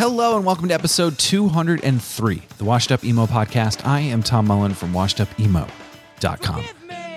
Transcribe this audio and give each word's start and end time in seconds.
Hello 0.00 0.34
and 0.38 0.46
welcome 0.46 0.66
to 0.68 0.72
episode 0.72 1.18
203, 1.18 2.42
the 2.56 2.64
Washed 2.64 2.90
Up 2.90 3.04
Emo 3.04 3.26
podcast. 3.26 3.86
I 3.86 4.00
am 4.00 4.22
Tom 4.22 4.46
Mullen 4.46 4.72
from 4.72 4.94
washedupemo.com. 4.94 6.64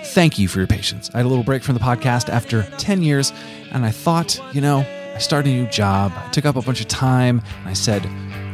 Thank 0.08 0.38
you 0.38 0.48
for 0.48 0.58
your 0.58 0.66
patience. 0.66 1.10
I 1.14 1.16
had 1.16 1.24
a 1.24 1.30
little 1.30 1.44
break 1.44 1.62
from 1.62 1.72
the 1.76 1.80
podcast 1.80 2.28
after 2.28 2.64
10 2.76 3.02
years, 3.02 3.32
and 3.72 3.86
I 3.86 3.90
thought, 3.90 4.38
you 4.52 4.60
know, 4.60 4.80
I 5.14 5.16
started 5.16 5.48
a 5.48 5.54
new 5.54 5.66
job. 5.68 6.12
I 6.14 6.28
took 6.28 6.44
up 6.44 6.56
a 6.56 6.60
bunch 6.60 6.82
of 6.82 6.88
time, 6.88 7.40
and 7.60 7.70
I 7.70 7.72
said, 7.72 8.04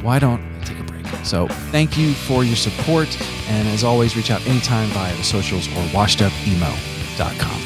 why 0.05 0.21
don't 0.21 0.41
I 0.41 0.61
take 0.63 0.79
a 0.79 0.85
break? 0.85 1.07
So 1.25 1.49
thank 1.73 1.99
you 1.99 2.13
for 2.13 2.45
your 2.45 2.55
support, 2.55 3.09
and 3.49 3.67
as 3.71 3.83
always, 3.83 4.17
reach 4.17 4.31
out 4.31 4.47
anytime 4.47 4.91
via 4.91 5.17
the 5.17 5.25
socials 5.25 5.67
or 5.67 5.83
washedupemo.com. 5.91 7.63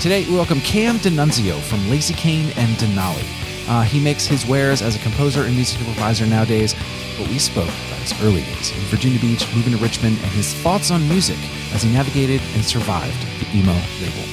Today, 0.00 0.28
we 0.28 0.34
welcome 0.34 0.60
Cam 0.62 0.96
DiNunzio 0.96 1.60
from 1.60 1.78
Lazycain 1.82 2.52
and 2.56 2.76
Denali. 2.78 3.41
Uh, 3.68 3.82
he 3.82 4.00
makes 4.00 4.26
his 4.26 4.46
wares 4.46 4.82
as 4.82 4.96
a 4.96 4.98
composer 5.00 5.42
and 5.42 5.54
music 5.54 5.78
supervisor 5.78 6.26
nowadays, 6.26 6.74
but 7.18 7.28
we 7.28 7.38
spoke 7.38 7.68
about 7.68 8.00
his 8.00 8.12
early 8.22 8.42
days 8.42 8.72
in 8.72 8.80
Virginia 8.90 9.20
Beach, 9.20 9.46
moving 9.54 9.72
to 9.72 9.78
Richmond, 9.78 10.18
and 10.18 10.30
his 10.32 10.54
thoughts 10.54 10.90
on 10.90 11.08
music 11.08 11.38
as 11.72 11.82
he 11.82 11.92
navigated 11.92 12.40
and 12.54 12.64
survived 12.64 13.20
the 13.38 13.46
emo 13.56 13.74
label. 14.00 14.24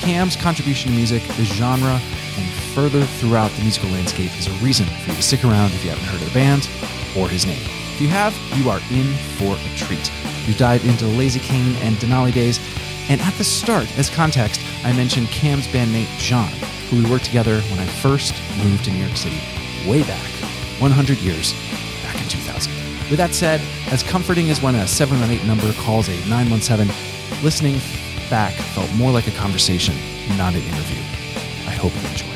Cam's 0.00 0.34
contribution 0.34 0.90
to 0.90 0.96
music, 0.96 1.22
the 1.36 1.44
genre, 1.44 2.00
and 2.38 2.48
further 2.74 3.02
throughout 3.02 3.50
the 3.52 3.62
musical 3.62 3.90
landscape 3.90 4.36
is 4.38 4.48
a 4.48 4.64
reason 4.64 4.86
for 4.86 5.10
you 5.10 5.16
to 5.16 5.22
stick 5.22 5.44
around 5.44 5.72
if 5.72 5.84
you 5.84 5.90
haven't 5.90 6.06
heard 6.06 6.20
of 6.20 6.26
the 6.26 6.34
band 6.34 6.68
or 7.16 7.28
his 7.28 7.46
name. 7.46 7.62
If 7.94 8.00
you 8.00 8.08
have, 8.08 8.34
you 8.56 8.70
are 8.70 8.80
in 8.90 9.12
for 9.36 9.54
a 9.54 9.76
treat. 9.76 10.10
We've 10.46 10.58
dived 10.58 10.86
into 10.86 11.04
Lazycain 11.04 11.74
and 11.82 11.94
Denali 11.96 12.32
days, 12.32 12.58
and 13.08 13.20
at 13.20 13.34
the 13.34 13.44
start, 13.44 13.86
as 13.98 14.10
context, 14.10 14.60
I 14.84 14.92
mentioned 14.92 15.28
Cam's 15.28 15.66
bandmate 15.68 16.08
John, 16.18 16.50
who 16.92 17.02
we 17.02 17.10
worked 17.10 17.24
together 17.24 17.58
when 17.62 17.78
I 17.78 17.86
first 17.86 18.34
moved 18.62 18.84
to 18.84 18.90
New 18.90 18.98
York 18.98 19.16
City, 19.16 19.40
way 19.88 20.02
back, 20.02 20.28
100 20.78 21.18
years, 21.18 21.54
back 22.02 22.20
in 22.20 22.28
2000. 22.28 22.70
With 23.08 23.16
that 23.16 23.32
said, 23.32 23.62
as 23.90 24.02
comforting 24.02 24.50
as 24.50 24.60
when 24.60 24.74
a 24.74 24.86
718 24.86 25.46
number 25.48 25.72
calls 25.84 26.08
a 26.08 26.16
917, 26.28 26.94
listening 27.42 27.80
back 28.28 28.52
felt 28.52 28.92
more 28.94 29.10
like 29.10 29.26
a 29.26 29.30
conversation, 29.32 29.94
not 30.36 30.52
an 30.54 30.60
interview. 30.60 31.00
I 31.66 31.72
hope 31.72 31.94
you 31.94 32.08
enjoy. 32.10 32.26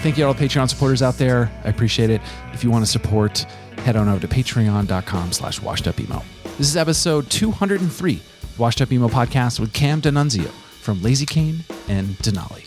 Thank 0.00 0.16
you 0.16 0.26
all 0.26 0.34
Patreon 0.34 0.70
supporters 0.70 1.02
out 1.02 1.18
there. 1.18 1.52
I 1.64 1.68
appreciate 1.68 2.08
it. 2.08 2.22
If 2.54 2.64
you 2.64 2.70
want 2.70 2.86
to 2.86 2.90
support, 2.90 3.40
head 3.84 3.96
on 3.96 4.08
over 4.08 4.26
to 4.26 4.28
patreon.com 4.28 5.32
slash 5.32 5.60
washedupemo. 5.60 6.24
This 6.56 6.68
is 6.68 6.76
episode 6.76 7.28
203, 7.28 8.22
Washed 8.56 8.80
Up 8.80 8.90
Emo 8.90 9.08
Podcast 9.08 9.60
with 9.60 9.74
Cam 9.74 10.00
DiNunzio 10.00 10.48
from 10.80 11.00
Lazycain 11.00 11.60
and 11.88 12.08
Denali. 12.18 12.66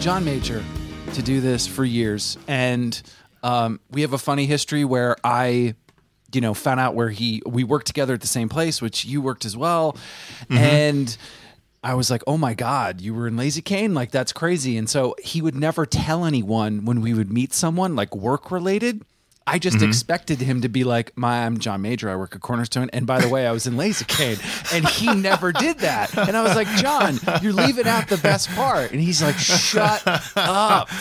John 0.00 0.24
Major 0.24 0.64
to 1.12 1.22
do 1.22 1.42
this 1.42 1.66
for 1.66 1.84
years, 1.84 2.38
and 2.48 3.00
um, 3.42 3.80
we 3.90 4.00
have 4.00 4.14
a 4.14 4.18
funny 4.18 4.46
history 4.46 4.82
where 4.82 5.14
I, 5.22 5.74
you 6.32 6.40
know, 6.40 6.54
found 6.54 6.80
out 6.80 6.94
where 6.94 7.10
he 7.10 7.42
we 7.44 7.64
worked 7.64 7.86
together 7.86 8.14
at 8.14 8.22
the 8.22 8.26
same 8.26 8.48
place, 8.48 8.80
which 8.80 9.04
you 9.04 9.20
worked 9.20 9.44
as 9.44 9.56
well, 9.56 9.96
and. 10.48 11.16
I 11.82 11.94
was 11.94 12.10
like, 12.10 12.22
"Oh 12.26 12.36
my 12.36 12.52
god, 12.52 13.00
you 13.00 13.14
were 13.14 13.26
in 13.26 13.36
Lazycain? 13.36 13.94
Like 13.94 14.10
that's 14.10 14.34
crazy!" 14.34 14.76
And 14.76 14.86
so 14.86 15.16
he 15.18 15.40
would 15.40 15.54
never 15.54 15.86
tell 15.86 16.26
anyone 16.26 16.84
when 16.84 17.00
we 17.00 17.14
would 17.14 17.32
meet 17.32 17.54
someone 17.54 17.96
like 17.96 18.14
work 18.14 18.50
related. 18.50 19.02
I 19.46 19.58
just 19.58 19.82
expected 19.82 20.40
him 20.40 20.60
to 20.60 20.68
be 20.68 20.84
like, 20.84 21.16
"My, 21.16 21.44
I'm 21.44 21.58
John 21.58 21.82
Major. 21.82 22.08
I 22.08 22.16
work 22.16 22.36
at 22.36 22.40
Cornerstone, 22.40 22.88
and 22.92 23.06
by 23.06 23.20
the 23.20 23.28
way, 23.28 23.46
I 23.46 23.52
was 23.52 23.66
in 23.66 23.74
Lazycain." 23.74 24.38
And 24.72 24.86
he 24.86 25.12
never 25.14 25.50
did 25.50 25.78
that. 25.80 26.16
And 26.16 26.36
I 26.36 26.42
was 26.42 26.54
like, 26.54 26.68
"John, 26.76 27.18
you're 27.42 27.52
leaving 27.52 27.86
out 27.86 28.08
the 28.08 28.18
best 28.18 28.48
part." 28.50 28.92
And 28.92 29.00
he's 29.00 29.22
like, 29.22 29.38
"Shut 29.38 30.02
up." 30.36 30.88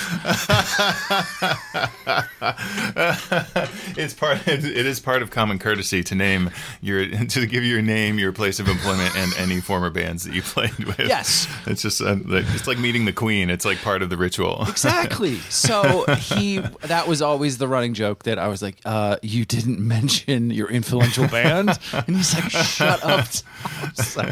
it's 3.97 4.13
part. 4.13 4.47
It 4.47 4.65
is 4.65 4.99
part 4.99 5.21
of 5.21 5.29
common 5.29 5.59
courtesy 5.59 6.03
to 6.03 6.15
name 6.15 6.49
your 6.81 7.07
to 7.07 7.45
give 7.45 7.63
your 7.63 7.81
name, 7.81 8.17
your 8.17 8.31
place 8.31 8.59
of 8.59 8.67
employment, 8.67 9.15
and 9.15 9.33
any 9.37 9.61
former 9.61 9.89
bands 9.89 10.23
that 10.23 10.33
you 10.33 10.41
played 10.41 10.77
with. 10.79 10.99
Yes. 10.99 11.47
it's 11.67 11.81
just 11.81 12.01
uh, 12.01 12.15
like, 12.25 12.45
it's 12.49 12.67
like 12.67 12.79
meeting 12.79 13.05
the 13.05 13.13
queen. 13.13 13.49
It's 13.49 13.65
like 13.65 13.81
part 13.81 14.01
of 14.01 14.09
the 14.09 14.17
ritual. 14.17 14.65
Exactly. 14.67 15.37
So 15.49 16.05
he 16.15 16.59
that 16.81 17.07
was 17.07 17.21
always 17.21 17.57
the 17.57 17.67
running 17.67 17.93
joke 17.93 18.23
that 18.29 18.37
I 18.37 18.47
was 18.47 18.61
like, 18.61 18.77
uh, 18.85 19.17
you 19.21 19.43
didn't 19.43 19.79
mention 19.95 20.51
your 20.51 20.69
influential 20.69 21.27
band. 21.27 21.77
And 21.93 22.15
he's 22.15 22.33
like, 22.33 22.49
shut 22.49 23.03
up. 23.03 23.27
So, 23.95 24.31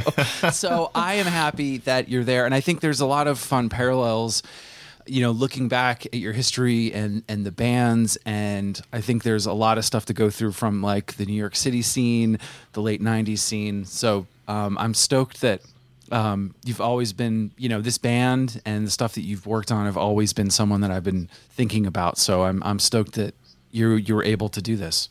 so 0.51 0.91
I 0.95 1.15
am 1.15 1.25
happy 1.25 1.79
that 1.79 2.09
you're 2.09 2.23
there. 2.23 2.45
And 2.45 2.53
I 2.53 2.61
think 2.61 2.79
there's 2.79 2.99
a 2.99 3.05
lot 3.05 3.27
of 3.27 3.39
fun 3.39 3.69
parallels, 3.69 4.43
you 5.05 5.21
know, 5.21 5.31
looking 5.31 5.67
back 5.67 6.05
at 6.05 6.15
your 6.15 6.31
history 6.33 6.93
and 6.93 7.23
and 7.27 7.45
the 7.45 7.51
bands. 7.51 8.17
And 8.25 8.79
I 8.93 9.01
think 9.01 9.23
there's 9.23 9.45
a 9.45 9.53
lot 9.53 9.77
of 9.77 9.85
stuff 9.85 10.05
to 10.05 10.13
go 10.13 10.29
through 10.29 10.53
from 10.53 10.81
like 10.81 11.17
the 11.17 11.25
New 11.25 11.33
York 11.33 11.55
City 11.55 11.81
scene, 11.81 12.39
the 12.73 12.81
late 12.81 13.01
nineties 13.01 13.41
scene. 13.41 13.85
So 13.85 14.27
um, 14.47 14.77
I'm 14.77 14.93
stoked 14.93 15.41
that 15.41 15.61
um, 16.11 16.55
you've 16.63 16.81
always 16.81 17.13
been, 17.13 17.51
you 17.57 17.69
know, 17.69 17.81
this 17.81 17.97
band 17.97 18.61
and 18.65 18.87
the 18.87 18.91
stuff 18.91 19.13
that 19.15 19.21
you've 19.21 19.45
worked 19.45 19.71
on 19.71 19.85
have 19.85 19.97
always 19.97 20.33
been 20.33 20.49
someone 20.49 20.81
that 20.81 20.91
I've 20.91 21.03
been 21.03 21.29
thinking 21.51 21.85
about. 21.85 22.17
So 22.17 22.43
I'm 22.43 22.63
I'm 22.63 22.79
stoked 22.79 23.13
that 23.13 23.33
you 23.71 23.95
you 23.95 24.15
were 24.15 24.23
able 24.23 24.49
to 24.49 24.61
do 24.61 24.75
this. 24.75 25.09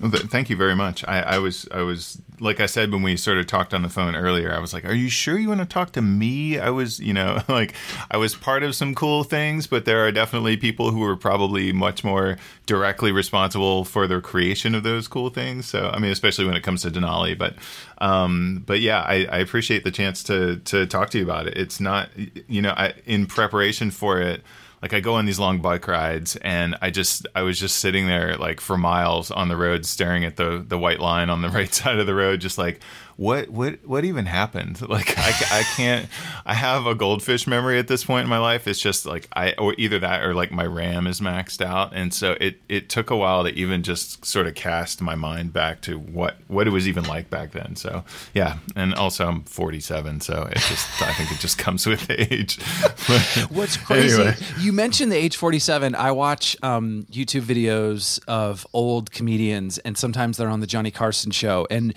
Thank 0.00 0.48
you 0.48 0.54
very 0.54 0.76
much. 0.76 1.04
I, 1.08 1.22
I 1.22 1.38
was, 1.38 1.66
I 1.72 1.82
was, 1.82 2.22
like 2.38 2.60
I 2.60 2.66
said 2.66 2.92
when 2.92 3.02
we 3.02 3.16
sort 3.16 3.36
of 3.36 3.48
talked 3.48 3.74
on 3.74 3.82
the 3.82 3.88
phone 3.88 4.14
earlier. 4.14 4.52
I 4.52 4.60
was 4.60 4.72
like, 4.72 4.84
"Are 4.84 4.94
you 4.94 5.08
sure 5.08 5.36
you 5.36 5.48
want 5.48 5.58
to 5.60 5.66
talk 5.66 5.90
to 5.92 6.02
me?" 6.02 6.56
I 6.56 6.70
was, 6.70 7.00
you 7.00 7.12
know, 7.12 7.42
like 7.48 7.74
I 8.08 8.16
was 8.16 8.36
part 8.36 8.62
of 8.62 8.76
some 8.76 8.94
cool 8.94 9.24
things, 9.24 9.66
but 9.66 9.86
there 9.86 10.06
are 10.06 10.12
definitely 10.12 10.56
people 10.56 10.92
who 10.92 11.02
are 11.02 11.16
probably 11.16 11.72
much 11.72 12.04
more 12.04 12.36
directly 12.66 13.10
responsible 13.10 13.84
for 13.84 14.06
the 14.06 14.20
creation 14.20 14.76
of 14.76 14.84
those 14.84 15.08
cool 15.08 15.30
things. 15.30 15.66
So, 15.66 15.90
I 15.92 15.98
mean, 15.98 16.12
especially 16.12 16.44
when 16.44 16.54
it 16.54 16.62
comes 16.62 16.82
to 16.82 16.92
Denali. 16.92 17.36
But, 17.36 17.56
um, 17.98 18.62
but 18.64 18.80
yeah, 18.80 19.00
I, 19.00 19.26
I 19.32 19.38
appreciate 19.38 19.82
the 19.82 19.90
chance 19.90 20.22
to 20.24 20.58
to 20.58 20.86
talk 20.86 21.10
to 21.10 21.18
you 21.18 21.24
about 21.24 21.48
it. 21.48 21.56
It's 21.56 21.80
not, 21.80 22.08
you 22.46 22.62
know, 22.62 22.70
I, 22.70 22.94
in 23.04 23.26
preparation 23.26 23.90
for 23.90 24.20
it 24.20 24.44
like 24.82 24.92
I 24.92 25.00
go 25.00 25.14
on 25.14 25.26
these 25.26 25.38
long 25.38 25.60
bike 25.60 25.88
rides 25.88 26.36
and 26.36 26.76
I 26.80 26.90
just 26.90 27.26
I 27.34 27.42
was 27.42 27.58
just 27.58 27.76
sitting 27.76 28.06
there 28.06 28.36
like 28.36 28.60
for 28.60 28.76
miles 28.76 29.30
on 29.30 29.48
the 29.48 29.56
road 29.56 29.84
staring 29.84 30.24
at 30.24 30.36
the 30.36 30.64
the 30.66 30.78
white 30.78 31.00
line 31.00 31.30
on 31.30 31.42
the 31.42 31.48
right 31.58 31.72
side 31.72 31.98
of 31.98 32.06
the 32.06 32.14
road 32.14 32.40
just 32.40 32.58
like 32.58 32.80
what 33.18 33.48
what 33.48 33.84
what 33.84 34.04
even 34.04 34.26
happened 34.26 34.80
like 34.88 35.18
I, 35.18 35.32
I 35.50 35.62
can't 35.74 36.08
I 36.46 36.54
have 36.54 36.86
a 36.86 36.94
goldfish 36.94 37.48
memory 37.48 37.78
at 37.78 37.88
this 37.88 38.04
point 38.04 38.22
in 38.22 38.30
my 38.30 38.38
life 38.38 38.68
it's 38.68 38.78
just 38.78 39.04
like 39.06 39.28
I 39.34 39.52
or 39.58 39.74
either 39.76 39.98
that 39.98 40.22
or 40.22 40.34
like 40.34 40.52
my 40.52 40.64
RAM 40.64 41.08
is 41.08 41.20
maxed 41.20 41.60
out 41.60 41.92
and 41.92 42.14
so 42.14 42.36
it 42.40 42.60
it 42.68 42.88
took 42.88 43.10
a 43.10 43.16
while 43.16 43.42
to 43.42 43.50
even 43.50 43.82
just 43.82 44.24
sort 44.24 44.46
of 44.46 44.54
cast 44.54 45.02
my 45.02 45.16
mind 45.16 45.52
back 45.52 45.80
to 45.82 45.98
what 45.98 46.36
what 46.46 46.68
it 46.68 46.70
was 46.70 46.86
even 46.86 47.04
like 47.04 47.28
back 47.28 47.50
then 47.50 47.74
so 47.74 48.04
yeah 48.34 48.58
and 48.76 48.94
also 48.94 49.26
I'm 49.26 49.42
47 49.42 50.20
so 50.20 50.48
it 50.52 50.58
just 50.58 51.02
I 51.02 51.12
think 51.14 51.32
it 51.32 51.40
just 51.40 51.58
comes 51.58 51.86
with 51.86 52.08
age 52.10 52.60
What's 53.50 53.76
crazy? 53.76 54.20
Anyway. 54.20 54.36
You 54.58 54.72
mentioned 54.72 55.10
the 55.10 55.16
age 55.16 55.36
47. 55.36 55.94
I 55.94 56.12
watch 56.12 56.56
um, 56.62 57.06
YouTube 57.10 57.42
videos 57.42 58.20
of 58.28 58.66
old 58.72 59.10
comedians, 59.10 59.78
and 59.78 59.96
sometimes 59.96 60.36
they're 60.36 60.48
on 60.48 60.60
the 60.60 60.66
Johnny 60.66 60.90
Carson 60.90 61.30
show. 61.30 61.66
And 61.70 61.94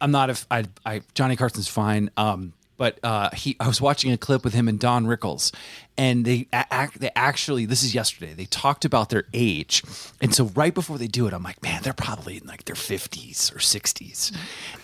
I'm 0.00 0.10
not 0.10 0.30
if 0.30 0.46
I, 0.50 0.64
I 0.84 1.02
Johnny 1.14 1.36
Carson's 1.36 1.68
fine. 1.68 2.10
Um, 2.16 2.52
but 2.76 2.98
uh, 3.02 3.30
he 3.34 3.56
I 3.58 3.68
was 3.68 3.80
watching 3.80 4.12
a 4.12 4.18
clip 4.18 4.44
with 4.44 4.54
him 4.54 4.68
and 4.68 4.78
Don 4.78 5.06
Rickles, 5.06 5.52
and 5.96 6.24
they 6.24 6.46
act 6.52 7.00
they 7.00 7.10
actually 7.16 7.66
this 7.66 7.82
is 7.82 7.94
yesterday. 7.94 8.34
They 8.34 8.44
talked 8.44 8.84
about 8.84 9.08
their 9.08 9.24
age, 9.32 9.82
and 10.20 10.34
so 10.34 10.46
right 10.54 10.74
before 10.74 10.98
they 10.98 11.06
do 11.06 11.26
it, 11.26 11.32
I'm 11.32 11.42
like, 11.42 11.62
man, 11.62 11.82
they're 11.82 11.92
probably 11.92 12.36
in 12.36 12.46
like 12.46 12.64
their 12.64 12.76
50s 12.76 13.54
or 13.54 13.58
60s, 13.58 14.36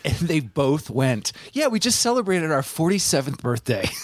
and 0.05 0.15
they 0.15 0.41
both 0.41 0.89
went, 0.89 1.33
yeah, 1.53 1.69
we 1.69 1.79
just 1.79 2.01
celebrated 2.01 2.51
our 2.51 2.63
47th 2.63 3.41
birthday. 3.41 3.89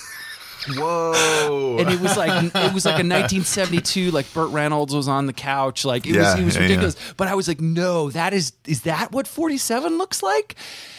Whoa! 0.77 1.77
and 1.79 1.89
it 1.91 2.01
was 2.01 2.17
like 2.17 2.45
it 2.55 2.73
was 2.75 2.85
like 2.85 2.95
a 2.95 3.07
1972 3.07 4.11
like 4.11 4.33
Burt 4.35 4.51
Reynolds 4.51 4.95
was 4.95 5.09
on 5.09 5.27
the 5.27 5.33
couch. 5.33 5.85
Like 5.85 6.07
it 6.07 6.15
Yeah, 6.15 6.33
was 6.33 6.41
it 6.41 6.45
was 6.45 6.57
yeah, 6.57 6.63
ridiculous. 6.63 6.97
But 7.17 7.29
I 7.29 7.35
was 7.35 7.49
like 7.49 7.61
no 7.61 8.11
that 8.11 8.33
is 8.35 8.53
is 8.67 8.83
that 8.83 9.13
what 9.13 9.27
47 9.27 9.99
looks 9.99 10.23
like? 10.23 10.55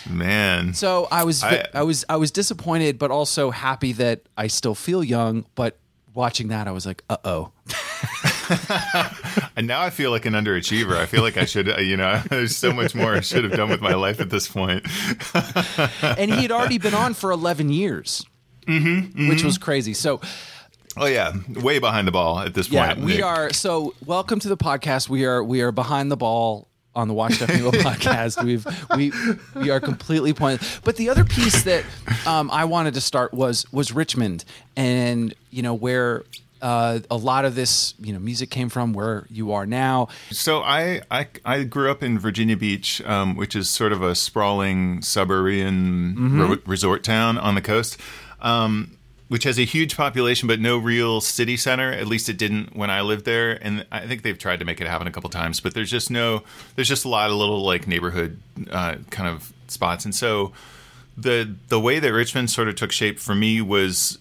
Man, 0.10 0.74
so 0.74 1.08
I 1.12 1.24
was 1.24 1.44
I, 1.44 1.66
I- 1.74 1.84
was 1.84 2.06
I 2.10 2.16
was 2.18 2.32
disappointed 2.32 2.98
but 2.98 3.12
also 3.12 3.52
happy 3.52 3.92
that 3.94 4.22
I 4.38 4.48
still 4.48 4.76
feel 4.76 5.04
young. 5.04 5.46
But 5.56 5.78
watching 6.14 6.48
that 6.50 6.68
I 6.68 6.72
was 6.72 6.86
like 6.86 7.04
uh-oh. 7.10 7.52
And 9.56 9.68
now 9.68 9.82
I 9.82 9.90
feel 9.90 10.10
like 10.12 10.26
an 10.26 10.34
underachiever. 10.34 10.96
I 10.96 11.06
feel 11.06 11.22
like 11.22 11.38
I 11.38 11.46
should, 11.46 11.70
uh, 11.70 11.80
you 11.82 11.98
know, 11.98 12.22
there's 12.30 12.56
so 12.56 12.72
much 12.74 12.96
more 12.96 13.14
I 13.14 13.20
should 13.20 13.44
have 13.44 13.54
done 13.54 13.70
with 13.70 13.82
my 13.82 13.94
life 13.94 14.20
at 14.20 14.30
this 14.30 14.48
point. 14.48 14.86
and 16.02 16.32
he 16.34 16.42
had 16.42 16.52
already 16.52 16.78
been 16.78 16.94
on 16.96 17.14
for 17.14 17.32
11 17.32 17.70
years 17.70 18.26
Mm-hmm, 18.68 19.30
which 19.30 19.44
was 19.44 19.58
crazy 19.58 19.94
so 19.94 20.22
Oh 20.98 21.06
yeah, 21.06 21.32
way 21.62 21.80
behind 21.80 22.08
the 22.08 22.12
ball 22.12 22.40
at 22.40 22.54
this 22.56 22.70
Yeah, 22.70 22.94
point. 22.94 23.06
we 23.06 23.16
Nick. 23.18 23.24
are. 23.24 23.54
So, 23.54 23.94
welcome 24.06 24.40
to 24.40 24.50
the 24.50 24.58
podcast. 24.58 25.08
We 25.08 25.24
are 25.26 25.42
we 25.44 25.62
are 25.62 25.72
behind 25.72 26.12
the 26.12 26.18
ball 26.18 26.68
on 26.96 27.08
the 27.08 27.14
Washed 27.14 27.42
Up 27.42 27.50
Emo 27.52 27.72
podcast. 27.72 28.44
We've 28.44 28.66
we 28.98 29.14
we 29.56 29.70
are 29.70 29.80
completely 29.80 30.34
pointless. 30.34 30.80
But 30.84 30.98
the 30.98 31.08
other 31.10 31.24
piece 31.24 31.64
that 31.64 31.86
um, 32.26 32.50
I 32.52 32.66
wanted 32.66 32.96
to 32.96 33.02
start 33.02 33.34
was 33.34 33.72
was 33.72 33.94
Richmond, 33.94 34.44
and 34.76 35.34
you 35.52 35.62
know 35.62 35.74
where. 35.76 36.24
Uh, 36.62 37.00
a 37.10 37.16
lot 37.16 37.46
of 37.46 37.56
this, 37.56 37.94
you 38.02 38.12
know, 38.12 38.20
music 38.20 38.50
came 38.50 38.68
from 38.68 38.92
where 38.92 39.26
you 39.30 39.54
are 39.54 39.66
now. 39.66 40.10
So 40.30 40.60
I, 40.60 41.02
I 41.10 41.26
I 41.46 41.64
grew 41.64 41.90
up 41.90 42.04
in 42.04 42.20
Virginia 42.20 42.58
Beach, 42.58 43.02
um, 43.06 43.38
which 43.38 43.56
is 43.56 43.70
sort 43.70 43.94
of 43.94 44.02
a 44.02 44.14
sprawling 44.14 45.02
suburban 45.02 46.16
Mm-hmm. 46.18 46.42
re- 46.52 46.58
resort 46.66 47.02
town 47.02 47.38
on 47.38 47.56
the 47.56 47.62
coast, 47.62 47.98
um, 48.42 48.98
which 49.28 49.44
has 49.44 49.60
a 49.60 49.66
huge 49.66 49.96
population 49.96 50.48
but 50.48 50.60
no 50.60 50.78
real 50.78 51.22
city 51.22 51.58
center. 51.58 51.92
At 51.92 52.08
least 52.08 52.30
it 52.30 52.38
didn't 52.38 52.76
when 52.76 52.90
I 52.90 53.02
lived 53.02 53.26
there, 53.26 53.52
and 53.62 53.86
I 53.92 54.08
think 54.08 54.24
they've 54.24 54.38
tried 54.38 54.60
to 54.60 54.66
make 54.66 54.82
it 54.82 54.88
happen 54.88 55.08
a 55.08 55.12
couple 55.12 55.30
times. 55.30 55.60
But 55.60 55.74
there's 55.74 55.92
just 55.92 56.10
no, 56.10 56.44
there's 56.76 56.88
just 56.88 57.06
a 57.06 57.10
lot 57.10 57.30
of 57.30 57.36
little 57.36 57.64
like 57.64 57.88
neighborhood 57.88 58.40
uh, 58.72 58.96
kind 59.10 59.30
of 59.30 59.54
spots, 59.68 60.06
and 60.06 60.16
so 60.16 60.52
the 61.18 61.56
the 61.68 61.80
way 61.80 62.00
that 62.00 62.14
Richmond 62.14 62.50
sort 62.50 62.68
of 62.68 62.76
took 62.76 62.92
shape 62.92 63.20
for 63.20 63.36
me 63.36 63.62
was 63.62 64.18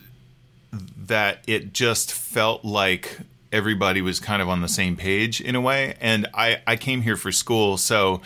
that 1.07 1.43
it 1.47 1.73
just 1.73 2.13
felt 2.13 2.65
like 2.65 3.19
everybody 3.53 4.03
was 4.03 4.21
kind 4.21 4.43
of 4.43 4.49
on 4.49 4.61
the 4.61 4.69
same 4.69 4.97
page 4.97 5.41
in 5.41 5.55
a 5.55 5.61
way. 5.61 5.97
And 6.01 6.27
I, 6.35 6.61
I 6.67 6.77
came 6.77 7.03
here 7.03 7.17
for 7.17 7.33
school, 7.33 7.77
so 7.77 8.21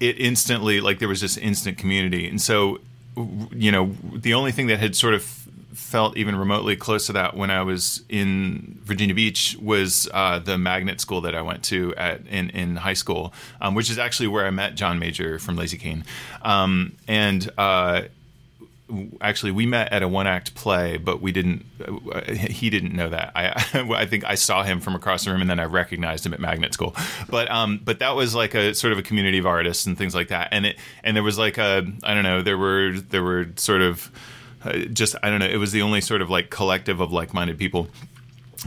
it 0.00 0.18
instantly, 0.18 0.80
like, 0.80 0.98
there 0.98 1.08
was 1.08 1.20
this 1.20 1.36
instant 1.36 1.78
community. 1.78 2.28
And 2.28 2.40
so, 2.40 2.80
you 3.16 3.72
know, 3.72 3.94
the 4.12 4.34
only 4.34 4.52
thing 4.52 4.66
that 4.68 4.78
had 4.78 4.94
sort 4.94 5.14
of 5.14 5.22
felt 5.72 6.16
even 6.16 6.36
remotely 6.36 6.74
close 6.74 7.06
to 7.06 7.12
that 7.12 7.36
when 7.36 7.50
I 7.50 7.62
was 7.62 8.02
in 8.08 8.80
Virginia 8.82 9.14
Beach 9.14 9.56
was 9.60 10.08
uh, 10.12 10.38
the 10.38 10.58
magnet 10.58 11.00
school 11.00 11.20
that 11.22 11.34
I 11.34 11.42
went 11.42 11.62
to 11.64 11.94
at 11.96 12.26
in, 12.26 12.50
in 12.50 12.76
high 12.76 12.94
school, 12.94 13.32
um, 13.60 13.74
which 13.74 13.90
is 13.90 13.98
actually 13.98 14.28
where 14.28 14.46
I 14.46 14.50
met 14.50 14.74
John 14.74 14.98
Major 14.98 15.38
from 15.38 15.56
Lazycain. 15.56 16.04
Um, 16.42 16.96
and 17.06 17.50
uh, 17.58 18.02
actually 19.20 19.50
we 19.50 19.66
met 19.66 19.92
at 19.92 20.02
a 20.02 20.08
one 20.08 20.26
act 20.28 20.54
play 20.54 20.96
but 20.96 21.20
we 21.20 21.32
didn't 21.32 21.64
uh, 21.84 22.20
he 22.32 22.70
didn't 22.70 22.94
know 22.94 23.08
that. 23.08 23.32
I 23.34 23.48
i 23.96 24.06
think 24.06 24.24
i 24.24 24.36
saw 24.36 24.62
him 24.62 24.80
from 24.80 24.94
across 24.94 25.24
the 25.24 25.32
room 25.32 25.40
and 25.40 25.50
then 25.50 25.58
i 25.58 25.64
recognized 25.64 26.24
him 26.24 26.32
at 26.32 26.40
magnet 26.40 26.72
school. 26.72 26.94
But 27.28 27.50
um 27.50 27.80
but 27.84 27.98
that 27.98 28.14
was 28.14 28.34
like 28.34 28.54
a 28.54 28.74
sort 28.74 28.92
of 28.92 28.98
a 28.98 29.02
community 29.02 29.38
of 29.38 29.46
artists 29.46 29.86
and 29.86 29.98
things 29.98 30.14
like 30.14 30.28
that. 30.28 30.48
And 30.52 30.66
it 30.66 30.76
and 31.02 31.16
there 31.16 31.24
was 31.24 31.38
like 31.38 31.58
a 31.58 31.84
i 32.04 32.14
don't 32.14 32.22
know 32.22 32.42
there 32.42 32.58
were 32.58 32.92
there 33.10 33.22
were 33.22 33.48
sort 33.56 33.82
of 33.82 34.10
uh, 34.64 34.72
just 34.92 35.16
i 35.22 35.30
don't 35.30 35.40
know 35.40 35.46
it 35.46 35.58
was 35.58 35.72
the 35.72 35.82
only 35.82 36.00
sort 36.00 36.22
of 36.22 36.30
like 36.30 36.50
collective 36.50 37.00
of 37.00 37.12
like-minded 37.12 37.58
people 37.58 37.88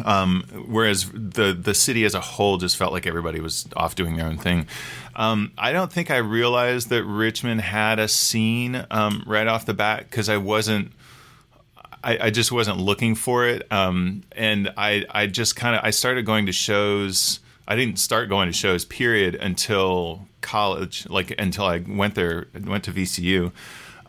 um, 0.05 0.43
whereas 0.67 1.09
the 1.11 1.57
the 1.59 1.73
city 1.73 2.05
as 2.05 2.13
a 2.13 2.21
whole 2.21 2.57
just 2.57 2.77
felt 2.77 2.93
like 2.93 3.07
everybody 3.07 3.39
was 3.39 3.67
off 3.75 3.95
doing 3.95 4.15
their 4.15 4.25
own 4.25 4.37
thing. 4.37 4.67
Um, 5.15 5.51
I 5.57 5.71
don't 5.71 5.91
think 5.91 6.11
I 6.11 6.17
realized 6.17 6.89
that 6.89 7.03
Richmond 7.03 7.61
had 7.61 7.99
a 7.99 8.07
scene 8.07 8.85
um, 8.91 9.23
right 9.25 9.47
off 9.47 9.65
the 9.65 9.73
bat 9.73 10.05
because 10.09 10.29
I 10.29 10.37
wasn't. 10.37 10.91
I, 12.01 12.17
I 12.27 12.29
just 12.29 12.51
wasn't 12.51 12.77
looking 12.77 13.13
for 13.15 13.45
it, 13.45 13.69
um, 13.71 14.23
and 14.31 14.71
I 14.77 15.05
I 15.09 15.27
just 15.27 15.55
kind 15.55 15.75
of 15.75 15.83
I 15.83 15.89
started 15.89 16.25
going 16.25 16.45
to 16.45 16.53
shows. 16.53 17.39
I 17.67 17.75
didn't 17.75 17.99
start 17.99 18.29
going 18.29 18.47
to 18.47 18.53
shows 18.53 18.85
period 18.85 19.35
until 19.35 20.27
college, 20.41 21.07
like 21.09 21.35
until 21.37 21.65
I 21.65 21.79
went 21.79 22.15
there, 22.15 22.47
went 22.65 22.85
to 22.85 22.91
VCU 22.91 23.51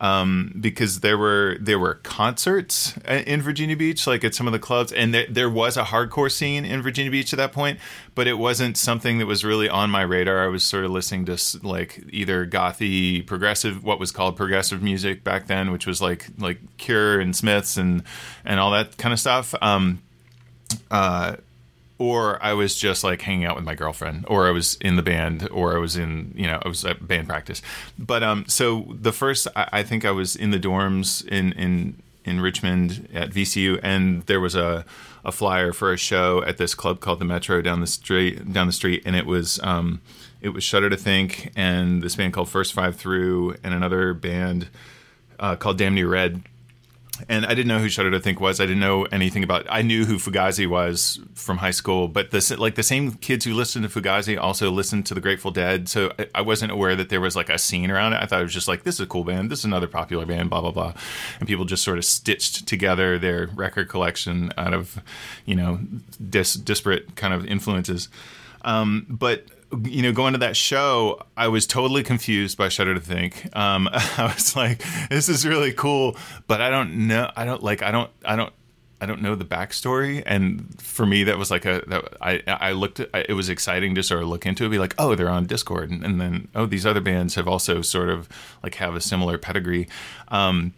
um, 0.00 0.56
because 0.58 1.00
there 1.00 1.18
were 1.18 1.58
there 1.60 1.78
were 1.78 1.96
concerts 1.96 2.96
in 3.06 3.42
Virginia 3.42 3.76
Beach, 3.76 4.06
like 4.06 4.24
at 4.24 4.34
some 4.34 4.46
of 4.46 4.52
the 4.52 4.58
clubs, 4.58 4.92
and 4.92 5.12
there, 5.12 5.26
there 5.28 5.50
was 5.50 5.76
a 5.76 5.84
hardcore 5.84 6.32
scene 6.32 6.64
in 6.64 6.80
Virginia 6.80 7.10
Beach 7.10 7.32
at 7.34 7.36
that 7.36 7.52
point, 7.52 7.78
but 8.14 8.26
it 8.26 8.38
wasn't 8.38 8.78
something 8.78 9.18
that 9.18 9.26
was 9.26 9.44
really 9.44 9.68
on 9.68 9.90
my 9.90 10.00
radar. 10.00 10.42
I 10.42 10.46
was 10.46 10.64
sort 10.64 10.86
of 10.86 10.90
listening 10.90 11.26
to 11.26 11.38
like 11.62 12.02
either 12.10 12.46
gothy 12.46 13.26
progressive, 13.26 13.84
what 13.84 14.00
was 14.00 14.10
called 14.10 14.36
progressive 14.36 14.82
music 14.82 15.22
back 15.22 15.46
then, 15.48 15.70
which 15.70 15.86
was 15.86 16.00
like 16.00 16.26
like 16.38 16.58
Cure 16.78 17.20
and 17.20 17.36
Smiths 17.36 17.76
and 17.76 18.02
and 18.44 18.58
all 18.58 18.70
that 18.70 18.96
kind 18.96 19.12
of 19.12 19.20
stuff. 19.20 19.54
Um, 19.60 20.00
uh, 20.90 21.36
or 22.00 22.42
I 22.42 22.54
was 22.54 22.76
just 22.76 23.04
like 23.04 23.20
hanging 23.20 23.44
out 23.44 23.56
with 23.56 23.64
my 23.64 23.74
girlfriend, 23.74 24.24
or 24.26 24.48
I 24.48 24.52
was 24.52 24.76
in 24.76 24.96
the 24.96 25.02
band, 25.02 25.46
or 25.50 25.76
I 25.76 25.78
was 25.78 25.96
in, 25.96 26.32
you 26.34 26.46
know, 26.46 26.60
I 26.64 26.66
was 26.66 26.82
at 26.82 27.06
band 27.06 27.28
practice. 27.28 27.60
But 27.98 28.22
um, 28.22 28.46
so 28.48 28.86
the 28.88 29.12
first, 29.12 29.46
I, 29.54 29.68
I 29.70 29.82
think 29.82 30.06
I 30.06 30.10
was 30.10 30.34
in 30.34 30.50
the 30.50 30.58
dorms 30.58 31.24
in 31.28 31.52
in 31.52 32.02
in 32.24 32.40
Richmond 32.40 33.06
at 33.12 33.30
VCU, 33.30 33.78
and 33.82 34.22
there 34.22 34.40
was 34.40 34.54
a 34.54 34.86
a 35.26 35.30
flyer 35.30 35.74
for 35.74 35.92
a 35.92 35.98
show 35.98 36.42
at 36.44 36.56
this 36.56 36.74
club 36.74 37.00
called 37.00 37.18
the 37.18 37.26
Metro 37.26 37.60
down 37.60 37.80
the 37.80 37.86
street 37.86 38.50
down 38.50 38.66
the 38.66 38.72
street, 38.72 39.02
and 39.04 39.14
it 39.14 39.26
was 39.26 39.60
um, 39.62 40.00
it 40.40 40.48
was 40.48 40.64
Shudder 40.64 40.88
to 40.88 40.96
Think, 40.96 41.52
and 41.54 42.02
this 42.02 42.16
band 42.16 42.32
called 42.32 42.48
First 42.48 42.72
Five 42.72 42.96
Through, 42.96 43.56
and 43.62 43.74
another 43.74 44.14
band 44.14 44.68
uh, 45.38 45.54
called 45.54 45.76
Damn 45.76 45.94
Near 45.94 46.08
Red 46.08 46.44
and 47.28 47.44
I 47.44 47.50
didn't 47.50 47.68
know 47.68 47.78
who 47.78 47.88
Shudder 47.88 48.10
to 48.10 48.20
Think 48.20 48.40
was. 48.40 48.60
I 48.60 48.66
didn't 48.66 48.80
know 48.80 49.04
anything 49.04 49.44
about. 49.44 49.66
I 49.68 49.82
knew 49.82 50.04
who 50.04 50.16
Fugazi 50.16 50.66
was 50.66 51.20
from 51.34 51.58
high 51.58 51.70
school, 51.70 52.08
but 52.08 52.30
this 52.30 52.50
like 52.56 52.74
the 52.74 52.82
same 52.82 53.12
kids 53.12 53.44
who 53.44 53.54
listened 53.54 53.88
to 53.88 54.00
Fugazi 54.00 54.38
also 54.38 54.70
listened 54.70 55.06
to 55.06 55.14
the 55.14 55.20
Grateful 55.20 55.50
Dead. 55.50 55.88
So 55.88 56.12
I, 56.18 56.26
I 56.36 56.40
wasn't 56.42 56.72
aware 56.72 56.96
that 56.96 57.08
there 57.08 57.20
was 57.20 57.36
like 57.36 57.48
a 57.48 57.58
scene 57.58 57.90
around 57.90 58.12
it. 58.12 58.22
I 58.22 58.26
thought 58.26 58.40
it 58.40 58.44
was 58.44 58.54
just 58.54 58.68
like 58.68 58.84
this 58.84 58.96
is 58.96 59.00
a 59.00 59.06
cool 59.06 59.24
band, 59.24 59.50
this 59.50 59.60
is 59.60 59.64
another 59.64 59.88
popular 59.88 60.26
band, 60.26 60.50
blah 60.50 60.60
blah 60.60 60.70
blah, 60.70 60.94
and 61.38 61.48
people 61.48 61.64
just 61.64 61.84
sort 61.84 61.98
of 61.98 62.04
stitched 62.04 62.66
together 62.66 63.18
their 63.18 63.48
record 63.48 63.88
collection 63.88 64.52
out 64.56 64.74
of 64.74 65.00
you 65.44 65.54
know 65.54 65.80
dis- 66.28 66.54
disparate 66.54 67.16
kind 67.16 67.34
of 67.34 67.46
influences. 67.46 68.08
Um, 68.62 69.06
but 69.08 69.46
you 69.84 70.02
know, 70.02 70.12
going 70.12 70.32
to 70.32 70.38
that 70.40 70.56
show, 70.56 71.22
I 71.36 71.48
was 71.48 71.66
totally 71.66 72.02
confused 72.02 72.58
by 72.58 72.68
Shudder 72.68 72.94
to 72.94 73.00
Think. 73.00 73.54
Um, 73.56 73.88
I 73.92 74.32
was 74.34 74.56
like, 74.56 74.82
"This 75.08 75.28
is 75.28 75.46
really 75.46 75.72
cool," 75.72 76.16
but 76.46 76.60
I 76.60 76.70
don't 76.70 77.06
know. 77.08 77.30
I 77.36 77.44
don't 77.44 77.62
like. 77.62 77.82
I 77.82 77.90
don't. 77.90 78.10
I 78.24 78.36
don't. 78.36 78.52
I 79.02 79.06
don't 79.06 79.22
know 79.22 79.34
the 79.34 79.46
backstory, 79.46 80.22
and 80.26 80.78
for 80.80 81.06
me, 81.06 81.24
that 81.24 81.38
was 81.38 81.50
like 81.50 81.64
a. 81.64 81.82
That, 81.86 82.16
I 82.20 82.42
I 82.46 82.72
looked. 82.72 83.00
At, 83.00 83.30
it 83.30 83.34
was 83.34 83.48
exciting 83.48 83.94
to 83.94 84.02
sort 84.02 84.22
of 84.22 84.28
look 84.28 84.44
into 84.44 84.64
it, 84.64 84.70
be 84.70 84.78
like, 84.78 84.94
oh, 84.98 85.14
they're 85.14 85.30
on 85.30 85.46
Dischord, 85.46 85.90
and, 85.90 86.04
and 86.04 86.20
then 86.20 86.48
oh, 86.54 86.66
these 86.66 86.84
other 86.84 87.00
bands 87.00 87.36
have 87.36 87.46
also 87.46 87.80
sort 87.80 88.08
of 88.08 88.28
like 88.62 88.74
have 88.76 88.94
a 88.94 89.00
similar 89.00 89.38
pedigree. 89.38 89.88
Um, 90.28 90.74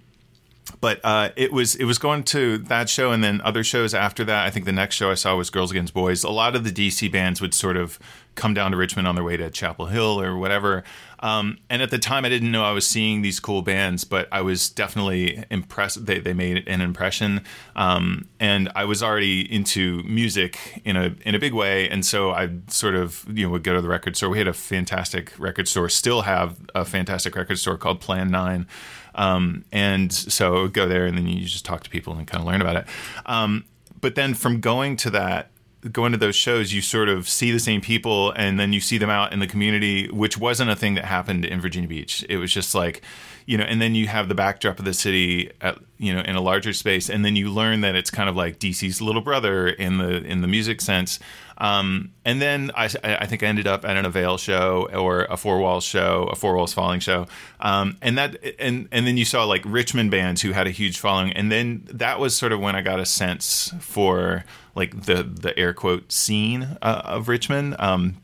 but 0.80 1.00
uh, 1.04 1.30
it 1.36 1.52
was 1.52 1.74
it 1.76 1.84
was 1.84 1.98
going 1.98 2.24
to 2.24 2.58
that 2.58 2.88
show 2.88 3.12
and 3.12 3.22
then 3.22 3.40
other 3.42 3.64
shows 3.64 3.94
after 3.94 4.24
that. 4.24 4.46
I 4.46 4.50
think 4.50 4.66
the 4.66 4.72
next 4.72 4.96
show 4.96 5.10
I 5.10 5.14
saw 5.14 5.36
was 5.36 5.50
Girls 5.50 5.70
Against 5.70 5.94
Boys. 5.94 6.24
A 6.24 6.30
lot 6.30 6.54
of 6.54 6.64
the 6.64 6.70
DC 6.70 7.10
bands 7.10 7.40
would 7.40 7.54
sort 7.54 7.76
of 7.76 7.98
come 8.34 8.54
down 8.54 8.70
to 8.70 8.76
Richmond 8.76 9.06
on 9.06 9.14
their 9.14 9.24
way 9.24 9.36
to 9.36 9.50
Chapel 9.50 9.86
Hill 9.86 10.20
or 10.20 10.36
whatever. 10.36 10.84
Um, 11.20 11.58
and 11.70 11.80
at 11.82 11.90
the 11.90 11.98
time, 11.98 12.24
I 12.24 12.28
didn't 12.28 12.50
know 12.50 12.64
I 12.64 12.72
was 12.72 12.86
seeing 12.86 13.22
these 13.22 13.38
cool 13.38 13.62
bands, 13.62 14.02
but 14.02 14.26
I 14.32 14.40
was 14.40 14.68
definitely 14.68 15.44
impressed. 15.50 16.04
They, 16.04 16.18
they 16.18 16.32
made 16.32 16.66
an 16.66 16.80
impression, 16.80 17.44
um, 17.76 18.28
and 18.40 18.70
I 18.74 18.84
was 18.86 19.04
already 19.04 19.40
into 19.52 20.02
music 20.02 20.82
in 20.84 20.96
a 20.96 21.14
in 21.24 21.36
a 21.36 21.38
big 21.38 21.54
way. 21.54 21.88
And 21.88 22.04
so 22.04 22.32
I 22.32 22.50
sort 22.66 22.96
of 22.96 23.24
you 23.32 23.46
know 23.46 23.52
would 23.52 23.62
go 23.62 23.74
to 23.74 23.80
the 23.80 23.88
record 23.88 24.16
store. 24.16 24.30
We 24.30 24.38
had 24.38 24.48
a 24.48 24.52
fantastic 24.52 25.32
record 25.38 25.68
store, 25.68 25.88
still 25.88 26.22
have 26.22 26.56
a 26.74 26.84
fantastic 26.84 27.36
record 27.36 27.58
store 27.58 27.78
called 27.78 28.00
Plan 28.00 28.30
Nine. 28.30 28.66
Um, 29.14 29.64
and 29.70 30.12
so 30.12 30.66
go 30.66 30.88
there, 30.88 31.06
and 31.06 31.16
then 31.16 31.28
you 31.28 31.44
just 31.44 31.64
talk 31.64 31.84
to 31.84 31.90
people 31.90 32.14
and 32.14 32.26
kind 32.26 32.40
of 32.40 32.48
learn 32.48 32.60
about 32.60 32.76
it. 32.76 32.86
Um, 33.26 33.64
but 34.00 34.16
then 34.16 34.34
from 34.34 34.60
going 34.60 34.96
to 34.96 35.10
that, 35.10 35.51
going 35.90 36.12
to 36.12 36.18
those 36.18 36.36
shows, 36.36 36.72
you 36.72 36.80
sort 36.80 37.08
of 37.08 37.28
see 37.28 37.50
the 37.50 37.58
same 37.58 37.80
people, 37.80 38.30
and 38.32 38.60
then 38.60 38.72
you 38.72 38.80
see 38.80 38.98
them 38.98 39.10
out 39.10 39.32
in 39.32 39.40
the 39.40 39.46
community, 39.46 40.08
which 40.08 40.38
wasn't 40.38 40.70
a 40.70 40.76
thing 40.76 40.94
that 40.94 41.04
happened 41.04 41.44
in 41.44 41.60
Virginia 41.60 41.88
Beach. 41.88 42.24
It 42.28 42.36
was 42.36 42.52
just 42.52 42.74
like 42.74 43.02
you 43.46 43.58
know, 43.58 43.64
and 43.64 43.80
then 43.80 43.94
you 43.94 44.06
have 44.08 44.28
the 44.28 44.34
backdrop 44.34 44.78
of 44.78 44.84
the 44.84 44.94
city, 44.94 45.50
at, 45.60 45.78
you 45.98 46.14
know, 46.14 46.20
in 46.20 46.36
a 46.36 46.40
larger 46.40 46.72
space, 46.72 47.08
and 47.08 47.24
then 47.24 47.36
you 47.36 47.50
learn 47.50 47.80
that 47.82 47.94
it's 47.94 48.10
kind 48.10 48.28
of 48.28 48.36
like 48.36 48.58
DC's 48.58 49.00
little 49.00 49.22
brother 49.22 49.68
in 49.68 49.98
the 49.98 50.22
in 50.24 50.40
the 50.40 50.48
music 50.48 50.80
sense. 50.80 51.18
Um, 51.58 52.10
and 52.24 52.42
then 52.42 52.72
I, 52.74 52.88
I 53.04 53.26
think 53.26 53.44
I 53.44 53.46
ended 53.46 53.68
up 53.68 53.84
at 53.84 53.96
an 53.96 54.04
Avail 54.04 54.36
show 54.36 54.88
or 54.92 55.24
a 55.24 55.36
Four 55.36 55.60
Walls 55.60 55.84
show, 55.84 56.28
a 56.32 56.34
Four 56.34 56.56
Walls 56.56 56.72
Falling 56.72 56.98
show, 56.98 57.26
um, 57.60 57.96
and 58.02 58.18
that 58.18 58.36
and 58.58 58.88
and 58.90 59.06
then 59.06 59.16
you 59.16 59.24
saw 59.24 59.44
like 59.44 59.62
Richmond 59.64 60.10
bands 60.10 60.42
who 60.42 60.52
had 60.52 60.66
a 60.66 60.70
huge 60.70 60.98
following, 60.98 61.32
and 61.32 61.52
then 61.52 61.86
that 61.92 62.18
was 62.18 62.34
sort 62.34 62.52
of 62.52 62.60
when 62.60 62.74
I 62.74 62.82
got 62.82 62.98
a 62.98 63.06
sense 63.06 63.72
for 63.80 64.44
like 64.74 65.04
the 65.04 65.22
the 65.22 65.56
air 65.58 65.72
quote 65.72 66.10
scene 66.10 66.76
uh, 66.82 67.02
of 67.04 67.28
Richmond, 67.28 67.76
um, 67.78 68.16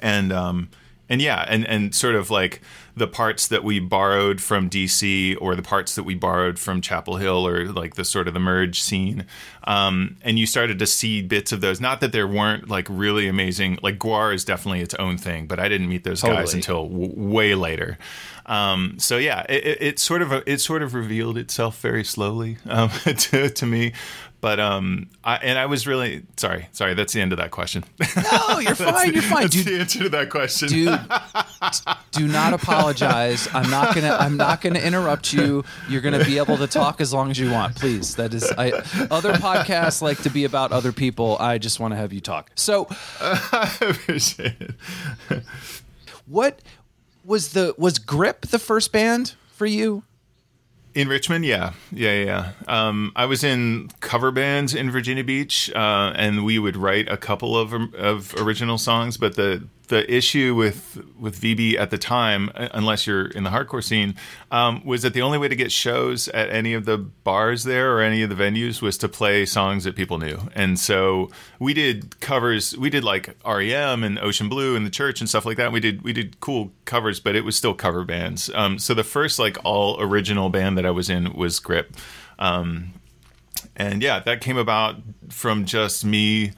and 0.00 0.32
um, 0.32 0.68
and 1.08 1.22
yeah, 1.22 1.44
and 1.48 1.66
and 1.66 1.94
sort 1.94 2.14
of 2.14 2.30
like 2.30 2.60
the 2.98 3.06
parts 3.06 3.48
that 3.48 3.64
we 3.64 3.78
borrowed 3.78 4.40
from 4.40 4.68
DC 4.68 5.36
or 5.40 5.54
the 5.54 5.62
parts 5.62 5.94
that 5.94 6.02
we 6.02 6.14
borrowed 6.14 6.58
from 6.58 6.80
Chapel 6.80 7.16
Hill 7.16 7.46
or 7.46 7.66
like 7.66 7.94
the 7.94 8.04
sort 8.04 8.28
of 8.28 8.34
the 8.34 8.40
merge 8.40 8.80
scene. 8.80 9.24
Um, 9.64 10.16
and 10.22 10.38
you 10.38 10.46
started 10.46 10.78
to 10.80 10.86
see 10.86 11.22
bits 11.22 11.52
of 11.52 11.60
those. 11.60 11.80
Not 11.80 12.00
that 12.00 12.12
there 12.12 12.26
weren't 12.26 12.68
like 12.68 12.86
really 12.90 13.28
amazing, 13.28 13.78
like 13.82 13.98
GWAR 13.98 14.34
is 14.34 14.44
definitely 14.44 14.80
its 14.80 14.94
own 14.94 15.16
thing, 15.16 15.46
but 15.46 15.60
I 15.60 15.68
didn't 15.68 15.88
meet 15.88 16.04
those 16.04 16.20
Totally. 16.20 16.40
guys 16.40 16.54
until 16.54 16.88
w- 16.88 17.12
way 17.14 17.54
later. 17.54 17.98
Um, 18.46 18.96
so 18.98 19.18
yeah, 19.18 19.44
it, 19.48 19.66
it, 19.66 19.82
it 19.82 19.98
sort 19.98 20.22
of 20.22 20.32
it 20.46 20.60
sort 20.60 20.82
of 20.82 20.94
revealed 20.94 21.36
itself 21.36 21.80
very 21.80 22.02
slowly 22.04 22.56
um, 22.66 22.88
to, 23.04 23.48
to 23.48 23.66
me. 23.66 23.92
But 24.40 24.60
um, 24.60 25.10
I, 25.24 25.36
and 25.36 25.58
I 25.58 25.66
was 25.66 25.86
really 25.86 26.22
sorry. 26.36 26.68
Sorry, 26.70 26.94
that's 26.94 27.12
the 27.12 27.20
end 27.20 27.32
of 27.32 27.38
that 27.38 27.50
question. 27.50 27.84
No, 28.00 28.60
you're 28.60 28.74
fine. 28.76 29.12
You're 29.12 29.22
fine, 29.22 29.42
That's 29.42 29.56
dude. 29.56 29.66
the 29.66 29.80
answer 29.80 29.98
to 30.04 30.08
that 30.10 30.30
question. 30.30 30.68
Dude, 30.68 31.00
do 32.12 32.28
not 32.28 32.52
apologize. 32.52 33.48
I'm 33.52 33.68
not 33.68 33.96
gonna. 33.96 34.16
I'm 34.18 34.36
not 34.36 34.60
gonna 34.60 34.78
interrupt 34.78 35.32
you. 35.32 35.64
You're 35.88 36.02
gonna 36.02 36.24
be 36.24 36.38
able 36.38 36.56
to 36.58 36.68
talk 36.68 37.00
as 37.00 37.12
long 37.12 37.32
as 37.32 37.38
you 37.38 37.50
want, 37.50 37.74
please. 37.74 38.14
That 38.14 38.32
is. 38.32 38.48
I, 38.56 38.70
other 39.10 39.32
podcasts 39.32 40.00
like 40.00 40.22
to 40.22 40.30
be 40.30 40.44
about 40.44 40.70
other 40.70 40.92
people. 40.92 41.36
I 41.40 41.58
just 41.58 41.80
want 41.80 41.92
to 41.92 41.96
have 41.96 42.12
you 42.12 42.20
talk. 42.20 42.52
So, 42.54 42.86
I 43.20 43.76
appreciate 43.80 44.54
it. 44.60 45.42
what 46.26 46.62
was 47.24 47.52
the 47.54 47.74
was 47.76 47.98
Grip 47.98 48.42
the 48.46 48.60
first 48.60 48.92
band 48.92 49.34
for 49.52 49.66
you? 49.66 50.04
In 50.98 51.06
Richmond, 51.06 51.44
yeah, 51.44 51.74
yeah, 51.92 52.24
yeah. 52.24 52.52
Um, 52.66 53.12
I 53.14 53.26
was 53.26 53.44
in 53.44 53.88
cover 54.00 54.32
bands 54.32 54.74
in 54.74 54.90
Virginia 54.90 55.22
Beach, 55.22 55.70
uh, 55.72 56.12
and 56.16 56.44
we 56.44 56.58
would 56.58 56.76
write 56.76 57.08
a 57.08 57.16
couple 57.16 57.56
of 57.56 57.72
of 57.94 58.34
original 58.34 58.78
songs. 58.78 59.16
But 59.16 59.36
the 59.36 59.68
the 59.88 60.12
issue 60.12 60.54
with 60.54 61.02
with 61.18 61.40
VB 61.40 61.78
at 61.78 61.90
the 61.90 61.98
time, 61.98 62.50
unless 62.54 63.06
you're 63.06 63.26
in 63.26 63.44
the 63.44 63.50
hardcore 63.50 63.82
scene, 63.82 64.14
um, 64.50 64.82
was 64.84 65.02
that 65.02 65.14
the 65.14 65.22
only 65.22 65.38
way 65.38 65.48
to 65.48 65.56
get 65.56 65.72
shows 65.72 66.28
at 66.28 66.50
any 66.50 66.74
of 66.74 66.84
the 66.84 66.98
bars 66.98 67.64
there 67.64 67.96
or 67.96 68.00
any 68.00 68.22
of 68.22 68.30
the 68.30 68.36
venues 68.36 68.80
was 68.80 68.96
to 68.98 69.08
play 69.08 69.44
songs 69.44 69.84
that 69.84 69.96
people 69.96 70.18
knew. 70.18 70.38
And 70.54 70.78
so 70.78 71.30
we 71.58 71.74
did 71.74 72.20
covers. 72.20 72.76
We 72.76 72.90
did 72.90 73.04
like 73.04 73.36
REM 73.44 74.04
and 74.04 74.18
Ocean 74.18 74.48
Blue 74.48 74.76
and 74.76 74.86
the 74.86 74.90
Church 74.90 75.20
and 75.20 75.28
stuff 75.28 75.44
like 75.44 75.56
that. 75.56 75.72
We 75.72 75.80
did 75.80 76.02
we 76.02 76.12
did 76.12 76.40
cool 76.40 76.72
covers, 76.84 77.20
but 77.20 77.34
it 77.34 77.44
was 77.44 77.56
still 77.56 77.74
cover 77.74 78.04
bands. 78.04 78.50
Um, 78.54 78.78
so 78.78 78.94
the 78.94 79.04
first 79.04 79.38
like 79.38 79.58
all 79.64 80.00
original 80.00 80.48
band 80.48 80.78
that 80.78 80.86
I 80.86 80.90
was 80.90 81.10
in 81.10 81.32
was 81.32 81.58
Grip. 81.58 81.96
Um, 82.38 82.92
and 83.74 84.02
yeah, 84.02 84.20
that 84.20 84.40
came 84.40 84.56
about 84.56 84.96
from 85.30 85.64
just 85.64 86.04
me 86.04 86.52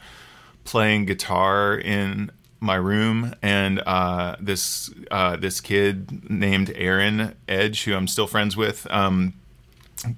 playing 0.65 1.07
guitar 1.07 1.77
in 1.77 2.31
my 2.61 2.77
room, 2.77 3.35
and 3.43 3.81
uh, 3.81 4.37
this 4.39 4.91
uh, 5.11 5.37
this 5.37 5.61
kid 5.61 6.31
named 6.31 6.73
Aaron 6.77 7.35
Edge, 7.49 7.85
who 7.85 7.95
I'm 7.95 8.07
still 8.07 8.27
friends 8.27 8.57
with, 8.57 8.87
um, 8.91 9.35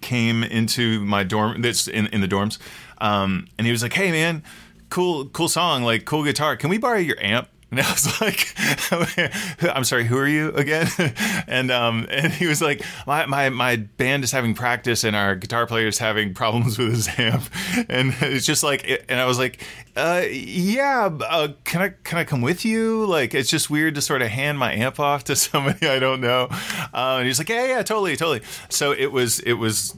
came 0.00 0.42
into 0.42 1.00
my 1.04 1.22
dorm. 1.22 1.62
This 1.62 1.87
in, 1.88 2.06
in 2.08 2.20
the 2.20 2.28
dorms, 2.28 2.58
um, 2.99 3.46
and 3.56 3.66
he 3.66 3.70
was 3.72 3.82
like, 3.82 3.92
"Hey, 3.92 4.11
man, 4.11 4.42
cool 4.90 5.26
cool 5.26 5.49
song, 5.49 5.82
like 5.84 6.04
cool 6.04 6.25
guitar. 6.25 6.56
Can 6.56 6.68
we 6.70 6.78
borrow 6.78 6.99
your 6.99 7.20
amp?" 7.20 7.49
And 7.72 7.80
I 7.80 7.90
was 7.90 8.20
like, 8.20 9.74
"I'm 9.74 9.84
sorry, 9.84 10.04
who 10.04 10.18
are 10.18 10.28
you 10.28 10.50
again?" 10.50 10.88
and 11.48 11.70
um, 11.70 12.06
and 12.10 12.30
he 12.30 12.46
was 12.46 12.60
like, 12.60 12.82
"My 13.06 13.24
my 13.24 13.48
my 13.48 13.76
band 13.76 14.24
is 14.24 14.30
having 14.30 14.52
practice, 14.52 15.04
and 15.04 15.16
our 15.16 15.34
guitar 15.34 15.66
player 15.66 15.86
is 15.86 15.96
having 15.96 16.34
problems 16.34 16.76
with 16.76 16.90
his 16.90 17.08
amp." 17.18 17.48
And 17.88 18.14
it's 18.20 18.44
just 18.44 18.62
like, 18.62 19.06
and 19.08 19.18
I 19.18 19.24
was 19.24 19.38
like, 19.38 19.64
uh, 19.96 20.22
"Yeah, 20.30 21.08
uh, 21.28 21.48
can 21.64 21.80
I 21.80 21.88
can 22.04 22.18
I 22.18 22.24
come 22.24 22.42
with 22.42 22.66
you?" 22.66 23.06
Like, 23.06 23.32
it's 23.32 23.48
just 23.48 23.70
weird 23.70 23.94
to 23.94 24.02
sort 24.02 24.20
of 24.20 24.28
hand 24.28 24.58
my 24.58 24.74
amp 24.74 25.00
off 25.00 25.24
to 25.24 25.36
somebody 25.36 25.88
I 25.88 25.98
don't 25.98 26.20
know. 26.20 26.48
Uh, 26.92 27.16
and 27.18 27.26
he's 27.26 27.38
like, 27.38 27.48
"Yeah, 27.48 27.64
yeah, 27.64 27.82
totally, 27.82 28.16
totally." 28.16 28.42
So 28.68 28.92
it 28.92 29.12
was 29.12 29.40
it 29.40 29.54
was 29.54 29.96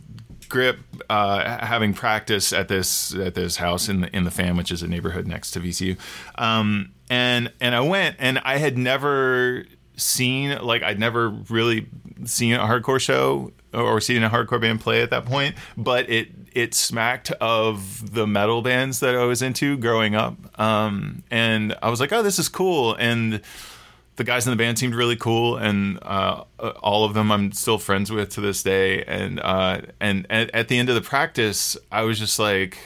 grip 0.48 0.78
uh, 1.10 1.66
having 1.66 1.92
practice 1.92 2.52
at 2.52 2.68
this 2.68 3.12
at 3.16 3.34
this 3.34 3.56
house 3.56 3.88
in 3.88 4.02
the 4.02 4.16
in 4.16 4.22
the 4.22 4.30
Fan 4.30 4.56
which 4.56 4.70
is 4.70 4.84
a 4.84 4.86
neighborhood 4.86 5.26
next 5.26 5.50
to 5.52 5.58
VCU 5.60 5.96
um, 6.36 6.93
and 7.10 7.52
and 7.60 7.74
I 7.74 7.80
went 7.80 8.16
and 8.18 8.38
I 8.40 8.58
had 8.58 8.78
never 8.78 9.64
seen 9.96 10.58
like 10.62 10.82
I'd 10.82 10.98
never 10.98 11.28
really 11.28 11.86
seen 12.24 12.54
a 12.54 12.58
hardcore 12.60 13.00
show 13.00 13.52
or 13.72 14.00
seen 14.00 14.22
a 14.22 14.30
hardcore 14.30 14.60
band 14.60 14.80
play 14.80 15.02
at 15.02 15.10
that 15.10 15.24
point 15.24 15.56
but 15.76 16.08
it 16.08 16.28
it 16.52 16.74
smacked 16.74 17.30
of 17.32 18.14
the 18.14 18.26
metal 18.26 18.62
bands 18.62 19.00
that 19.00 19.16
I 19.16 19.24
was 19.24 19.42
into 19.42 19.76
growing 19.76 20.14
up 20.14 20.36
um, 20.60 21.22
and 21.30 21.76
I 21.82 21.90
was 21.90 22.00
like 22.00 22.12
oh 22.12 22.22
this 22.22 22.38
is 22.38 22.48
cool 22.48 22.94
and 22.94 23.40
the 24.16 24.24
guys 24.24 24.46
in 24.46 24.50
the 24.52 24.56
band 24.56 24.78
seemed 24.78 24.94
really 24.94 25.16
cool, 25.16 25.56
and 25.56 25.98
uh, 26.02 26.44
all 26.82 27.04
of 27.04 27.14
them 27.14 27.32
I'm 27.32 27.52
still 27.52 27.78
friends 27.78 28.12
with 28.12 28.30
to 28.30 28.40
this 28.40 28.62
day. 28.62 29.02
And 29.04 29.40
uh, 29.40 29.82
and 30.00 30.26
at, 30.30 30.50
at 30.54 30.68
the 30.68 30.78
end 30.78 30.88
of 30.88 30.94
the 30.94 31.00
practice, 31.00 31.76
I 31.90 32.02
was 32.02 32.18
just 32.18 32.38
like, 32.38 32.78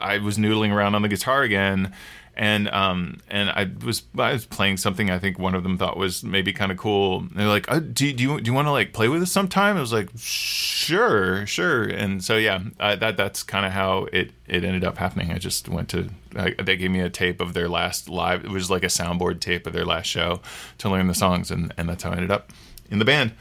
I 0.00 0.18
was 0.18 0.38
noodling 0.38 0.72
around 0.72 0.94
on 0.94 1.02
the 1.02 1.08
guitar 1.08 1.42
again, 1.42 1.92
and 2.36 2.68
um 2.70 3.18
and 3.28 3.50
I 3.50 3.70
was 3.84 4.02
I 4.18 4.32
was 4.32 4.46
playing 4.46 4.76
something 4.76 5.10
I 5.10 5.18
think 5.18 5.38
one 5.38 5.54
of 5.54 5.62
them 5.62 5.76
thought 5.76 5.96
was 5.96 6.22
maybe 6.22 6.52
kind 6.52 6.72
of 6.72 6.78
cool. 6.78 7.26
They're 7.34 7.48
like, 7.48 7.66
oh, 7.68 7.80
do, 7.80 8.12
do 8.12 8.22
you 8.22 8.40
do 8.40 8.50
you 8.50 8.54
want 8.54 8.66
to 8.66 8.72
like 8.72 8.92
play 8.92 9.08
with 9.08 9.22
us 9.22 9.32
sometime? 9.32 9.76
I 9.76 9.80
was 9.80 9.92
like, 9.92 10.10
sure, 10.16 11.46
sure. 11.46 11.84
And 11.84 12.22
so 12.22 12.36
yeah, 12.36 12.60
uh, 12.78 12.96
that 12.96 13.16
that's 13.16 13.42
kind 13.42 13.66
of 13.66 13.72
how 13.72 14.06
it 14.12 14.32
it 14.46 14.64
ended 14.64 14.84
up 14.84 14.98
happening. 14.98 15.32
I 15.32 15.38
just 15.38 15.68
went 15.68 15.88
to 15.90 16.10
I, 16.36 16.54
they 16.62 16.76
gave 16.76 16.90
me 16.90 17.00
a 17.00 17.10
tape 17.10 17.40
of 17.40 17.52
their 17.54 17.68
last 17.68 18.08
live. 18.08 18.44
It 18.44 18.50
was 18.50 18.70
like 18.70 18.84
a 18.84 18.88
soundboard 18.88 19.40
tape 19.40 19.66
of 19.66 19.72
their 19.72 19.84
last 19.84 20.06
show 20.06 20.40
to 20.78 20.88
learn 20.88 21.06
the 21.08 21.14
songs, 21.14 21.50
and 21.50 21.74
and 21.76 21.88
that's 21.88 22.02
how 22.02 22.10
I 22.10 22.14
ended 22.14 22.30
up 22.30 22.52
in 22.90 22.98
the 22.98 23.04
band. 23.04 23.32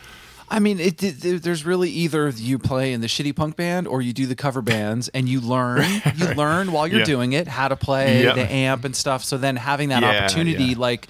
I 0.51 0.59
mean, 0.59 0.79
it, 0.79 1.01
it, 1.03 1.43
there's 1.43 1.65
really 1.65 1.89
either 1.89 2.29
you 2.29 2.57
play 2.59 2.93
in 2.93 3.01
the 3.01 3.07
shitty 3.07 3.35
punk 3.35 3.55
band 3.55 3.87
or 3.87 4.01
you 4.01 4.13
do 4.13 4.25
the 4.25 4.35
cover 4.35 4.61
bands, 4.73 5.07
and 5.09 5.29
you 5.29 5.41
learn 5.41 5.85
you 6.15 6.27
learn 6.33 6.71
while 6.71 6.87
you're 6.87 6.99
Yeah. 6.99 7.05
doing 7.05 7.33
it 7.33 7.47
how 7.47 7.67
to 7.67 7.75
play 7.75 8.23
Yep. 8.23 8.35
the 8.35 8.51
amp 8.51 8.85
and 8.85 8.95
stuff. 8.95 9.23
So 9.23 9.37
then 9.37 9.55
having 9.55 9.89
that 9.89 10.01
Yeah, 10.01 10.09
opportunity, 10.25 10.63
yeah. 10.65 10.77
like 10.77 11.07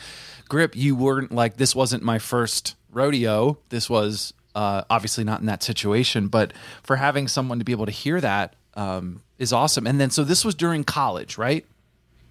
grip, 0.48 0.76
you 0.76 0.96
weren't 0.96 1.32
like 1.32 1.58
this 1.58 1.76
wasn't 1.76 2.04
my 2.04 2.20
first 2.20 2.76
rodeo. 2.92 3.58
This 3.70 3.90
was 3.90 4.34
uh, 4.56 4.82
obviously 4.90 5.24
not 5.24 5.40
in 5.40 5.46
that 5.46 5.64
situation, 5.64 6.28
but 6.28 6.52
for 6.84 6.96
having 6.98 7.28
someone 7.28 7.60
to 7.60 7.66
be 7.66 7.72
able 7.72 7.86
to 7.86 7.92
hear 7.92 8.20
that 8.20 8.56
um, 8.74 9.22
is 9.38 9.54
awesome. 9.54 9.86
And 9.88 10.00
then 10.02 10.10
so 10.10 10.24
this 10.24 10.44
was 10.44 10.56
during 10.56 10.84
college, 10.84 11.38
right? 11.38 11.66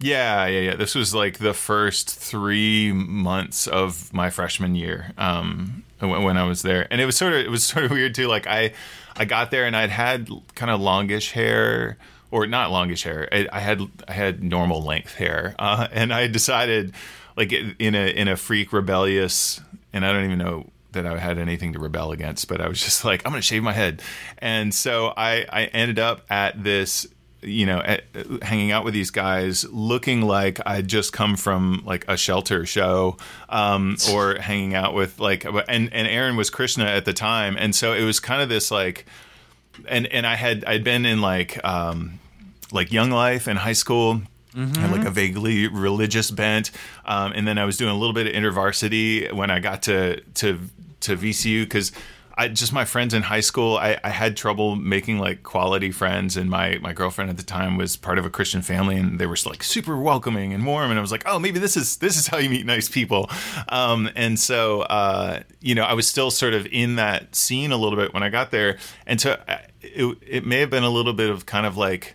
Yeah, 0.01 0.47
yeah, 0.47 0.61
yeah. 0.61 0.77
This 0.77 0.95
was 0.95 1.15
like 1.15 1.39
the 1.39 1.55
first 1.55 2.09
three 2.09 2.93
months 2.93 3.67
of 3.67 4.13
my 4.13 4.31
freshman 4.31 4.75
year 4.75 5.13
um, 5.19 5.85
when, 6.01 6.37
I 6.37 6.45
was 6.45 6.63
there, 6.63 6.87
and 6.91 7.01
it 7.01 7.07
was 7.07 7.17
sort 7.17 7.33
of 7.33 7.41
it 7.41 7.51
was 7.51 7.65
sort 7.67 7.85
of 7.85 7.91
weird 7.91 8.15
too. 8.15 8.29
Like 8.29 8.47
I, 8.47 8.73
I 9.17 9.25
got 9.25 9.51
there 9.51 9.67
and 9.67 9.77
I'd 9.77 9.91
had 9.91 10.31
kind 10.55 10.71
of 10.71 10.81
longish 10.81 11.33
hair, 11.33 11.97
or 12.31 12.47
not 12.47 12.71
longish 12.71 13.03
hair. 13.03 13.29
I, 13.33 13.49
I 13.53 13.61
had 13.61 13.83
I 14.07 14.13
had 14.13 14.43
normal 14.43 14.83
length 14.83 15.15
hair, 15.15 15.55
uh, 15.59 15.89
and 15.91 16.13
I 16.13 16.29
decided, 16.29 16.95
like 17.37 17.53
in 17.53 17.95
a 17.95 18.09
in 18.09 18.29
a 18.29 18.37
freak 18.37 18.73
rebellious, 18.73 19.61
and 19.93 20.07
I 20.07 20.13
don't 20.13 20.25
even 20.25 20.39
know 20.39 20.71
that 20.93 21.07
I 21.07 21.19
had 21.19 21.39
anything 21.39 21.73
to 21.75 21.79
rebel 21.79 22.13
against, 22.13 22.49
but 22.49 22.61
I 22.61 22.69
was 22.69 22.81
just 22.83 23.05
like, 23.05 23.23
I'm 23.25 23.33
going 23.33 23.43
to 23.43 23.47
shave 23.47 23.63
my 23.63 23.73
head. 23.73 24.03
And 24.39 24.75
so 24.75 25.13
I, 25.17 25.45
I 25.51 25.65
ended 25.67 25.99
up 25.99 26.23
at 26.31 26.63
this, 26.63 27.07
you 27.43 27.67
know, 27.67 27.79
at, 27.79 28.05
hanging 28.43 28.73
out 28.73 28.85
with 28.85 28.95
these 28.95 29.11
guys 29.11 29.65
looking 29.71 30.23
like 30.23 30.61
I'd 30.67 30.89
just 30.89 31.13
come 31.13 31.37
from 31.37 31.83
like 31.85 32.05
a 32.09 32.17
shelter 32.17 32.67
show 32.67 33.17
um, 33.49 33.97
or 34.13 34.37
hanging 34.37 34.75
out 34.75 34.95
with 34.95 35.19
like, 35.21 35.45
and, 35.45 35.93
and 35.93 36.09
Aaron 36.09 36.37
was 36.37 36.51
Krishna 36.51 36.85
at 36.85 37.05
the 37.05 37.13
time. 37.13 37.57
And 37.57 37.75
so 37.75 37.93
it 37.93 38.03
was 38.03 38.21
kind 38.21 38.43
of 38.43 38.49
this 38.49 38.71
like, 38.71 39.07
and, 39.87 40.07
and 40.09 40.27
I 40.27 40.35
had, 40.35 40.65
I'd 40.65 40.83
been 40.83 41.07
in 41.07 41.21
like, 41.21 41.65
um, 41.65 42.19
like 42.73 42.93
Young 42.93 43.11
Life 43.11 43.49
in 43.49 43.57
high 43.57 43.73
school. 43.73 44.23
I 44.57 44.79
had 44.81 44.91
like 44.91 45.07
a 45.07 45.11
vaguely 45.11 45.69
religious 45.69 46.33
bent, 46.33 46.73
um, 47.05 47.33
and 47.33 47.47
then 47.47 47.59
I 47.59 47.65
was 47.65 47.77
doing 47.77 47.93
a 47.93 47.97
little 47.97 48.15
bit 48.15 48.27
of 48.27 48.33
intervarsity 48.33 49.33
when 49.33 49.51
I 49.51 49.61
got 49.61 49.83
to 49.83 50.21
to 50.21 50.59
to 51.01 51.17
VCU 51.17 51.63
because 51.63 51.93
I 52.39 52.47
just 52.47 52.73
my 52.73 52.85
friends 52.85 53.15
in 53.15 53.23
high 53.23 53.41
school. 53.41 53.77
I, 53.77 53.99
I 54.05 54.11
had 54.11 54.37
trouble 54.37 54.77
making 54.77 55.19
like 55.19 55.43
quality 55.43 55.91
friends, 55.91 56.37
and 56.37 56.49
my 56.49 56.79
my 56.79 56.93
girlfriend 56.93 57.31
at 57.31 57.37
the 57.37 57.43
time 57.43 57.77
was 57.77 57.97
part 57.97 58.17
of 58.17 58.25
a 58.25 58.31
Christian 58.31 58.63
family, 58.63 58.97
and 58.97 59.19
they 59.19 59.27
were 59.27 59.37
like 59.45 59.65
super 59.65 59.97
welcoming 59.97 60.55
and 60.55 60.65
warm. 60.65 60.91
And 60.91 60.99
I 60.99 61.03
was 61.03 61.11
like, 61.11 61.25
oh, 61.27 61.41
maybe 61.41 61.59
this 61.59 61.77
is 61.77 61.97
this 61.97 62.17
is 62.17 62.29
how 62.29 62.39
you 62.39 62.49
meet 62.49 62.65
nice 62.65 62.89
people. 62.89 63.29
Um, 63.69 64.09
and 64.15 64.39
so 64.39 64.83
uh, 64.83 65.43
you 65.61 65.75
know, 65.75 65.83
I 65.83 65.95
was 65.95 66.07
still 66.07 66.31
sort 66.31 66.55
of 66.55 66.67
in 66.71 66.95
that 66.95 67.35
scene 67.35 67.73
a 67.73 67.77
little 67.77 67.99
bit 67.99 68.15
when 68.15 68.23
I 68.23 68.29
got 68.29 68.53
there, 68.53 68.79
and 69.05 69.21
so 69.21 69.33
uh, 69.49 69.59
it 69.81 70.19
it 70.25 70.47
may 70.47 70.61
have 70.61 70.71
been 70.71 70.85
a 70.85 70.91
little 70.91 71.15
bit 71.15 71.31
of 71.31 71.45
kind 71.45 71.67
of 71.67 71.77
like 71.77 72.15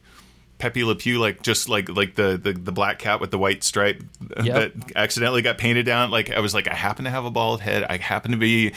Pepe 0.64 0.86
Le 0.86 0.96
Pew, 0.96 1.20
like 1.20 1.42
just 1.42 1.68
like 1.68 1.90
like 1.90 2.16
the, 2.16 2.40
the 2.42 2.54
the 2.54 2.72
black 2.72 2.98
cat 2.98 3.20
with 3.20 3.32
the 3.32 3.38
white 3.38 3.66
stripe 3.66 4.02
Yep. 4.42 4.46
that 4.46 4.92
accidentally 4.96 5.42
got 5.42 5.58
painted 5.58 5.86
down. 5.86 6.10
Like 6.10 6.32
I 6.32 6.40
was 6.40 6.54
like, 6.54 6.70
I 6.70 6.74
happen 6.74 7.04
to 7.04 7.12
have 7.12 7.26
a 7.26 7.30
bald 7.30 7.60
head. 7.60 7.84
I 7.84 7.98
happen 7.98 8.32
to 8.32 8.38
be, 8.38 8.72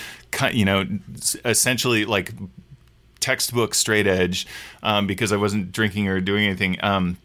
you 0.52 0.64
know, 0.64 0.84
essentially 1.44 2.04
like 2.04 2.32
textbook 3.20 3.72
straight 3.72 4.08
edge 4.08 4.48
um, 4.82 5.06
because 5.06 5.30
I 5.30 5.36
wasn't 5.36 5.70
drinking 5.70 6.08
or 6.08 6.20
doing 6.20 6.44
anything. 6.46 6.76
Um, 6.82 7.18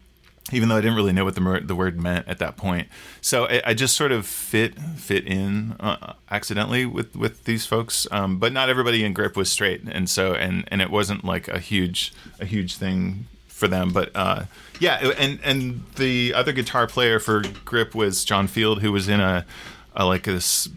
even 0.52 0.68
though 0.68 0.76
I 0.76 0.80
didn't 0.80 0.94
really 0.94 1.12
know 1.12 1.24
what 1.24 1.34
the 1.34 1.60
the 1.64 1.74
word 1.74 2.00
meant 2.00 2.28
at 2.28 2.38
that 2.38 2.56
point, 2.56 2.86
so 3.20 3.46
I, 3.48 3.62
I 3.66 3.74
just 3.74 3.96
sort 3.96 4.12
of 4.12 4.26
fit 4.26 4.78
fit 4.78 5.26
in 5.26 5.72
uh, 5.80 6.12
accidentally 6.30 6.86
with 6.86 7.16
with 7.16 7.46
these 7.46 7.66
folks. 7.66 8.06
Um, 8.12 8.38
but 8.38 8.52
not 8.52 8.68
everybody 8.68 9.02
in 9.02 9.12
Grip 9.12 9.36
was 9.36 9.50
straight, 9.50 9.82
and 9.82 10.08
so 10.08 10.34
and 10.34 10.62
and 10.68 10.80
it 10.80 10.90
wasn't 10.90 11.24
like 11.24 11.48
a 11.48 11.58
huge 11.58 12.12
a 12.38 12.44
huge 12.44 12.76
thing 12.76 13.26
for 13.62 13.68
them. 13.68 13.92
But 13.92 14.10
uh, 14.16 14.44
yeah, 14.80 15.12
and 15.16 15.38
and 15.44 15.84
the 15.94 16.34
other 16.34 16.50
guitar 16.50 16.88
player 16.88 17.20
for 17.20 17.44
Grip 17.64 17.94
was 17.94 18.24
John 18.24 18.48
Field, 18.48 18.82
who 18.82 18.90
was 18.90 19.08
in 19.08 19.20
a, 19.20 19.46
a 19.94 20.04
like 20.04 20.24
this 20.24 20.68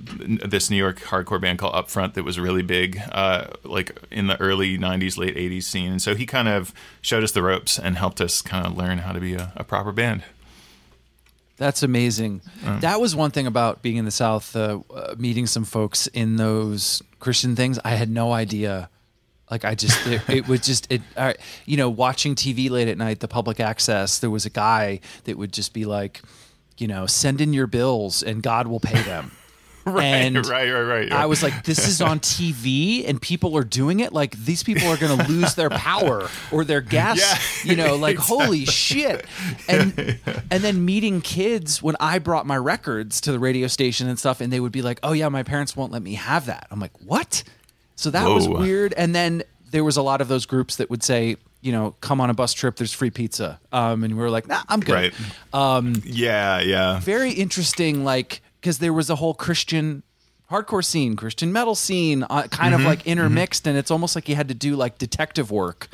this 0.46 0.70
New 0.70 0.78
York 0.78 1.00
hardcore 1.00 1.42
band 1.42 1.58
called 1.58 1.74
Upfront 1.74 2.14
that 2.14 2.24
was 2.24 2.40
really 2.40 2.62
big, 2.62 3.02
uh, 3.12 3.48
like 3.64 3.98
in 4.12 4.28
the 4.28 4.40
early 4.40 4.78
'90s, 4.78 5.18
late 5.18 5.36
'80s 5.36 5.64
scene. 5.64 5.92
And 5.94 6.02
so 6.02 6.14
he 6.14 6.28
kind 6.28 6.48
of 6.48 6.76
showed 7.02 7.24
us 7.24 7.32
the 7.32 7.42
ropes 7.42 7.80
and 7.80 7.98
helped 7.98 8.22
us 8.22 8.44
kind 8.44 8.68
of 8.68 8.78
learn 8.78 9.00
how 9.00 9.14
to 9.14 9.20
be 9.20 9.34
a, 9.34 9.52
a 9.56 9.64
proper 9.64 9.92
band. 9.92 10.24
That's 11.58 11.82
amazing. 11.82 12.42
That 12.82 13.00
was 13.00 13.16
one 13.16 13.32
thing 13.32 13.48
about 13.48 13.82
being 13.82 13.96
in 13.96 14.04
the 14.06 14.12
South, 14.12 14.56
uh, 14.58 14.82
uh, 14.94 15.16
meeting 15.18 15.48
some 15.48 15.64
folks 15.64 16.06
in 16.08 16.36
those 16.36 17.02
Christian 17.20 17.56
things. 17.56 17.80
I 17.84 17.92
had 17.92 18.10
no 18.10 18.34
idea. 18.34 18.90
Like 19.50 19.64
I 19.64 19.76
just, 19.76 20.06
it, 20.08 20.22
it 20.28 20.48
was 20.48 20.62
just, 20.62 20.92
it, 20.92 21.02
uh, 21.16 21.34
you 21.66 21.78
know, 21.78 21.90
watching 21.90 22.36
TV 22.36 22.70
late 22.70 22.88
at 22.88 22.98
night, 22.98 23.20
the 23.20 23.28
public 23.28 23.60
access. 23.60 24.20
There 24.20 24.32
was 24.32 24.46
a 24.46 24.50
guy 24.50 25.00
that 25.26 25.38
would 25.38 25.54
just 25.54 25.74
be 25.74 25.86
like, 25.86 26.22
you 26.78 26.88
know, 26.88 27.06
send 27.06 27.42
in 27.42 27.54
your 27.54 27.68
bills 27.68 28.24
and 28.24 28.42
God 28.42 28.68
will 28.68 28.80
pay 28.80 29.02
them. 29.04 29.32
Right, 29.88 30.04
and 30.04 30.48
right, 30.48 30.72
right, 30.72 30.82
right. 30.82 31.12
I 31.12 31.28
was 31.28 31.44
like, 31.44 31.64
this 31.64 31.88
is 31.88 32.02
on 32.02 32.20
TV 32.22 33.08
and 33.08 33.22
people 33.22 33.56
are 33.56 33.64
doing 33.64 34.00
it. 34.00 34.14
Like 34.14 34.32
these 34.36 34.64
people 34.64 34.88
are 34.88 34.98
going 34.98 35.16
to 35.16 35.28
lose 35.28 35.54
their 35.54 35.70
power 35.70 36.28
or 36.52 36.66
their 36.66 36.82
gas. 36.98 37.20
Yeah, 37.64 37.72
you 37.72 37.78
know, 37.78 37.96
like 37.96 38.18
holy 38.18 38.66
shit. 38.66 39.28
And 39.70 40.20
and 40.50 40.64
then 40.64 40.86
meeting 40.86 41.22
kids 41.22 41.84
when 41.84 41.96
I 42.00 42.18
brought 42.18 42.48
my 42.48 42.58
records 42.58 43.22
to 43.22 43.32
the 43.32 43.38
radio 43.38 43.68
station 43.68 44.10
and 44.10 44.18
stuff, 44.18 44.42
and 44.42 44.52
they 44.52 44.60
would 44.60 44.72
be 44.72 44.82
like, 44.82 45.00
oh 45.04 45.12
yeah, 45.12 45.30
my 45.30 45.44
parents 45.44 45.76
won't 45.76 45.92
let 45.92 46.02
me 46.02 46.16
have 46.16 46.48
that. 46.48 46.66
I'm 46.72 46.80
like, 46.80 47.00
what? 47.06 47.44
So 47.96 48.10
that 48.12 48.28
was 48.30 48.48
weird. 48.48 48.94
And 48.94 49.16
then 49.16 49.44
there 49.72 49.84
was 49.84 49.98
a 49.98 50.02
lot 50.02 50.22
of 50.22 50.28
those 50.28 50.46
groups 50.46 50.76
that 50.78 50.90
would 50.90 51.04
say. 51.04 51.38
You 51.62 51.72
know, 51.72 51.96
come 52.00 52.22
on 52.22 52.30
a 52.30 52.34
bus 52.36 52.54
trip. 52.54 52.76
There's 52.76 52.94
free 52.94 53.10
pizza, 53.10 53.60
um, 53.72 54.04
and 54.04 54.14
we 54.16 54.20
were 54.22 54.30
like, 54.30 54.48
"Nah, 54.48 54.62
I'm 54.70 54.82
good." 54.82 54.94
right. 54.94 55.14
yeah, 56.04 56.60
yeah. 56.60 57.00
very 57.00 57.32
interesting 57.32 58.04
like 58.04 58.42
because 58.62 58.78
there 58.78 58.94
was 58.94 59.10
a 59.10 59.16
whole 59.16 59.34
christian 59.34 60.04
hardcore 60.52 60.86
scene 60.86 61.16
christian 61.16 61.52
metal 61.52 61.74
scene 61.74 62.22
uh, 62.30 62.44
kind 62.52 62.74
Mm-hmm. 62.76 62.82
of 62.82 62.88
like 62.88 63.08
intermixed 63.08 63.66
and 63.66 63.78
it's 63.80 63.90
almost 63.90 64.16
like 64.16 64.30
you 64.30 64.36
had 64.36 64.48
to 64.50 64.54
do 64.54 64.76
like 64.76 65.00
detective 65.00 65.50
work 65.50 65.88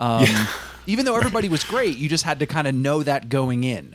um, 0.00 0.24
even 0.86 1.04
though 1.04 1.16
everybody 1.16 1.50
was 1.50 1.62
great 1.62 1.98
you 1.98 2.08
just 2.08 2.24
had 2.24 2.38
to 2.38 2.46
kind 2.46 2.66
of 2.66 2.74
know 2.74 3.02
that 3.02 3.28
going 3.28 3.64
in 3.64 3.94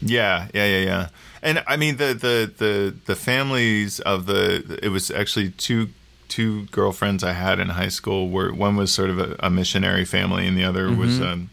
Yeah, 0.00 0.48
yeah, 0.52 0.66
yeah, 0.66 0.84
yeah. 0.84 1.08
And 1.42 1.62
I 1.68 1.76
mean 1.76 1.98
the 1.98 2.14
the 2.14 2.52
the 2.58 2.94
the 3.06 3.14
families 3.14 4.00
of 4.00 4.26
the 4.26 4.80
it 4.82 4.88
was 4.88 5.12
actually 5.12 5.50
two 5.50 5.90
two 6.32 6.64
girlfriends 6.66 7.22
I 7.22 7.32
had 7.32 7.60
in 7.60 7.68
high 7.68 7.88
school 7.88 8.30
were 8.30 8.54
one 8.54 8.74
was 8.74 8.90
sort 8.90 9.10
of 9.10 9.18
a, 9.18 9.36
a 9.40 9.50
missionary 9.50 10.06
family 10.06 10.46
and 10.46 10.56
the 10.56 10.64
other 10.64 10.90
was 10.90 11.20
um 11.20 11.50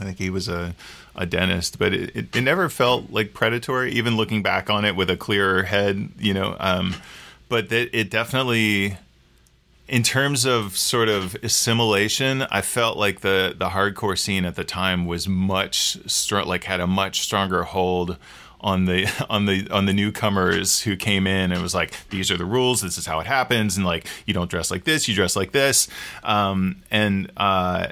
I 0.00 0.04
think 0.04 0.18
he 0.18 0.30
was 0.30 0.48
a 0.48 0.74
a 1.14 1.26
dentist, 1.26 1.78
but 1.78 1.92
it, 1.92 2.16
it, 2.16 2.34
it 2.34 2.40
never 2.40 2.68
felt 2.68 3.10
like 3.10 3.34
predatory, 3.34 3.92
even 3.92 4.16
looking 4.16 4.42
back 4.42 4.68
on 4.70 4.84
it 4.84 4.96
with 4.96 5.10
a 5.10 5.16
clearer 5.16 5.62
head, 5.64 6.08
you 6.18 6.34
know. 6.34 6.56
Um, 6.58 6.96
but 7.48 7.68
that 7.68 7.96
it 7.96 8.10
definitely 8.10 8.96
in 9.86 10.02
terms 10.02 10.46
of 10.46 10.76
sort 10.76 11.08
of 11.10 11.36
assimilation, 11.42 12.42
I 12.50 12.62
felt 12.62 12.96
like 12.96 13.20
the 13.20 13.54
the 13.56 13.68
hardcore 13.68 14.18
scene 14.18 14.46
at 14.46 14.56
the 14.56 14.64
time 14.64 15.04
was 15.04 15.28
much 15.28 15.98
strong, 16.10 16.46
like 16.46 16.64
had 16.64 16.80
a 16.80 16.86
much 16.86 17.20
stronger 17.20 17.64
hold 17.64 18.16
on 18.64 18.86
the 18.86 19.06
on 19.30 19.44
the 19.44 19.68
on 19.70 19.84
the 19.84 19.92
newcomers 19.92 20.80
who 20.80 20.96
came 20.96 21.26
in 21.26 21.52
and 21.52 21.62
was 21.62 21.74
like, 21.74 21.92
these 22.08 22.30
are 22.30 22.36
the 22.36 22.46
rules, 22.46 22.80
this 22.80 22.98
is 22.98 23.06
how 23.06 23.20
it 23.20 23.26
happens, 23.26 23.76
and 23.76 23.86
like 23.86 24.06
you 24.26 24.34
don't 24.34 24.50
dress 24.50 24.70
like 24.70 24.84
this, 24.84 25.06
you 25.06 25.14
dress 25.14 25.36
like 25.36 25.52
this, 25.52 25.86
um, 26.24 26.82
and 26.90 27.30
uh, 27.36 27.88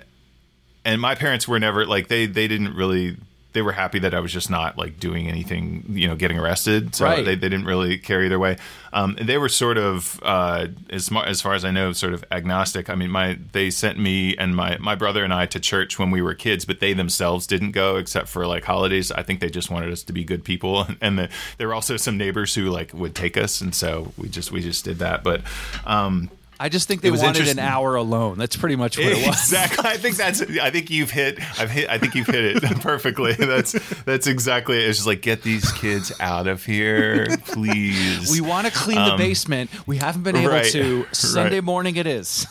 and 0.85 1.00
my 1.00 1.14
parents 1.14 1.46
were 1.46 1.61
never 1.61 1.87
like 1.87 2.08
they 2.08 2.26
they 2.26 2.48
didn't 2.48 2.74
really 2.74 3.16
they 3.53 3.62
were 3.62 3.73
happy 3.73 3.99
that 3.99 4.15
I 4.15 4.21
was 4.21 4.33
just 4.33 4.49
not 4.51 4.79
like 4.79 4.99
doing 4.99 5.29
anything, 5.29 5.85
you 5.91 6.09
know, 6.09 6.17
getting 6.17 6.38
arrested. 6.38 6.95
So 6.95 7.05
Right. 7.05 7.25
they, 7.25 7.35
they 7.35 7.49
didn't 7.49 7.67
really 7.67 7.99
care 7.99 8.23
either 8.23 8.38
way. 8.38 8.57
Um, 8.95 9.17
and 9.19 9.29
they 9.29 9.38
were 9.38 9.49
sort 9.49 9.79
of, 9.79 10.19
uh, 10.23 10.69
as, 10.91 11.11
mar- 11.11 11.27
as 11.27 11.41
far 11.43 11.55
as 11.55 11.65
I 11.65 11.71
know, 11.71 11.93
sort 11.93 12.15
of 12.15 12.25
agnostic. 12.31 12.88
I 12.91 12.95
mean, 12.95 13.11
my 13.11 13.38
they 13.53 13.71
sent 13.71 13.99
me 13.99 14.37
and 14.37 14.55
my, 14.57 14.79
my 14.79 14.95
brother 14.95 15.23
and 15.25 15.33
I 15.35 15.47
to 15.47 15.61
church 15.61 15.99
when 15.99 16.11
we 16.11 16.23
were 16.23 16.35
kids, 16.35 16.65
but 16.65 16.81
they 16.81 16.93
themselves 16.93 17.47
didn't 17.47 17.73
go 17.73 17.97
except 17.97 18.29
for 18.29 18.47
like 18.47 18.65
holidays. 18.65 19.11
I 19.12 19.23
think 19.23 19.41
they 19.41 19.51
just 19.51 19.71
wanted 19.71 19.93
us 19.93 20.03
to 20.05 20.12
be 20.12 20.25
good 20.25 20.45
people. 20.45 20.87
And 21.01 21.19
the, 21.19 21.29
there 21.59 21.67
were 21.69 21.75
also 21.75 21.97
some 21.97 22.17
neighbors 22.17 22.55
who 22.55 22.71
like 22.71 22.93
would 22.95 23.15
take 23.15 23.37
us, 23.37 23.61
and 23.61 23.75
so 23.75 24.12
we 24.17 24.29
just 24.29 24.53
we 24.53 24.61
just 24.61 24.85
did 24.85 24.99
that. 25.01 25.25
But 25.25 25.41
um, 25.85 26.31
i 26.62 26.68
just 26.68 26.88
think 26.88 27.01
they 27.03 27.11
wanted 27.11 27.48
an 27.48 27.59
hour 27.59 27.96
alone 27.96 28.38
that's 28.38 28.57
pretty 28.57 28.77
much 28.77 28.96
what 28.96 29.07
it 29.09 29.27
was 29.27 29.37
Exactly. 29.53 29.85
I 29.90 29.96
think 29.96 30.16
that's. 30.16 30.40
I 30.40 30.70
think 30.70 30.88
you've 30.90 31.11
hit. 31.11 31.38
I've 31.61 31.70
hit. 31.70 31.88
I 31.90 31.98
think 31.98 32.14
you've 32.14 32.27
hit 32.27 32.62
it 32.64 32.81
perfectly. 32.81 33.33
That's. 33.35 33.72
That's 34.05 34.27
exactly. 34.27 34.77
It. 34.83 34.88
It's 34.88 34.98
just 34.98 35.07
like 35.07 35.20
get 35.20 35.42
these 35.42 35.70
kids 35.72 36.12
out 36.20 36.46
of 36.46 36.64
here, 36.64 37.27
please. 37.46 38.31
we 38.31 38.40
want 38.40 38.66
to 38.66 38.72
clean 38.72 39.05
the 39.05 39.16
basement 39.16 39.70
we 39.87 39.96
haven't 39.98 40.22
been 40.22 40.37
able 40.37 40.48
Um, 40.51 40.55
right, 40.55 40.72
to 40.72 41.07
sunday 41.12 41.57
right. 41.57 41.64
morning 41.64 41.96
it 41.96 42.07
is 42.07 42.46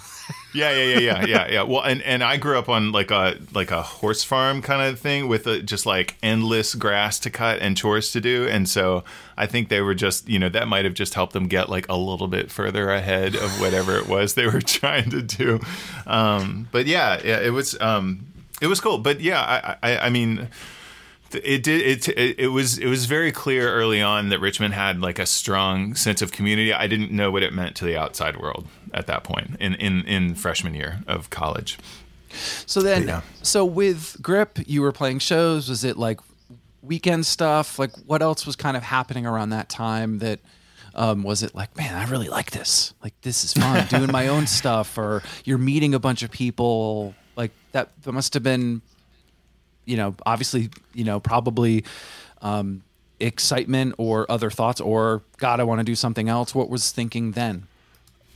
yeah, 0.54 0.72
yeah, 0.72 0.84
yeah, 0.84 1.00
yeah, 1.00 1.26
yeah, 1.26 1.48
yeah. 1.50 1.64
Well, 1.64 1.82
and 1.82 2.02
and 2.02 2.24
I 2.24 2.38
grew 2.38 2.58
up 2.58 2.68
on 2.68 2.92
like 2.92 3.10
a 3.10 3.38
like 3.54 3.72
a 3.72 3.82
horse 3.82 4.24
farm 4.24 4.62
kind 4.62 4.82
of 4.82 5.00
thing 5.00 5.28
with 5.28 5.48
a, 5.48 5.62
just 5.62 5.86
like 5.86 6.18
endless 6.22 6.76
grass 6.76 7.20
to 7.20 7.30
cut 7.30 7.60
and 7.60 7.78
chores 7.78 8.12
to 8.12 8.22
do, 8.22 8.48
and 8.48 8.68
so 8.68 9.04
I 9.38 9.46
think 9.46 9.70
they 9.70 9.82
were 9.82 9.96
just 9.96 10.28
you 10.28 10.40
know 10.40 10.50
that 10.50 10.68
might 10.68 10.84
have 10.84 10.94
just 10.94 11.14
helped 11.14 11.34
them 11.34 11.48
get 11.48 11.70
like 11.70 11.88
a 11.88 11.96
little 11.96 12.28
bit 12.28 12.52
further 12.52 12.92
ahead 12.92 13.36
of 13.36 13.62
whatever 13.62 13.98
it 13.98 14.08
was 14.08 14.34
they 14.34 14.46
were 14.46 14.62
trying 14.66 15.10
to 15.12 15.22
do. 15.22 15.60
Um, 16.06 16.68
but 16.72 16.86
yeah, 16.86 17.22
yeah, 17.24 17.40
it 17.40 17.52
was 17.52 17.80
um, 17.80 18.26
it 18.62 18.68
was 18.68 18.82
cool. 18.82 18.98
But 18.98 19.22
yeah, 19.22 19.42
I 19.42 19.92
I, 19.94 19.98
I 20.08 20.10
mean 20.10 20.50
it 21.34 21.64
did 21.64 21.82
it 21.82 22.40
it 22.40 22.48
was 22.50 22.78
it 22.78 22.88
was 22.88 23.06
very 23.06 23.32
clear 23.32 23.74
early 23.74 24.02
on 24.02 24.30
that 24.30 24.40
Richmond 24.40 24.74
had 24.74 25.00
like 25.00 25.18
a 25.18 25.26
strong 25.26 25.96
sense 25.96 26.22
of 26.22 26.34
community. 26.34 26.74
I 26.74 26.88
didn't 26.88 27.12
know 27.12 27.32
what 27.32 27.44
it 27.44 27.54
meant 27.54 27.78
to 27.78 27.86
the 27.86 27.96
outside 27.96 28.38
world 28.38 28.68
at 28.94 29.08
that 29.08 29.24
point 29.24 29.56
in 29.60 29.76
in 29.76 30.02
in 30.06 30.36
freshman 30.36 30.74
year 30.74 31.00
of 31.08 31.30
college. 31.30 31.78
So 32.66 32.82
then, 32.82 33.08
Yeah. 33.08 33.22
so 33.42 33.66
with 33.66 34.18
Grip, 34.22 34.58
you 34.66 34.82
were 34.82 34.92
playing 34.94 35.20
shows. 35.20 35.68
Was 35.68 35.84
it 35.84 35.98
like 35.98 36.20
weekend 36.82 37.26
stuff? 37.26 37.78
Like 37.78 37.92
what 38.06 38.22
else 38.22 38.46
was 38.46 38.56
kind 38.56 38.78
of 38.78 38.84
happening 38.84 39.26
around 39.26 39.50
that 39.50 39.68
time? 39.70 40.20
That 40.20 40.40
um, 40.96 41.24
was 41.24 41.44
it 41.44 41.54
like, 41.56 41.76
man, 41.78 41.94
I 41.96 42.06
really 42.10 42.30
like 42.30 42.52
this. 42.52 42.94
Like 43.04 43.14
this 43.22 43.44
is 43.44 43.54
fun, 43.54 43.86
doing 43.90 44.12
my 44.12 44.28
own 44.30 44.48
stuff, 44.48 44.98
or 44.98 45.24
you're 45.44 45.58
meeting 45.58 45.94
a 45.94 46.00
bunch 46.00 46.24
of 46.24 46.32
people. 46.32 47.14
Like 47.36 47.52
that, 47.74 47.90
that 48.04 48.12
must 48.12 48.34
have 48.34 48.44
been, 48.44 48.82
you 49.86 49.98
know, 49.98 50.16
obviously, 50.26 50.70
you 50.94 51.04
know, 51.04 51.20
probably 51.20 51.84
um, 52.42 52.84
excitement 53.20 53.96
or 53.98 54.30
other 54.32 54.50
thoughts, 54.50 54.82
or 54.82 55.22
God, 55.38 55.60
I 55.60 55.64
want 55.64 55.80
to 55.80 55.84
do 55.86 55.96
something 55.96 56.28
else. 56.30 56.54
What 56.56 56.70
was 56.70 56.92
thinking 56.92 57.32
then? 57.32 57.68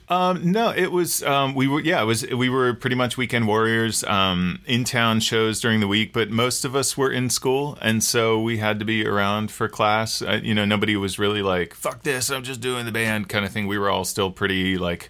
Um, 0.07 0.51
no, 0.51 0.69
it 0.69 0.91
was 0.91 1.23
um, 1.23 1.55
we 1.55 1.67
were 1.67 1.81
yeah 1.81 2.01
it 2.01 2.05
was 2.05 2.27
we 2.27 2.47
were 2.47 2.73
pretty 2.73 2.95
much 2.95 3.17
weekend 3.17 3.47
warriors 3.47 4.03
um, 4.03 4.59
in 4.67 4.83
town 4.83 5.19
shows 5.19 5.59
during 5.59 5.79
the 5.79 5.87
week, 5.87 6.13
but 6.13 6.29
most 6.29 6.63
of 6.63 6.75
us 6.75 6.95
were 6.95 7.11
in 7.11 7.29
school, 7.29 7.77
and 7.81 8.03
so 8.03 8.39
we 8.39 8.57
had 8.57 8.77
to 8.79 8.85
be 8.85 9.05
around 9.05 9.49
for 9.49 9.67
class. 9.67 10.21
You 10.21 10.53
know, 10.53 10.65
nobody 10.65 10.95
was 10.95 11.17
really 11.17 11.41
like 11.41 11.73
fuck 11.73 12.03
this, 12.03 12.29
I'm 12.29 12.43
just 12.43 12.61
doing 12.61 12.85
the 12.85 12.91
band 12.91 13.29
kind 13.29 13.45
of 13.45 13.51
thing. 13.51 13.65
We 13.65 13.79
were 13.79 13.89
all 13.89 14.05
still 14.05 14.29
pretty 14.29 14.77
like 14.77 15.09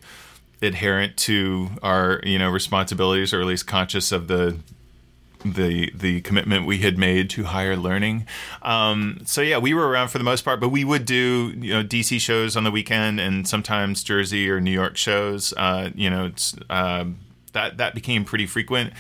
adherent 0.61 1.17
to 1.17 1.71
our 1.83 2.21
you 2.23 2.39
know 2.39 2.49
responsibilities, 2.49 3.33
or 3.33 3.41
at 3.41 3.47
least 3.47 3.67
conscious 3.67 4.13
of 4.13 4.27
the 4.27 4.57
the 5.53 5.91
the 5.93 6.21
commitment 6.21 6.65
we 6.65 6.79
had 6.79 6.97
made 6.97 7.29
to 7.31 7.43
higher 7.43 7.75
learning. 7.75 8.25
Um, 8.61 9.21
so 9.25 9.41
yeah, 9.41 9.57
we 9.57 9.73
were 9.73 9.87
around 9.87 10.09
for 10.09 10.17
the 10.17 10.23
most 10.23 10.43
part, 10.43 10.59
but 10.59 10.69
we 10.69 10.83
would 10.83 11.05
do 11.05 11.53
you 11.57 11.73
know 11.73 11.83
DC 11.83 12.19
shows 12.19 12.57
on 12.57 12.63
the 12.63 12.71
weekend 12.71 13.19
and 13.19 13.47
sometimes 13.47 14.03
Jersey 14.03 14.49
or 14.49 14.59
New 14.59 14.71
York 14.71 14.97
shows. 14.97 15.53
Uh, 15.55 15.91
you 15.93 16.09
know, 16.09 16.25
it's, 16.25 16.55
uh, 16.69 17.05
that 17.53 17.77
that 17.77 17.93
became 17.93 18.25
pretty 18.25 18.47
frequent. 18.47 18.93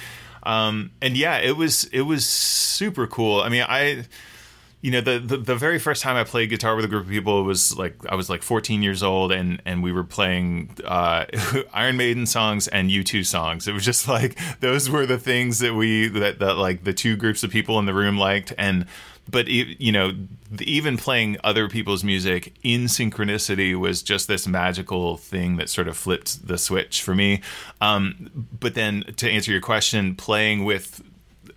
Um, 0.43 0.91
and 1.01 1.17
yeah, 1.17 1.37
it 1.37 1.57
was 1.57 1.85
it 1.85 2.01
was 2.01 2.25
super 2.25 3.07
cool. 3.07 3.41
I 3.41 3.49
mean, 3.49 3.65
I 3.67 4.05
you 4.85 4.91
know 4.91 5.01
the, 5.01 5.17
the, 5.17 5.37
the 5.37 5.55
very 5.55 5.79
first 5.79 6.03
time 6.03 6.15
I 6.15 6.23
played 6.23 6.51
guitar 6.51 6.75
with 6.75 6.85
a 6.85 6.87
group 6.87 7.05
of 7.05 7.09
people 7.09 7.43
was 7.43 7.75
like 7.75 7.95
I 8.07 8.13
was 8.13 8.29
like 8.29 8.43
14 8.43 8.83
years 8.83 9.01
old 9.01 9.31
and 9.31 9.59
and 9.65 9.81
we 9.81 9.91
were 9.91 10.03
playing 10.03 10.77
uh, 10.85 11.25
Iron 11.73 11.97
Maiden 11.97 12.27
songs 12.27 12.67
and 12.67 12.91
U2 12.91 13.25
songs. 13.25 13.67
It 13.67 13.73
was 13.73 13.83
just 13.83 14.07
like 14.07 14.37
those 14.59 14.87
were 14.87 15.07
the 15.07 15.17
things 15.17 15.57
that 15.57 15.73
we 15.73 16.07
that, 16.09 16.37
that 16.37 16.57
like 16.57 16.83
the 16.83 16.93
two 16.93 17.15
groups 17.15 17.43
of 17.43 17.49
people 17.49 17.79
in 17.79 17.87
the 17.87 17.95
room 17.95 18.19
liked 18.19 18.53
and 18.59 18.85
but 19.27 19.47
you 19.47 19.91
know 19.91 20.13
even 20.59 20.97
playing 20.97 21.37
other 21.43 21.67
people's 21.67 22.03
music 22.03 22.53
in 22.61 22.83
synchronicity 22.83 23.73
was 23.73 24.03
just 24.03 24.27
this 24.27 24.47
magical 24.47 25.17
thing 25.17 25.57
that 25.57 25.67
sort 25.67 25.87
of 25.87 25.97
flipped 25.97 26.47
the 26.47 26.59
switch 26.59 27.01
for 27.01 27.15
me 27.15 27.41
um, 27.81 28.29
but 28.59 28.75
then 28.75 29.01
to 29.17 29.27
answer 29.27 29.51
your 29.51 29.61
question 29.61 30.13
playing 30.13 30.63
with 30.63 31.01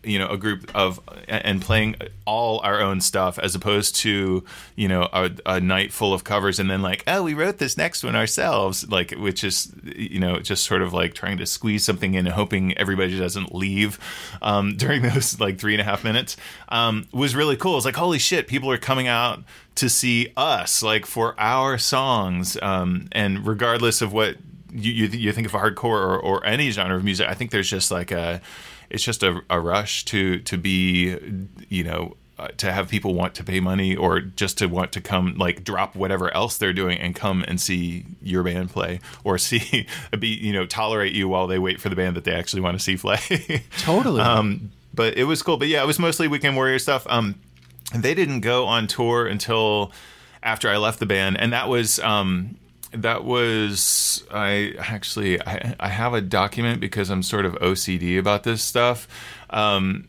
you 0.04 0.18
know 0.18 0.28
a 0.28 0.36
group 0.36 0.70
of 0.74 1.00
and 1.26 1.60
playing 1.60 1.96
all 2.24 2.60
our 2.60 2.80
own 2.80 3.00
stuff 3.00 3.38
as 3.38 3.54
opposed 3.54 3.96
to 3.96 4.44
you 4.76 4.86
know 4.86 5.08
a, 5.12 5.30
a, 5.44 5.60
night 5.60 5.92
full 5.92 6.14
of 6.14 6.22
covers 6.22 6.60
and 6.60 6.70
then 6.70 6.82
like 6.82 7.02
oh 7.08 7.22
we 7.22 7.34
wrote 7.34 7.58
this 7.58 7.76
next 7.76 8.04
one 8.04 8.14
ourselves 8.14 8.88
like 8.90 9.10
which 9.12 9.42
is 9.42 9.72
you 9.84 10.20
know 10.20 10.38
just 10.38 10.64
sort 10.64 10.82
of 10.82 10.92
like 10.92 11.14
trying 11.14 11.36
to 11.36 11.44
squeeze 11.44 11.84
something 11.84 12.14
in 12.14 12.26
and 12.26 12.34
hoping 12.34 12.76
everybody 12.78 13.18
doesn't 13.18 13.54
leave 13.54 13.98
um, 14.42 14.76
during 14.76 15.02
those 15.02 15.40
like 15.40 15.58
three 15.58 15.74
and 15.74 15.80
a 15.80 15.84
half 15.84 16.04
minutes 16.04 16.36
um, 16.68 17.06
was 17.12 17.34
really 17.34 17.56
cool. 17.56 17.76
It's 17.76 17.86
like 17.86 17.96
holy 17.96 18.18
shit 18.18 18.46
people 18.46 18.70
are 18.70 18.78
coming 18.78 19.08
out 19.08 19.42
to 19.76 19.88
see 19.88 20.32
us 20.36 20.82
like 20.82 21.06
for 21.06 21.34
our 21.38 21.78
songs 21.78 22.56
um, 22.62 23.08
and 23.12 23.46
regardless 23.46 24.02
of 24.02 24.12
what 24.12 24.36
you, 24.70 24.92
you, 24.92 25.06
you 25.06 25.32
think 25.32 25.46
of 25.46 25.52
hardcore 25.52 25.84
or, 25.84 26.18
or 26.18 26.44
any 26.44 26.70
genre 26.70 26.96
of 26.96 27.02
music 27.02 27.26
i 27.26 27.32
think 27.32 27.50
there's 27.50 27.70
just 27.70 27.90
like 27.90 28.10
a 28.10 28.38
it's 28.90 29.04
just 29.04 29.22
a, 29.22 29.40
a 29.50 29.60
rush 29.60 30.04
to 30.06 30.38
to 30.40 30.56
be 30.56 31.16
you 31.68 31.84
know 31.84 32.16
uh, 32.38 32.48
to 32.56 32.70
have 32.72 32.88
people 32.88 33.14
want 33.14 33.34
to 33.34 33.42
pay 33.42 33.58
money 33.58 33.96
or 33.96 34.20
just 34.20 34.58
to 34.58 34.66
want 34.66 34.92
to 34.92 35.00
come 35.00 35.34
like 35.36 35.64
drop 35.64 35.96
whatever 35.96 36.32
else 36.34 36.56
they're 36.56 36.72
doing 36.72 36.96
and 36.98 37.14
come 37.14 37.44
and 37.48 37.60
see 37.60 38.04
your 38.22 38.42
band 38.42 38.70
play 38.70 39.00
or 39.24 39.38
see 39.48 39.86
be 40.18 40.28
you 40.28 40.52
know 40.52 40.64
tolerate 40.64 41.12
you 41.12 41.28
while 41.28 41.46
they 41.46 41.58
wait 41.58 41.80
for 41.80 41.88
the 41.88 41.96
band 41.96 42.16
that 42.16 42.24
they 42.24 42.32
actually 42.32 42.62
want 42.62 42.78
to 42.78 42.82
see 42.82 42.96
play. 42.96 43.18
Totally. 43.78 44.20
Um 44.20 44.70
but 44.94 45.16
it 45.16 45.24
was 45.24 45.42
cool. 45.42 45.56
But 45.56 45.68
yeah 45.68 45.82
it 45.82 45.86
was 45.86 45.98
mostly 45.98 46.28
weekend 46.28 46.56
warrior 46.56 46.78
stuff. 46.78 47.06
Um 47.08 47.36
they 47.94 48.14
didn't 48.14 48.40
go 48.40 48.66
on 48.66 48.86
tour 48.86 49.26
until 49.26 49.92
after 50.42 50.68
i 50.68 50.76
left 50.76 51.00
the 51.00 51.06
band 51.06 51.36
and 51.40 51.52
that 51.52 51.68
was 51.68 51.98
um 52.00 52.56
that 52.92 53.24
was 53.24 54.24
I 54.30 54.74
actually 54.78 55.40
I, 55.42 55.74
I 55.78 55.88
have 55.88 56.14
a 56.14 56.20
document 56.20 56.80
because 56.80 57.10
I'm 57.10 57.22
sort 57.22 57.44
of 57.44 57.54
OCD 57.54 58.18
about 58.18 58.44
this 58.44 58.62
stuff. 58.62 59.08
Um, 59.50 60.08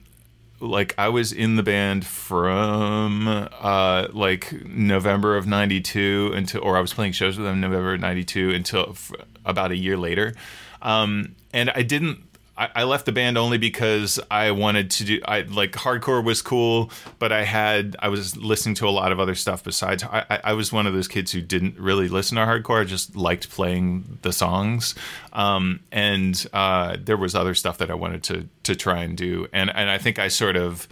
like 0.61 0.93
I 0.97 1.09
was 1.09 1.31
in 1.31 1.55
the 1.55 1.63
band 1.63 2.05
from 2.05 3.27
uh, 3.27 4.07
like 4.11 4.65
November 4.65 5.37
of 5.37 5.47
'92 5.47 6.33
until, 6.35 6.63
or 6.63 6.77
I 6.77 6.81
was 6.81 6.93
playing 6.93 7.13
shows 7.13 7.37
with 7.37 7.45
them 7.45 7.61
November 7.61 7.97
'92 7.97 8.51
until 8.51 8.87
f- 8.91 9.11
about 9.45 9.71
a 9.71 9.77
year 9.77 9.97
later, 9.97 10.35
um, 10.81 11.35
and 11.53 11.69
I 11.69 11.83
didn't 11.83 12.28
I, 12.59 12.69
I 12.75 12.83
left 12.83 13.05
the 13.05 13.13
band 13.13 13.37
only 13.37 13.57
because 13.57 14.19
I 14.29 14.51
wanted 14.51 14.91
to 14.91 15.05
do. 15.05 15.21
I 15.25 15.41
like 15.41 15.71
hardcore 15.71 16.23
was 16.23 16.41
cool, 16.41 16.91
but 17.17 17.31
I 17.31 17.43
had 17.43 17.95
I 17.99 18.09
was 18.09 18.35
listening 18.35 18.75
to 18.75 18.87
a 18.87 18.91
lot 18.91 19.13
of 19.13 19.19
other 19.19 19.33
stuff 19.33 19.63
besides. 19.63 20.03
I, 20.03 20.41
I 20.43 20.53
was 20.53 20.73
one 20.73 20.85
of 20.85 20.93
those 20.93 21.07
kids 21.07 21.31
who 21.31 21.41
didn't 21.41 21.79
really 21.79 22.09
listen 22.09 22.35
to 22.35 22.43
hardcore. 22.43 22.81
I 22.81 22.83
just 22.83 23.15
liked 23.15 23.49
playing 23.49 24.19
the 24.23 24.33
songs, 24.33 24.93
um, 25.31 25.79
and 25.91 26.45
uh, 26.51 26.97
there 27.01 27.17
was 27.17 27.33
other 27.33 27.55
stuff 27.55 27.77
that 27.77 27.89
I 27.89 27.95
wanted 27.95 28.23
to 28.23 28.49
to 28.63 28.75
try 28.75 29.03
and 29.03 29.17
do. 29.17 29.47
And 29.53 29.73
and 29.73 29.89
I 29.89 29.97
think 29.97 30.19
I 30.19 30.27
sort 30.27 30.57
of 30.57 30.87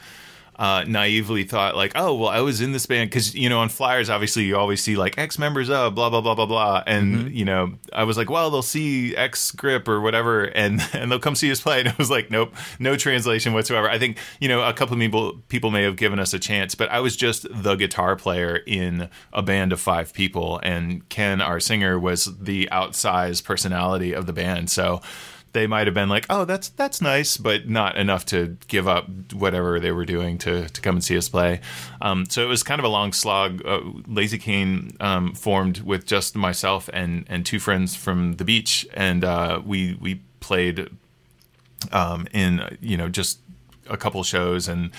uh, 0.60 0.84
naively 0.88 1.43
thought 1.43 1.76
like, 1.76 1.91
oh 1.96 2.15
well, 2.15 2.30
I 2.30 2.41
was 2.41 2.62
in 2.62 2.72
this 2.72 2.86
band. 2.86 3.10
Because 3.10 3.36
you 3.36 3.50
know 3.50 3.60
on 3.60 3.70
flyers 3.70 4.10
obviously 4.10 4.43
you 4.43 4.58
always 4.58 4.84
see 4.84 4.96
like 4.96 5.17
ex 5.17 5.38
members 5.38 5.70
of 5.70 5.96
blah 5.96 6.10
blah 6.10 6.22
blah 6.22 6.36
blah 6.36 6.46
blah, 6.46 6.84
and 6.88 7.15
mm-hmm. 7.15 7.28
you 7.30 7.46
know 7.46 7.74
I 7.93 8.04
was 8.04 8.17
like, 8.17 8.30
well 8.30 8.50
they'll 8.50 8.62
see 8.62 9.15
X 9.15 9.52
grip 9.52 9.88
or 9.88 10.02
whatever, 10.02 10.46
and 10.46 10.82
and 10.93 11.12
they'll 11.12 11.20
come 11.20 11.36
see 11.36 11.52
us 11.52 11.62
play, 11.62 11.82
and 11.82 11.89
I 11.89 11.96
was 11.98 12.10
like, 12.10 12.32
nope, 12.32 12.56
no 12.80 12.96
translation 12.96 13.54
whatsoever. 13.54 13.89
I 13.89 14.00
think 14.00 14.17
you 14.39 14.48
know 14.48 14.63
a 14.63 14.74
couple 14.74 14.96
of 14.96 15.00
people 15.00 15.34
people 15.48 15.72
may 15.72 15.84
have 15.84 15.96
given 15.96 16.20
us 16.20 16.34
a 16.34 16.39
chance, 16.39 16.76
but 16.76 16.89
I 16.89 17.00
was 17.00 17.15
just 17.15 17.46
the 17.50 17.76
guitar 17.76 18.15
player 18.15 18.58
in 18.65 19.10
a 19.34 19.43
band 19.43 19.74
of 19.74 19.80
five 19.80 20.13
people, 20.13 20.60
and 20.63 21.08
Ken, 21.10 21.41
our 21.41 21.60
singer, 21.60 22.00
was 22.00 22.26
the 22.39 22.67
outsized 22.72 23.43
personality 23.43 24.13
of 24.13 24.26
the 24.26 24.34
band, 24.34 24.70
so 24.70 25.02
they 25.58 25.65
might 25.65 25.88
have 25.88 25.96
been 25.96 26.08
like, 26.08 26.28
"Oh, 26.30 26.46
that's 26.46 26.70
that's 26.70 27.02
nice," 27.02 27.36
but 27.36 27.67
not 27.67 27.98
enough 27.98 28.26
to 28.28 28.58
give 28.67 28.88
up 28.88 29.10
whatever 29.34 29.80
they 29.80 29.91
were 29.91 30.06
doing 30.06 30.38
to 30.39 30.70
to 30.70 30.82
come 30.82 30.96
and 30.98 31.04
see 31.04 31.17
us 31.17 31.28
play. 31.28 31.62
Um, 32.00 32.26
so 32.30 32.43
it 32.43 32.48
was 32.48 32.62
kind 32.62 32.80
of 32.80 32.86
a 32.86 32.89
long 32.89 33.12
slog. 33.12 33.65
Uh, 33.65 33.80
Lazycain 34.08 35.02
um, 35.02 35.34
formed 35.34 35.80
with 35.80 36.06
just 36.06 36.36
myself 36.36 36.89
and 36.93 37.26
and 37.28 37.46
two 37.46 37.60
friends 37.60 37.96
from 37.96 38.34
the 38.34 38.46
beach, 38.46 38.88
and 38.93 39.24
uh, 39.24 39.60
we 39.65 39.98
we 40.00 40.22
played 40.39 40.89
um, 41.91 42.28
in 42.32 42.78
you 42.80 42.96
know 42.96 43.10
just 43.10 43.39
a 43.89 43.98
couple 43.98 44.22
shows, 44.24 44.67
and 44.67 44.91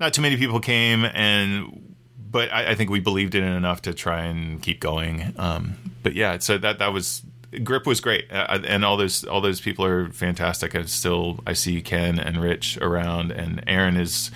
not 0.00 0.14
too 0.14 0.22
many 0.22 0.38
people 0.38 0.60
came, 0.60 1.04
and 1.04 1.94
but 2.30 2.50
I, 2.52 2.70
I, 2.70 2.74
think 2.74 2.90
we 2.90 3.00
believed 3.00 3.34
in 3.34 3.42
it 3.42 3.54
enough 3.56 3.82
to 3.82 3.94
try 3.94 4.24
and 4.24 4.62
keep 4.62 4.80
going. 4.80 5.34
Um, 5.38 5.74
but 6.02 6.14
yeah, 6.14 6.38
so 6.38 6.56
that 6.58 6.78
that 6.78 6.92
was 6.92 7.22
Grip 7.64 7.86
was 7.86 8.00
great, 8.00 8.30
uh, 8.30 8.58
and 8.66 8.84
all 8.84 8.96
those 8.96 9.24
all 9.24 9.40
those 9.40 9.60
people 9.60 9.84
are 9.84 10.10
fantastic. 10.10 10.74
I 10.74 10.82
still 10.84 11.40
I 11.46 11.54
see 11.54 11.80
Ken 11.80 12.18
and 12.18 12.42
Rich 12.42 12.76
around, 12.78 13.30
and 13.30 13.64
Aaron 13.66 13.96
is 13.96 14.30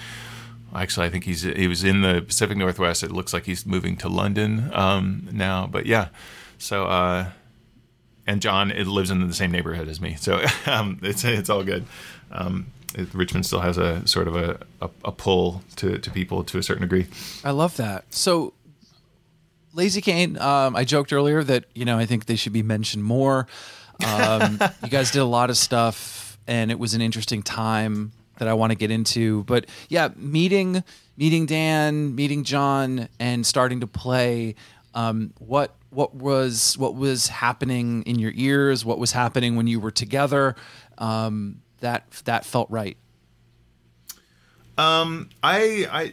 actually 0.75 1.07
I 1.07 1.11
think 1.11 1.25
he's 1.25 1.43
he 1.43 1.67
was 1.67 1.85
in 1.85 2.01
the 2.01 2.23
Pacific 2.23 2.57
Northwest. 2.57 3.03
It 3.03 3.13
looks 3.13 3.33
like 3.33 3.45
he's 3.45 3.67
moving 3.67 3.97
to 3.99 4.09
London 4.09 4.71
um, 4.73 5.29
now, 5.31 5.67
but 5.67 5.85
yeah. 5.85 6.09
So 6.59 6.87
uh, 6.87 7.31
and 8.27 8.41
John 8.41 8.71
it 8.71 8.87
lives 8.87 9.11
in 9.11 9.27
the 9.27 9.35
same 9.35 9.53
neighborhood 9.53 9.89
as 9.89 10.01
me, 10.01 10.17
so 10.19 10.43
um, 10.67 10.99
it's 11.03 11.25
it's 11.25 11.51
all 11.51 11.65
good. 11.65 11.85
Um, 12.31 12.69
it, 12.95 13.13
Richmond 13.13 13.47
still 13.47 13.61
has 13.61 13.79
a 13.79 14.07
sort 14.07 14.29
of 14.29 14.37
a, 14.37 14.59
a, 14.81 14.91
a 15.05 15.13
pull 15.13 15.63
to, 15.77 15.99
to 15.99 16.11
people 16.11 16.45
to 16.45 16.59
a 16.59 16.63
certain 16.63 16.83
degree. 16.83 17.07
I 17.45 17.51
love 17.51 17.77
that. 17.77 18.13
So 18.13 18.53
Lazycain, 19.75 20.41
um, 20.41 20.77
I 20.77 20.85
joked 20.85 21.13
earlier 21.13 21.43
that 21.45 21.65
you 21.75 21.85
know 21.85 21.99
I 21.99 22.07
think 22.07 22.27
they 22.27 22.37
should 22.37 22.53
be 22.53 22.63
mentioned 22.63 23.05
more. 23.05 23.47
Um, 24.07 24.59
you 24.83 24.89
guys 24.89 25.11
did 25.11 25.21
a 25.21 25.25
lot 25.27 25.51
of 25.51 25.57
stuff, 25.57 26.39
and 26.47 26.71
it 26.71 26.79
was 26.79 26.95
an 26.95 27.01
interesting 27.01 27.43
time 27.43 28.13
that 28.39 28.49
I 28.49 28.55
want 28.55 28.73
to 28.73 28.77
get 28.77 28.91
into. 28.91 29.45
But 29.45 29.67
yeah, 29.89 30.09
meeting 30.17 30.83
meeting 31.17 31.47
Dan, 31.47 32.15
meeting 32.15 32.45
John, 32.45 33.09
and 33.19 33.47
starting 33.47 33.81
to 33.81 33.87
play. 33.87 34.55
Um, 34.95 35.33
what 35.39 35.75
what 35.91 36.15
was 36.15 36.77
what 36.79 36.95
was 36.95 37.29
happening 37.29 38.03
in 38.03 38.19
your 38.19 38.33
ears? 38.35 38.85
What 38.85 38.99
was 38.99 39.13
happening 39.13 39.57
when 39.57 39.67
you 39.67 39.81
were 39.81 39.91
together? 39.91 40.57
Um, 40.99 41.63
that 41.81 42.11
that 42.25 42.45
felt 42.45 42.71
right. 42.71 42.97
Um, 44.79 45.29
I 45.43 45.87
I 45.91 46.13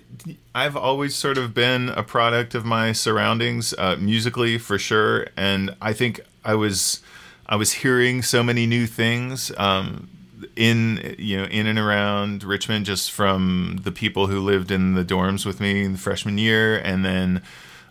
I've 0.54 0.76
always 0.76 1.15
sort 1.15 1.38
of 1.38 1.54
been 1.54 1.89
a 1.89 2.04
product 2.04 2.56
of 2.56 2.65
my 2.65 2.91
surroundings, 2.91 3.74
uh, 3.78 3.95
musically 4.00 4.58
for 4.58 4.78
sure, 4.78 5.28
and 5.38 5.76
I 5.82 5.93
think 5.93 6.19
I 6.43 6.56
was 6.56 7.02
I 7.48 7.56
was 7.56 7.74
hearing 7.74 8.22
so 8.22 8.43
many 8.43 8.65
new 8.67 8.86
things 8.86 9.52
um, 9.58 10.10
in 10.56 11.15
you 11.17 11.38
know 11.38 11.45
in 11.45 11.67
and 11.67 11.80
around 11.80 12.43
Richmond 12.43 12.86
just 12.86 13.12
from 13.12 13.80
the 13.84 13.91
people 13.91 14.28
who 14.28 14.41
lived 14.41 14.72
in 14.72 14.93
the 14.93 15.06
dorms 15.06 15.45
with 15.45 15.62
me 15.62 15.86
in 15.86 15.93
the 15.93 15.98
freshman 15.98 16.38
year, 16.38 16.78
and 16.78 17.06
then 17.06 17.41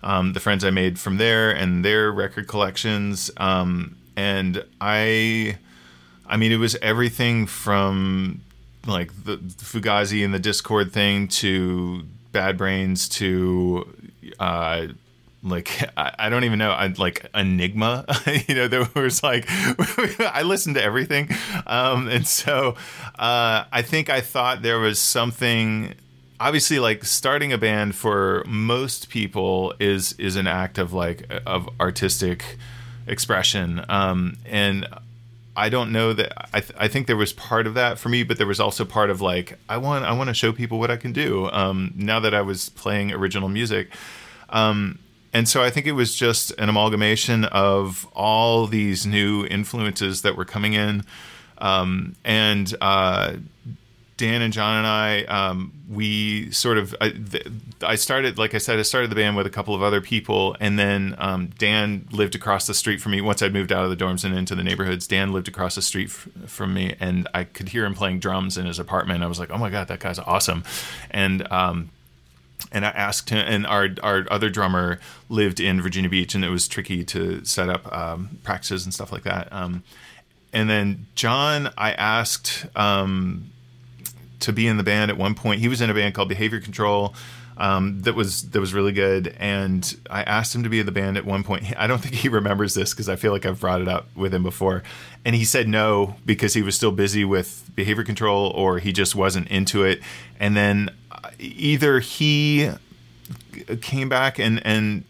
um, 0.03 0.35
the 0.35 0.41
friends 0.41 0.65
I 0.65 0.71
made 0.71 0.99
from 0.99 1.17
there 1.17 1.51
and 1.51 1.83
their 1.83 2.13
record 2.13 2.47
collections, 2.47 3.31
um, 3.39 3.97
and 4.17 4.65
I. 4.81 5.59
I 6.31 6.37
mean, 6.37 6.53
it 6.53 6.59
was 6.59 6.77
everything 6.83 7.47
from 7.47 8.43
like 8.89 9.13
the, 9.25 9.37
Fugazi 9.37 10.25
and 10.25 10.35
the 10.35 10.41
Dischord 10.41 10.93
thing 10.93 11.29
to 11.29 12.03
Bad 12.33 12.57
Brains 12.57 13.09
to 13.11 13.87
uh, 14.39 14.89
like 15.43 15.83
I, 15.97 16.15
I, 16.19 16.29
don't 16.29 16.45
even 16.45 16.59
know 16.59 16.71
I, 16.71 16.89
like 16.99 17.27
Enigma 17.35 18.05
you 18.49 18.55
know 18.55 18.69
there 18.69 18.89
was 18.95 19.23
like 19.23 19.45
I 19.49 20.43
listened 20.43 20.77
to 20.77 20.83
everything. 20.83 21.29
Um, 21.67 22.09
and 22.09 22.27
so 22.27 22.77
uh, 23.19 23.65
I 23.71 23.83
think 23.83 24.11
I 24.11 24.21
thought 24.21 24.63
there 24.63 24.79
was 24.79 24.99
something 24.99 25.95
obviously 26.41 26.79
like 26.79 27.05
starting 27.05 27.53
a 27.53 27.59
band 27.59 27.95
for 27.95 28.45
most 28.47 29.09
people 29.09 29.75
is 29.79 30.13
is 30.15 30.37
an 30.37 30.47
act 30.47 30.79
of 30.79 30.93
like 30.93 31.31
of 31.47 31.69
artistic 31.81 32.59
expression. 33.07 33.85
Um, 33.89 34.37
and 34.45 34.87
I 35.59 35.69
don't 35.69 35.91
know 35.91 36.13
that 36.13 36.33
I, 36.55 36.61
th- 36.61 36.79
I 36.79 36.87
think 36.87 37.09
there 37.09 37.17
was 37.17 37.33
part 37.33 37.67
of 37.67 37.75
that 37.75 37.99
for 37.99 38.09
me, 38.09 38.23
but 38.23 38.39
there 38.39 38.47
was 38.47 38.61
also 38.61 38.85
part 38.85 39.11
of 39.11 39.21
like 39.21 39.59
I 39.69 39.77
want 39.77 40.05
I 40.05 40.13
want 40.13 40.29
to 40.29 40.35
show 40.35 40.53
people 40.53 40.79
what 40.79 40.91
I 40.91 40.97
can 40.97 41.13
do. 41.13 41.51
Um, 41.51 41.93
now 41.97 42.21
that 42.21 42.33
I 42.33 42.43
was 42.43 42.69
playing 42.69 43.13
original 43.13 43.49
music, 43.49 43.89
um, 44.51 45.01
and 45.33 45.49
so 45.49 45.61
I 45.61 45.71
think 45.71 45.87
it 45.87 45.93
was 45.93 46.15
just 46.15 46.53
an 46.53 46.69
amalgamation 46.69 47.45
of 47.45 48.07
all 48.15 48.69
these 48.69 49.05
new 49.05 49.47
influences 49.47 50.23
that 50.23 50.37
were 50.37 50.45
coming 50.45 50.75
in, 50.75 51.05
um, 51.59 52.15
and 52.25 52.73
uh, 52.81 53.33
Dan 54.19 54.43
and 54.43 54.53
John 54.53 54.79
and 54.79 54.87
I, 54.87 55.23
um, 55.25 55.73
we 55.89 56.51
sort 56.51 56.77
of, 56.77 56.95
I, 57.01 57.11
th- 57.11 57.47
I, 57.83 57.95
started, 57.95 58.37
like 58.37 58.53
I 58.53 58.59
said, 58.59 58.79
I 58.79 58.83
started 58.83 59.11
the 59.11 59.15
band 59.15 59.37
with 59.37 59.47
a 59.47 59.51
couple 59.51 59.77
of 59.77 59.83
other 59.83 60.01
people, 60.01 60.57
and 60.59 60.77
then 60.77 61.15
um, 61.19 61.51
Dan 61.57 62.07
lived 62.11 62.35
across 62.35 62.67
the 62.67 62.75
street 62.75 63.01
from 63.01 63.13
me. 63.13 63.21
Once 63.21 63.43
I'd 63.43 63.53
moved 63.53 63.71
out 63.71 63.85
of 63.85 63.91
the 63.91 63.97
dorms 63.97 64.25
and 64.25 64.37
into 64.37 64.57
the 64.57 64.65
neighborhoods, 64.65 65.07
Dan 65.07 65.33
lived 65.33 65.47
across 65.47 65.77
the 65.77 65.83
street 65.83 66.09
f- 66.09 66.29
from 66.47 66.75
me, 66.75 66.97
and 66.99 67.29
I 67.33 67.45
could 67.45 67.69
hear 67.69 67.87
him 67.87 67.95
playing 67.95 68.19
drums 68.19 68.59
in 68.59 68.67
his 68.67 68.81
apartment. 68.81 69.23
I 69.23 69.29
was 69.29 69.39
like, 69.39 69.51
oh 69.51 69.59
my 69.59 69.71
god, 69.71 69.87
that 69.87 70.01
guy's 70.01 70.19
awesome, 70.19 70.65
and 71.13 71.51
um, 71.53 71.91
and 72.73 72.85
I 72.85 72.91
asked 72.91 73.31
him, 73.31 73.39
and 73.39 73.65
our 73.69 73.89
our 74.03 74.27
other 74.33 74.51
drummer 74.51 74.99
lived 75.29 75.61
in 75.61 75.81
Virginia 75.81 76.11
Beach, 76.11 76.35
and 76.35 76.45
it 76.45 76.51
was 76.51 76.67
tricky 76.67 77.05
to 77.05 77.45
set 77.45 77.69
up 77.69 77.91
um, 77.97 78.39
practices 78.43 78.85
and 78.85 78.93
stuff 78.93 79.13
like 79.13 79.23
that. 79.23 79.47
Um, 79.53 79.85
and 80.53 80.69
then 80.69 81.07
John, 81.15 81.73
I 81.79 81.93
asked 81.93 82.67
um, 82.75 83.53
to 84.41 84.53
be 84.53 84.67
in 84.67 84.77
the 84.77 84.83
band 84.83 85.11
at 85.11 85.17
one 85.17 85.35
point. 85.35 85.61
He 85.61 85.69
was 85.69 85.81
in 85.81 85.91
a 85.91 85.95
band 85.95 86.15
called 86.15 86.29
Behavior 86.29 86.61
Control. 86.61 87.15
Um, 87.57 88.03
that 88.03 88.15
was 88.15 88.51
that 88.51 88.61
was 88.61 88.73
really 88.73 88.93
good, 88.93 89.35
and 89.37 89.97
I 90.09 90.23
asked 90.23 90.55
him 90.55 90.63
to 90.63 90.69
be 90.69 90.79
in 90.79 90.87
the 90.87 90.93
band 90.93 91.17
at 91.17 91.25
one 91.25 91.43
point. 91.43 91.65
I 91.77 91.89
don't 91.89 91.99
think 91.99 92.15
he 92.15 92.29
remembers 92.29 92.75
this 92.75 92.95
because 92.95 93.09
I 93.09 93.17
feel 93.17 93.33
like 93.33 93.45
I've 93.45 93.61
brought 93.61 93.81
it 93.81 93.89
up 93.89 94.07
with 94.15 94.33
him 94.33 94.45
before, 94.45 94.85
and 95.25 95.35
he 95.35 95.45
said 95.45 95.67
no 95.67 96.15
because 96.25 96.55
he 96.55 96.63
was 96.63 96.77
still 96.77 96.93
busy 96.93 97.25
with 97.25 97.69
behavior 97.75 98.05
control 98.05 98.53
or 98.55 98.79
he 98.79 98.93
just 98.93 99.17
wasn't 99.17 99.49
into 99.49 99.83
it. 99.83 100.01
And 100.39 100.57
then 100.57 100.91
uh, 101.11 101.31
either 101.41 101.99
he 101.99 102.71
came 103.81 104.09
back 104.09 104.39
and 104.39 104.65
and 104.65 105.03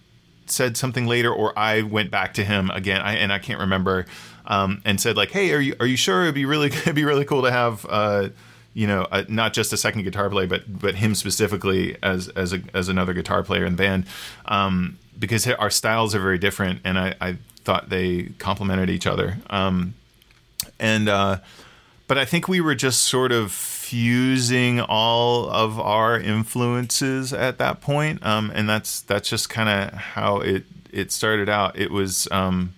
said 0.47 0.79
something 0.79 1.07
later, 1.07 1.31
or 1.31 1.59
I 1.59 1.83
went 1.83 2.11
back 2.11 2.33
to 2.35 2.45
him 2.45 2.71
again, 2.71 3.03
I, 3.03 3.17
and 3.17 3.31
I 3.31 3.39
can't 3.39 3.61
remember, 3.61 4.07
um, 4.47 4.81
and 4.87 4.99
said 4.99 5.19
like, 5.19 5.31
"Hey, 5.31 5.53
are 5.53 5.61
you 5.61 5.77
are 5.81 5.87
you 5.87 5.99
sure 5.99 6.23
it'd 6.23 6.35
be 6.35 6.47
really 6.47 6.69
it'd 6.73 6.95
be 6.95 7.05
really 7.05 7.27
cool 7.27 7.43
to 7.43 7.53
have." 7.53 7.85
Uh, 7.87 8.29
you 8.79 8.87
know, 8.87 9.09
uh, 9.11 9.25
not 9.27 9.55
just 9.55 9.73
a 9.73 9.77
second 9.77 10.05
guitar 10.05 10.31
player, 10.31 10.47
but 10.47 10.63
but 10.69 10.95
him 10.95 11.17
specifically 11.17 11.97
as 12.01 12.29
as 12.29 12.53
a, 12.53 12.61
as 12.73 12.89
another 12.89 13.13
guitar 13.13 13.43
player 13.43 13.67
in 13.67 13.73
the 13.73 13.83
band, 13.83 14.07
um, 14.45 15.01
because 15.19 15.49
our 15.49 15.69
styles 15.69 16.15
are 16.15 16.21
very 16.21 16.39
different, 16.39 16.83
and 16.85 16.97
I, 16.97 17.17
I 17.21 17.39
thought 17.65 17.89
they 17.89 18.27
complemented 18.39 18.89
each 18.89 19.05
other. 19.05 19.39
Um, 19.51 19.95
and 20.79 21.09
uh, 21.09 21.39
but 22.07 22.19
I 22.19 22.25
think 22.25 22.47
we 22.47 22.61
were 22.61 22.77
just 22.77 23.03
sort 23.03 23.33
of 23.33 23.51
fusing 23.51 24.81
all 24.81 25.51
of 25.51 25.81
our 25.81 26.17
influences 26.17 27.33
at 27.33 27.59
that 27.59 27.81
point, 27.81 28.25
um, 28.25 28.53
and 28.55 28.69
that's 28.69 29.01
that's 29.01 29.29
just 29.29 29.51
kind 29.51 29.69
of 29.69 29.93
how 29.99 30.37
it 30.39 30.63
it 30.93 31.11
started 31.11 31.49
out. 31.49 31.77
It 31.77 31.91
was 31.91 32.29
um, 32.31 32.75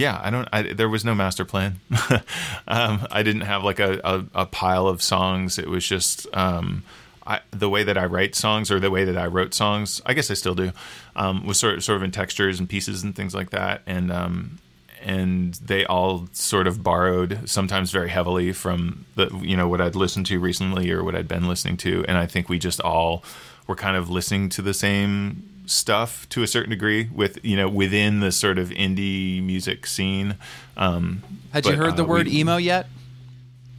yeah, 0.00 0.18
I 0.22 0.30
don't. 0.30 0.48
I, 0.52 0.62
there 0.72 0.88
was 0.88 1.04
no 1.04 1.14
master 1.14 1.44
plan. 1.44 1.80
um, 2.68 3.06
I 3.10 3.22
didn't 3.22 3.42
have 3.42 3.62
like 3.62 3.78
a, 3.78 4.00
a, 4.02 4.42
a, 4.42 4.46
pile 4.46 4.88
of 4.88 5.02
songs. 5.02 5.58
It 5.58 5.68
was 5.68 5.86
just 5.86 6.26
um, 6.34 6.84
I, 7.26 7.40
the 7.50 7.68
way 7.68 7.84
that 7.84 7.98
I 7.98 8.06
write 8.06 8.34
songs, 8.34 8.70
or 8.70 8.80
the 8.80 8.90
way 8.90 9.04
that 9.04 9.18
I 9.18 9.26
wrote 9.26 9.52
songs. 9.52 10.00
I 10.06 10.14
guess 10.14 10.30
I 10.30 10.34
still 10.34 10.54
do. 10.54 10.72
Um, 11.14 11.46
was 11.46 11.58
sort 11.58 11.74
of, 11.74 11.84
sort 11.84 11.96
of 11.96 12.02
in 12.02 12.12
textures 12.12 12.58
and 12.58 12.68
pieces 12.68 13.02
and 13.02 13.14
things 13.14 13.34
like 13.34 13.50
that, 13.50 13.82
and 13.86 14.10
um, 14.10 14.58
and 15.02 15.54
they 15.54 15.84
all 15.84 16.28
sort 16.32 16.66
of 16.66 16.82
borrowed 16.82 17.48
sometimes 17.48 17.90
very 17.90 18.08
heavily 18.08 18.52
from 18.52 19.04
the 19.16 19.28
you 19.42 19.56
know 19.56 19.68
what 19.68 19.82
I'd 19.82 19.96
listened 19.96 20.26
to 20.26 20.40
recently 20.40 20.90
or 20.90 21.04
what 21.04 21.14
I'd 21.14 21.28
been 21.28 21.46
listening 21.46 21.76
to, 21.78 22.06
and 22.08 22.16
I 22.16 22.26
think 22.26 22.48
we 22.48 22.58
just 22.58 22.80
all 22.80 23.22
were 23.66 23.76
kind 23.76 23.98
of 23.98 24.08
listening 24.08 24.48
to 24.50 24.62
the 24.62 24.74
same 24.74 25.49
stuff 25.70 26.28
to 26.30 26.42
a 26.42 26.46
certain 26.46 26.70
degree 26.70 27.08
with 27.14 27.42
you 27.44 27.56
know 27.56 27.68
within 27.68 28.20
the 28.20 28.32
sort 28.32 28.58
of 28.58 28.70
indie 28.70 29.42
music 29.42 29.86
scene. 29.86 30.36
Um, 30.76 31.22
Had 31.52 31.64
but, 31.64 31.72
you 31.72 31.78
heard 31.78 31.96
the 31.96 32.04
uh, 32.04 32.08
word 32.08 32.26
we, 32.26 32.40
emo 32.40 32.56
yet? 32.56 32.88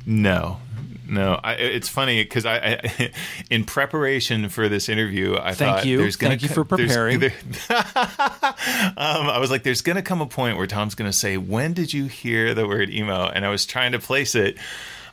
No, 0.06 0.60
no. 1.08 1.40
I, 1.44 1.54
it's 1.54 1.90
funny 1.90 2.24
because 2.24 2.46
I, 2.46 2.56
I, 2.58 3.12
in 3.50 3.66
preparation 3.66 4.50
for 4.50 4.70
this 4.70 4.90
interview, 4.90 5.36
I 5.36 5.54
thank 5.54 5.78
thought 5.78 5.86
you. 5.86 5.98
there's 5.98 6.16
gonna 6.16 6.32
thank 6.32 6.44
you 6.44 6.50
for 6.50 6.64
preparing. 6.64 7.20
There, 7.20 7.34
um, 7.70 9.30
I 9.30 9.38
was 9.40 9.52
like, 9.52 9.64
there's 9.64 9.82
gonna 9.82 10.02
come 10.02 10.22
a 10.22 10.28
point 10.28 10.58
where 10.58 10.68
Tom's 10.68 10.96
gonna 10.96 11.14
say, 11.14 11.38
"When 11.38 11.74
did 11.74 11.94
you 11.94 12.06
hear 12.06 12.54
the 12.54 12.68
word 12.68 12.90
emo?" 12.90 13.28
And 13.28 13.46
I 13.46 13.50
was 13.50 13.66
trying 13.66 13.92
to 13.92 14.00
place 14.00 14.34
it. 14.34 14.58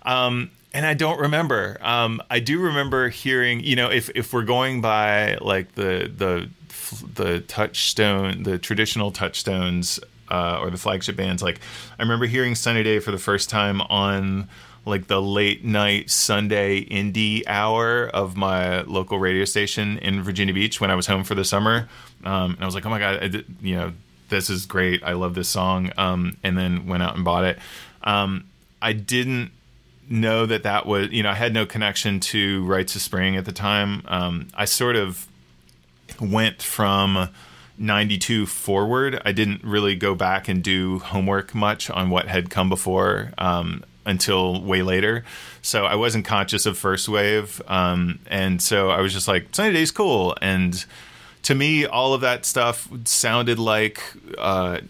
Um, 0.03 0.51
and 0.73 0.87
I 0.87 0.95
don't 0.95 1.19
remember. 1.19 1.79
Um, 1.81 2.23
I 2.31 2.41
do 2.41 2.61
remember 2.61 3.09
hearing, 3.09 3.61
you 3.61 3.75
know, 3.75 3.91
if 3.91 4.11
if 4.14 4.33
we're 4.33 4.45
going 4.45 4.81
by 4.81 5.37
like 5.41 5.75
the 5.75 6.11
the 6.14 6.49
the 7.14 7.40
touchstone, 7.40 8.42
the 8.42 8.59
traditional 8.59 9.11
touchstones, 9.11 10.01
uh, 10.31 10.59
or 10.61 10.70
the 10.70 10.77
flagship 10.77 11.16
bands. 11.16 11.42
Like 11.42 11.61
I 11.98 12.03
remember 12.03 12.27
hearing 12.27 12.55
Sunny 12.55 12.83
Day 12.83 12.98
for 12.98 13.11
the 13.11 13.18
first 13.18 13.48
time 13.51 13.81
on 13.83 14.48
like 14.85 15.07
the 15.07 15.20
late 15.20 15.64
night 15.64 16.11
Sunday 16.11 16.85
indie 16.85 17.42
hour 17.46 18.09
of 18.09 18.37
my 18.37 18.83
local 18.83 19.18
radio 19.18 19.44
station 19.44 19.98
in 19.98 20.22
Virginia 20.22 20.55
Beach 20.55 20.81
when 20.81 20.90
I 20.90 20.94
was 20.94 21.07
home 21.07 21.24
for 21.24 21.35
the 21.35 21.44
summer. 21.44 21.88
Um, 22.24 22.53
and 22.53 22.62
I 22.62 22.64
was 22.64 22.74
like, 22.74 22.87
oh 22.87 22.90
my 22.90 22.98
god, 22.98 23.22
I, 23.22 23.42
you 23.61 23.77
know, 23.77 23.92
this 24.31 24.51
is 24.51 24.66
great. 24.66 25.03
I 25.03 25.12
love 25.12 25.35
this 25.35 25.48
song. 25.48 25.92
Um, 25.96 26.37
and 26.42 26.57
then 26.57 26.87
went 26.87 27.03
out 27.03 27.16
and 27.16 27.24
bought 27.24 27.44
it. 27.44 27.59
Um, 28.03 28.44
I 28.81 28.92
didn't 28.92 29.51
know 30.11 30.46
that 30.46 30.62
that 30.62 30.87
was 30.87 31.11
you 31.11 31.22
know 31.22 31.31
I 31.31 31.35
had 31.35 31.53
no 31.53 31.66
connection 31.66 32.20
to 32.20 32.64
Rites 32.64 32.96
of 32.96 33.03
Spring 33.03 33.37
at 33.37 33.44
the 33.44 33.53
time. 33.53 34.03
Um, 34.07 34.48
I 34.55 34.64
sort 34.64 34.96
of 34.96 35.27
went 36.21 36.62
from 36.62 37.29
92 37.79 38.47
forward. 38.47 39.21
I 39.25 39.33
didn't 39.33 39.62
really 39.62 39.94
go 39.94 40.14
back 40.14 40.49
and 40.49 40.62
do 40.62 40.99
homework 40.99 41.55
much 41.55 41.90
on 41.90 42.11
what 42.11 42.27
had 42.27 42.51
come 42.51 42.68
before 42.68 43.33
um, 43.38 43.85
until 44.05 44.61
way 44.62 44.83
later. 44.83 45.25
So 45.62 45.87
I 45.87 45.94
wasn't 45.94 46.25
conscious 46.25 46.66
of 46.66 46.77
first 46.77 47.09
wave. 47.09 47.62
Um, 47.68 48.18
and 48.27 48.61
so 48.61 48.90
I 48.90 49.01
was 49.01 49.12
just 49.12 49.29
like, 49.29 49.49
Sunny 49.53 49.73
Day's 49.73 49.90
cool. 49.90 50.37
And 50.42 50.85
to 51.44 51.55
me, 51.55 51.87
all 51.87 52.14
of 52.14 52.21
that 52.23 52.44
stuff 52.44 52.88
sounded 53.05 53.59
like 53.59 54.03
uh, 54.37 54.81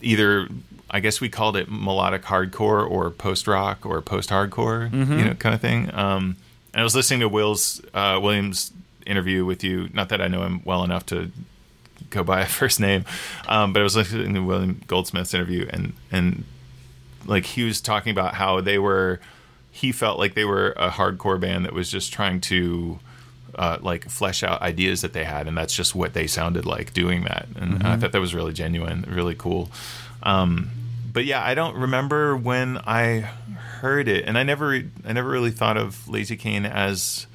either. 0.00 0.48
I 0.92 0.98
guess 0.98 1.20
we 1.20 1.28
called 1.28 1.56
it 1.56 1.70
melodic 1.70 2.22
hardcore 2.22 2.90
or 2.90 3.10
post 3.10 3.46
rock 3.46 3.86
or 3.86 4.02
post 4.02 4.30
hardcore, 4.30 4.90
mm-hmm. 4.90 5.18
you 5.20 5.24
know, 5.24 5.34
kind 5.34 5.54
of 5.54 5.60
thing. 5.60 5.88
Um, 5.94 6.36
and 6.74 6.80
I 6.80 6.82
was 6.82 6.96
listening 6.96 7.20
to 7.20 7.28
Will's 7.28 7.80
uh, 7.94 8.18
Williams 8.20 8.72
interview 9.06 9.44
with 9.44 9.64
you. 9.64 9.88
Not 9.92 10.08
that 10.10 10.20
I 10.20 10.28
know 10.28 10.42
him 10.42 10.62
well 10.64 10.84
enough 10.84 11.06
to 11.06 11.30
go 12.10 12.22
by 12.24 12.40
a 12.42 12.46
first 12.46 12.80
name, 12.80 13.04
um, 13.48 13.72
but 13.72 13.80
I 13.80 13.82
was 13.82 13.96
listening 13.96 14.34
to 14.34 14.40
William 14.40 14.80
Goldsmith's 14.86 15.34
interview, 15.34 15.68
and 15.70 15.94
and 16.10 16.44
like 17.26 17.46
he 17.46 17.64
was 17.64 17.80
talking 17.80 18.10
about 18.10 18.34
how 18.34 18.60
they 18.60 18.78
were. 18.78 19.20
He 19.72 19.92
felt 19.92 20.18
like 20.18 20.34
they 20.34 20.44
were 20.44 20.72
a 20.72 20.90
hardcore 20.90 21.38
band 21.38 21.64
that 21.64 21.72
was 21.72 21.88
just 21.90 22.12
trying 22.12 22.40
to 22.42 22.98
uh, 23.54 23.78
like 23.80 24.08
flesh 24.08 24.42
out 24.42 24.62
ideas 24.62 25.02
that 25.02 25.12
they 25.12 25.24
had, 25.24 25.46
and 25.46 25.56
that's 25.56 25.74
just 25.74 25.94
what 25.94 26.12
they 26.12 26.26
sounded 26.26 26.66
like 26.66 26.92
doing 26.92 27.24
that. 27.24 27.46
And 27.56 27.74
mm-hmm. 27.74 27.86
I 27.86 27.96
thought 27.96 28.12
that 28.12 28.20
was 28.20 28.34
really 28.34 28.52
genuine, 28.52 29.04
really 29.08 29.34
cool. 29.34 29.70
Um, 30.22 30.70
but 31.12 31.24
yeah, 31.24 31.44
I 31.44 31.54
don't 31.54 31.76
remember 31.76 32.36
when 32.36 32.78
I 32.78 33.20
heard 33.80 34.08
it, 34.08 34.24
and 34.26 34.38
I 34.38 34.42
never, 34.42 34.82
I 35.04 35.12
never 35.12 35.28
really 35.28 35.50
thought 35.50 35.76
of 35.76 35.96
Lazycain 36.06 36.70
as 36.70 37.26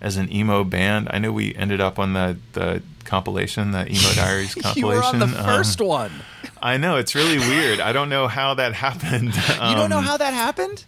as 0.00 0.16
an 0.16 0.32
emo 0.32 0.64
band. 0.64 1.08
I 1.10 1.18
know 1.18 1.32
we 1.32 1.54
ended 1.54 1.80
up 1.80 1.98
on 1.98 2.12
the 2.12 2.36
the 2.52 2.82
compilation, 3.04 3.70
the 3.70 3.90
emo 3.90 4.12
diaries 4.14 4.54
compilation. 4.54 4.80
you 4.80 4.86
were 4.86 5.02
on 5.02 5.18
the 5.18 5.28
first 5.28 5.80
um, 5.80 5.86
one. 5.86 6.12
I 6.62 6.78
know 6.78 6.96
it's 6.96 7.14
really 7.14 7.38
weird. 7.38 7.80
I 7.80 7.92
don't 7.92 8.08
know 8.08 8.26
how 8.26 8.54
that 8.54 8.72
happened. 8.86 9.34
Um, 9.58 9.70
you 9.70 9.76
don't 9.76 9.90
know 9.90 9.98
um, 9.98 10.04
how 10.04 10.16
that 10.16 10.32
happened? 10.32 10.84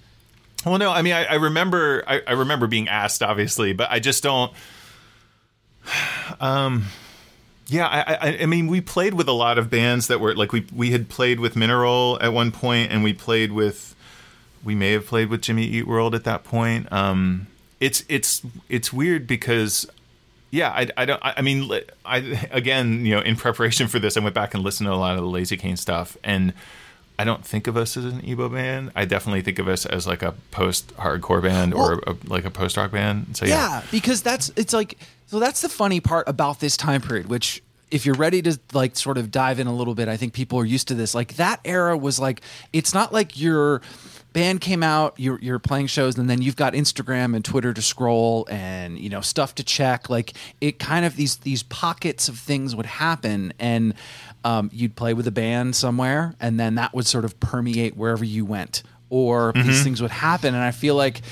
Well, 0.65 0.79
no. 0.79 0.91
I 0.91 1.03
mean, 1.03 1.13
I, 1.13 1.25
I 1.25 1.35
remember. 1.35 2.03
I, 2.07 2.23
I, 2.27 2.33
remember 2.33 2.67
being 2.67 2.89
asked, 2.89 3.23
obviously, 3.23 3.73
but 3.73 3.91
I 3.91 4.01
just 4.01 4.23
don't. 4.23 4.53
Um. 6.41 6.87
Yeah, 7.69 7.89
I, 7.89 8.15
I, 8.15 8.39
I 8.43 8.47
mean, 8.47 8.69
we 8.69 8.81
played 8.81 9.15
with 9.15 9.27
a 9.29 9.33
lot 9.33 9.59
of 9.59 9.69
bands 9.71 10.07
that 10.07 10.21
were 10.21 10.37
like 10.37 10.53
we 10.53 10.67
we 10.75 10.93
had 10.93 11.09
played 11.09 11.41
with 11.41 11.57
Mineral 11.57 12.19
at 12.21 12.33
one 12.33 12.53
point, 12.53 12.93
and 12.93 13.03
we 13.05 13.13
played 13.13 13.53
with. 13.53 13.95
We 14.65 14.75
may 14.75 14.93
have 14.93 15.07
played 15.07 15.29
with 15.31 15.43
Jimmy 15.43 15.65
Eat 15.65 15.87
World 15.87 16.15
at 16.15 16.25
that 16.25 16.43
point. 16.43 16.91
Um, 16.93 17.47
it's 17.87 18.05
it's 18.09 18.43
it's 18.69 18.93
weird 18.93 19.29
because 19.29 19.87
yeah 20.51 20.71
I, 20.71 20.89
I 20.97 21.05
don't 21.05 21.21
I 21.23 21.41
mean 21.41 21.71
I 22.05 22.49
again 22.51 23.07
you 23.07 23.15
know 23.15 23.21
in 23.21 23.37
preparation 23.37 23.87
for 23.87 24.01
this 24.01 24.17
I 24.17 24.21
went 24.21 24.35
back 24.35 24.55
and 24.55 24.65
listened 24.65 24.89
to 24.89 24.93
a 24.93 24.97
lot 24.97 25.17
of 25.17 25.23
the 25.23 25.29
Lazycain 25.29 25.79
stuff 25.79 26.17
and 26.25 26.53
I 27.19 27.25
don't 27.25 27.47
think 27.47 27.67
of 27.67 27.79
us 27.79 27.97
as 27.97 28.05
an 28.05 28.29
emo 28.29 28.51
band. 28.51 28.93
I 28.95 29.07
definitely 29.07 29.41
think 29.41 29.59
of 29.59 29.69
us 29.69 29.87
as 29.87 30.07
like 30.07 30.23
a 30.23 30.35
post 30.51 30.95
hardcore 30.97 31.41
band 31.41 31.73
well, 31.73 31.93
or 31.93 32.03
a, 32.07 32.17
like 32.27 32.45
a 32.45 32.51
post 32.51 32.77
rock 32.77 32.91
band. 32.91 33.37
So 33.37 33.47
yeah. 33.47 33.55
yeah, 33.55 33.83
because 33.91 34.21
that's 34.21 34.51
it's 34.57 34.75
like 34.75 34.99
so 35.27 35.39
that's 35.39 35.63
the 35.63 35.71
funny 35.71 36.01
part 36.01 36.29
about 36.29 36.61
this 36.61 36.77
time 36.77 37.01
period, 37.01 37.29
which 37.29 37.63
if 37.91 38.05
you're 38.05 38.17
ready 38.17 38.43
to 38.43 38.59
like 38.75 38.97
sort 38.97 39.17
of 39.17 39.31
dive 39.31 39.61
in 39.61 39.67
a 39.67 39.75
little 39.75 39.95
bit, 39.95 40.09
I 40.09 40.19
think 40.19 40.35
people 40.35 40.59
are 40.59 40.67
used 40.67 40.89
to 40.89 40.95
this. 40.95 41.15
Like 41.15 41.37
that 41.37 41.61
era 41.65 41.97
was 41.97 42.21
like 42.21 42.43
it's 42.75 42.93
not 42.93 43.15
like 43.15 43.41
your 43.41 43.81
band 44.37 44.61
came 44.61 44.83
out, 44.83 45.15
you're 45.17 45.39
you're 45.41 45.59
playing 45.59 45.87
shows, 45.87 46.19
and 46.19 46.29
then 46.29 46.43
you've 46.43 46.57
got 46.57 46.75
Instagram 46.75 47.35
and 47.35 47.43
Twitter 47.43 47.73
to 47.73 47.81
scroll 47.81 48.47
and 48.51 48.99
you 48.99 49.09
know 49.09 49.23
stuff 49.23 49.55
to 49.55 49.65
check. 49.65 50.11
Like 50.11 50.35
it 50.61 50.79
kind 50.79 51.07
of 51.07 51.17
these 51.17 51.39
these 51.39 51.63
pockets 51.63 52.29
of 52.29 52.39
things 52.39 52.77
would 52.77 52.87
happen 52.87 53.53
and. 53.59 53.95
Um, 54.45 54.71
you'd 54.73 54.95
play 54.95 55.13
with 55.13 55.27
a 55.27 55.33
band 55.33 55.75
somewhere, 55.75 56.37
and 56.39 56.61
then 56.61 56.77
that 56.77 56.95
would 56.95 57.05
sort 57.05 57.25
of 57.25 57.41
permeate 57.41 57.97
wherever 57.97 58.25
you 58.25 58.45
went, 58.45 58.85
or 59.11 59.53
these 59.57 59.83
things 59.83 60.01
would 60.01 60.13
happen. 60.13 60.55
And 60.55 60.63
I 60.63 60.71
feel 60.71 60.95
like 60.95 61.23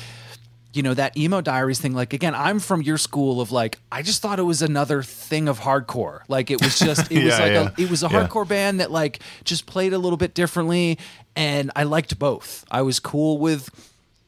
you 0.73 0.83
know 0.83 0.95
that 0.95 1.17
emo 1.17 1.40
diaries 1.40 1.81
thing 1.81 1.93
like 1.95 2.12
again 2.12 2.35
i'm 2.35 2.59
from 2.59 2.83
your 2.83 2.99
school 2.99 3.40
of 3.40 3.53
like 3.53 3.79
i 3.93 4.03
just 4.03 4.21
thought 4.21 4.40
it 4.40 4.43
was 4.43 4.61
another 4.61 5.05
thing 5.05 5.47
of 5.47 5.61
hardcore 5.61 6.23
like 6.27 6.51
it 6.51 6.61
was 6.61 6.81
just 6.81 7.12
it 7.12 7.23
was 7.29 7.38
like 7.38 7.53
yeah. 7.53 7.71
a 7.79 7.81
it 7.81 7.88
was 7.88 8.03
a 8.03 8.09
Yeah. 8.09 8.27
hardcore 8.27 8.49
band 8.49 8.81
that 8.81 8.90
like 8.90 9.21
just 9.45 9.67
played 9.67 9.93
a 9.93 9.99
little 9.99 10.17
bit 10.17 10.35
differently 10.35 10.99
and 11.37 11.70
i 11.77 11.83
liked 11.83 12.18
both 12.18 12.64
i 12.70 12.83
was 12.83 13.01
cool 13.01 13.38
with 13.38 13.68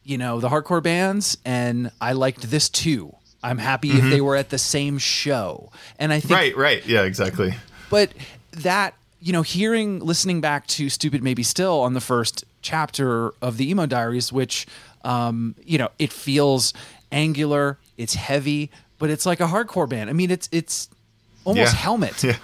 you 0.04 0.18
know 0.18 0.40
the 0.40 0.48
hardcore 0.48 0.82
bands 0.82 1.36
and 1.44 1.90
i 2.00 2.12
liked 2.12 2.42
this 2.50 2.68
too 2.68 3.14
i'm 3.42 3.58
happy 3.58 3.90
if 3.90 4.10
they 4.10 4.20
were 4.20 4.36
at 4.36 4.50
the 4.50 4.58
same 4.58 4.98
show 4.98 5.70
and 5.98 6.12
i 6.12 6.20
think 6.20 6.38
Mm-hmm. 6.40 6.58
Right, 6.60 6.76
right. 6.80 6.86
Yeah, 6.86 7.02
exactly. 7.04 7.54
but 7.90 8.10
that 8.52 8.94
you 9.20 9.32
know 9.32 9.42
hearing 9.42 10.00
listening 10.00 10.40
back 10.40 10.66
to 10.68 10.88
stupid 10.88 11.22
maybe 11.22 11.42
still 11.42 11.80
on 11.80 11.94
the 11.94 12.00
first 12.00 12.44
chapter 12.62 13.32
of 13.42 13.56
the 13.56 13.68
emo 13.70 13.86
diaries 13.86 14.32
which 14.32 14.66
um 15.04 15.54
you 15.64 15.78
know 15.78 15.88
it 15.98 16.12
feels 16.12 16.72
angular 17.12 17.78
it's 17.96 18.14
heavy 18.14 18.70
but 18.98 19.08
it's 19.10 19.24
like 19.26 19.40
a 19.40 19.46
hardcore 19.46 19.88
band 19.88 20.10
i 20.10 20.12
mean 20.12 20.30
it's 20.30 20.48
it's 20.52 20.88
almost 21.44 21.72
Yeah. 21.74 21.78
helmet 21.78 22.24
Yeah, 22.24 22.36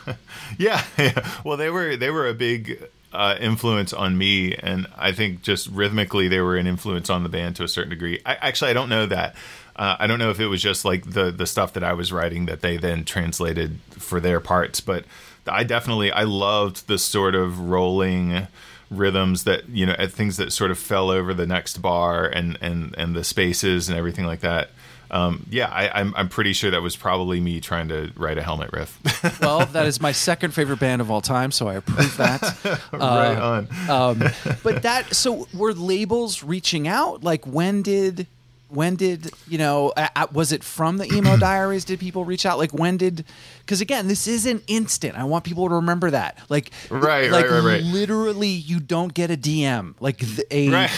yeah, 0.59 0.85
yeah. 0.98 1.29
Well, 1.44 1.57
they 1.57 1.70
were 1.70 1.96
they 1.96 2.11
were 2.11 2.29
a 2.29 2.35
big 2.35 2.79
uh, 3.12 3.37
influence 3.40 3.92
on 3.92 4.16
me, 4.16 4.55
and 4.55 4.87
I 4.96 5.12
think 5.12 5.42
just 5.42 5.68
rhythmically 5.68 6.29
they 6.29 6.40
were 6.40 6.57
an 6.57 6.66
influence 6.66 7.11
on 7.11 7.22
the 7.22 7.29
band 7.29 7.57
to 7.57 7.64
a 7.64 7.68
certain 7.68 7.90
degree. 7.90 8.20
I, 8.25 8.35
actually, 8.35 8.70
I 8.70 8.75
don't 8.75 8.88
know 8.88 9.07
that. 9.07 9.35
Uh, 9.77 9.96
I 9.98 10.07
don't 10.07 10.18
know 10.18 10.31
if 10.31 10.40
it 10.40 10.46
was 10.46 10.62
just 10.62 10.85
like 10.85 11.11
the 11.12 11.31
the 11.31 11.46
stuff 11.46 11.72
that 11.75 11.85
I 11.85 11.92
was 11.92 12.12
writing 12.12 12.46
that 12.46 12.61
they 12.61 12.77
then 12.77 13.05
translated 13.05 13.79
for 13.90 14.20
their 14.20 14.40
parts, 14.40 14.81
but 14.81 15.05
I 15.46 15.64
definitely 15.64 16.12
I 16.12 16.25
loved 16.25 16.87
the 16.88 16.98
sort 16.98 17.35
of 17.35 17.59
rolling 17.59 18.46
rhythms 18.90 19.44
that 19.44 19.68
you 19.68 19.87
know 19.87 19.94
things 20.09 20.37
that 20.37 20.53
sort 20.53 20.70
of 20.70 20.79
fell 20.79 21.11
over 21.11 21.33
the 21.33 21.46
next 21.46 21.81
bar 21.81 22.27
and 22.27 22.59
and 22.61 22.94
and 22.98 23.16
the 23.16 23.25
spaces 23.25 23.88
and 23.88 23.96
everything 23.96 24.27
like 24.27 24.40
that. 24.40 24.70
Um, 25.12 25.44
yeah, 25.51 25.68
I, 25.68 26.01
I'm 26.01 26.14
I'm 26.16 26.29
pretty 26.31 26.55
sure 26.55 26.70
that 26.70 26.81
was 26.83 26.96
probably 26.96 27.38
me 27.38 27.61
trying 27.61 27.88
to 27.88 28.11
write 28.16 28.38
a 28.38 28.42
helmet 28.42 28.70
riff. 28.72 28.98
well 29.42 29.66
that 29.66 29.87
is 29.87 30.01
my 30.01 30.12
second 30.12 30.53
favorite 30.53 30.81
band 30.81 31.01
of 31.03 31.11
all 31.11 31.20
time 31.20 31.51
so 31.53 31.68
i 31.68 31.75
approve 31.75 32.16
that 32.16 32.42
right 32.92 33.37
on. 33.38 33.68
um, 33.90 34.22
but 34.62 34.83
that 34.83 35.14
so 35.14 35.46
were 35.55 35.75
labels 35.75 36.42
reaching 36.42 36.88
out 36.88 37.22
like 37.22 37.44
when 37.46 37.83
did 37.83 38.27
when 38.68 38.96
did 38.96 39.31
you 39.46 39.59
know 39.59 39.92
was 40.33 40.51
it 40.51 40.64
from 40.64 40.96
the 40.96 41.12
emo 41.12 41.37
diaries 41.48 41.85
did 41.85 42.01
people 42.01 42.25
reach 42.25 42.46
out 42.46 42.57
like 42.57 42.72
when 42.72 42.96
did 42.96 43.22
because 43.61 43.83
again 43.83 44.09
this 44.09 44.27
isn't 44.27 44.62
instant 44.66 45.14
i 45.16 45.25
want 45.25 45.44
people 45.44 45.68
to 45.68 45.75
remember 45.75 46.11
that 46.11 46.38
like 46.48 46.70
Right, 46.88 47.31
like 47.31 47.44
right, 47.51 47.59
right, 47.59 47.64
right. 47.64 47.83
literally 47.83 48.48
you 48.48 48.81
don't 48.81 49.12
get 49.12 49.31
a 49.31 49.37
dm 49.37 49.94
like 50.01 50.18
the, 50.18 50.46
a 50.51 50.68
Right. 50.70 50.90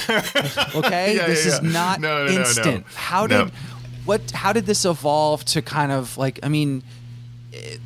okay 0.77 1.17
Yeah, 1.17 1.27
this 1.27 1.45
yeah, 1.47 1.53
is 1.53 1.61
yeah. 1.65 1.71
not 1.71 2.01
No, 2.01 2.25
no, 2.25 2.27
no, 2.27 2.33
no. 2.33 2.41
instant 2.41 2.87
how 2.95 3.27
did 3.27 3.51
what 4.05 4.31
how 4.33 4.53
did 4.53 4.67
this 4.67 4.85
evolve 4.85 5.45
to 5.45 5.63
kind 5.63 5.93
of 5.93 6.17
like 6.17 6.39
i 6.43 6.49
mean 6.49 6.83
eh, 7.53 7.77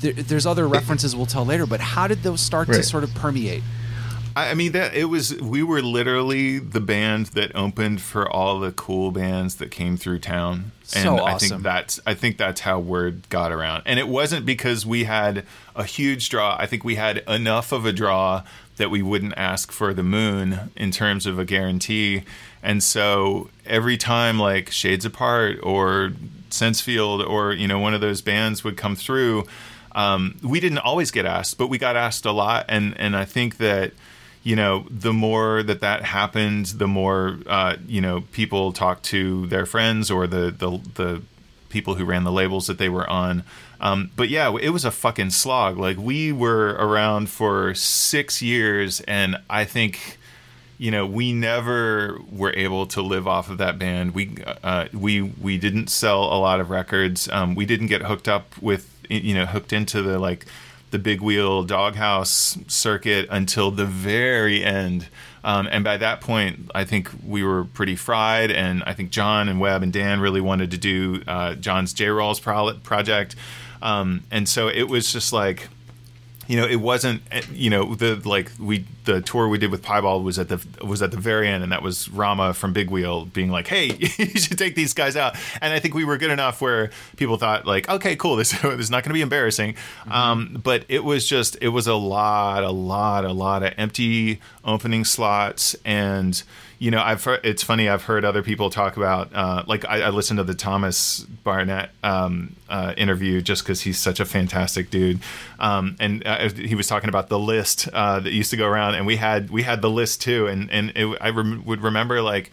there, 0.00 0.12
there's 0.12 0.46
other 0.46 0.68
references 0.68 1.14
we'll 1.16 1.26
tell 1.26 1.44
later 1.44 1.66
but 1.66 1.80
how 1.80 2.06
did 2.06 2.22
those 2.22 2.40
start 2.40 2.68
to 2.68 2.82
sort 2.82 3.04
of 3.04 3.14
permeate 3.14 3.62
I 4.36 4.50
I 4.50 4.54
mean 4.54 4.72
that 4.72 4.94
it 4.94 5.06
was 5.06 5.34
we 5.40 5.62
were 5.62 5.82
literally 5.82 6.58
the 6.58 6.80
band 6.80 7.26
that 7.26 7.54
opened 7.56 8.00
for 8.00 8.30
all 8.30 8.60
the 8.60 8.72
cool 8.72 9.10
bands 9.10 9.56
that 9.56 9.70
came 9.70 9.96
through 9.96 10.20
town. 10.20 10.72
And 10.94 11.02
So 11.02 11.24
I 11.24 11.36
think 11.38 11.62
that's 11.62 12.00
I 12.06 12.14
think 12.14 12.38
that's 12.38 12.60
how 12.60 12.78
word 12.78 13.28
got 13.30 13.50
around. 13.50 13.82
And 13.84 13.98
it 13.98 14.06
wasn't 14.06 14.46
because 14.46 14.86
we 14.86 15.04
had 15.04 15.44
a 15.74 15.84
huge 15.84 16.28
draw. 16.28 16.56
I 16.58 16.66
think 16.66 16.84
we 16.84 16.94
had 16.94 17.18
enough 17.26 17.72
of 17.72 17.84
a 17.84 17.92
draw 17.92 18.44
that 18.76 18.90
we 18.90 19.02
wouldn't 19.02 19.34
ask 19.36 19.72
for 19.72 19.92
the 19.92 20.04
moon 20.04 20.70
in 20.76 20.92
terms 20.92 21.26
of 21.26 21.38
a 21.38 21.44
guarantee. 21.44 22.22
And 22.62 22.80
so 22.82 23.50
every 23.68 23.96
time 23.96 24.38
like 24.38 24.70
Shades 24.70 25.04
Apart 25.04 25.58
or 25.62 26.12
Sensefield 26.50 27.28
or 27.28 27.52
you 27.52 27.68
know 27.68 27.78
one 27.78 27.94
of 27.94 28.00
those 28.00 28.22
bands 28.22 28.64
would 28.64 28.76
come 28.76 28.96
through, 28.96 29.46
um, 29.92 30.36
we 30.42 30.60
didn't 30.60 30.78
always 30.78 31.10
get 31.10 31.26
asked, 31.26 31.58
but 31.58 31.68
we 31.68 31.78
got 31.78 31.96
asked 31.96 32.24
a 32.24 32.32
lot. 32.32 32.66
And 32.68 32.98
and 32.98 33.16
I 33.16 33.24
think 33.24 33.58
that 33.58 33.92
you 34.42 34.56
know, 34.56 34.86
the 34.90 35.12
more 35.12 35.62
that 35.62 35.80
that 35.80 36.04
happened, 36.04 36.66
the 36.66 36.86
more 36.86 37.38
uh, 37.46 37.76
you 37.86 38.00
know 38.00 38.22
people 38.32 38.72
talked 38.72 39.04
to 39.04 39.46
their 39.48 39.66
friends 39.66 40.10
or 40.10 40.26
the 40.26 40.50
the 40.50 40.80
the 40.94 41.22
people 41.68 41.96
who 41.96 42.04
ran 42.04 42.24
the 42.24 42.32
labels 42.32 42.66
that 42.66 42.78
they 42.78 42.88
were 42.88 43.08
on. 43.08 43.44
Um, 43.80 44.10
but 44.16 44.28
yeah, 44.28 44.54
it 44.60 44.70
was 44.70 44.84
a 44.84 44.90
fucking 44.90 45.30
slog. 45.30 45.76
Like 45.76 45.98
we 45.98 46.32
were 46.32 46.70
around 46.78 47.28
for 47.28 47.74
six 47.74 48.40
years, 48.40 49.00
and 49.02 49.36
I 49.50 49.64
think 49.64 50.17
you 50.78 50.90
know 50.90 51.06
we 51.06 51.32
never 51.32 52.18
were 52.30 52.52
able 52.54 52.86
to 52.86 53.02
live 53.02 53.26
off 53.26 53.50
of 53.50 53.58
that 53.58 53.78
band. 53.78 54.14
We 54.14 54.36
uh, 54.62 54.86
we 54.92 55.20
we 55.22 55.58
didn't 55.58 55.88
sell 55.88 56.24
a 56.24 56.38
lot 56.38 56.60
of 56.60 56.70
records. 56.70 57.28
Um, 57.30 57.54
we 57.54 57.66
didn't 57.66 57.88
get 57.88 58.02
hooked 58.02 58.28
up 58.28 58.56
with 58.62 58.94
you 59.10 59.34
know 59.34 59.46
hooked 59.46 59.72
into 59.72 60.02
the 60.02 60.18
like 60.18 60.46
the 60.90 60.98
big 60.98 61.20
wheel 61.20 61.64
doghouse 61.64 62.56
circuit 62.66 63.26
until 63.30 63.70
the 63.70 63.84
very 63.84 64.64
end. 64.64 65.08
Um, 65.44 65.68
and 65.70 65.84
by 65.84 65.96
that 65.98 66.20
point, 66.20 66.70
I 66.74 66.84
think 66.84 67.10
we 67.26 67.42
were 67.42 67.64
pretty 67.64 67.96
fried. 67.96 68.50
And 68.50 68.82
I 68.84 68.94
think 68.94 69.10
John 69.10 69.48
and 69.48 69.60
Webb 69.60 69.82
and 69.82 69.92
Dan 69.92 70.20
really 70.20 70.40
wanted 70.40 70.70
to 70.72 70.78
do 70.78 71.22
uh, 71.26 71.54
John's 71.54 71.92
J 71.92 72.06
Rawls 72.06 72.40
pro- 72.40 72.74
project. 72.74 73.36
Um, 73.80 74.24
and 74.30 74.48
so 74.48 74.68
it 74.68 74.84
was 74.84 75.12
just 75.12 75.32
like, 75.32 75.68
you 76.48 76.56
know, 76.56 76.66
it 76.66 76.76
wasn't, 76.76 77.22
eh, 77.30 77.42
you 77.52 77.68
know, 77.68 77.94
the 77.94 78.16
like 78.24 78.50
we 78.58 78.86
the 79.04 79.20
tour 79.20 79.48
we 79.48 79.58
did 79.58 79.70
with 79.70 79.82
Piebald 79.82 80.24
was 80.24 80.38
at 80.38 80.48
the 80.48 80.64
was 80.84 81.02
at 81.02 81.10
the 81.10 81.18
very 81.18 81.46
end, 81.46 81.62
and 81.62 81.70
that 81.70 81.82
was 81.82 82.08
Rama 82.08 82.54
from 82.54 82.72
Big 82.72 82.90
Wheel 82.90 83.26
being 83.26 83.50
like, 83.50 83.68
"Hey, 83.68 83.94
you 83.98 84.40
should 84.40 84.58
take 84.58 84.74
these 84.74 84.94
guys 84.94 85.14
out." 85.14 85.36
And 85.60 85.74
I 85.74 85.78
think 85.78 85.94
we 85.94 86.04
were 86.04 86.16
good 86.16 86.30
enough 86.30 86.62
where 86.62 86.90
people 87.18 87.36
thought 87.36 87.66
like, 87.66 87.86
"Okay, 87.90 88.16
cool, 88.16 88.36
this, 88.36 88.50
this 88.62 88.80
is 88.80 88.90
not 88.90 89.04
going 89.04 89.10
to 89.10 89.14
be 89.14 89.20
embarrassing." 89.20 89.76
Um, 90.10 90.58
but 90.64 90.86
it 90.88 91.04
was 91.04 91.26
just, 91.26 91.58
it 91.60 91.68
was 91.68 91.86
a 91.86 91.94
lot, 91.94 92.64
a 92.64 92.70
lot, 92.70 93.26
a 93.26 93.32
lot 93.32 93.62
of 93.62 93.74
empty 93.76 94.40
opening 94.64 95.04
slots, 95.04 95.76
and 95.84 96.42
you 96.78 96.92
know, 96.92 97.02
I've 97.02 97.24
heard, 97.24 97.40
it's 97.44 97.62
funny. 97.62 97.88
I've 97.88 98.04
heard 98.04 98.24
other 98.24 98.42
people 98.42 98.70
talk 98.70 98.96
about 98.96 99.34
uh, 99.34 99.64
like 99.66 99.84
I, 99.84 100.02
I 100.02 100.08
listened 100.10 100.38
to 100.38 100.44
the 100.44 100.54
Thomas 100.54 101.20
Barnett 101.20 101.90
um, 102.04 102.54
uh, 102.68 102.94
interview 102.96 103.40
just 103.40 103.64
because 103.64 103.80
he's 103.80 103.98
such 103.98 104.20
a 104.20 104.24
fantastic 104.24 104.90
dude, 104.90 105.18
um, 105.58 105.96
and 105.98 106.24
uh, 106.24 106.48
he 106.50 106.76
was 106.76 106.86
talking 106.86 107.08
about 107.08 107.28
the 107.28 107.38
list 107.38 107.88
uh, 107.92 108.20
that 108.20 108.32
used 108.32 108.50
to 108.50 108.56
go 108.56 108.66
around, 108.66 108.94
and 108.94 109.06
we 109.06 109.16
had 109.16 109.50
we 109.50 109.64
had 109.64 109.82
the 109.82 109.90
list 109.90 110.22
too, 110.22 110.46
and 110.46 110.70
and 110.70 110.92
it, 110.94 111.18
I 111.20 111.30
rem- 111.30 111.64
would 111.64 111.82
remember 111.82 112.22
like 112.22 112.52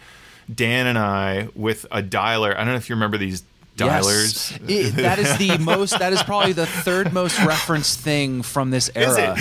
Dan 0.54 0.88
and 0.88 0.98
I 0.98 1.50
with 1.54 1.86
a 1.92 2.02
dialer. 2.02 2.54
I 2.54 2.58
don't 2.60 2.68
know 2.68 2.76
if 2.76 2.90
you 2.90 2.96
remember 2.96 3.18
these 3.18 3.44
dialers. 3.76 4.60
Yes. 4.68 4.90
It- 4.90 4.96
that 4.96 5.20
is 5.20 5.38
the 5.38 5.58
most. 5.64 6.00
That 6.00 6.14
is 6.14 6.24
probably 6.24 6.54
the 6.54 6.66
third 6.66 7.14
most 7.14 7.40
referenced 7.44 8.00
thing 8.00 8.42
from 8.42 8.72
this 8.72 8.90
era. 8.96 9.36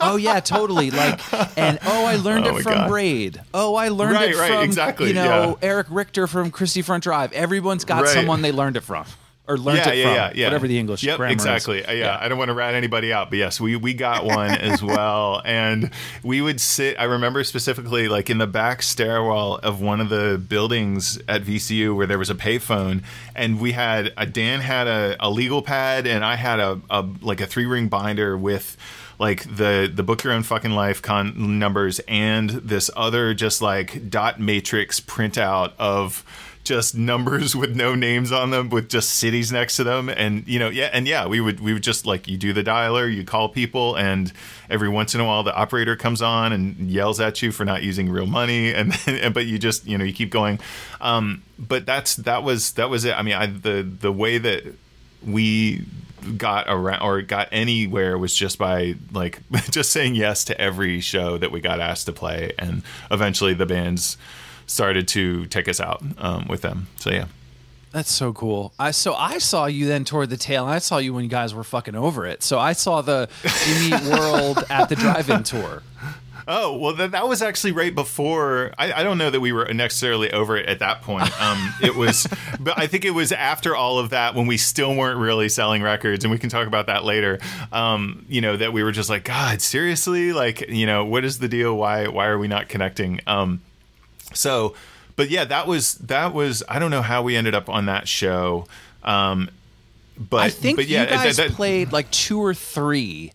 oh 0.00 0.16
yeah, 0.16 0.40
totally. 0.40 0.90
Like, 0.90 1.20
and 1.58 1.78
oh, 1.84 2.04
I 2.06 2.16
learned 2.16 2.46
Oh 2.46 2.56
it 2.56 2.62
from 2.62 2.72
God. 2.74 2.88
Braid. 2.88 3.40
Oh, 3.54 3.74
I 3.74 3.88
learned 3.88 4.14
Right, 4.14 4.30
it 4.30 4.36
right, 4.36 4.52
from 4.52 4.64
exactly, 4.64 5.08
you 5.08 5.14
know 5.14 5.58
yeah. 5.62 5.68
Eric 5.68 5.86
Richter 5.90 6.26
from 6.26 6.50
Christie 6.50 6.82
Front 6.82 7.04
Drive. 7.04 7.32
Everyone's 7.32 7.84
got 7.84 8.04
Right. 8.04 8.12
someone 8.14 8.42
they 8.42 8.52
learned 8.52 8.76
it 8.76 8.82
from 8.82 9.04
or 9.48 9.56
learned 9.56 9.78
yeah, 9.78 9.88
it 9.90 9.96
yeah, 9.96 10.04
from. 10.04 10.14
yeah, 10.14 10.32
yeah. 10.34 10.46
Whatever 10.46 10.68
the 10.68 10.78
English 10.78 11.02
Yep, 11.02 11.20
exactly. 11.20 11.84
Uh, 11.84 11.92
Yeah. 11.92 12.18
I 12.20 12.28
don't 12.28 12.38
want 12.38 12.50
to 12.50 12.54
rat 12.54 12.74
anybody 12.74 13.12
out, 13.12 13.30
but 13.30 13.38
yes, 13.38 13.60
we 13.60 13.74
we 13.76 13.94
got 13.94 14.24
one 14.24 14.50
as 14.70 14.82
well, 14.82 15.40
and 15.44 15.90
we 16.22 16.40
would 16.40 16.60
sit. 16.60 16.98
I 17.00 17.04
remember 17.04 17.42
specifically, 17.44 18.08
like 18.08 18.28
in 18.30 18.38
the 18.38 18.46
back 18.46 18.82
stairwell 18.82 19.56
of 19.56 19.80
one 19.80 20.00
of 20.00 20.10
the 20.10 20.38
buildings 20.48 21.18
at 21.26 21.42
VCU, 21.42 21.96
where 21.96 22.06
there 22.06 22.18
was 22.18 22.30
a 22.30 22.34
payphone, 22.34 23.02
and 23.34 23.58
we 23.58 23.72
had 23.72 24.12
a 24.16 24.26
Dan 24.26 24.60
had 24.60 24.86
a, 24.86 25.16
a 25.18 25.30
legal 25.30 25.62
pad, 25.62 26.06
and 26.06 26.24
I 26.24 26.36
had 26.36 26.60
a, 26.60 26.80
a 26.90 27.04
like 27.22 27.40
a 27.40 27.46
three 27.46 27.66
ring 27.66 27.88
binder 27.88 28.36
with 28.36 28.76
like 29.18 29.44
the 29.44 29.90
the 29.92 30.02
book 30.02 30.22
your 30.24 30.32
own 30.32 30.42
fucking 30.42 30.70
life 30.72 31.02
con 31.02 31.58
numbers 31.58 32.00
and 32.06 32.50
this 32.50 32.90
other 32.96 33.34
just 33.34 33.60
like 33.60 34.10
dot 34.10 34.38
matrix 34.38 35.00
printout 35.00 35.72
of 35.78 36.24
just 36.68 36.94
numbers 36.94 37.56
with 37.56 37.74
no 37.74 37.94
names 37.94 38.30
on 38.30 38.50
them 38.50 38.68
with 38.68 38.90
just 38.90 39.08
cities 39.14 39.50
next 39.50 39.76
to 39.76 39.84
them. 39.84 40.10
And 40.10 40.46
you 40.46 40.58
know 40.58 40.68
yeah 40.68 40.90
and 40.92 41.08
yeah 41.08 41.26
we 41.26 41.40
would 41.40 41.60
we 41.60 41.72
would 41.72 41.82
just 41.82 42.04
like 42.04 42.28
you 42.28 42.36
do 42.36 42.52
the 42.52 42.62
dialer 42.62 43.12
you 43.12 43.24
call 43.24 43.48
people 43.48 43.96
and 43.96 44.30
every 44.68 44.90
once 44.90 45.14
in 45.14 45.20
a 45.22 45.24
while 45.24 45.42
the 45.42 45.54
operator 45.54 45.96
comes 45.96 46.20
on 46.20 46.52
and 46.52 46.90
yells 46.90 47.20
at 47.20 47.40
you 47.40 47.52
for 47.52 47.64
not 47.64 47.82
using 47.82 48.10
real 48.10 48.26
money. 48.26 48.58
And, 48.78 48.96
and 49.06 49.34
but 49.34 49.46
you 49.46 49.58
just 49.58 49.86
you 49.86 49.96
know 49.96 50.04
you 50.04 50.12
keep 50.12 50.30
going. 50.30 50.60
Um 51.00 51.42
but 51.58 51.86
that's 51.86 52.16
that 52.16 52.42
was 52.42 52.72
that 52.72 52.90
was 52.90 53.04
it. 53.04 53.18
I 53.18 53.22
mean 53.22 53.34
i 53.34 53.46
the 53.46 53.82
the 53.82 54.12
way 54.12 54.36
that 54.38 54.62
we 55.26 55.84
got 56.36 56.66
around 56.68 57.02
or 57.02 57.22
got 57.22 57.48
anywhere 57.50 58.18
was 58.18 58.34
just 58.34 58.58
by 58.58 58.94
like 59.12 59.40
just 59.70 59.90
saying 59.90 60.14
yes 60.14 60.44
to 60.44 60.60
every 60.60 61.00
show 61.00 61.38
that 61.38 61.50
we 61.50 61.60
got 61.60 61.80
asked 61.80 62.06
to 62.06 62.12
play, 62.12 62.52
and 62.58 62.82
eventually 63.10 63.54
the 63.54 63.66
bands 63.66 64.18
started 64.68 65.08
to 65.08 65.46
take 65.46 65.68
us 65.68 65.80
out 65.80 66.02
um, 66.18 66.46
with 66.46 66.62
them. 66.62 66.86
So 66.96 67.10
yeah. 67.10 67.26
That's 67.90 68.12
so 68.12 68.32
cool. 68.32 68.72
I 68.78 68.90
so 68.90 69.14
I 69.14 69.38
saw 69.38 69.66
you 69.66 69.86
then 69.86 70.04
toward 70.04 70.30
the 70.30 70.36
tail. 70.36 70.66
I 70.66 70.78
saw 70.78 70.98
you 70.98 71.14
when 71.14 71.24
you 71.24 71.30
guys 71.30 71.54
were 71.54 71.64
fucking 71.64 71.94
over 71.94 72.26
it. 72.26 72.42
So 72.42 72.58
I 72.58 72.74
saw 72.74 73.00
the 73.00 73.28
You 73.66 73.90
Meet 73.90 74.02
World 74.10 74.64
at 74.68 74.88
the 74.88 74.96
drive-in 74.96 75.42
tour. 75.42 75.82
Oh 76.50 76.76
well, 76.78 76.94
that, 76.94 77.10
that 77.10 77.28
was 77.28 77.42
actually 77.42 77.72
right 77.72 77.94
before. 77.94 78.72
I, 78.78 78.92
I 78.92 79.02
don't 79.02 79.18
know 79.18 79.30
that 79.30 79.40
we 79.40 79.52
were 79.52 79.72
necessarily 79.72 80.30
over 80.32 80.56
it 80.56 80.66
at 80.66 80.78
that 80.78 81.02
point. 81.02 81.30
Um, 81.40 81.74
it 81.82 81.94
was, 81.94 82.26
but 82.60 82.78
I 82.78 82.86
think 82.86 83.04
it 83.04 83.10
was 83.10 83.32
after 83.32 83.76
all 83.76 83.98
of 83.98 84.10
that 84.10 84.34
when 84.34 84.46
we 84.46 84.56
still 84.56 84.94
weren't 84.94 85.18
really 85.18 85.50
selling 85.50 85.82
records, 85.82 86.24
and 86.24 86.32
we 86.32 86.38
can 86.38 86.48
talk 86.48 86.66
about 86.66 86.86
that 86.86 87.04
later. 87.04 87.38
Um, 87.70 88.24
you 88.28 88.40
know 88.40 88.56
that 88.56 88.72
we 88.72 88.82
were 88.82 88.92
just 88.92 89.10
like, 89.10 89.24
God, 89.24 89.60
seriously, 89.60 90.32
like, 90.32 90.68
you 90.68 90.86
know, 90.86 91.04
what 91.04 91.24
is 91.24 91.38
the 91.38 91.48
deal? 91.48 91.76
Why 91.76 92.08
why 92.08 92.28
are 92.28 92.38
we 92.38 92.48
not 92.48 92.68
connecting? 92.68 93.20
Um, 93.26 93.60
so 94.34 94.74
but 95.16 95.30
yeah, 95.30 95.44
that 95.44 95.66
was 95.66 95.94
that 95.94 96.32
was 96.32 96.62
I 96.68 96.78
don't 96.78 96.92
know 96.92 97.02
how 97.02 97.22
we 97.22 97.36
ended 97.36 97.54
up 97.54 97.68
on 97.68 97.86
that 97.86 98.06
show. 98.06 98.66
Um, 99.02 99.50
but 100.16 100.42
I 100.42 100.50
think 100.50 100.76
but 100.76 100.86
yeah, 100.86 101.02
you 101.02 101.08
guys 101.10 101.36
that- 101.36 101.48
that- 101.48 101.56
played 101.56 101.92
like 101.92 102.10
two 102.10 102.40
or 102.40 102.54
three. 102.54 103.32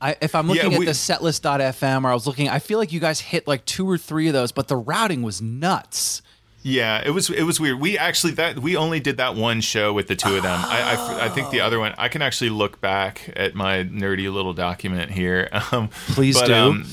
I, 0.00 0.16
if 0.20 0.34
I'm 0.34 0.48
looking 0.48 0.72
Yeah, 0.72 0.78
at 0.80 0.84
the 0.84 0.90
setlist.fm 0.90 2.04
or 2.04 2.10
I 2.10 2.14
was 2.14 2.26
looking, 2.26 2.48
I 2.50 2.58
feel 2.58 2.78
like 2.78 2.92
you 2.92 3.00
guys 3.00 3.20
hit 3.20 3.46
like 3.46 3.64
two 3.64 3.88
or 3.88 3.96
three 3.96 4.26
of 4.26 4.34
those, 4.34 4.52
but 4.52 4.68
the 4.68 4.76
routing 4.76 5.22
was 5.22 5.40
nuts. 5.40 6.20
Yeah, 6.62 7.02
it 7.04 7.10
was 7.10 7.28
it 7.28 7.42
was 7.42 7.60
weird. 7.60 7.78
We 7.80 7.98
actually 7.98 8.32
that 8.34 8.58
we 8.58 8.74
only 8.74 8.98
did 8.98 9.18
that 9.18 9.34
one 9.34 9.60
show 9.60 9.92
with 9.92 10.08
the 10.08 10.16
two 10.16 10.34
of 10.36 10.42
them. 10.42 10.58
I, 10.64 10.94
I, 10.94 11.26
I 11.26 11.28
think 11.28 11.50
the 11.50 11.60
other 11.60 11.78
one 11.78 11.94
I 11.98 12.08
can 12.08 12.22
actually 12.22 12.48
look 12.50 12.80
back 12.80 13.30
at 13.36 13.54
my 13.54 13.84
nerdy 13.84 14.32
little 14.32 14.54
document 14.54 15.10
here. 15.10 15.48
Um, 15.72 15.88
Please 16.08 16.38
but, 16.40 16.46
do. 16.46 16.54
Um, 16.54 16.86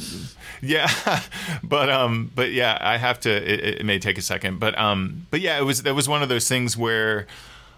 yeah, 0.61 0.89
but 1.63 1.89
um, 1.89 2.31
but 2.33 2.51
yeah, 2.51 2.77
I 2.79 2.97
have 2.97 3.19
to. 3.21 3.29
It, 3.29 3.79
it 3.81 3.85
may 3.85 3.99
take 3.99 4.17
a 4.17 4.21
second, 4.21 4.59
but 4.59 4.77
um, 4.77 5.27
but 5.31 5.41
yeah, 5.41 5.57
it 5.59 5.63
was 5.63 5.83
that 5.83 5.95
was 5.95 6.07
one 6.07 6.23
of 6.23 6.29
those 6.29 6.47
things 6.47 6.77
where. 6.77 7.27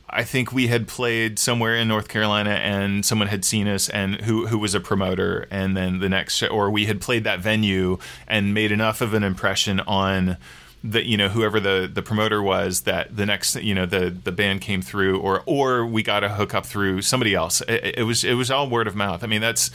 I 0.09 0.23
think 0.23 0.51
we 0.51 0.67
had 0.67 0.87
played 0.87 1.39
somewhere 1.39 1.75
in 1.75 1.87
North 1.87 2.07
Carolina, 2.07 2.51
and 2.51 3.03
someone 3.03 3.29
had 3.29 3.43
seen 3.43 3.67
us, 3.67 3.89
and 3.89 4.21
who 4.21 4.45
who 4.45 4.59
was 4.59 4.75
a 4.75 4.79
promoter, 4.79 5.47
and 5.49 5.75
then 5.75 6.01
the 6.01 6.09
next 6.09 6.35
show, 6.35 6.47
or 6.47 6.69
we 6.69 6.85
had 6.85 7.01
played 7.01 7.23
that 7.23 7.39
venue 7.39 7.97
and 8.27 8.53
made 8.53 8.71
enough 8.71 9.01
of 9.01 9.15
an 9.15 9.23
impression 9.23 9.79
on 9.79 10.37
the 10.83 11.07
you 11.07 11.15
know 11.15 11.29
whoever 11.29 11.59
the 11.59 11.89
the 11.91 12.01
promoter 12.01 12.43
was 12.43 12.81
that 12.81 13.15
the 13.15 13.25
next 13.25 13.55
you 13.55 13.73
know 13.73 13.85
the 13.85 14.09
the 14.09 14.31
band 14.31 14.61
came 14.61 14.81
through, 14.81 15.19
or 15.19 15.41
or 15.45 15.85
we 15.85 16.03
got 16.03 16.23
a 16.23 16.29
hookup 16.29 16.65
through 16.65 17.01
somebody 17.01 17.33
else. 17.33 17.61
It, 17.61 17.99
it 17.99 18.03
was 18.03 18.23
it 18.23 18.33
was 18.33 18.51
all 18.51 18.69
word 18.69 18.87
of 18.87 18.95
mouth. 18.95 19.23
I 19.23 19.27
mean 19.27 19.41
that's 19.41 19.71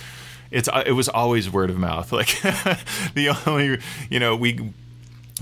it's 0.51 0.69
it 0.87 0.93
was 0.93 1.09
always 1.09 1.51
word 1.51 1.71
of 1.71 1.79
mouth. 1.79 2.13
Like 2.19 2.41
the 3.15 3.37
only 3.47 3.79
you 4.11 4.19
know 4.19 4.35
we 4.35 4.73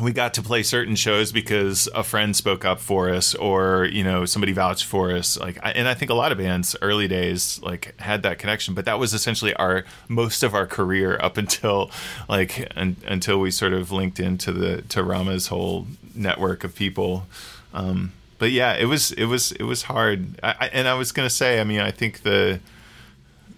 we 0.01 0.13
got 0.13 0.35
to 0.35 0.43
play 0.43 0.63
certain 0.63 0.95
shows 0.95 1.33
because 1.33 1.89
a 1.95 2.03
friend 2.03 2.37
spoke 2.37 2.65
up 2.65 2.81
for 2.81 3.09
us 3.09 3.35
or 3.35 3.87
you 3.87 4.05
know 4.05 4.25
somebody 4.25 4.53
vouched 4.53 4.85
for 4.85 5.11
us. 5.13 5.39
Like 5.39 5.59
I, 5.63 5.71
and 5.71 5.89
i 5.89 5.95
think 5.95 6.11
a 6.11 6.15
lot 6.15 6.33
of 6.33 6.39
bands 6.39 6.77
early 6.83 7.09
days 7.09 7.61
like 7.63 7.99
had 8.01 8.23
that 8.25 8.39
connection 8.39 8.75
but 8.75 8.85
that 8.85 8.99
was 8.99 9.15
essentially 9.15 9.55
our 9.55 9.85
most 10.09 10.43
of 10.43 10.55
our 10.55 10.67
career 10.67 11.19
up 11.23 11.37
until 11.37 11.91
like 12.29 12.71
un, 12.77 12.97
until 13.07 13.41
we 13.41 13.51
sort 13.51 13.73
of 13.73 13.91
linked 13.91 14.21
into 14.21 14.53
the 14.53 14.83
to 14.83 15.03
rama's 15.03 15.47
whole 15.49 15.87
network 16.15 16.65
of 16.65 16.75
people. 16.75 17.27
Um 17.73 18.13
but 18.39 18.51
yeah 18.51 18.75
it 18.75 18.87
was 18.87 19.13
it 19.13 19.27
was 19.27 19.53
it 19.53 19.65
was 19.65 19.85
hard. 19.85 20.39
I, 20.43 20.55
I, 20.61 20.67
and 20.69 20.89
i 20.89 20.95
was 20.95 21.13
gonna 21.13 21.31
say 21.31 21.61
i 21.61 21.65
mean 21.65 21.81
i 21.81 21.91
think 21.91 22.23
the 22.23 22.61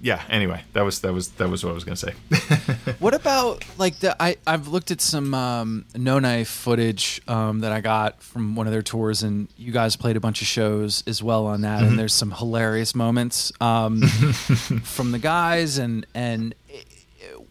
yeah 0.01 0.23
anyway 0.29 0.63
that 0.73 0.83
was 0.83 1.01
that 1.01 1.13
was 1.13 1.29
that 1.31 1.49
was 1.49 1.65
what 1.65 1.71
i 1.71 1.75
was 1.75 1.85
gonna 1.85 1.97
say 1.97 2.15
What 2.99 3.15
about 3.15 3.65
like 3.79 4.01
the 4.01 4.21
I 4.21 4.37
I've 4.47 4.69
looked 4.69 4.91
at 4.91 5.01
some 5.01 5.33
um, 5.33 5.85
no 5.95 6.19
knife 6.19 6.49
footage 6.49 7.21
um, 7.29 7.61
that 7.61 7.71
I 7.71 7.81
got 7.81 8.23
from 8.23 8.57
one 8.57 8.67
of 8.67 8.73
their 8.73 8.83
tours, 8.83 9.23
and 9.23 9.49
you 9.57 9.73
guys 9.73 9.95
played 9.95 10.17
a 10.17 10.21
bunch 10.21 10.41
of 10.41 10.49
shows 10.49 11.05
as 11.07 11.23
well 11.23 11.47
on 11.47 11.61
that. 11.61 11.83
And 11.83 11.99
there's 11.99 12.13
some 12.13 12.33
hilarious 12.33 12.95
moments 12.95 13.53
um, 13.61 14.03
from 14.83 15.13
the 15.13 15.19
guys, 15.19 15.79
and 15.79 16.07
and 16.15 16.55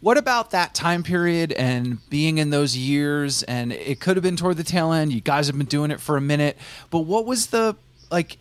what 0.01 0.17
about 0.17 0.51
that 0.51 0.73
time 0.73 1.03
period 1.03 1.53
and 1.53 2.07
being 2.09 2.39
in 2.39 2.49
those 2.49 2.75
years? 2.75 3.43
And 3.43 3.71
it 3.71 3.99
could 3.99 4.17
have 4.17 4.23
been 4.23 4.37
toward 4.37 4.57
the 4.57 4.63
tail 4.63 4.91
end. 4.91 5.13
You 5.13 5.21
guys 5.21 5.47
have 5.47 5.57
been 5.57 5.67
doing 5.67 5.91
it 5.91 6.01
for 6.01 6.17
a 6.17 6.21
minute, 6.21 6.57
but 6.89 6.99
what 6.99 7.25
was 7.25 7.47
the 7.47 7.75
like? 8.11 8.37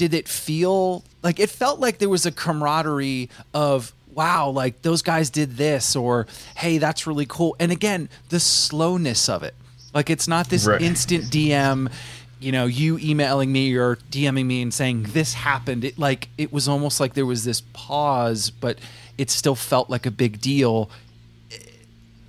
Did 0.00 0.14
it 0.14 0.28
feel 0.28 1.04
like 1.22 1.38
it 1.38 1.50
felt 1.50 1.78
like 1.78 1.98
there 1.98 2.08
was 2.08 2.24
a 2.24 2.32
camaraderie 2.32 3.28
of 3.52 3.92
wow, 4.14 4.48
like 4.48 4.80
those 4.80 5.02
guys 5.02 5.28
did 5.28 5.58
this, 5.58 5.94
or 5.94 6.26
hey, 6.56 6.78
that's 6.78 7.06
really 7.06 7.26
cool. 7.28 7.54
And 7.60 7.70
again, 7.70 8.08
the 8.30 8.40
slowness 8.40 9.28
of 9.28 9.42
it. 9.42 9.54
Like 9.92 10.08
it's 10.08 10.26
not 10.26 10.48
this 10.48 10.64
Right. 10.66 10.80
instant 10.80 11.24
DM, 11.24 11.90
you 12.40 12.50
know, 12.50 12.64
you 12.64 12.98
emailing 12.98 13.52
me 13.52 13.74
or 13.76 13.96
DMing 14.10 14.46
me 14.46 14.62
and 14.62 14.72
saying 14.72 15.02
this 15.10 15.34
happened. 15.34 15.84
It 15.84 15.98
like 15.98 16.28
it 16.38 16.50
was 16.50 16.66
almost 16.66 16.98
like 16.98 17.12
there 17.12 17.26
was 17.26 17.44
this 17.44 17.60
pause, 17.74 18.48
but 18.48 18.78
it 19.18 19.28
still 19.30 19.54
felt 19.54 19.90
like 19.90 20.06
a 20.06 20.10
big 20.10 20.40
deal. 20.40 20.88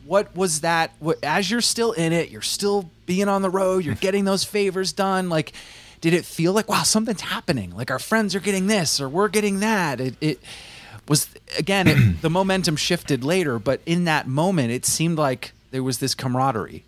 What 0.05 0.35
was 0.35 0.59
that? 0.59 0.91
What, 0.99 1.23
as 1.23 1.49
you're 1.49 1.61
still 1.61 1.93
in 1.93 2.11
it, 2.11 2.31
you're 2.31 2.41
still 2.41 2.89
being 3.05 3.29
on 3.29 3.41
the 3.43 3.49
road, 3.49 3.85
you're 3.85 3.95
getting 3.95 4.25
those 4.25 4.43
favors 4.43 4.91
done. 4.91 5.29
Like, 5.29 5.53
did 6.01 6.13
it 6.13 6.25
feel 6.25 6.51
like 6.51 6.67
wow, 6.67 6.83
something's 6.83 7.21
happening? 7.21 7.75
Like 7.75 7.91
our 7.91 7.99
friends 7.99 8.35
are 8.35 8.39
getting 8.39 8.67
this 8.67 8.99
or 8.99 9.07
we're 9.07 9.29
getting 9.29 9.59
that. 9.59 10.01
It, 10.01 10.15
it 10.19 10.39
was 11.07 11.29
again, 11.57 11.87
it, 11.87 11.97
the 12.21 12.29
momentum 12.29 12.75
shifted 12.75 13.23
later, 13.23 13.59
but 13.59 13.79
in 13.85 14.05
that 14.05 14.27
moment, 14.27 14.71
it 14.71 14.85
seemed 14.85 15.17
like 15.17 15.53
there 15.69 15.83
was 15.83 15.99
this 15.99 16.15
camaraderie. 16.15 16.83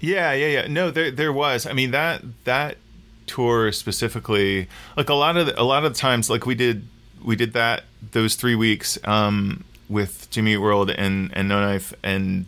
Yeah, 0.00 0.32
yeah, 0.32 0.46
yeah. 0.46 0.66
No, 0.68 0.90
there 0.90 1.10
there 1.10 1.32
was. 1.32 1.66
I 1.66 1.72
mean 1.72 1.90
that 1.90 2.22
that 2.44 2.78
tour 3.26 3.72
specifically, 3.72 4.68
like 4.96 5.08
a 5.08 5.14
lot 5.14 5.36
of 5.36 5.46
the, 5.46 5.60
a 5.60 5.64
lot 5.64 5.84
of 5.84 5.94
times, 5.94 6.30
like 6.30 6.46
we 6.46 6.54
did 6.54 6.86
we 7.24 7.36
did 7.36 7.52
that 7.52 7.84
those 8.12 8.34
three 8.34 8.54
weeks 8.54 8.98
um, 9.04 9.64
with 9.88 10.28
Jimmy 10.30 10.54
Eat 10.54 10.58
World 10.58 10.90
and 10.90 11.30
and 11.34 11.48
No 11.48 11.60
Knife, 11.60 11.94
and 12.02 12.46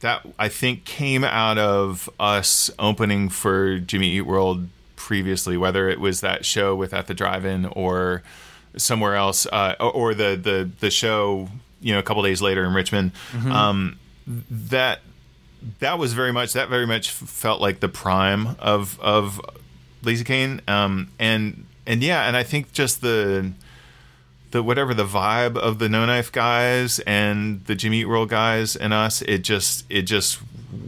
that 0.00 0.26
I 0.38 0.48
think 0.48 0.84
came 0.84 1.24
out 1.24 1.58
of 1.58 2.08
us 2.18 2.70
opening 2.78 3.28
for 3.28 3.78
Jimmy 3.78 4.10
Eat 4.10 4.22
World 4.22 4.68
previously, 5.08 5.56
whether 5.56 5.88
it 5.88 5.98
was 5.98 6.20
that 6.20 6.44
show 6.44 6.76
with 6.76 6.92
at 6.92 7.06
the 7.06 7.14
drive-in 7.14 7.64
or 7.64 8.22
somewhere 8.76 9.16
else, 9.16 9.46
uh, 9.46 9.74
or, 9.80 10.12
the 10.12 10.36
the 10.36 10.70
the 10.80 10.90
show 10.90 11.48
you 11.80 11.94
know 11.94 11.98
a 11.98 12.02
couple 12.02 12.22
days 12.22 12.42
later 12.42 12.62
in 12.66 12.74
Richmond. 12.74 13.12
Um, 13.50 13.98
that 14.50 15.00
that 15.80 15.98
was 15.98 16.12
very 16.12 16.30
much 16.30 16.52
that 16.52 16.68
very 16.68 16.86
much 16.86 17.10
felt 17.10 17.58
like 17.58 17.80
the 17.80 17.88
prime 17.88 18.54
of 18.58 19.00
of 19.00 19.40
Lazycain, 20.02 20.60
um, 20.68 21.08
and 21.18 21.64
and 21.86 22.02
yeah, 22.02 22.28
and 22.28 22.36
I 22.36 22.42
think 22.42 22.72
just 22.72 23.00
the 23.00 23.52
the 24.50 24.62
whatever 24.62 24.92
the 24.92 25.06
vibe 25.06 25.56
of 25.56 25.78
the 25.78 25.88
No 25.88 26.04
Knife 26.04 26.30
guys 26.30 27.00
and 27.00 27.64
the 27.64 27.74
Jimmy 27.74 28.00
Eat 28.00 28.04
World 28.04 28.28
guys 28.28 28.76
and 28.76 28.92
us, 28.92 29.22
it 29.22 29.38
just 29.38 29.86
it 29.88 30.02
just 30.02 30.38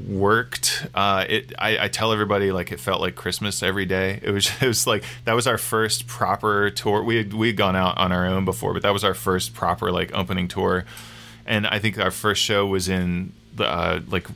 worked. 0.08 0.86
Uh, 0.94 1.24
it 1.28 1.52
I, 1.58 1.84
I 1.84 1.88
tell 1.88 2.12
everybody 2.12 2.52
like 2.52 2.72
it 2.72 2.80
felt 2.80 3.00
like 3.00 3.14
Christmas 3.14 3.62
every 3.62 3.86
day. 3.86 4.20
It 4.22 4.30
was 4.30 4.50
it 4.60 4.66
was 4.66 4.86
like 4.86 5.04
that 5.24 5.34
was 5.34 5.46
our 5.46 5.58
first 5.58 6.06
proper 6.06 6.70
tour. 6.70 7.02
We 7.02 7.16
had 7.16 7.32
we 7.34 7.48
had 7.48 7.56
gone 7.56 7.76
out 7.76 7.98
on 7.98 8.12
our 8.12 8.26
own 8.26 8.44
before, 8.44 8.72
but 8.72 8.82
that 8.82 8.92
was 8.92 9.04
our 9.04 9.14
first 9.14 9.54
proper 9.54 9.90
like 9.90 10.12
opening 10.14 10.48
tour, 10.48 10.84
and 11.46 11.66
I 11.66 11.78
think 11.78 11.98
our 11.98 12.10
first 12.10 12.42
show 12.42 12.66
was 12.66 12.88
in 12.88 13.32
the 13.54 13.66
uh, 13.66 14.00
like 14.08 14.26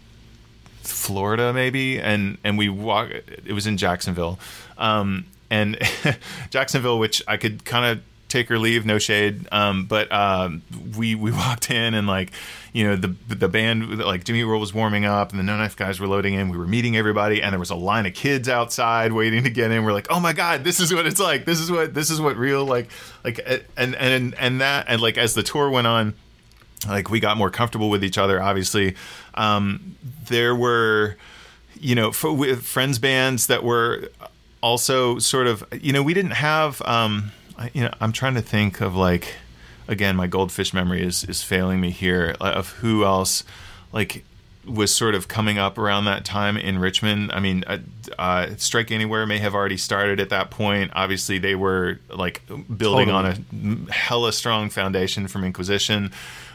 Florida 0.82 1.52
maybe 1.52 1.98
and 1.98 2.38
and 2.44 2.58
we 2.58 2.68
walk 2.68 3.10
it 3.10 3.52
was 3.52 3.66
in 3.66 3.78
Jacksonville 3.78 4.38
um 4.76 5.24
and 5.50 5.78
Jacksonville 6.50 6.98
which 6.98 7.22
I 7.26 7.38
could 7.38 7.64
kind 7.64 7.86
of 7.86 8.04
take 8.34 8.50
or 8.50 8.58
leave 8.58 8.84
no 8.84 8.98
shade. 8.98 9.46
Um 9.52 9.86
but 9.86 10.10
um 10.12 10.62
we 10.96 11.14
we 11.14 11.32
walked 11.42 11.70
in 11.70 11.94
and 11.94 12.06
like 12.06 12.32
you 12.72 12.84
know 12.84 12.96
the 12.96 13.14
the 13.28 13.48
band 13.48 13.98
like 13.98 14.24
Jimmy 14.24 14.44
World 14.44 14.60
was 14.60 14.74
warming 14.74 15.04
up 15.04 15.30
and 15.30 15.38
the 15.38 15.44
No 15.44 15.56
Knife 15.56 15.76
guys 15.76 16.00
were 16.00 16.06
loading 16.06 16.34
in. 16.34 16.48
We 16.48 16.58
were 16.58 16.66
meeting 16.66 16.96
everybody 16.96 17.42
and 17.42 17.52
there 17.52 17.60
was 17.60 17.70
a 17.70 17.76
line 17.76 18.06
of 18.06 18.14
kids 18.14 18.48
outside 18.48 19.12
waiting 19.12 19.44
to 19.44 19.50
get 19.50 19.70
in. 19.70 19.84
We're 19.84 19.92
like 19.92 20.08
oh 20.10 20.20
my 20.20 20.32
god 20.32 20.64
this 20.64 20.80
is 20.80 20.92
what 20.92 21.06
it's 21.06 21.20
like. 21.20 21.44
This 21.44 21.60
is 21.60 21.70
what 21.70 21.94
this 21.94 22.10
is 22.10 22.20
what 22.20 22.36
real 22.36 22.64
like 22.64 22.90
like 23.22 23.40
and 23.76 23.94
and 23.94 24.34
and 24.34 24.60
that 24.60 24.86
and 24.88 25.00
like 25.00 25.18
as 25.18 25.34
the 25.34 25.42
tour 25.42 25.70
went 25.70 25.86
on 25.86 26.14
like 26.88 27.10
we 27.10 27.20
got 27.20 27.36
more 27.36 27.50
comfortable 27.50 27.90
with 27.90 28.04
each 28.04 28.18
other 28.18 28.42
obviously. 28.42 28.94
Um, 29.34 29.96
there 30.26 30.54
were 30.54 31.16
you 31.80 31.94
know 31.94 32.12
with 32.24 32.64
friends 32.64 32.98
bands 32.98 33.46
that 33.48 33.62
were 33.62 34.08
also 34.62 35.18
sort 35.18 35.46
of 35.46 35.62
you 35.80 35.92
know 35.92 36.02
we 36.02 36.14
didn't 36.14 36.32
have 36.32 36.80
um, 36.82 37.32
I- 37.58 37.70
you 37.72 37.82
know 37.82 37.92
i'm 38.00 38.12
trying 38.12 38.34
to 38.34 38.42
think 38.42 38.80
of 38.80 38.94
like 38.96 39.34
again 39.88 40.16
my 40.16 40.26
goldfish 40.26 40.72
memory 40.74 41.02
is 41.02 41.24
is 41.24 41.42
failing 41.42 41.80
me 41.80 41.90
here 41.90 42.34
uh, 42.40 42.44
of 42.50 42.70
who 42.70 43.04
else 43.04 43.44
like 43.92 44.24
was 44.66 44.94
sort 44.94 45.14
of 45.14 45.28
coming 45.28 45.58
up 45.58 45.76
around 45.76 46.06
that 46.06 46.24
time 46.24 46.56
in 46.56 46.78
Richmond. 46.78 47.32
I 47.32 47.40
mean, 47.40 47.64
uh, 47.66 47.78
uh, 48.18 48.46
Strike 48.56 48.90
Anywhere 48.90 49.26
may 49.26 49.36
have 49.36 49.54
already 49.54 49.76
started 49.76 50.20
at 50.20 50.30
that 50.30 50.50
point. 50.50 50.90
Obviously, 50.94 51.36
they 51.36 51.54
were 51.54 52.00
like 52.08 52.40
building 52.48 53.08
totally. 53.08 53.34
on 53.52 53.86
a 53.88 53.92
hella 53.92 54.32
strong 54.32 54.70
foundation 54.70 55.28
from 55.28 55.44
Inquisition. 55.44 56.12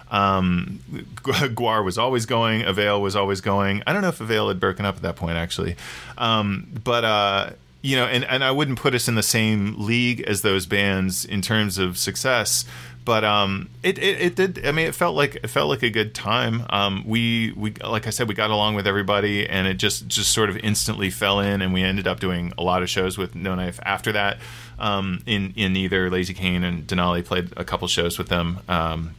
Um, 0.09 0.79
GWAR 1.21 1.83
was 1.85 1.99
always 1.99 2.25
going. 2.25 2.63
Avail 2.63 2.99
was 2.99 3.15
always 3.15 3.41
going. 3.41 3.83
I 3.85 3.93
don't 3.93 4.01
know 4.01 4.07
if 4.09 4.21
Avail 4.21 4.47
had 4.47 4.59
broken 4.59 4.85
up 4.85 4.95
at 4.95 5.01
that 5.03 5.15
point, 5.15 5.37
actually. 5.37 5.75
Um, 6.17 6.67
but, 6.83 7.03
uh, 7.05 7.49
you 7.81 7.95
know, 7.95 8.05
and, 8.05 8.23
and 8.25 8.43
I 8.43 8.51
wouldn't 8.51 8.79
put 8.79 8.93
us 8.93 9.07
in 9.07 9.15
the 9.15 9.23
same 9.23 9.75
league 9.77 10.21
as 10.21 10.41
those 10.41 10.65
bands 10.65 11.23
in 11.23 11.41
terms 11.41 11.77
of 11.77 11.97
success 11.97 12.65
but 13.09 13.23
um, 13.23 13.69
it, 13.81 13.97
it, 13.97 14.21
it 14.21 14.35
did. 14.35 14.67
I 14.67 14.71
mean, 14.71 14.85
it 14.85 14.93
felt 14.93 15.15
like 15.15 15.33
it 15.37 15.47
felt 15.47 15.67
like 15.67 15.81
a 15.81 15.89
good 15.89 16.13
time. 16.13 16.63
Um, 16.69 17.03
we 17.07 17.53
we 17.57 17.71
like 17.71 18.05
I 18.05 18.11
said, 18.11 18.27
we 18.27 18.35
got 18.35 18.51
along 18.51 18.75
with 18.75 18.85
everybody, 18.85 19.49
and 19.49 19.67
it 19.67 19.75
just 19.75 20.07
just 20.07 20.31
sort 20.31 20.47
of 20.47 20.57
instantly 20.57 21.09
fell 21.09 21.39
in, 21.39 21.63
and 21.63 21.73
we 21.73 21.81
ended 21.81 22.05
up 22.05 22.19
doing 22.19 22.53
a 22.55 22.61
lot 22.61 22.83
of 22.83 22.89
shows 22.89 23.17
with 23.17 23.33
No 23.33 23.55
Knife 23.55 23.79
after 23.83 24.11
that. 24.11 24.37
Um, 24.77 25.23
in 25.25 25.53
in 25.55 25.75
either 25.75 26.11
Lazycain 26.11 26.63
and 26.63 26.85
Denali 26.85 27.25
played 27.25 27.51
a 27.57 27.63
couple 27.63 27.87
shows 27.87 28.19
with 28.19 28.27
them, 28.27 28.59
um, 28.67 29.15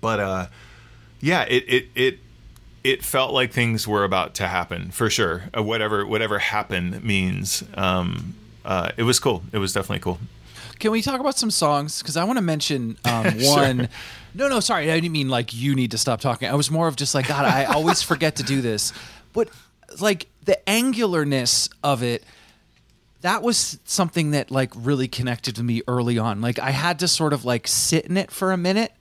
but 0.00 0.18
uh, 0.18 0.46
yeah, 1.20 1.42
it 1.42 1.64
it 1.68 1.86
it 1.94 2.18
it 2.84 3.04
felt 3.04 3.32
like 3.32 3.52
things 3.52 3.86
were 3.86 4.04
about 4.04 4.34
to 4.36 4.48
happen 4.48 4.90
for 4.90 5.08
sure. 5.08 5.44
Uh, 5.56 5.62
whatever 5.62 6.06
whatever 6.06 6.38
happen 6.38 7.00
means. 7.04 7.62
Um, 7.74 8.34
uh, 8.64 8.92
it 8.96 9.02
was 9.04 9.18
cool. 9.18 9.42
It 9.52 9.58
was 9.58 9.72
definitely 9.72 10.00
cool. 10.00 10.18
Can 10.78 10.90
we 10.90 11.02
talk 11.02 11.20
about 11.20 11.38
some 11.38 11.50
songs? 11.50 12.02
Because 12.02 12.16
I 12.16 12.24
want 12.24 12.38
to 12.38 12.42
mention 12.42 12.96
um, 13.04 13.24
one. 13.24 13.78
sure. 13.78 13.88
No, 14.34 14.48
no, 14.48 14.60
sorry. 14.60 14.90
I 14.90 14.94
didn't 14.98 15.12
mean 15.12 15.28
like 15.28 15.52
you 15.54 15.74
need 15.74 15.92
to 15.92 15.98
stop 15.98 16.20
talking. 16.20 16.48
I 16.48 16.54
was 16.54 16.70
more 16.70 16.88
of 16.88 16.96
just 16.96 17.14
like, 17.14 17.28
God, 17.28 17.44
I 17.44 17.64
always 17.64 18.02
forget 18.02 18.36
to 18.36 18.42
do 18.42 18.60
this. 18.60 18.92
But 19.32 19.48
like 20.00 20.26
the 20.42 20.58
angularness 20.66 21.70
of 21.84 22.02
it, 22.02 22.24
that 23.20 23.42
was 23.42 23.78
something 23.84 24.32
that 24.32 24.50
like 24.50 24.72
really 24.74 25.06
connected 25.06 25.56
to 25.56 25.62
me 25.62 25.82
early 25.86 26.18
on. 26.18 26.40
Like 26.40 26.58
I 26.58 26.70
had 26.70 26.98
to 27.00 27.08
sort 27.08 27.32
of 27.32 27.44
like 27.44 27.68
sit 27.68 28.06
in 28.06 28.16
it 28.16 28.30
for 28.30 28.52
a 28.52 28.56
minute 28.56 28.92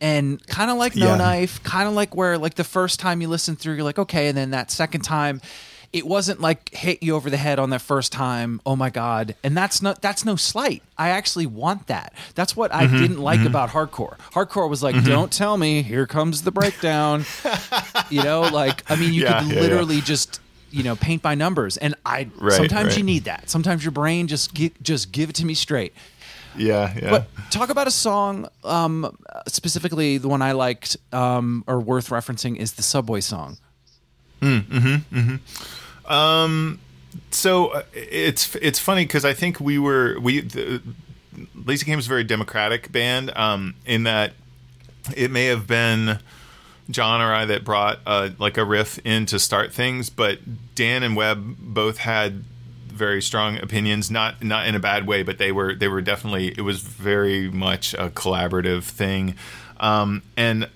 and 0.00 0.44
kind 0.46 0.70
of 0.70 0.76
like 0.76 0.96
no 0.96 1.08
yeah. 1.08 1.16
knife, 1.16 1.62
kind 1.62 1.88
of 1.88 1.94
like 1.94 2.14
where 2.14 2.38
like 2.38 2.54
the 2.54 2.64
first 2.64 3.00
time 3.00 3.20
you 3.20 3.28
listen 3.28 3.56
through, 3.56 3.74
you're 3.74 3.84
like, 3.84 3.98
okay. 3.98 4.28
And 4.28 4.36
then 4.36 4.50
that 4.50 4.70
second 4.70 5.02
time, 5.02 5.40
it 5.92 6.06
wasn't 6.06 6.40
like 6.40 6.74
hit 6.74 7.02
you 7.02 7.14
over 7.14 7.30
the 7.30 7.36
head 7.36 7.58
on 7.58 7.70
that 7.70 7.80
first 7.80 8.12
time. 8.12 8.60
Oh 8.66 8.76
my 8.76 8.90
god! 8.90 9.34
And 9.42 9.56
that's 9.56 9.80
not 9.80 10.02
that's 10.02 10.24
no 10.24 10.36
slight. 10.36 10.82
I 10.98 11.10
actually 11.10 11.46
want 11.46 11.86
that. 11.86 12.12
That's 12.34 12.54
what 12.54 12.74
I 12.74 12.86
mm-hmm, 12.86 12.98
didn't 12.98 13.18
like 13.18 13.38
mm-hmm. 13.38 13.48
about 13.48 13.70
hardcore. 13.70 14.18
Hardcore 14.32 14.68
was 14.68 14.82
like, 14.82 14.94
mm-hmm. 14.94 15.06
don't 15.06 15.32
tell 15.32 15.56
me. 15.56 15.82
Here 15.82 16.06
comes 16.06 16.42
the 16.42 16.52
breakdown. 16.52 17.24
you 18.10 18.22
know, 18.22 18.42
like 18.42 18.88
I 18.90 18.96
mean, 18.96 19.14
you 19.14 19.22
yeah, 19.22 19.42
could 19.42 19.52
yeah, 19.52 19.60
literally 19.60 20.00
just 20.00 20.40
you 20.70 20.82
know 20.82 20.96
paint 20.96 21.22
by 21.22 21.34
numbers, 21.34 21.76
and 21.76 21.94
I 22.04 22.28
right, 22.36 22.52
sometimes 22.52 22.88
right. 22.88 22.98
you 22.98 23.04
need 23.04 23.24
that. 23.24 23.48
Sometimes 23.48 23.84
your 23.84 23.92
brain 23.92 24.26
just 24.26 24.52
get, 24.52 24.82
just 24.82 25.12
give 25.12 25.30
it 25.30 25.36
to 25.36 25.46
me 25.46 25.54
straight. 25.54 25.94
Yeah, 26.56 26.94
yeah. 27.00 27.10
But 27.10 27.28
talk 27.50 27.70
about 27.70 27.86
a 27.86 27.90
song, 27.90 28.48
um, 28.64 29.16
specifically 29.46 30.18
the 30.18 30.28
one 30.28 30.42
I 30.42 30.52
liked 30.52 30.96
um, 31.12 31.64
or 31.66 31.80
worth 31.80 32.10
referencing 32.10 32.56
is 32.56 32.74
the 32.74 32.82
Subway 32.82 33.20
song. 33.20 33.58
Mm, 34.40 34.62
mm-hmm, 34.62 35.18
mm-hmm. 35.18 36.12
Um, 36.12 36.78
so 37.30 37.68
uh, 37.68 37.82
it's 37.92 38.54
it's 38.56 38.78
funny 38.78 39.04
because 39.04 39.24
I 39.24 39.32
think 39.32 39.60
we 39.60 39.78
were 39.78 40.18
we 40.20 40.40
the, 40.40 40.82
Lazycain 41.56 41.96
was 41.96 42.06
a 42.06 42.08
very 42.08 42.24
democratic 42.24 42.92
band 42.92 43.36
um, 43.36 43.74
in 43.84 44.04
that 44.04 44.32
it 45.16 45.30
may 45.30 45.46
have 45.46 45.66
been 45.66 46.18
John 46.90 47.20
or 47.20 47.32
I 47.32 47.44
that 47.46 47.64
brought 47.64 47.98
uh, 48.06 48.30
like 48.38 48.56
a 48.56 48.64
riff 48.64 48.98
in 49.04 49.26
to 49.26 49.38
start 49.38 49.72
things, 49.72 50.10
but 50.10 50.38
Dan 50.74 51.02
and 51.02 51.16
Webb 51.16 51.56
both 51.58 51.98
had 51.98 52.44
very 52.96 53.22
strong 53.22 53.58
opinions, 53.58 54.10
not 54.10 54.42
not 54.42 54.66
in 54.66 54.74
a 54.74 54.80
bad 54.80 55.06
way, 55.06 55.22
but 55.22 55.38
they 55.38 55.52
were 55.52 55.74
they 55.74 55.88
were 55.88 56.00
definitely 56.00 56.48
it 56.48 56.62
was 56.62 56.80
very 56.80 57.50
much 57.50 57.94
a 57.94 58.10
collaborative 58.10 58.84
thing, 58.84 59.34
um, 59.78 60.22
and 60.36 60.68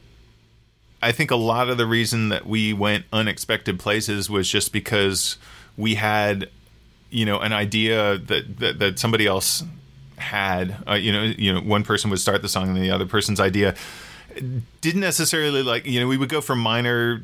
I 1.03 1.13
think 1.13 1.31
a 1.31 1.37
lot 1.37 1.69
of 1.69 1.79
the 1.79 1.87
reason 1.87 2.29
that 2.29 2.47
we 2.47 2.73
went 2.73 3.05
unexpected 3.13 3.79
places 3.79 4.29
was 4.29 4.49
just 4.49 4.73
because 4.73 5.39
we 5.77 5.95
had, 5.95 6.51
you 7.11 7.25
know, 7.25 7.41
an 7.41 7.53
idea 7.53 8.19
that 8.19 8.59
that, 8.59 8.79
that 8.79 8.99
somebody 8.99 9.27
else 9.27 9.65
had. 10.17 10.77
Uh, 10.87 10.95
you 10.95 11.13
know, 11.13 11.23
you 11.23 11.53
know, 11.53 11.61
one 11.61 11.83
person 11.83 12.11
would 12.11 12.21
start 12.21 12.43
the 12.43 12.49
song 12.49 12.69
and 12.69 12.77
the 12.77 12.91
other 12.91 13.07
person's 13.07 13.41
idea 13.41 13.75
didn't 14.81 15.01
necessarily 15.01 15.63
like. 15.63 15.87
You 15.87 16.01
know, 16.01 16.07
we 16.07 16.17
would 16.17 16.29
go 16.29 16.41
from 16.41 16.61
minor 16.61 17.23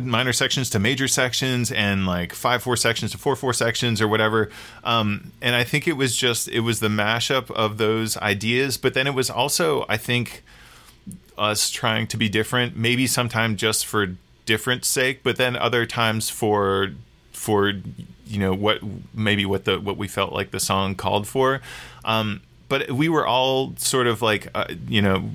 minor 0.00 0.32
sections 0.32 0.70
to 0.70 0.78
major 0.78 1.08
sections 1.08 1.72
and 1.72 2.06
like 2.06 2.32
five 2.32 2.62
four 2.62 2.76
sections 2.76 3.12
to 3.12 3.18
four 3.18 3.34
four 3.34 3.52
sections 3.52 4.00
or 4.00 4.06
whatever 4.06 4.50
um, 4.84 5.32
and 5.40 5.54
i 5.54 5.64
think 5.64 5.88
it 5.88 5.94
was 5.94 6.16
just 6.16 6.48
it 6.48 6.60
was 6.60 6.80
the 6.80 6.88
mashup 6.88 7.50
of 7.50 7.78
those 7.78 8.16
ideas 8.18 8.76
but 8.76 8.94
then 8.94 9.06
it 9.06 9.14
was 9.14 9.30
also 9.30 9.84
i 9.88 9.96
think 9.96 10.42
us 11.36 11.70
trying 11.70 12.06
to 12.08 12.16
be 12.16 12.28
different, 12.28 12.76
maybe 12.76 13.06
sometimes 13.06 13.60
just 13.60 13.86
for 13.86 14.16
different 14.46 14.84
sake, 14.84 15.22
but 15.22 15.36
then 15.36 15.56
other 15.56 15.86
times 15.86 16.30
for 16.30 16.90
for 17.32 17.72
you 18.26 18.38
know 18.38 18.54
what 18.54 18.80
maybe 19.12 19.44
what 19.44 19.64
the 19.64 19.80
what 19.80 19.96
we 19.96 20.08
felt 20.08 20.32
like 20.32 20.50
the 20.50 20.60
song 20.60 20.94
called 20.94 21.26
for. 21.26 21.60
Um, 22.04 22.42
but 22.68 22.90
we 22.90 23.08
were 23.08 23.26
all 23.26 23.74
sort 23.76 24.06
of 24.06 24.22
like 24.22 24.48
uh, 24.54 24.66
you 24.88 25.02
know 25.02 25.30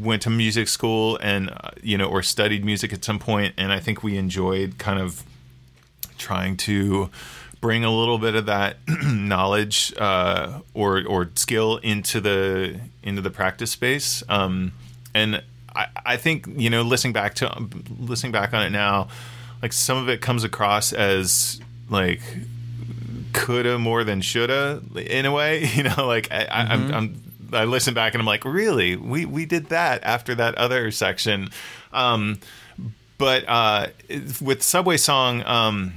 went 0.00 0.22
to 0.22 0.30
music 0.30 0.68
school 0.68 1.18
and 1.18 1.50
uh, 1.50 1.70
you 1.82 1.98
know 1.98 2.06
or 2.06 2.22
studied 2.22 2.64
music 2.64 2.92
at 2.92 3.04
some 3.04 3.18
point, 3.18 3.54
and 3.56 3.72
I 3.72 3.80
think 3.80 4.02
we 4.02 4.16
enjoyed 4.16 4.78
kind 4.78 4.98
of 4.98 5.22
trying 6.18 6.56
to 6.56 7.10
bring 7.60 7.84
a 7.84 7.90
little 7.90 8.18
bit 8.18 8.34
of 8.34 8.46
that 8.46 8.76
knowledge 9.04 9.92
uh, 9.98 10.60
or 10.74 11.04
or 11.06 11.30
skill 11.34 11.76
into 11.78 12.20
the 12.20 12.80
into 13.02 13.20
the 13.22 13.30
practice 13.30 13.70
space. 13.70 14.22
Um, 14.28 14.72
and 15.14 15.42
I, 15.74 15.86
I 16.04 16.16
think 16.16 16.46
you 16.48 16.70
know 16.70 16.82
listening 16.82 17.12
back 17.12 17.34
to 17.36 17.68
listening 17.98 18.32
back 18.32 18.54
on 18.54 18.62
it 18.62 18.70
now, 18.70 19.08
like 19.62 19.72
some 19.72 19.98
of 19.98 20.08
it 20.08 20.20
comes 20.20 20.44
across 20.44 20.92
as 20.92 21.60
like 21.88 22.20
coulda 23.32 23.78
more 23.78 24.04
than 24.04 24.20
shoulda 24.20 24.82
in 24.94 25.26
a 25.26 25.32
way. 25.32 25.64
You 25.74 25.84
know, 25.84 26.06
like 26.06 26.30
I, 26.30 26.44
mm-hmm. 26.44 26.72
I'm, 26.72 26.94
I'm 26.94 27.29
I 27.52 27.64
listen 27.64 27.94
back 27.94 28.14
and 28.14 28.20
I'm 28.20 28.26
like, 28.26 28.44
really, 28.44 28.96
we 28.96 29.24
we 29.24 29.46
did 29.46 29.66
that 29.66 30.02
after 30.04 30.34
that 30.34 30.54
other 30.56 30.90
section. 30.90 31.48
Um, 31.92 32.38
but 33.18 33.44
uh, 33.48 33.88
with 34.40 34.62
Subway 34.62 34.96
Song, 34.96 35.42
um, 35.44 35.94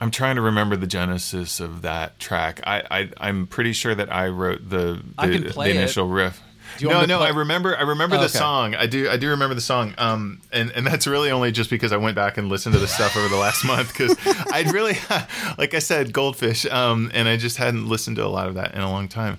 I'm 0.00 0.10
trying 0.10 0.36
to 0.36 0.42
remember 0.42 0.76
the 0.76 0.86
genesis 0.86 1.60
of 1.60 1.82
that 1.82 2.18
track. 2.18 2.60
I, 2.66 3.10
I 3.20 3.28
am 3.28 3.46
pretty 3.46 3.72
sure 3.72 3.94
that 3.94 4.12
I 4.12 4.28
wrote 4.28 4.68
the 4.68 5.02
the, 5.20 5.52
the 5.54 5.70
initial 5.70 6.10
it. 6.10 6.14
riff 6.14 6.42
no, 6.82 7.04
no. 7.04 7.18
Play? 7.18 7.26
I 7.26 7.30
remember. 7.30 7.76
I 7.76 7.82
remember 7.82 8.16
oh, 8.16 8.20
the 8.20 8.26
okay. 8.26 8.38
song. 8.38 8.74
I 8.74 8.86
do. 8.86 9.08
I 9.08 9.16
do 9.16 9.30
remember 9.30 9.54
the 9.54 9.60
song. 9.60 9.94
Um, 9.98 10.40
and 10.52 10.70
and 10.72 10.86
that's 10.86 11.06
really 11.06 11.30
only 11.30 11.52
just 11.52 11.70
because 11.70 11.92
I 11.92 11.96
went 11.96 12.14
back 12.14 12.36
and 12.36 12.48
listened 12.48 12.74
to 12.74 12.78
the 12.78 12.88
stuff 12.88 13.16
over 13.16 13.28
the 13.28 13.36
last 13.36 13.64
month 13.64 13.88
because 13.88 14.16
I'd 14.52 14.72
really, 14.72 14.96
like 15.58 15.74
I 15.74 15.78
said, 15.78 16.12
Goldfish. 16.12 16.66
Um, 16.66 17.10
and 17.14 17.28
I 17.28 17.36
just 17.36 17.56
hadn't 17.56 17.88
listened 17.88 18.16
to 18.16 18.24
a 18.24 18.28
lot 18.28 18.48
of 18.48 18.54
that 18.54 18.74
in 18.74 18.80
a 18.80 18.90
long 18.90 19.08
time. 19.08 19.38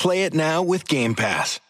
Play 0.00 0.24
it 0.24 0.34
now 0.34 0.62
with 0.62 0.88
Game 0.88 1.14
Pass. 1.14 1.60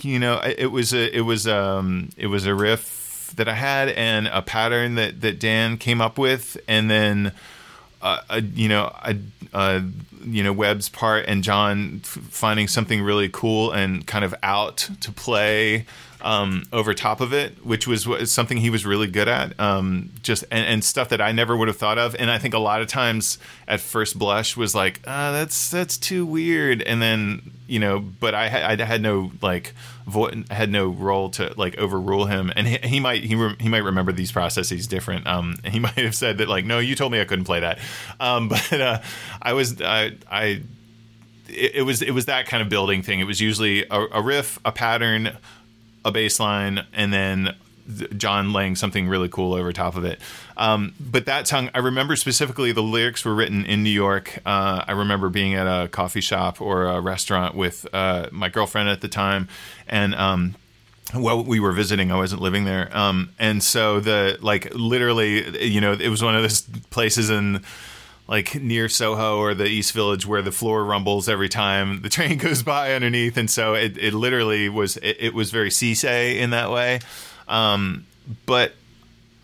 You 0.00 0.18
know, 0.18 0.40
it 0.42 0.72
was 0.72 0.92
a 0.92 1.16
it 1.16 1.20
was 1.20 1.46
um 1.46 2.08
it 2.16 2.26
was 2.26 2.44
a 2.44 2.54
riff 2.54 3.32
that 3.36 3.48
I 3.48 3.54
had 3.54 3.90
and 3.90 4.26
a 4.26 4.42
pattern 4.42 4.96
that 4.96 5.20
that 5.20 5.38
Dan 5.38 5.76
came 5.78 6.00
up 6.00 6.18
with 6.18 6.56
and 6.66 6.90
then 6.90 7.32
uh, 8.02 8.20
a, 8.30 8.40
you 8.40 8.68
know, 8.68 8.94
a, 9.54 9.82
you 10.24 10.42
know, 10.42 10.52
Webb's 10.52 10.88
part 10.88 11.24
and 11.26 11.42
John 11.42 12.00
f- 12.02 12.18
finding 12.30 12.68
something 12.68 13.02
really 13.02 13.28
cool 13.28 13.72
and 13.72 14.06
kind 14.06 14.24
of 14.24 14.34
out 14.42 14.88
to 15.00 15.12
play 15.12 15.86
um, 16.20 16.64
over 16.72 16.94
top 16.94 17.20
of 17.20 17.32
it, 17.32 17.64
which 17.64 17.86
was 17.86 18.06
something 18.30 18.58
he 18.58 18.70
was 18.70 18.86
really 18.86 19.06
good 19.06 19.28
at. 19.28 19.58
Um, 19.60 20.10
just 20.22 20.44
and, 20.50 20.66
and, 20.66 20.84
stuff 20.84 21.08
that 21.10 21.20
I 21.20 21.32
never 21.32 21.56
would 21.56 21.68
have 21.68 21.76
thought 21.76 21.98
of. 21.98 22.16
And 22.18 22.30
I 22.30 22.38
think 22.38 22.54
a 22.54 22.58
lot 22.58 22.80
of 22.80 22.88
times 22.88 23.38
at 23.68 23.80
first 23.80 24.18
blush 24.18 24.56
was 24.56 24.74
like, 24.74 25.00
uh, 25.06 25.32
that's 25.32 25.70
that's 25.70 25.96
too 25.96 26.24
weird. 26.24 26.82
And 26.82 27.02
then 27.02 27.52
you 27.66 27.78
know, 27.78 27.98
but 27.98 28.34
I, 28.34 28.72
I 28.72 28.84
had 28.84 29.02
no 29.02 29.32
like 29.42 29.74
vo- 30.06 30.30
had 30.50 30.70
no 30.70 30.88
role 30.88 31.30
to 31.30 31.52
like 31.56 31.76
overrule 31.78 32.26
him, 32.26 32.52
and 32.54 32.66
he, 32.66 32.76
he 32.88 33.00
might 33.00 33.24
he 33.24 33.34
re- 33.34 33.56
he 33.58 33.68
might 33.68 33.84
remember 33.84 34.12
these 34.12 34.32
processes 34.32 34.86
different. 34.86 35.26
Um, 35.26 35.56
he 35.64 35.78
might 35.80 35.94
have 35.94 36.14
said 36.14 36.38
that 36.38 36.48
like, 36.48 36.64
no, 36.64 36.78
you 36.78 36.94
told 36.94 37.12
me 37.12 37.20
I 37.20 37.24
couldn't 37.24 37.44
play 37.44 37.60
that. 37.60 37.78
Um, 38.20 38.48
but 38.70 38.80
uh, 38.80 39.00
I 39.42 39.52
was 39.52 39.80
I 39.80 40.12
I 40.30 40.62
it, 41.48 41.76
it, 41.76 41.82
was 41.82 42.02
it 42.02 42.12
was 42.12 42.26
that 42.26 42.46
kind 42.46 42.62
of 42.62 42.68
building 42.68 43.02
thing. 43.02 43.20
It 43.20 43.26
was 43.26 43.40
usually 43.40 43.84
a, 43.90 44.06
a 44.12 44.22
riff, 44.22 44.58
a 44.64 44.72
pattern, 44.72 45.36
a 46.06 46.12
bass 46.12 46.38
line, 46.40 46.86
and 46.92 47.12
then 47.12 47.54
John 48.16 48.52
laying 48.52 48.76
something 48.76 49.08
really 49.08 49.28
cool 49.28 49.54
over 49.54 49.72
top 49.72 49.96
of 49.96 50.04
it. 50.04 50.20
Um, 50.56 50.94
but 50.98 51.26
that 51.26 51.46
song, 51.46 51.70
I 51.74 51.78
remember 51.78 52.16
specifically 52.16 52.72
the 52.72 52.82
lyrics 52.82 53.24
were 53.24 53.34
written 53.34 53.64
in 53.64 53.82
New 53.82 53.90
York. 53.90 54.38
Uh, 54.46 54.84
I 54.86 54.92
remember 54.92 55.28
being 55.28 55.54
at 55.54 55.66
a 55.66 55.88
coffee 55.88 56.20
shop 56.20 56.60
or 56.60 56.84
a 56.84 57.00
restaurant 57.00 57.54
with 57.54 57.86
uh, 57.92 58.28
my 58.32 58.48
girlfriend 58.48 58.88
at 58.88 59.00
the 59.00 59.08
time, 59.08 59.48
and 59.88 60.14
um, 60.14 60.54
we 61.14 61.60
were 61.60 61.72
visiting. 61.72 62.10
I 62.10 62.16
wasn't 62.16 62.40
living 62.40 62.64
there, 62.64 62.94
um, 62.96 63.30
and 63.38 63.62
so 63.62 64.00
the 64.00 64.38
like 64.40 64.72
literally, 64.74 65.66
you 65.66 65.80
know, 65.80 65.92
it 65.92 66.08
was 66.08 66.22
one 66.22 66.34
of 66.34 66.42
those 66.42 66.62
places 66.90 67.30
in 67.30 67.62
like 68.28 68.60
near 68.60 68.88
Soho 68.88 69.38
or 69.38 69.54
the 69.54 69.66
East 69.66 69.92
Village 69.92 70.26
where 70.26 70.42
the 70.42 70.52
floor 70.52 70.84
rumbles 70.84 71.28
every 71.28 71.48
time 71.48 72.02
the 72.02 72.08
train 72.10 72.38
goes 72.38 72.62
by 72.62 72.94
underneath, 72.94 73.36
and 73.36 73.50
so 73.50 73.74
it, 73.74 73.96
it 73.98 74.14
literally 74.14 74.68
was 74.68 74.96
it, 74.98 75.16
it 75.20 75.34
was 75.34 75.50
very 75.50 75.70
Cisse 75.70 76.36
in 76.36 76.50
that 76.50 76.70
way. 76.70 77.00
Um, 77.48 78.06
but 78.44 78.72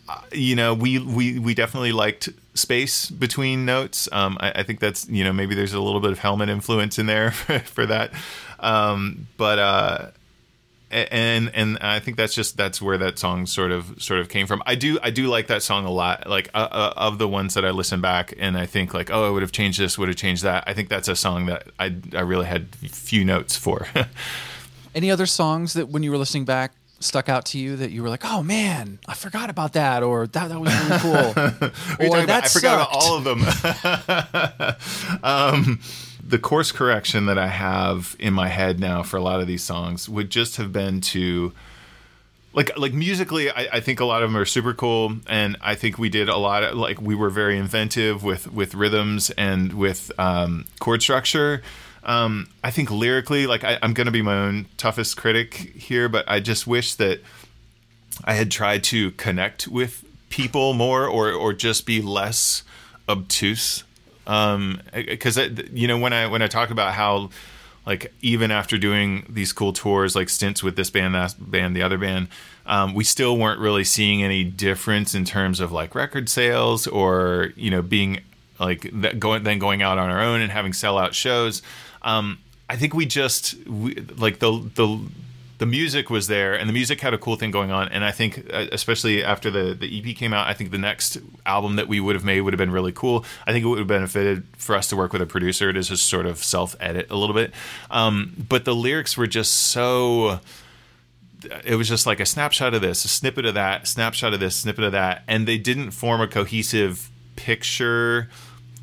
uh, 0.08 0.20
you 0.32 0.56
know, 0.56 0.74
we 0.74 0.98
we 0.98 1.38
we 1.38 1.54
definitely 1.54 1.92
liked 1.92 2.28
space 2.54 3.10
between 3.10 3.64
notes. 3.64 4.08
Um, 4.12 4.36
I, 4.40 4.52
I, 4.56 4.62
think 4.62 4.80
that's 4.80 5.08
you 5.08 5.24
know 5.24 5.32
maybe 5.32 5.54
there's 5.54 5.72
a 5.72 5.80
little 5.80 6.00
bit 6.00 6.10
of 6.10 6.18
Helmet 6.18 6.48
influence 6.48 6.98
in 6.98 7.06
there 7.06 7.30
for, 7.30 7.58
for 7.60 7.86
that. 7.86 8.12
Um, 8.58 9.26
but 9.36 9.58
uh, 9.58 10.10
and 10.92 11.50
and 11.54 11.78
I 11.78 12.00
think 12.00 12.16
that's 12.16 12.34
just 12.34 12.56
that's 12.56 12.80
where 12.80 12.98
that 12.98 13.18
song 13.18 13.46
sort 13.46 13.72
of 13.72 14.02
sort 14.02 14.20
of 14.20 14.28
came 14.28 14.46
from. 14.46 14.62
I 14.66 14.74
do 14.74 14.98
I 15.02 15.10
do 15.10 15.26
like 15.26 15.46
that 15.48 15.62
song 15.62 15.84
a 15.84 15.90
lot. 15.90 16.28
Like 16.28 16.50
uh, 16.54 16.68
uh, 16.70 16.92
of 16.96 17.18
the 17.18 17.28
ones 17.28 17.54
that 17.54 17.64
I 17.64 17.70
listen 17.70 18.00
back 18.00 18.34
and 18.38 18.56
I 18.56 18.66
think 18.66 18.94
like 18.94 19.10
oh 19.10 19.26
I 19.26 19.30
would 19.30 19.42
have 19.42 19.52
changed 19.52 19.80
this, 19.80 19.98
would 19.98 20.08
have 20.08 20.16
changed 20.16 20.42
that. 20.42 20.64
I 20.66 20.74
think 20.74 20.88
that's 20.88 21.08
a 21.08 21.16
song 21.16 21.46
that 21.46 21.68
I 21.78 21.94
I 22.14 22.20
really 22.20 22.46
had 22.46 22.74
few 22.74 23.24
notes 23.24 23.56
for. 23.56 23.86
Any 24.94 25.10
other 25.10 25.26
songs 25.26 25.72
that 25.72 25.88
when 25.88 26.02
you 26.02 26.10
were 26.10 26.18
listening 26.18 26.44
back 26.44 26.72
stuck 27.02 27.28
out 27.28 27.44
to 27.46 27.58
you 27.58 27.76
that 27.76 27.90
you 27.90 28.02
were 28.02 28.08
like, 28.08 28.24
"Oh 28.24 28.42
man, 28.42 28.98
I 29.06 29.14
forgot 29.14 29.50
about 29.50 29.72
that," 29.74 30.02
or 30.02 30.26
"That 30.26 30.48
that 30.48 30.60
was 30.60 30.72
really 30.74 30.98
cool," 31.00 31.14
or 32.20 32.26
"That 32.26 32.44
I 32.44 32.48
forgot 32.48 32.74
about 32.74 32.88
all 32.92 33.16
of 33.16 33.24
them." 33.24 33.42
um, 35.22 35.80
the 36.32 36.38
course 36.38 36.72
correction 36.72 37.26
that 37.26 37.36
I 37.36 37.48
have 37.48 38.16
in 38.18 38.32
my 38.32 38.48
head 38.48 38.80
now 38.80 39.02
for 39.02 39.18
a 39.18 39.20
lot 39.20 39.42
of 39.42 39.46
these 39.46 39.62
songs 39.62 40.08
would 40.08 40.30
just 40.30 40.56
have 40.56 40.72
been 40.72 41.02
to 41.12 41.52
like 42.54 42.74
like 42.78 42.94
musically 42.94 43.50
I, 43.50 43.68
I, 43.74 43.80
think 43.80 44.00
a 44.00 44.06
lot 44.06 44.22
of 44.22 44.30
them 44.30 44.40
are 44.40 44.46
super 44.46 44.72
cool 44.74 45.16
and 45.26 45.56
i 45.62 45.74
think 45.74 45.98
we 45.98 46.10
did 46.10 46.28
a 46.28 46.36
lot 46.36 46.64
of 46.64 46.76
like 46.76 47.00
we 47.00 47.14
were 47.14 47.30
very 47.30 47.58
inventive 47.58 48.22
with 48.22 48.50
with 48.52 48.74
rhythms 48.74 49.30
and 49.30 49.72
with 49.72 50.12
um, 50.18 50.64
chord 50.80 51.02
structure 51.02 51.62
um, 52.04 52.48
I 52.64 52.70
think 52.70 52.90
lyrically, 52.90 53.46
like 53.46 53.64
I, 53.64 53.78
I'm 53.82 53.94
to 53.94 54.10
be 54.10 54.22
my 54.22 54.36
own 54.36 54.66
toughest 54.76 55.16
critic 55.16 55.54
here, 55.54 56.08
but 56.08 56.24
I 56.28 56.40
just 56.40 56.66
wish 56.66 56.94
that 56.96 57.20
I 58.24 58.34
had 58.34 58.50
tried 58.50 58.82
to 58.84 59.12
connect 59.12 59.68
with 59.68 60.04
people 60.28 60.72
more, 60.72 61.06
or 61.06 61.30
or 61.30 61.52
just 61.52 61.86
be 61.86 62.02
less 62.02 62.64
obtuse. 63.08 63.84
Because 64.24 65.38
um, 65.38 65.58
you 65.72 65.88
know 65.88 65.98
when 65.98 66.12
I 66.12 66.26
when 66.26 66.42
I 66.42 66.46
talk 66.46 66.70
about 66.70 66.94
how 66.94 67.30
like 67.84 68.12
even 68.22 68.50
after 68.50 68.78
doing 68.78 69.26
these 69.28 69.52
cool 69.52 69.72
tours 69.72 70.14
like 70.14 70.28
stints 70.28 70.62
with 70.62 70.76
this 70.76 70.90
band 70.90 71.14
that 71.16 71.34
band 71.38 71.74
the 71.74 71.82
other 71.82 71.98
band 71.98 72.28
um, 72.64 72.94
we 72.94 73.02
still 73.02 73.36
weren't 73.36 73.58
really 73.58 73.82
seeing 73.82 74.22
any 74.22 74.44
difference 74.44 75.16
in 75.16 75.24
terms 75.24 75.58
of 75.58 75.72
like 75.72 75.94
record 75.94 76.28
sales 76.28 76.86
or 76.86 77.52
you 77.56 77.70
know 77.70 77.82
being 77.82 78.20
like 78.60 78.88
that 78.92 79.18
going 79.18 79.42
then 79.42 79.58
going 79.58 79.82
out 79.82 79.98
on 79.98 80.10
our 80.10 80.22
own 80.22 80.40
and 80.40 80.52
having 80.52 80.72
sellout 80.72 81.12
shows. 81.12 81.62
Um, 82.02 82.38
I 82.70 82.76
think 82.76 82.94
we 82.94 83.06
just 83.06 83.54
we, 83.66 83.94
like 83.94 84.38
the 84.38 84.52
the 84.74 85.00
the 85.62 85.66
music 85.66 86.10
was 86.10 86.26
there 86.26 86.54
and 86.54 86.68
the 86.68 86.72
music 86.72 87.00
had 87.00 87.14
a 87.14 87.18
cool 87.18 87.36
thing 87.36 87.52
going 87.52 87.70
on 87.70 87.88
and 87.88 88.04
i 88.04 88.10
think 88.10 88.32
uh, 88.52 88.66
especially 88.72 89.22
after 89.22 89.48
the 89.50 89.74
the 89.74 89.88
ep 89.98 90.16
came 90.16 90.32
out 90.32 90.48
i 90.48 90.54
think 90.54 90.72
the 90.72 90.78
next 90.78 91.18
album 91.46 91.76
that 91.76 91.88
we 91.88 92.00
would 92.00 92.14
have 92.14 92.24
made 92.24 92.40
would 92.40 92.52
have 92.52 92.58
been 92.58 92.70
really 92.70 92.92
cool. 92.92 93.24
I 93.46 93.52
think 93.52 93.64
it 93.64 93.68
would 93.68 93.78
have 93.78 93.88
benefited 93.88 94.44
for 94.56 94.74
us 94.74 94.88
to 94.88 94.96
work 94.96 95.12
with 95.12 95.22
a 95.22 95.26
producer 95.26 95.72
to 95.72 95.82
just 95.82 96.06
sort 96.06 96.26
of 96.26 96.42
self 96.42 96.76
edit 96.80 97.06
a 97.10 97.16
little 97.16 97.34
bit. 97.34 97.52
Um, 97.90 98.44
but 98.48 98.64
the 98.64 98.74
lyrics 98.74 99.16
were 99.16 99.26
just 99.26 99.52
so 99.52 100.40
it 101.64 101.74
was 101.74 101.88
just 101.88 102.06
like 102.06 102.20
a 102.20 102.26
snapshot 102.26 102.72
of 102.72 102.82
this 102.82 103.04
a 103.04 103.08
snippet 103.08 103.44
of 103.44 103.54
that 103.54 103.88
snapshot 103.88 104.32
of 104.32 104.38
this 104.38 104.54
snippet 104.54 104.84
of 104.84 104.92
that 104.92 105.24
and 105.26 105.48
they 105.48 105.58
didn't 105.58 105.90
form 105.90 106.20
a 106.20 106.28
cohesive 106.28 107.10
picture 107.34 108.28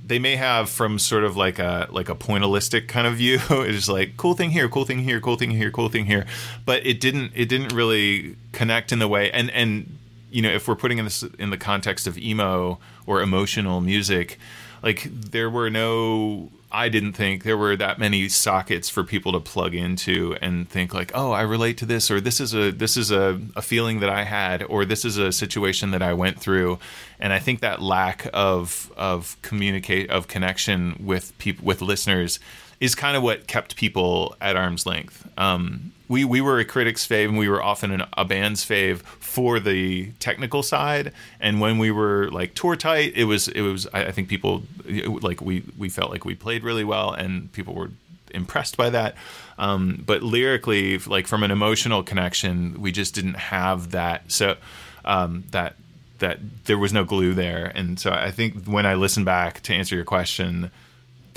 they 0.10 0.20
may 0.20 0.36
have 0.36 0.70
from 0.72 0.98
sort 0.98 1.24
of 1.24 1.38
like 1.38 1.60
a 1.60 1.88
like 1.92 2.10
a 2.10 2.16
pointillistic 2.16 2.88
kind 2.88 3.06
of 3.08 3.16
view. 3.16 3.40
it's 3.50 3.88
like 3.88 4.18
cool 4.18 4.34
thing 4.34 4.50
here, 4.50 4.68
cool 4.68 4.84
thing 4.84 5.00
here, 5.00 5.22
cool 5.22 5.38
thing 5.38 5.52
here, 5.52 5.72
cool 5.72 5.88
thing 5.88 6.06
here. 6.06 6.26
But 6.66 6.86
it 6.86 7.00
didn't 7.00 7.32
it 7.36 7.48
didn't 7.48 7.74
really 7.74 8.36
connect 8.52 8.92
in 8.92 9.00
the 9.00 9.08
way 9.08 9.32
and 9.32 9.52
and 9.52 9.98
you 10.32 10.42
know 10.42 10.50
if 10.50 10.68
we're 10.68 10.76
putting 10.76 10.98
in 10.98 11.06
this 11.06 11.24
in 11.38 11.52
the 11.52 11.58
context 11.58 12.08
of 12.08 12.18
emo 12.18 12.80
or 13.06 13.22
emotional 13.22 13.82
music, 13.82 14.40
like 14.82 15.04
there 15.04 15.50
were 15.50 15.70
no 15.70 16.50
I 16.72 16.90
didn't 16.90 17.14
think 17.14 17.44
there 17.44 17.58
were 17.58 17.76
that 17.78 17.98
many 17.98 18.30
sockets 18.30 18.90
for 18.90 19.04
people 19.04 19.32
to 19.32 19.40
plug 19.40 19.74
into 19.74 20.38
and 20.40 20.70
think 20.70 20.94
like, 20.94 21.12
oh, 21.16 21.32
I 21.32 21.42
relate 21.42 21.78
to 21.80 21.86
this, 21.86 22.12
or 22.12 22.22
this 22.22 22.40
is 22.40 22.54
a 22.54 22.72
this 22.72 22.96
is 22.96 23.10
a, 23.10 23.42
a 23.56 23.62
feeling 23.62 24.02
that 24.02 24.10
I 24.10 24.24
had, 24.24 24.64
or 24.64 24.86
this 24.86 25.04
is 25.04 25.18
a 25.18 25.32
situation 25.32 25.92
that 25.92 26.04
I 26.04 26.14
went 26.14 26.40
through, 26.40 26.78
and 27.20 27.34
I 27.34 27.40
think 27.40 27.62
that 27.62 27.82
lack 27.82 28.28
of 28.34 28.92
of 28.96 29.36
communicate 29.42 30.12
of 30.12 30.28
connection 30.28 31.02
with 31.04 31.36
people 31.40 31.66
with 31.66 31.82
listeners 31.82 32.40
is 32.80 32.94
kind 32.94 33.18
of 33.18 33.24
what 33.24 33.48
kept 33.48 33.76
people 33.76 34.36
at 34.40 34.56
arm's 34.56 34.86
length. 34.86 35.28
Um, 35.38 35.92
we 36.10 36.26
we 36.26 36.42
were 36.42 36.60
a 36.60 36.66
critic's 36.66 37.08
fave, 37.08 37.30
and 37.30 37.38
we 37.38 37.48
were 37.48 37.64
often 37.64 37.92
an, 37.92 38.04
a 38.18 38.26
band's 38.26 38.66
fave 38.66 38.98
for 39.04 39.60
the 39.60 40.12
technical 40.20 40.64
side. 40.64 41.14
And 41.40 41.62
when 41.62 41.78
we 41.78 41.92
were 41.92 42.30
like 42.32 42.56
tour 42.56 42.76
tight, 42.76 43.14
it 43.16 43.26
was 43.26 43.48
it 43.48 43.62
was 43.62 43.88
I, 43.94 44.06
I 44.08 44.12
think 44.12 44.28
people 44.28 44.64
like 44.86 45.40
we 45.40 45.64
we 45.78 45.88
felt 45.88 46.12
like 46.12 46.26
we 46.26 46.36
played 46.36 46.64
really 46.64 46.84
well, 46.84 47.14
and 47.14 47.54
people 47.54 47.76
were 47.76 47.92
impressed 48.32 48.76
by 48.76 48.90
that. 48.90 49.16
Um, 49.58 50.04
but 50.06 50.24
lyrically, 50.24 50.98
like 50.98 51.28
from 51.28 51.44
an 51.44 51.52
emotional 51.52 52.04
connection, 52.04 52.82
we 52.82 52.92
just 52.92 53.14
didn't 53.14 53.36
have 53.36 53.92
that. 53.92 54.32
So 54.32 54.58
um, 55.06 55.44
that 55.52 55.76
that 56.18 56.40
there 56.66 56.78
was 56.78 56.92
no 56.92 57.06
glue 57.06 57.36
there, 57.36 57.72
and 57.76 58.00
so 58.00 58.12
I 58.12 58.32
think 58.32 58.66
when 58.66 58.88
I 58.88 58.96
listen 58.96 59.24
back 59.24 59.62
to 59.62 59.74
answer 59.76 59.96
your 59.96 60.06
question 60.06 60.72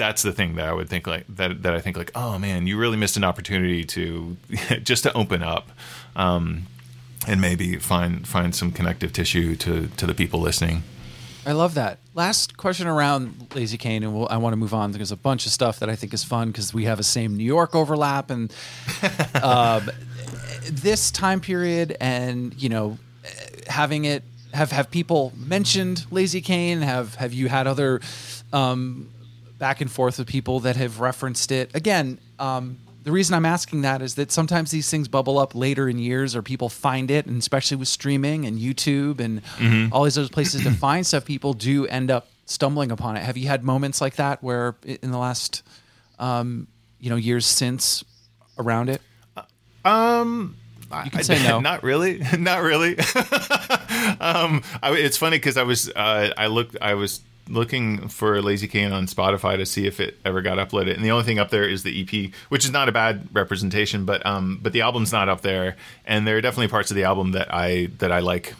that's 0.03 0.22
the 0.22 0.32
thing 0.32 0.57
that 0.57 0.68
I 0.68 0.72
would 0.72 0.88
think 0.88 1.07
like 1.07 1.24
that 1.28 1.62
that 1.62 1.74
I 1.74 1.80
think 1.80 1.96
like 1.96 2.11
oh 2.16 2.36
man 2.36 2.66
you 2.66 2.76
really 2.76 2.96
missed 2.96 3.16
an 3.16 3.22
opportunity 3.22 3.84
to 3.84 4.36
just 4.82 5.05
to 5.05 5.12
open 5.12 5.44
up 5.44 5.70
um, 6.16 6.66
and 7.28 7.40
maybe 7.40 7.76
find 7.76 8.26
find 8.26 8.53
some 8.53 8.72
connective 8.72 9.12
tissue 9.12 9.55
to 9.57 9.86
to 9.86 10.07
the 10.07 10.14
people 10.14 10.40
listening. 10.40 10.82
I 11.44 11.53
love 11.53 11.74
that. 11.74 11.98
Last 12.14 12.57
question 12.57 12.86
around 12.86 13.48
Lazycain, 13.50 13.98
and 13.98 14.14
we'll, 14.14 14.28
I 14.28 14.36
want 14.36 14.53
to 14.53 14.57
move 14.57 14.72
on. 14.72 14.90
Because 14.90 15.09
there's 15.09 15.18
a 15.18 15.22
bunch 15.22 15.44
of 15.44 15.50
stuff 15.50 15.80
that 15.80 15.90
I 15.90 15.96
think 15.96 16.14
is 16.14 16.22
fun 16.22 16.53
because 16.53 16.72
we 16.72 16.84
have 16.84 17.00
a 17.00 17.03
same 17.03 17.36
New 17.36 17.44
York 17.44 17.74
overlap, 17.74 18.30
and 18.30 18.53
um, 19.42 19.90
this 20.70 21.11
time 21.11 21.40
period, 21.40 21.96
and 22.00 22.55
you 22.61 22.68
know, 22.68 22.98
having 23.66 24.05
it 24.05 24.22
have 24.53 24.70
have 24.72 24.90
people 24.90 25.32
mentioned 25.36 26.07
Lazycain. 26.11 26.80
Have 26.82 27.16
have 27.16 27.32
you 27.32 27.48
had 27.48 27.66
other 27.66 28.00
um, 28.53 29.09
back 29.63 29.81
and 29.81 29.89
forth 29.89 30.19
with 30.19 30.27
people 30.27 30.59
that 30.59 30.75
have 30.75 30.99
referenced 30.99 31.53
it. 31.53 31.71
Again, 31.73 32.19
um, 32.41 32.81
the 33.05 33.13
reason 33.13 33.37
I'm 33.37 33.47
asking 33.47 33.83
that 33.83 34.03
is 34.03 34.17
that 34.17 34.33
sometimes 34.33 34.73
these 34.73 34.91
things 34.91 35.07
bubble 35.07 35.39
up 35.39 35.55
later 35.55 35.89
in 35.89 36.01
years, 36.01 36.35
or 36.35 36.43
people 36.43 36.69
find 36.69 37.13
it, 37.13 37.27
and 37.27 37.39
especially 37.39 37.77
with 37.77 37.87
streaming 37.87 38.45
and 38.45 38.59
YouTube 38.59 39.21
and 39.21 39.41
mm-hmm. 39.45 39.93
all 39.93 40.03
these 40.03 40.19
other 40.19 40.29
places 40.29 40.65
to 40.65 40.71
find 40.89 41.07
stuff, 41.07 41.25
people 41.25 41.53
do 41.53 41.87
end 41.87 42.11
up 42.11 42.27
stumbling 42.45 42.91
upon 42.91 43.17
it. 43.17 43.23
Have 43.23 43.37
you 43.37 43.47
had 43.47 43.63
moments 43.63 44.01
like 44.01 44.17
that 44.17 44.43
where, 44.43 44.75
in 44.85 45.13
the 45.13 45.19
last, 45.19 45.63
um, 46.19 46.67
you 46.99 47.09
know, 47.09 47.15
years 47.15 47.47
since 47.47 48.03
around 48.59 48.91
it? 48.91 49.01
Um, 49.85 50.57
you 51.05 51.11
can 51.13 51.23
say 51.23 51.41
no. 51.45 51.61
Not 51.71 51.85
really. 51.85 52.21
Not 52.37 52.63
really. 52.63 52.99
um, 54.19 54.65
I, 54.83 54.93
it's 54.99 55.17
funny 55.17 55.37
because 55.37 55.57
I 55.57 55.63
was 55.63 55.89
uh, 55.89 56.33
I 56.37 56.49
looked 56.49 56.77
I 56.81 56.95
was 56.95 57.21
looking 57.53 58.09
for 58.09 58.40
Lazycain 58.40 58.92
on 58.92 59.07
Spotify 59.07 59.57
to 59.57 59.66
see 59.66 59.86
if 59.86 60.00
it 60.00 60.18
ever 60.24 60.42
got 60.42 60.59
uploaded, 60.59 60.94
and 60.94 61.05
the 61.05 61.11
only 61.11 61.24
thing 61.24 61.38
up 61.38 61.50
there 61.50 61.68
is 61.68 61.82
the 61.82 62.03
EP, 62.03 62.32
which 62.48 62.64
is 62.64 62.70
not 62.70 62.88
a 62.88 62.92
bad 62.92 63.28
representation, 63.32 64.05
but 64.05 64.24
um, 64.26 64.59
but 64.62 64.72
the 64.72 64.80
album's 64.80 65.12
not 65.12 65.28
up 65.28 65.42
there, 65.42 65.76
and 66.05 66.26
there 66.26 66.36
are 66.36 66.40
definitely 66.40 66.68
parts 66.68 66.90
of 66.90 66.96
the 66.96 67.05
album 67.05 67.32
that 67.32 67.53
I 67.53 67.88
that 67.98 68.11
I 68.11 68.20
like 68.20 68.55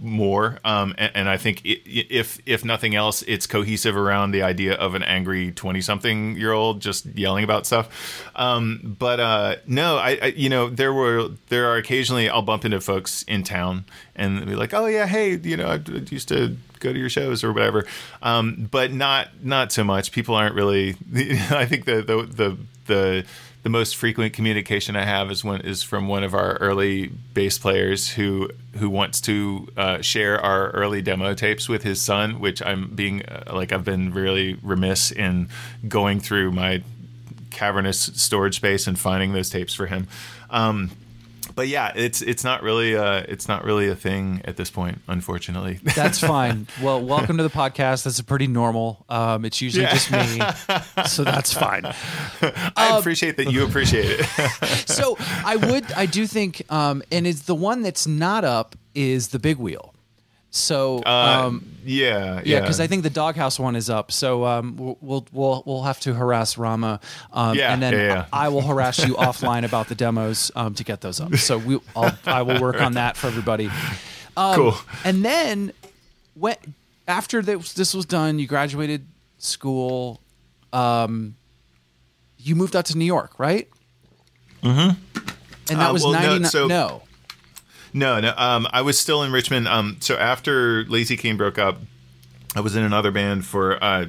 more. 0.00 0.58
Um, 0.64 0.94
and, 0.96 1.12
and, 1.14 1.28
I 1.28 1.36
think 1.36 1.64
it, 1.64 1.82
if 1.86 2.38
if 2.46 2.64
nothing 2.64 2.94
else, 2.94 3.22
it's 3.22 3.46
cohesive 3.46 3.96
around 3.96 4.30
the 4.30 4.42
idea 4.42 4.74
of 4.74 4.94
an 4.94 5.02
angry 5.02 5.52
twenty 5.52 5.80
something 5.80 6.36
year 6.36 6.52
old 6.52 6.80
just 6.80 7.06
yelling 7.06 7.44
about 7.44 7.66
stuff. 7.66 8.30
Um, 8.34 8.96
but 8.98 9.20
uh, 9.20 9.56
no, 9.66 9.96
I, 9.96 10.18
I, 10.22 10.26
you 10.28 10.48
know 10.48 10.70
there 10.70 10.92
were 10.92 11.28
there 11.48 11.66
are 11.66 11.76
occasionally 11.76 12.28
I'll 12.28 12.42
bump 12.42 12.64
into 12.64 12.80
folks 12.80 13.22
in 13.24 13.42
town 13.42 13.84
and 14.14 14.46
be 14.46 14.56
like, 14.56 14.72
oh 14.72 14.86
yeah, 14.86 15.06
hey, 15.06 15.36
you 15.36 15.56
know 15.56 15.66
I 15.66 15.80
used 16.10 16.28
to 16.28 16.56
go 16.80 16.92
to 16.92 16.98
your 16.98 17.10
shows 17.10 17.44
or 17.44 17.52
whatever. 17.52 17.84
Um, 18.22 18.68
but 18.70 18.92
not 18.92 19.28
not 19.44 19.72
so 19.72 19.84
much. 19.84 20.12
People 20.12 20.34
aren't 20.34 20.54
really. 20.54 20.90
I 21.50 21.66
think 21.66 21.84
the 21.84 22.02
the 22.02 22.22
the 22.22 22.58
the 22.86 23.26
the 23.66 23.70
most 23.70 23.96
frequent 23.96 24.32
communication 24.32 24.94
I 24.94 25.04
have 25.04 25.28
is 25.28 25.82
from 25.82 26.06
one 26.06 26.22
of 26.22 26.34
our 26.34 26.54
early 26.58 27.08
bass 27.34 27.58
players 27.58 28.08
who 28.10 28.48
who 28.76 28.88
wants 28.88 29.20
to 29.22 29.66
uh, 29.76 30.00
share 30.02 30.40
our 30.40 30.70
early 30.70 31.02
demo 31.02 31.34
tapes 31.34 31.68
with 31.68 31.82
his 31.82 32.00
son, 32.00 32.38
which 32.38 32.62
I'm 32.62 32.94
being 32.94 33.24
uh, 33.24 33.52
like 33.52 33.72
I've 33.72 33.82
been 33.84 34.12
really 34.14 34.56
remiss 34.62 35.10
in 35.10 35.48
going 35.88 36.20
through 36.20 36.52
my 36.52 36.84
cavernous 37.50 37.98
storage 38.14 38.54
space 38.54 38.86
and 38.86 38.96
finding 38.96 39.32
those 39.32 39.50
tapes 39.50 39.74
for 39.74 39.86
him. 39.86 40.06
Um, 40.48 40.92
but 41.56 41.68
yeah, 41.68 41.90
it's 41.96 42.20
it's 42.22 42.44
not 42.44 42.62
really 42.62 42.94
uh, 42.94 43.24
it's 43.28 43.48
not 43.48 43.64
really 43.64 43.88
a 43.88 43.96
thing 43.96 44.42
at 44.44 44.56
this 44.56 44.70
point, 44.70 45.00
unfortunately. 45.08 45.80
That's 45.82 46.20
fine. 46.34 46.68
Well, 46.82 47.02
welcome 47.02 47.38
to 47.38 47.42
the 47.42 47.50
podcast. 47.50 48.04
That's 48.04 48.18
a 48.18 48.24
pretty 48.24 48.46
normal. 48.46 49.04
Um, 49.08 49.44
it's 49.44 49.60
usually 49.60 49.84
yeah. 49.84 49.94
just 49.94 50.12
me, 50.12 51.04
so 51.06 51.24
that's 51.24 51.52
fine. 51.52 51.84
I 52.76 52.90
um, 52.90 52.98
appreciate 52.98 53.38
that 53.38 53.50
you 53.50 53.64
appreciate 53.64 54.20
it. 54.20 54.26
so 54.86 55.16
I 55.18 55.56
would, 55.56 55.90
I 55.92 56.04
do 56.04 56.26
think, 56.26 56.62
um, 56.70 57.02
and 57.10 57.26
it's 57.26 57.42
the 57.42 57.54
one 57.54 57.82
that's 57.82 58.06
not 58.06 58.44
up 58.44 58.76
is 58.94 59.28
the 59.28 59.38
big 59.38 59.56
wheel. 59.56 59.94
So 60.56 61.02
uh, 61.04 61.44
um, 61.46 61.76
yeah, 61.84 62.40
yeah, 62.44 62.60
because 62.60 62.80
I 62.80 62.86
think 62.86 63.02
the 63.02 63.10
doghouse 63.10 63.58
one 63.58 63.76
is 63.76 63.90
up. 63.90 64.10
So 64.10 64.44
um, 64.46 64.76
we'll 64.76 65.26
we'll 65.30 65.62
we'll 65.66 65.82
have 65.82 66.00
to 66.00 66.14
harass 66.14 66.56
Rama, 66.56 66.98
um, 67.32 67.56
yeah, 67.56 67.72
and 67.72 67.82
then 67.82 67.92
yeah, 67.92 68.00
yeah. 68.00 68.26
I 68.32 68.48
will 68.48 68.62
harass 68.62 69.04
you 69.06 69.14
offline 69.16 69.64
about 69.64 69.88
the 69.88 69.94
demos 69.94 70.50
um, 70.56 70.74
to 70.74 70.84
get 70.84 71.02
those 71.02 71.20
up. 71.20 71.36
So 71.36 71.58
we 71.58 71.78
I'll, 71.94 72.16
I 72.24 72.42
will 72.42 72.60
work 72.60 72.80
on 72.80 72.94
that 72.94 73.16
for 73.18 73.26
everybody. 73.26 73.70
Um, 74.36 74.54
cool. 74.54 74.74
And 75.04 75.24
then 75.24 75.72
when 76.34 76.56
after 77.06 77.42
this, 77.42 77.74
this 77.74 77.94
was 77.94 78.06
done, 78.06 78.38
you 78.38 78.46
graduated 78.46 79.06
school. 79.38 80.20
Um, 80.72 81.36
you 82.38 82.54
moved 82.54 82.76
out 82.76 82.86
to 82.86 82.98
New 82.98 83.04
York, 83.04 83.38
right? 83.38 83.68
Mm-hmm. 84.62 84.98
And 85.68 85.80
that 85.80 85.90
uh, 85.90 85.92
was 85.92 86.02
well, 86.02 86.12
ninety 86.12 86.28
nine. 86.28 86.42
No, 86.42 86.48
so- 86.48 86.66
no. 86.66 87.02
No, 87.96 88.20
no. 88.20 88.34
Um, 88.36 88.68
I 88.72 88.82
was 88.82 88.98
still 89.00 89.22
in 89.22 89.32
Richmond. 89.32 89.66
Um, 89.66 89.96
so 90.00 90.16
after 90.16 90.84
Lazycain 90.84 91.38
broke 91.38 91.58
up, 91.58 91.78
I 92.54 92.60
was 92.60 92.76
in 92.76 92.82
another 92.82 93.10
band 93.10 93.46
for 93.46 93.82
uh, 93.82 94.08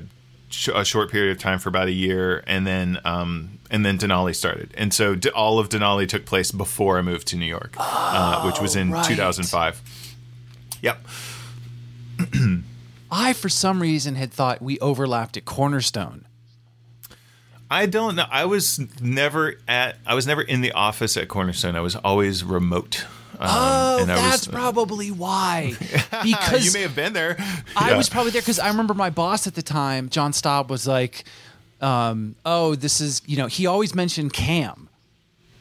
sh- 0.49 0.67
a 0.75 0.83
short 0.83 1.09
period 1.09 1.31
of 1.31 1.41
time 1.41 1.57
for 1.57 1.69
about 1.69 1.87
a 1.87 1.93
year, 1.93 2.43
and 2.47 2.67
then 2.67 2.99
um, 3.05 3.59
and 3.71 3.85
then 3.85 3.97
Denali 3.97 4.35
started. 4.35 4.73
And 4.77 4.93
so 4.93 5.15
D- 5.15 5.29
all 5.29 5.57
of 5.57 5.69
Denali 5.69 6.05
took 6.05 6.25
place 6.25 6.51
before 6.51 6.97
I 6.97 7.01
moved 7.01 7.27
to 7.27 7.37
New 7.37 7.45
York, 7.45 7.75
oh, 7.79 7.83
uh, 7.83 8.45
which 8.45 8.59
was 8.59 8.75
in 8.75 8.91
right. 8.91 9.05
2005. 9.05 9.81
Yep. 10.81 11.07
I, 13.09 13.31
for 13.31 13.47
some 13.47 13.81
reason, 13.81 14.15
had 14.15 14.33
thought 14.33 14.61
we 14.61 14.77
overlapped 14.79 15.37
at 15.37 15.45
Cornerstone. 15.45 16.25
I 17.71 17.85
don't 17.85 18.15
know. 18.15 18.25
I 18.29 18.43
was 18.43 18.81
never 18.99 19.55
at. 19.65 19.95
I 20.05 20.13
was 20.13 20.27
never 20.27 20.41
in 20.41 20.59
the 20.59 20.73
office 20.73 21.15
at 21.15 21.29
Cornerstone. 21.29 21.77
I 21.77 21.81
was 21.81 21.95
always 21.95 22.43
remote. 22.43 23.05
Um, 23.39 23.49
oh, 23.49 24.03
that's 24.05 24.47
was, 24.47 24.53
probably 24.53 25.11
why. 25.11 25.73
Because 26.23 26.65
you 26.65 26.73
may 26.73 26.81
have 26.81 26.95
been 26.95 27.13
there. 27.13 27.35
I 27.75 27.91
yeah. 27.91 27.97
was 27.97 28.09
probably 28.09 28.31
there 28.31 28.41
because 28.41 28.59
I 28.59 28.69
remember 28.69 28.93
my 28.93 29.09
boss 29.09 29.45
at 29.45 29.55
the 29.55 29.61
time, 29.61 30.09
John 30.09 30.33
Staub, 30.33 30.69
was 30.69 30.87
like, 30.87 31.25
um, 31.79 32.35
"Oh, 32.45 32.75
this 32.75 32.99
is 33.01 33.21
you 33.25 33.37
know." 33.37 33.47
He 33.47 33.65
always 33.67 33.93
mentioned 33.93 34.33
Cam, 34.33 34.89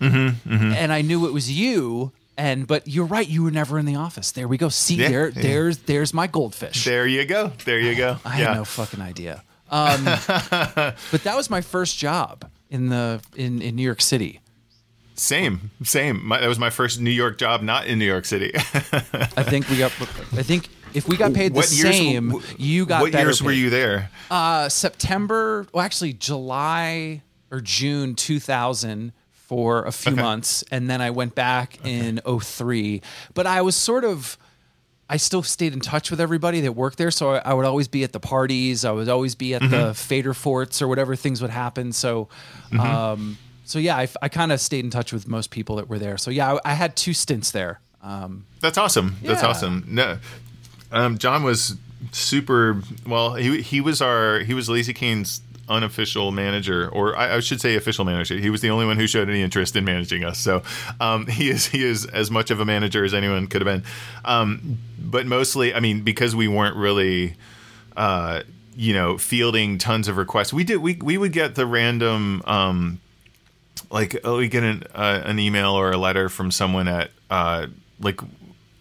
mm-hmm, 0.00 0.50
mm-hmm. 0.50 0.72
and 0.72 0.92
I 0.92 1.02
knew 1.02 1.26
it 1.26 1.32
was 1.32 1.50
you. 1.50 2.12
And 2.38 2.66
but 2.66 2.88
you're 2.88 3.06
right, 3.06 3.26
you 3.26 3.42
were 3.42 3.50
never 3.50 3.78
in 3.78 3.86
the 3.86 3.96
office. 3.96 4.32
There 4.32 4.48
we 4.48 4.56
go. 4.56 4.68
See 4.68 4.96
yeah, 4.96 5.08
there, 5.08 5.28
yeah. 5.28 5.42
there's 5.42 5.78
there's 5.78 6.14
my 6.14 6.26
goldfish. 6.26 6.84
There 6.84 7.06
you 7.06 7.24
go. 7.24 7.52
There 7.64 7.80
you 7.80 7.94
go. 7.94 8.18
I 8.24 8.30
had 8.30 8.56
no 8.56 8.64
fucking 8.64 9.00
idea. 9.00 9.42
Um, 9.70 10.04
but 10.26 11.22
that 11.24 11.34
was 11.36 11.50
my 11.50 11.60
first 11.60 11.98
job 11.98 12.50
in 12.70 12.88
the 12.88 13.20
in 13.36 13.62
in 13.62 13.76
New 13.76 13.82
York 13.82 14.00
City. 14.00 14.40
Same, 15.16 15.70
same. 15.82 16.26
My, 16.26 16.40
that 16.40 16.48
was 16.48 16.58
my 16.58 16.70
first 16.70 17.00
New 17.00 17.10
York 17.10 17.38
job, 17.38 17.62
not 17.62 17.86
in 17.86 17.98
New 17.98 18.04
York 18.04 18.26
City. 18.26 18.52
I 18.54 19.42
think 19.42 19.68
we 19.70 19.78
got. 19.78 19.92
I 20.32 20.42
think 20.42 20.68
if 20.92 21.08
we 21.08 21.16
got 21.16 21.32
paid 21.32 21.52
the 21.52 21.56
what 21.56 21.64
same, 21.64 22.32
years, 22.32 22.54
you 22.58 22.84
got. 22.84 23.00
What 23.00 23.12
years 23.12 23.40
paid. 23.40 23.46
were 23.46 23.52
you 23.52 23.70
there? 23.70 24.10
Uh, 24.30 24.68
September. 24.68 25.66
Well, 25.72 25.84
actually, 25.84 26.12
July 26.12 27.22
or 27.50 27.60
June 27.60 28.14
two 28.14 28.40
thousand 28.40 29.12
for 29.32 29.84
a 29.84 29.92
few 29.92 30.12
okay. 30.12 30.20
months, 30.20 30.64
and 30.70 30.90
then 30.90 31.00
I 31.00 31.10
went 31.10 31.34
back 31.34 31.78
okay. 31.80 32.08
in 32.08 32.20
03. 32.40 33.00
But 33.34 33.46
I 33.46 33.62
was 33.62 33.76
sort 33.76 34.04
of. 34.04 34.36
I 35.08 35.18
still 35.18 35.44
stayed 35.44 35.72
in 35.72 35.78
touch 35.78 36.10
with 36.10 36.20
everybody 36.20 36.62
that 36.62 36.72
worked 36.72 36.98
there, 36.98 37.12
so 37.12 37.34
I, 37.34 37.38
I 37.38 37.54
would 37.54 37.64
always 37.64 37.86
be 37.86 38.02
at 38.02 38.12
the 38.12 38.18
parties. 38.18 38.84
I 38.84 38.90
would 38.90 39.08
always 39.08 39.36
be 39.36 39.54
at 39.54 39.62
mm-hmm. 39.62 39.70
the 39.70 39.94
fader 39.94 40.34
forts 40.34 40.82
or 40.82 40.88
whatever 40.88 41.14
things 41.14 41.40
would 41.40 41.52
happen. 41.52 41.92
So, 41.92 42.28
mm-hmm. 42.72 42.80
um, 42.80 43.38
so 43.66 43.80
yeah, 43.80 43.96
I, 43.96 44.08
I 44.22 44.28
kind 44.28 44.52
of 44.52 44.60
stayed 44.60 44.84
in 44.84 44.90
touch 44.90 45.12
with 45.12 45.26
most 45.26 45.50
people 45.50 45.76
that 45.76 45.88
were 45.88 45.98
there. 45.98 46.16
So 46.16 46.30
yeah, 46.30 46.54
I, 46.54 46.70
I 46.70 46.74
had 46.74 46.96
two 46.96 47.12
stints 47.12 47.50
there. 47.50 47.80
Um, 48.02 48.46
That's 48.60 48.78
awesome. 48.78 49.16
That's 49.22 49.42
awesome. 49.42 49.84
No, 49.88 50.18
um, 50.92 51.18
John 51.18 51.42
was 51.42 51.76
super. 52.12 52.80
Well, 53.06 53.34
he 53.34 53.60
he 53.62 53.80
was 53.80 54.00
our 54.00 54.38
he 54.38 54.54
was 54.54 54.68
Lazycain's 54.68 55.42
unofficial 55.68 56.30
manager, 56.30 56.88
or 56.88 57.16
I, 57.16 57.34
I, 57.34 57.40
should 57.40 57.60
say 57.60 57.74
official 57.74 58.04
manager. 58.04 58.36
He 58.36 58.50
was 58.50 58.60
the 58.60 58.70
only 58.70 58.86
one 58.86 58.96
who 58.96 59.08
showed 59.08 59.28
any 59.28 59.42
interest 59.42 59.74
in 59.74 59.84
managing 59.84 60.22
us. 60.22 60.38
So 60.38 60.62
um, 61.00 61.26
he 61.26 61.50
is 61.50 61.66
he 61.66 61.84
is 61.84 62.06
as 62.06 62.30
much 62.30 62.52
of 62.52 62.60
a 62.60 62.64
manager 62.64 63.04
as 63.04 63.12
anyone 63.12 63.48
could 63.48 63.66
have 63.66 63.82
been. 63.82 63.90
Um, 64.24 64.78
but 65.00 65.26
mostly, 65.26 65.74
I 65.74 65.80
mean, 65.80 66.02
because 66.02 66.34
we 66.36 66.48
weren't 66.48 66.76
really. 66.76 67.34
Uh, 67.96 68.42
you 68.78 68.92
know, 68.92 69.16
fielding 69.16 69.78
tons 69.78 70.06
of 70.06 70.18
requests. 70.18 70.52
We 70.52 70.62
did. 70.62 70.76
We 70.76 70.96
we 70.96 71.16
would 71.16 71.32
get 71.32 71.54
the 71.54 71.64
random 71.64 72.42
um, 72.44 73.00
like 73.90 74.16
oh, 74.24 74.38
we 74.38 74.48
get 74.48 74.62
an 74.64 74.84
uh, 74.94 75.22
an 75.24 75.38
email 75.38 75.70
or 75.72 75.90
a 75.90 75.96
letter 75.96 76.28
from 76.28 76.50
someone 76.50 76.88
at 76.88 77.10
uh, 77.30 77.66
like 78.00 78.20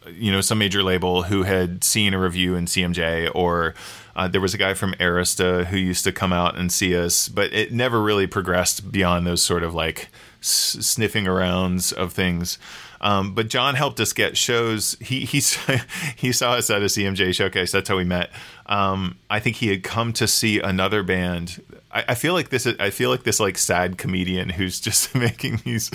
you 0.10 0.32
know 0.32 0.41
some 0.41 0.58
major 0.58 0.84
label 0.84 1.24
who 1.24 1.43
had 1.43 1.84
seen 1.84 2.14
a 2.14 2.20
review 2.20 2.56
in 2.56 2.66
CMJ 2.66 3.32
or 3.34 3.74
uh, 4.16 4.28
there 4.28 4.41
was 4.41 4.53
a 4.53 4.58
guy 4.58 4.74
from 4.74 4.93
Arista 4.93 5.66
who 5.66 5.78
used 5.78 6.06
to 6.06 6.12
come 6.12 6.32
out 6.32 6.58
and 6.58 6.72
see 6.72 6.95
us, 6.97 7.28
but 7.28 7.51
it 7.51 7.74
never 7.74 8.01
really 8.01 8.28
progressed 8.28 8.91
beyond 8.91 9.28
those 9.28 9.41
sort 9.41 9.62
of 9.62 9.74
like 9.74 10.08
s- 10.41 10.78
sniffing 10.80 11.26
arounds 11.26 11.91
of 11.91 12.14
things. 12.14 12.58
Um, 13.01 13.36
but 13.36 13.49
John 13.49 13.76
helped 13.76 13.99
us 13.99 14.14
get 14.14 14.38
shows. 14.38 14.95
He 15.01 15.26
he 15.26 15.41
he 16.16 16.32
saw 16.32 16.53
us 16.53 16.70
at 16.70 16.82
a 16.82 16.86
CMJ 16.86 17.34
showcase. 17.36 17.72
That's 17.72 17.89
how 17.89 17.97
we 17.97 18.06
met. 18.06 18.32
Um, 18.68 19.18
I 19.30 19.39
think 19.39 19.57
he 19.57 19.68
had 19.68 19.84
come 19.84 20.13
to 20.13 20.28
see 20.28 20.59
another 20.59 21.03
band 21.03 21.61
I, 21.95 22.03
I 22.09 22.16
feel 22.16 22.34
like 22.34 22.49
this. 22.49 22.68
I 22.68 22.89
feel 22.89 23.09
like 23.09 23.24
this 23.24 23.39
like 23.39 23.57
sad 23.57 23.97
comedian 23.97 24.49
who's 24.49 24.80
just 24.82 25.16
making 25.16 25.61
these 25.63 25.89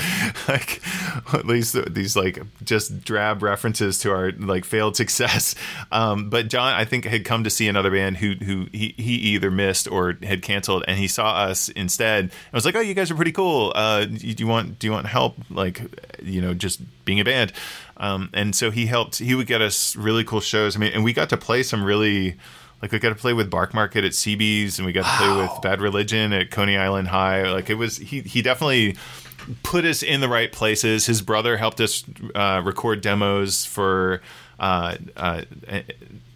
like 0.48 0.80
at 1.32 1.46
least 1.46 1.76
these 1.92 2.16
like 2.16 2.42
just 2.64 3.04
drab 3.04 3.42
references 3.42 3.98
to 4.00 4.10
our 4.10 4.32
like 4.32 4.64
failed 4.64 4.96
success. 4.96 5.54
Um, 5.92 6.30
but 6.30 6.48
John, 6.48 6.72
I 6.72 6.84
think, 6.84 7.04
had 7.04 7.24
come 7.24 7.44
to 7.44 7.50
see 7.50 7.68
another 7.68 7.90
band 7.90 8.16
who 8.16 8.32
who 8.32 8.66
he, 8.72 8.94
he 8.96 9.14
either 9.34 9.50
missed 9.50 9.86
or 9.86 10.16
had 10.22 10.42
canceled, 10.42 10.84
and 10.88 10.98
he 10.98 11.06
saw 11.06 11.34
us 11.34 11.68
instead. 11.68 12.30
I 12.52 12.56
was 12.56 12.64
like, 12.64 12.74
"Oh, 12.74 12.80
you 12.80 12.94
guys 12.94 13.10
are 13.10 13.16
pretty 13.16 13.32
cool. 13.32 13.72
Uh, 13.74 14.06
do 14.06 14.16
you 14.16 14.46
want 14.46 14.78
do 14.78 14.86
you 14.86 14.92
want 14.92 15.06
help? 15.06 15.36
Like, 15.50 15.82
you 16.22 16.40
know, 16.40 16.54
just 16.54 16.80
being 17.04 17.20
a 17.20 17.24
band." 17.24 17.52
Um, 17.98 18.30
and 18.32 18.56
so 18.56 18.70
he 18.70 18.86
helped. 18.86 19.18
He 19.18 19.34
would 19.34 19.46
get 19.46 19.60
us 19.60 19.94
really 19.94 20.24
cool 20.24 20.40
shows. 20.40 20.74
I 20.74 20.78
mean, 20.78 20.92
and 20.94 21.04
we 21.04 21.12
got 21.12 21.28
to 21.28 21.36
play 21.36 21.62
some 21.62 21.84
really 21.84 22.36
like 22.82 22.92
we 22.92 22.98
got 22.98 23.10
to 23.10 23.14
play 23.14 23.32
with 23.32 23.50
Barkmarket 23.50 24.04
at 24.04 24.12
CB's, 24.12 24.78
and 24.78 24.86
we 24.86 24.92
got 24.92 25.04
to 25.04 25.22
play 25.22 25.36
with 25.36 25.62
Bad 25.62 25.80
Religion 25.80 26.32
at 26.32 26.50
Coney 26.50 26.76
Island 26.76 27.08
High. 27.08 27.50
Like 27.50 27.70
it 27.70 27.74
was, 27.74 27.98
he 27.98 28.20
he 28.20 28.42
definitely 28.42 28.96
put 29.62 29.84
us 29.84 30.02
in 30.02 30.20
the 30.20 30.28
right 30.28 30.50
places. 30.50 31.06
His 31.06 31.22
brother 31.22 31.56
helped 31.56 31.80
us 31.80 32.04
uh, 32.34 32.62
record 32.64 33.00
demos 33.00 33.64
for. 33.64 34.22
Uh, 34.58 34.96
uh, 35.16 35.42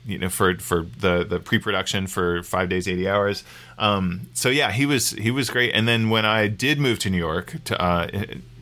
you 0.07 0.19
know, 0.19 0.29
for 0.29 0.57
for 0.59 0.87
the 1.01 1.25
the 1.25 1.41
pre 1.41 1.59
production 1.59 2.07
for 2.07 2.43
five 2.43 2.69
days, 2.69 2.87
eighty 2.87 3.09
hours. 3.09 3.45
Um, 3.79 4.29
so 4.35 4.49
yeah, 4.49 4.71
he 4.71 4.87
was 4.87 5.11
he 5.11 5.31
was 5.31 5.51
great. 5.51 5.73
And 5.75 5.89
then 5.89 6.11
when 6.11 6.25
I 6.25 6.49
did 6.49 6.79
move 6.79 6.99
to 7.01 7.11
New 7.11 7.19
York 7.19 7.57
to, 7.65 7.81
uh, 7.83 8.09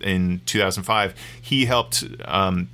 in 0.01 0.41
2005, 0.47 1.15
he 1.41 1.67
helped. 1.67 2.05
Um, 2.25 2.69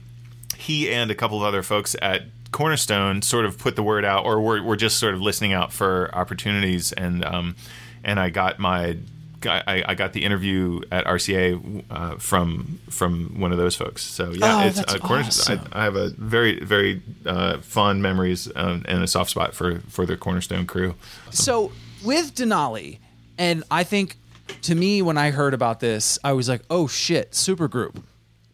he 0.57 0.91
and 0.91 1.11
a 1.11 1.15
couple 1.15 1.39
of 1.39 1.45
other 1.45 1.63
folks 1.63 1.95
at 2.03 2.38
Cornerstone 2.53 3.23
sort 3.23 3.45
of 3.45 3.59
put 3.59 3.77
the 3.77 3.83
word 3.83 4.05
out, 4.05 4.25
or 4.25 4.41
we're, 4.41 4.63
we're 4.63 4.77
just 4.77 4.99
sort 4.99 5.15
of 5.15 5.21
listening 5.21 5.53
out 5.53 5.73
for 5.73 6.11
opportunities, 6.15 6.93
and 6.93 7.25
um, 7.25 7.57
and 8.03 8.19
I 8.19 8.31
got 8.31 8.59
my 8.59 8.97
I, 9.45 9.85
I 9.87 9.95
got 9.95 10.15
the 10.15 10.25
interview 10.25 10.81
at 10.91 11.05
RCA 11.05 11.85
uh, 11.91 12.17
from 12.17 12.81
from 12.91 13.39
one 13.39 13.53
of 13.53 13.59
those 13.59 13.77
folks. 13.77 14.03
So 14.03 14.31
yeah, 14.33 14.63
Oh, 14.65 14.67
it's 14.67 14.81
uh, 14.81 14.99
Corner- 14.99 15.25
awesome. 15.25 15.61
I, 15.73 15.81
I 15.81 15.85
have 15.85 15.95
a 15.97 16.09
very 16.11 16.59
very 16.61 17.03
uh, 17.25 17.59
fond 17.59 18.03
memories 18.03 18.51
um, 18.57 18.85
and 18.89 19.03
a 19.03 19.07
soft 19.07 19.31
spot 19.31 19.55
for 19.55 19.81
for 19.89 20.07
the 20.07 20.17
Cornerstone 20.17 20.67
crew. 20.67 20.95
So 21.31 21.71
with 22.03 22.35
Denali, 22.35 22.99
and 23.39 23.63
I 23.71 23.85
think 23.85 24.17
to 24.63 24.75
me 24.75 25.03
when 25.03 25.19
I 25.19 25.31
heard 25.31 25.55
about 25.55 25.81
this, 25.81 26.19
I 26.25 26.33
was 26.33 26.49
like, 26.49 26.63
oh 26.71 26.89
shit, 26.89 27.33
supergroup, 27.33 28.03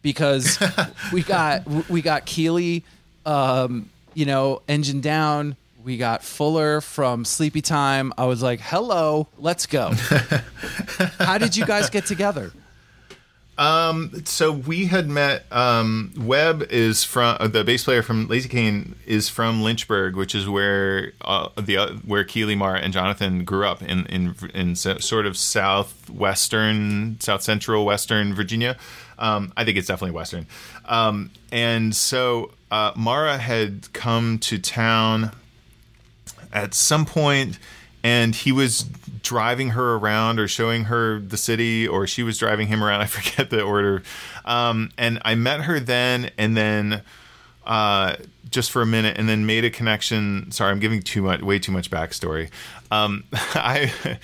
because 0.01 0.59
we 1.11 1.23
got 1.23 1.65
we 1.89 2.01
got 2.03 2.25
Keeley, 2.27 2.83
um, 3.25 3.89
you 4.13 4.25
know, 4.25 4.61
engine 4.67 5.01
down. 5.01 5.55
We 5.83 5.97
got 5.97 6.23
Fuller 6.23 6.81
from 6.81 7.25
Sleepy 7.25 7.61
Time. 7.61 8.11
I 8.17 8.25
was 8.25 8.41
like, 8.41 8.59
hello, 8.59 9.27
let's 9.37 9.65
go. 9.67 9.91
How 11.19 11.37
did 11.37 11.55
you 11.55 11.65
guys 11.65 11.89
get 11.91 12.05
together? 12.07 12.51
Um, 13.57 14.23
So 14.25 14.51
we 14.51 14.87
had 14.87 15.07
met. 15.07 15.45
Um, 15.51 16.11
Webb 16.17 16.63
is 16.71 17.03
from 17.03 17.37
uh, 17.39 17.47
the 17.47 17.63
bass 17.63 17.83
player 17.85 18.01
from 18.01 18.27
Lazycain 18.27 18.95
is 19.05 19.29
from 19.29 19.61
Lynchburg, 19.61 20.15
which 20.15 20.33
is 20.35 20.49
where 20.49 21.13
uh, 21.21 21.49
the 21.61 21.77
uh, 21.77 21.93
where 22.05 22.23
Keeley 22.25 22.55
Maura 22.55 22.79
and 22.79 22.91
Jonathan 22.91 23.45
grew 23.45 23.65
up 23.65 23.81
in 23.81 24.05
in 24.07 24.35
in 24.53 24.75
so- 24.75 24.97
sort 24.97 25.25
of 25.25 25.37
southwestern, 25.37 27.17
south 27.21 27.43
central 27.43 27.85
western 27.85 28.33
Virginia. 28.33 28.75
Um, 29.17 29.53
I 29.55 29.63
think 29.63 29.77
it's 29.77 29.87
definitely 29.87 30.15
western. 30.15 30.47
Um, 30.85 31.31
and 31.51 31.95
so 31.95 32.51
uh, 32.75 32.91
Maura 32.97 33.37
had 33.37 33.93
come 33.93 34.37
to 34.37 34.59
town 34.59 35.31
at 36.51 36.73
some 36.73 37.05
point 37.05 37.57
and 38.03 38.35
he 38.35 38.51
was 38.51 38.83
driving 39.23 39.69
her 39.69 39.95
around 39.95 40.41
or 40.41 40.47
showing 40.49 40.83
her 40.83 41.21
the 41.21 41.37
city 41.37 41.87
or 41.87 42.05
she 42.05 42.21
was 42.21 42.37
driving 42.37 42.67
him 42.67 42.83
around. 42.83 42.99
I 43.05 43.05
forget 43.05 43.49
the 43.49 43.61
order. 43.61 44.03
Um, 44.43 44.91
and 44.97 45.21
i 45.23 45.35
met 45.35 45.61
her 45.61 45.79
then 45.79 46.31
and 46.37 46.57
then 46.57 47.01
uh, 47.65 48.17
just 48.51 48.71
for 48.71 48.81
a 48.81 48.85
minute 48.85 49.17
and 49.17 49.29
then 49.29 49.45
made 49.45 49.63
a 49.63 49.69
connection. 49.69 50.51
Sorry 50.51 50.69
i'm 50.69 50.79
giving 50.79 51.01
too 51.01 51.21
much 51.21 51.41
way 51.41 51.59
too 51.59 51.71
much 51.71 51.89
backstory. 51.89 52.49
Um, 52.91 53.23
i 53.33 54.19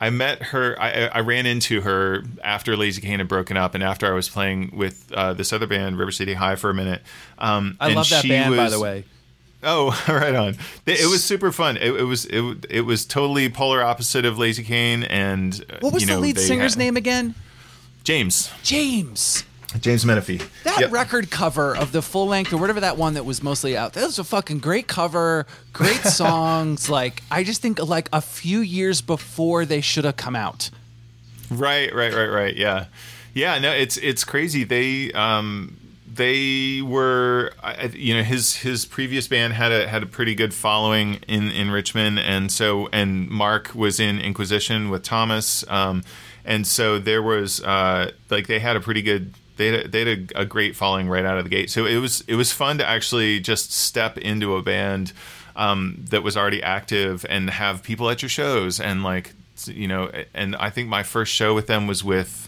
I 0.00 0.10
met 0.10 0.42
her. 0.42 0.76
I, 0.80 1.06
I 1.06 1.20
ran 1.20 1.46
into 1.46 1.80
her 1.80 2.22
after 2.44 2.76
Lazycain 2.76 3.18
had 3.18 3.28
broken 3.28 3.56
up, 3.56 3.74
and 3.74 3.82
after 3.82 4.06
I 4.06 4.10
was 4.10 4.28
playing 4.28 4.72
with 4.74 5.10
uh, 5.12 5.32
this 5.32 5.52
other 5.52 5.66
band, 5.66 5.98
River 5.98 6.12
City 6.12 6.34
High, 6.34 6.56
for 6.56 6.68
a 6.68 6.74
minute. 6.74 7.02
Um, 7.38 7.76
I 7.80 7.92
love 7.94 8.08
that 8.10 8.26
band, 8.28 8.54
by 8.56 8.68
the 8.68 8.78
way. 8.78 9.04
Oh, 9.62 9.98
right 10.08 10.34
on. 10.34 10.56
It, 10.84 11.08
was 11.10 11.24
super 11.24 11.50
fun. 11.50 11.78
It, 11.78 11.94
it 11.94 12.02
was 12.02 12.26
it, 12.26 12.66
it 12.68 12.82
was 12.82 13.06
totally 13.06 13.48
polar 13.48 13.82
opposite 13.82 14.26
of 14.26 14.36
Lazycain 14.36 15.06
and 15.08 15.64
What 15.80 15.94
was 15.94 16.02
you 16.02 16.08
the 16.08 16.20
lead 16.20 16.38
singer's 16.38 16.74
had- 16.74 16.78
name 16.78 16.96
again? 16.98 17.34
James. 18.04 18.52
James. 18.62 19.44
James 19.80 20.06
Menifee. 20.06 20.40
That 20.64 20.80
Yep. 20.80 20.92
record 20.92 21.30
cover 21.30 21.76
of 21.76 21.92
the 21.92 22.00
full 22.02 22.26
length 22.28 22.52
or 22.52 22.56
whatever 22.56 22.80
that 22.80 22.96
one 22.96 23.14
that 23.14 23.24
was 23.24 23.42
mostly 23.42 23.76
out. 23.76 23.92
That 23.94 24.06
was 24.06 24.18
a 24.18 24.24
fucking 24.24 24.60
great 24.60 24.86
cover, 24.86 25.46
great 25.72 26.02
songs. 26.04 26.88
like 26.88 27.22
I 27.30 27.42
just 27.44 27.62
think 27.62 27.78
like 27.82 28.08
a 28.12 28.20
few 28.20 28.60
years 28.60 29.00
before 29.00 29.64
they 29.64 29.80
should 29.80 30.04
have 30.04 30.16
come 30.16 30.36
out. 30.36 30.70
Right, 31.50 31.94
right, 31.94 32.12
right, 32.14 32.26
right. 32.28 32.56
Yeah, 32.56 32.86
yeah. 33.34 33.58
No, 33.58 33.72
it's 33.72 33.96
it's 33.98 34.24
crazy. 34.24 34.64
They 34.64 35.12
um 35.12 35.76
they 36.12 36.80
were 36.82 37.52
I- 37.62 37.74
I- 37.74 37.92
you 37.94 38.14
know 38.14 38.22
his 38.22 38.56
his 38.56 38.86
previous 38.86 39.28
band 39.28 39.52
had 39.52 39.70
a 39.72 39.86
had 39.88 40.02
a 40.02 40.06
pretty 40.06 40.34
good 40.34 40.54
following 40.54 41.14
in 41.28 41.50
in 41.50 41.70
Richmond, 41.70 42.18
and 42.18 42.50
so 42.50 42.88
and 42.92 43.28
Mark 43.28 43.72
was 43.74 44.00
in 44.00 44.18
Inquisition 44.20 44.88
with 44.88 45.02
Thomas, 45.02 45.64
um, 45.68 46.02
and 46.44 46.66
so 46.66 46.98
there 46.98 47.22
was 47.22 47.60
uh 47.62 48.12
like 48.30 48.46
they 48.46 48.60
had 48.60 48.76
a 48.76 48.80
pretty 48.80 49.02
good. 49.02 49.34
They 49.56 49.68
had, 49.68 49.92
they 49.92 50.04
had 50.04 50.32
a, 50.34 50.40
a 50.40 50.44
great 50.44 50.76
following 50.76 51.08
right 51.08 51.24
out 51.24 51.38
of 51.38 51.44
the 51.44 51.50
gate, 51.50 51.70
so 51.70 51.86
it 51.86 51.96
was 51.98 52.22
it 52.28 52.34
was 52.34 52.52
fun 52.52 52.78
to 52.78 52.86
actually 52.88 53.40
just 53.40 53.72
step 53.72 54.18
into 54.18 54.56
a 54.56 54.62
band 54.62 55.12
um, 55.56 56.04
that 56.10 56.22
was 56.22 56.36
already 56.36 56.62
active 56.62 57.24
and 57.28 57.50
have 57.50 57.82
people 57.82 58.10
at 58.10 58.22
your 58.22 58.28
shows 58.28 58.78
and 58.80 59.02
like 59.02 59.32
you 59.64 59.88
know 59.88 60.10
and 60.34 60.54
i 60.56 60.68
think 60.68 60.86
my 60.86 61.02
first 61.02 61.32
show 61.32 61.54
with 61.54 61.66
them 61.66 61.86
was 61.86 62.04
with 62.04 62.46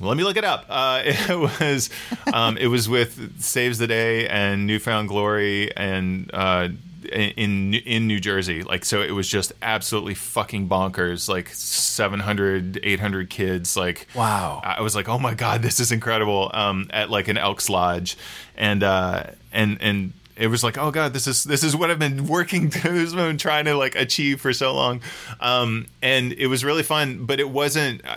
let 0.00 0.16
me 0.16 0.24
look 0.24 0.38
it 0.38 0.44
up. 0.44 0.64
Uh, 0.68 1.02
it 1.04 1.38
was 1.38 1.90
um, 2.32 2.56
it 2.56 2.68
was 2.68 2.88
with 2.88 3.40
saves 3.40 3.78
the 3.78 3.86
day 3.86 4.26
and 4.28 4.66
newfound 4.66 5.08
glory 5.08 5.76
and 5.76 6.30
uh, 6.32 6.68
in 7.10 7.74
in 7.74 8.06
New 8.06 8.20
Jersey 8.20 8.62
like 8.62 8.84
so 8.84 9.02
it 9.02 9.10
was 9.10 9.28
just 9.28 9.52
absolutely 9.62 10.14
fucking 10.14 10.68
bonkers 10.68 11.28
like 11.28 11.48
700 11.48 12.80
800 12.82 13.30
kids 13.30 13.76
like 13.76 14.06
Wow. 14.14 14.60
I 14.62 14.80
was 14.82 14.94
like, 14.94 15.08
oh 15.08 15.18
my 15.18 15.34
god, 15.34 15.62
this 15.62 15.80
is 15.80 15.92
incredible. 15.92 16.50
Um, 16.52 16.88
at 16.90 17.10
like 17.10 17.28
an 17.28 17.36
Elks 17.38 17.68
Lodge, 17.68 18.16
and 18.56 18.82
uh, 18.82 19.24
and 19.52 19.78
and 19.80 20.12
it 20.36 20.46
was 20.48 20.64
like, 20.64 20.78
oh 20.78 20.90
god, 20.90 21.12
this 21.12 21.26
is 21.26 21.44
this 21.44 21.62
is 21.62 21.76
what 21.76 21.90
I've 21.90 21.98
been 21.98 22.26
working 22.26 22.70
to, 22.70 22.80
this 22.90 23.08
is 23.08 23.14
what 23.14 23.22
I've 23.22 23.30
been 23.30 23.38
trying 23.38 23.66
to 23.66 23.74
like 23.74 23.94
achieve 23.94 24.40
for 24.40 24.52
so 24.52 24.74
long. 24.74 25.00
Um, 25.40 25.86
and 26.02 26.32
it 26.32 26.46
was 26.46 26.64
really 26.64 26.82
fun, 26.82 27.26
but 27.26 27.40
it 27.40 27.50
wasn't 27.50 28.04
uh, 28.06 28.16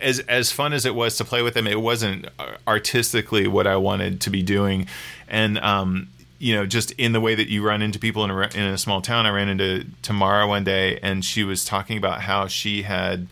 as 0.00 0.20
as 0.20 0.52
fun 0.52 0.72
as 0.72 0.84
it 0.86 0.94
was 0.94 1.16
to 1.18 1.24
play 1.24 1.42
with 1.42 1.54
them. 1.54 1.66
It 1.66 1.80
wasn't 1.80 2.26
uh, 2.38 2.56
artistically 2.66 3.46
what 3.46 3.66
I 3.66 3.76
wanted 3.76 4.20
to 4.22 4.30
be 4.30 4.42
doing, 4.42 4.86
and 5.28 5.58
um, 5.58 6.08
you 6.40 6.54
know, 6.54 6.64
just 6.64 6.90
in 6.92 7.12
the 7.12 7.20
way 7.20 7.34
that 7.34 7.48
you 7.48 7.62
run 7.62 7.82
into 7.82 7.98
people 7.98 8.24
in 8.24 8.30
a, 8.30 8.48
in 8.54 8.62
a 8.62 8.78
small 8.78 9.02
town. 9.02 9.26
I 9.26 9.30
ran 9.30 9.50
into 9.50 9.86
Tamara 10.02 10.48
one 10.48 10.64
day, 10.64 10.98
and 11.02 11.22
she 11.22 11.44
was 11.44 11.64
talking 11.64 11.98
about 11.98 12.22
how 12.22 12.48
she 12.48 12.82
had 12.82 13.28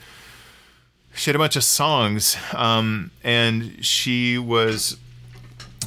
she 1.15 1.31
had 1.31 1.35
a 1.35 1.39
bunch 1.39 1.57
of 1.57 1.65
songs 1.65 2.37
um, 2.55 3.11
and 3.25 3.85
she 3.85 4.39
was 4.39 4.99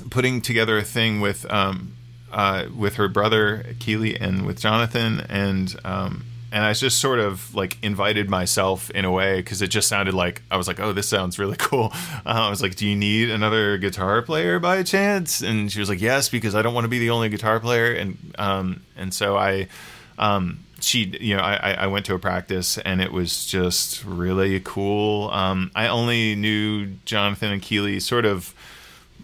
putting 0.09 0.41
together 0.41 0.77
a 0.77 0.83
thing 0.83 1.21
with 1.21 1.49
um, 1.51 1.93
uh, 2.31 2.65
with 2.75 2.95
her 2.95 3.07
brother 3.07 3.65
Keeley 3.79 4.19
and 4.19 4.45
with 4.45 4.59
Jonathan 4.59 5.21
and 5.29 5.75
um, 5.85 6.25
and 6.51 6.63
I 6.63 6.73
just 6.73 6.99
sort 6.99 7.19
of 7.19 7.53
like 7.55 7.77
invited 7.81 8.29
myself 8.29 8.89
in 8.91 9.05
a 9.05 9.11
way 9.11 9.37
because 9.37 9.61
it 9.61 9.67
just 9.67 9.87
sounded 9.87 10.13
like 10.13 10.41
I 10.51 10.57
was 10.57 10.67
like 10.67 10.79
oh 10.79 10.91
this 10.93 11.07
sounds 11.07 11.39
really 11.39 11.55
cool. 11.59 11.91
Uh, 11.93 12.21
I 12.25 12.49
was 12.49 12.61
like 12.61 12.75
do 12.75 12.87
you 12.87 12.95
need 12.95 13.29
another 13.29 13.77
guitar 13.77 14.21
player 14.21 14.59
by 14.59 14.83
chance? 14.83 15.41
And 15.41 15.71
she 15.71 15.79
was 15.79 15.89
like 15.89 16.01
yes 16.01 16.29
because 16.29 16.55
I 16.55 16.61
don't 16.61 16.73
want 16.73 16.85
to 16.85 16.89
be 16.89 16.99
the 16.99 17.09
only 17.11 17.29
guitar 17.29 17.59
player. 17.59 17.93
And 17.93 18.17
um, 18.37 18.81
and 18.97 19.13
so 19.13 19.37
I 19.37 19.67
um, 20.19 20.59
she 20.81 21.15
you 21.21 21.35
know 21.37 21.43
I, 21.43 21.73
I- 21.73 21.87
went 21.87 22.05
to 22.07 22.15
a 22.15 22.19
practice 22.19 22.77
and 22.79 23.01
it 23.01 23.11
was 23.11 23.45
just 23.45 24.03
really 24.03 24.59
cool. 24.59 25.29
Um, 25.31 25.71
i 25.75 25.87
only 25.87 26.35
knew 26.35 26.87
jonathan 27.05 27.51
and 27.51 27.61
keeley 27.61 27.99
sort 27.99 28.25
of 28.25 28.53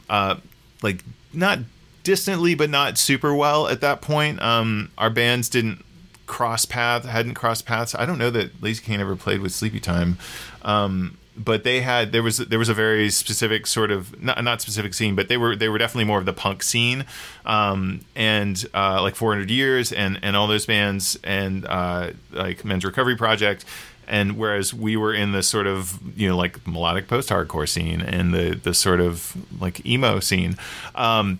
uh, 0.09 0.35
like 0.81 1.03
not 1.33 1.59
distantly 2.03 2.55
but 2.55 2.69
not 2.69 2.97
super 2.97 3.33
well 3.35 3.67
at 3.67 3.81
that 3.81 4.01
point. 4.01 4.41
Um, 4.41 4.91
our 4.97 5.09
bands 5.09 5.49
didn't 5.49 5.83
cross 6.27 6.65
paths, 6.65 7.07
hadn't 7.07 7.33
crossed 7.33 7.65
paths 7.65 7.95
i 7.95 8.05
don't 8.05 8.17
know 8.17 8.29
that 8.29 8.61
Lazycain 8.61 8.99
ever 8.99 9.15
played 9.15 9.41
with 9.41 9.51
sleepy 9.51 9.79
time 9.79 10.17
um, 10.61 11.17
but 11.37 11.63
they 11.63 11.81
had 11.81 12.11
there 12.11 12.23
was 12.23 12.37
there 12.39 12.59
was 12.59 12.69
a 12.69 12.73
very 12.73 13.09
specific 13.09 13.67
sort 13.67 13.91
of 13.91 14.21
not, 14.21 14.43
not 14.43 14.61
specific 14.61 14.93
scene, 14.93 15.15
but 15.15 15.27
they 15.27 15.37
were 15.37 15.55
they 15.55 15.69
were 15.69 15.77
definitely 15.77 16.05
more 16.05 16.17
of 16.19 16.25
the 16.25 16.33
punk 16.33 16.63
scene, 16.63 17.05
um, 17.45 18.01
and 18.15 18.65
uh, 18.73 19.01
like 19.01 19.15
400 19.15 19.49
Years 19.49 19.91
and 19.91 20.19
and 20.23 20.35
all 20.35 20.47
those 20.47 20.65
bands 20.65 21.17
and 21.23 21.65
uh, 21.65 22.11
like 22.31 22.65
Men's 22.65 22.83
Recovery 22.83 23.15
Project, 23.15 23.65
and 24.07 24.37
whereas 24.37 24.73
we 24.73 24.97
were 24.97 25.13
in 25.13 25.31
the 25.31 25.43
sort 25.43 25.67
of 25.67 25.99
you 26.17 26.27
know 26.27 26.35
like 26.35 26.65
melodic 26.67 27.07
post 27.07 27.29
hardcore 27.29 27.69
scene 27.69 28.01
and 28.01 28.33
the 28.33 28.59
the 28.61 28.73
sort 28.73 28.99
of 28.99 29.35
like 29.61 29.85
emo 29.85 30.19
scene. 30.19 30.57
Um, 30.95 31.39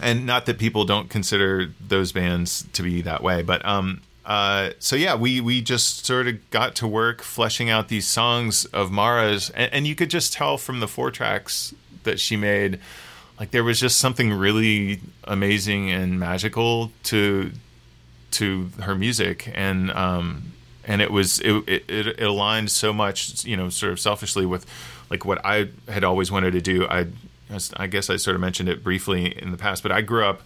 and 0.00 0.24
not 0.24 0.46
that 0.46 0.58
people 0.58 0.84
don't 0.84 1.10
consider 1.10 1.70
those 1.86 2.12
bands 2.12 2.66
to 2.72 2.82
be 2.82 3.02
that 3.02 3.22
way, 3.22 3.42
but 3.42 3.64
um, 3.66 4.00
uh, 4.24 4.70
so 4.78 4.94
yeah, 4.94 5.14
we 5.14 5.40
we 5.40 5.60
just 5.60 6.06
sort 6.06 6.28
of 6.28 6.50
got 6.50 6.76
to 6.76 6.86
work 6.86 7.22
fleshing 7.22 7.70
out 7.70 7.88
these 7.88 8.06
songs 8.06 8.64
of 8.66 8.90
Maura's, 8.90 9.50
and, 9.50 9.72
and 9.72 9.86
you 9.86 9.94
could 9.94 10.10
just 10.10 10.32
tell 10.32 10.58
from 10.58 10.80
the 10.80 10.88
four 10.88 11.10
tracks 11.10 11.74
that 12.04 12.20
she 12.20 12.36
made, 12.36 12.78
like 13.40 13.50
there 13.50 13.64
was 13.64 13.80
just 13.80 13.98
something 13.98 14.32
really 14.32 15.00
amazing 15.24 15.90
and 15.90 16.20
magical 16.20 16.92
to 17.04 17.50
to 18.32 18.70
her 18.82 18.94
music, 18.94 19.50
and 19.54 19.90
um, 19.90 20.52
and 20.84 21.02
it 21.02 21.10
was 21.10 21.40
it, 21.40 21.68
it 21.68 21.84
it 21.88 22.22
aligned 22.22 22.70
so 22.70 22.92
much, 22.92 23.44
you 23.44 23.56
know, 23.56 23.70
sort 23.70 23.92
of 23.92 23.98
selfishly 23.98 24.46
with 24.46 24.66
like 25.10 25.24
what 25.24 25.44
I 25.44 25.68
had 25.88 26.04
always 26.04 26.30
wanted 26.30 26.52
to 26.52 26.60
do. 26.60 26.86
I 26.86 27.08
I 27.76 27.88
guess 27.88 28.08
I 28.08 28.16
sort 28.16 28.36
of 28.36 28.40
mentioned 28.40 28.68
it 28.68 28.84
briefly 28.84 29.36
in 29.36 29.50
the 29.50 29.58
past, 29.58 29.82
but 29.82 29.90
I 29.90 30.00
grew 30.00 30.24
up 30.24 30.42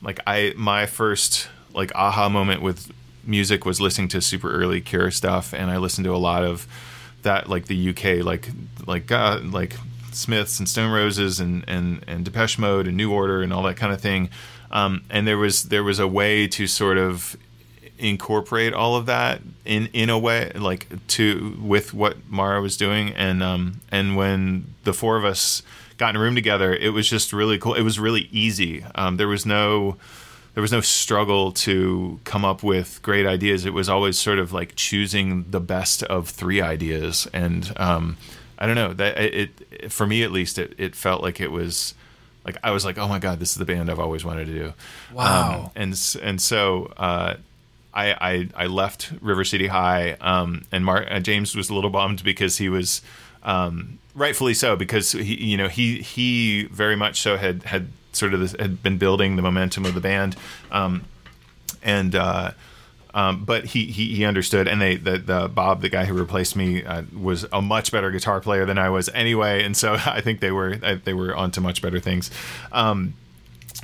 like 0.00 0.20
I 0.26 0.54
my 0.56 0.86
first 0.86 1.48
like 1.74 1.94
aha 1.94 2.28
moment 2.28 2.62
with 2.62 2.90
music 3.24 3.64
was 3.64 3.80
listening 3.80 4.08
to 4.08 4.20
super 4.20 4.50
early 4.52 4.80
Cure 4.80 5.10
stuff, 5.10 5.52
and 5.52 5.70
I 5.70 5.76
listened 5.78 6.04
to 6.04 6.14
a 6.14 6.18
lot 6.18 6.44
of 6.44 6.66
that 7.22 7.48
like 7.48 7.66
the 7.66 7.90
UK 7.90 8.24
like 8.24 8.48
like 8.86 9.10
uh, 9.12 9.40
like 9.42 9.76
Smiths 10.12 10.58
and 10.58 10.68
Stone 10.68 10.92
Roses 10.92 11.40
and 11.40 11.64
and 11.68 12.04
and 12.06 12.24
Depeche 12.24 12.58
Mode 12.58 12.86
and 12.86 12.96
New 12.96 13.12
Order 13.12 13.42
and 13.42 13.52
all 13.52 13.62
that 13.64 13.76
kind 13.76 13.92
of 13.92 14.00
thing. 14.00 14.30
Um, 14.70 15.02
and 15.10 15.26
there 15.26 15.38
was 15.38 15.64
there 15.64 15.84
was 15.84 15.98
a 15.98 16.06
way 16.06 16.46
to 16.48 16.66
sort 16.66 16.98
of 16.98 17.36
incorporate 18.00 18.72
all 18.72 18.96
of 18.96 19.06
that 19.06 19.42
in 19.64 19.88
in 19.92 20.08
a 20.10 20.18
way 20.18 20.50
like 20.54 20.88
to 21.06 21.56
with 21.60 21.92
what 21.92 22.16
Maura 22.28 22.60
was 22.60 22.76
doing. 22.76 23.10
And 23.10 23.42
um 23.42 23.80
and 23.90 24.16
when 24.16 24.74
the 24.84 24.92
four 24.92 25.16
of 25.16 25.24
us 25.24 25.62
got 25.98 26.10
in 26.10 26.16
a 26.16 26.20
room 26.20 26.34
together 26.34 26.74
it 26.74 26.90
was 26.90 27.08
just 27.08 27.32
really 27.32 27.58
cool. 27.58 27.74
It 27.74 27.82
was 27.82 27.98
really 27.98 28.28
easy. 28.32 28.84
Um 28.94 29.18
there 29.18 29.28
was 29.28 29.44
no 29.44 29.96
there 30.54 30.62
was 30.62 30.72
no 30.72 30.80
struggle 30.80 31.52
to 31.52 32.18
come 32.24 32.44
up 32.44 32.62
with 32.62 33.00
great 33.02 33.26
ideas 33.26 33.64
it 33.64 33.72
was 33.72 33.88
always 33.88 34.18
sort 34.18 34.38
of 34.38 34.52
like 34.52 34.74
choosing 34.76 35.44
the 35.50 35.60
best 35.60 36.02
of 36.04 36.28
three 36.28 36.60
ideas 36.60 37.28
and 37.32 37.72
um 37.76 38.16
I 38.60 38.66
don't 38.66 38.74
know 38.74 38.92
that 38.92 39.18
it, 39.18 39.50
it 39.70 39.92
for 39.92 40.06
me 40.06 40.22
at 40.22 40.30
least 40.30 40.58
it, 40.58 40.74
it 40.76 40.94
felt 40.94 41.22
like 41.22 41.40
it 41.40 41.50
was 41.50 41.94
like 42.44 42.56
I 42.62 42.70
was 42.70 42.84
like, 42.84 42.98
oh 42.98 43.08
my 43.08 43.18
god, 43.18 43.38
this 43.40 43.50
is 43.50 43.56
the 43.56 43.64
band 43.64 43.90
I've 43.90 43.98
always 43.98 44.24
wanted 44.24 44.46
to 44.46 44.52
do. 44.52 44.72
Wow. 45.12 45.64
Um, 45.64 45.70
and 45.76 46.16
and 46.22 46.40
so 46.40 46.92
uh, 46.96 47.36
I, 47.92 48.12
I 48.12 48.48
I 48.54 48.66
left 48.66 49.12
River 49.20 49.44
City 49.44 49.66
High, 49.66 50.12
um, 50.20 50.62
and 50.70 50.84
Mark 50.84 51.06
uh, 51.10 51.20
James 51.20 51.54
was 51.56 51.70
a 51.70 51.74
little 51.74 51.90
bummed 51.90 52.22
because 52.22 52.58
he 52.58 52.68
was 52.68 53.02
um, 53.42 53.98
rightfully 54.14 54.54
so 54.54 54.76
because 54.76 55.12
he 55.12 55.42
you 55.42 55.56
know 55.56 55.68
he 55.68 56.00
he 56.00 56.64
very 56.64 56.96
much 56.96 57.20
so 57.20 57.36
had 57.36 57.62
had 57.64 57.88
sort 58.12 58.34
of 58.34 58.40
this, 58.40 58.52
had 58.52 58.82
been 58.82 58.98
building 58.98 59.36
the 59.36 59.42
momentum 59.42 59.84
of 59.84 59.94
the 59.94 60.00
band, 60.00 60.36
um, 60.70 61.04
and. 61.82 62.14
Uh, 62.14 62.52
um, 63.12 63.44
but 63.44 63.64
he, 63.64 63.86
he 63.86 64.14
he 64.14 64.24
understood, 64.24 64.68
and 64.68 64.80
they 64.80 64.96
the, 64.96 65.18
the 65.18 65.48
Bob, 65.48 65.82
the 65.82 65.88
guy 65.88 66.04
who 66.04 66.14
replaced 66.14 66.54
me, 66.54 66.84
uh, 66.84 67.02
was 67.18 67.44
a 67.52 67.60
much 67.60 67.90
better 67.90 68.10
guitar 68.10 68.40
player 68.40 68.64
than 68.64 68.78
I 68.78 68.88
was 68.88 69.08
anyway, 69.08 69.64
and 69.64 69.76
so 69.76 69.94
I 70.06 70.20
think 70.20 70.40
they 70.40 70.52
were 70.52 70.76
they 70.76 71.12
were 71.12 71.34
onto 71.34 71.60
much 71.60 71.82
better 71.82 71.98
things. 71.98 72.30
Um, 72.70 73.14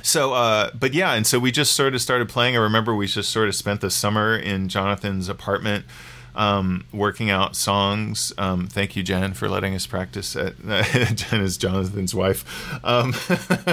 so, 0.01 0.33
uh, 0.33 0.71
but 0.73 0.93
yeah, 0.93 1.13
and 1.13 1.27
so 1.27 1.39
we 1.39 1.51
just 1.51 1.73
sort 1.73 1.93
of 1.93 2.01
started 2.01 2.29
playing. 2.29 2.55
I 2.55 2.59
remember 2.59 2.95
we 2.95 3.07
just 3.07 3.29
sort 3.29 3.49
of 3.49 3.55
spent 3.55 3.81
the 3.81 3.89
summer 3.89 4.37
in 4.37 4.69
Jonathan's 4.69 5.27
apartment. 5.27 5.85
Um, 6.37 6.85
working 6.93 7.31
out 7.31 7.55
songs. 7.55 8.31
Um, 8.37 8.67
thank 8.67 8.95
you, 8.95 9.01
Jen, 9.01 9.33
for 9.33 9.49
letting 9.49 9.73
us 9.73 9.87
practice. 9.87 10.35
At 10.35 10.53
Jen 11.15 11.41
is 11.41 11.57
Jonathan's 11.57 12.13
wife. 12.13 12.45
Um, 12.85 13.15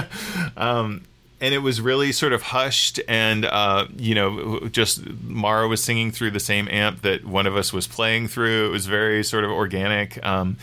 um, 0.57 1.03
and 1.41 1.53
it 1.53 1.59
was 1.59 1.81
really 1.81 2.11
sort 2.11 2.33
of 2.33 2.41
hushed 2.41 2.99
and 3.07 3.45
uh, 3.45 3.85
you 3.97 4.15
know 4.15 4.67
just 4.71 5.05
Maura 5.23 5.67
was 5.67 5.83
singing 5.83 6.11
through 6.11 6.31
the 6.31 6.39
same 6.39 6.67
amp 6.69 7.01
that 7.01 7.25
one 7.25 7.45
of 7.45 7.55
us 7.55 7.73
was 7.73 7.87
playing 7.87 8.27
through 8.27 8.67
it 8.67 8.69
was 8.69 8.85
very 8.85 9.23
sort 9.23 9.43
of 9.43 9.51
organic 9.51 10.23
um, 10.25 10.57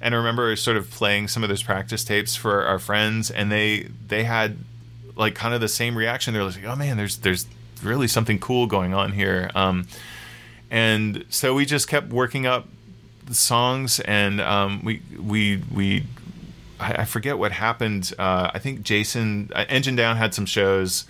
and 0.00 0.14
i 0.14 0.18
remember 0.18 0.54
sort 0.56 0.76
of 0.76 0.90
playing 0.90 1.28
some 1.28 1.42
of 1.42 1.48
those 1.48 1.62
practice 1.62 2.04
tapes 2.04 2.36
for 2.36 2.64
our 2.64 2.78
friends 2.78 3.30
and 3.30 3.50
they 3.50 3.88
they 4.06 4.24
had 4.24 4.56
like 5.16 5.34
kind 5.34 5.54
of 5.54 5.60
the 5.60 5.68
same 5.68 5.96
reaction 5.96 6.34
they're 6.34 6.44
like 6.44 6.64
oh 6.64 6.76
man 6.76 6.96
there's 6.96 7.18
there's 7.18 7.46
really 7.82 8.08
something 8.08 8.38
cool 8.38 8.66
going 8.66 8.94
on 8.94 9.12
here 9.12 9.50
um, 9.54 9.86
and 10.70 11.24
so 11.28 11.54
we 11.54 11.64
just 11.64 11.88
kept 11.88 12.08
working 12.08 12.46
up 12.46 12.68
songs 13.30 14.00
and 14.00 14.40
um, 14.40 14.82
we 14.84 15.02
we 15.20 15.62
we 15.72 16.04
I, 16.78 16.92
I 16.92 17.04
forget 17.04 17.38
what 17.38 17.52
happened. 17.52 18.12
Uh, 18.18 18.50
I 18.52 18.58
think 18.58 18.82
Jason 18.82 19.50
uh, 19.54 19.64
Engine 19.68 19.96
Down 19.96 20.16
had 20.16 20.34
some 20.34 20.46
shows 20.46 21.04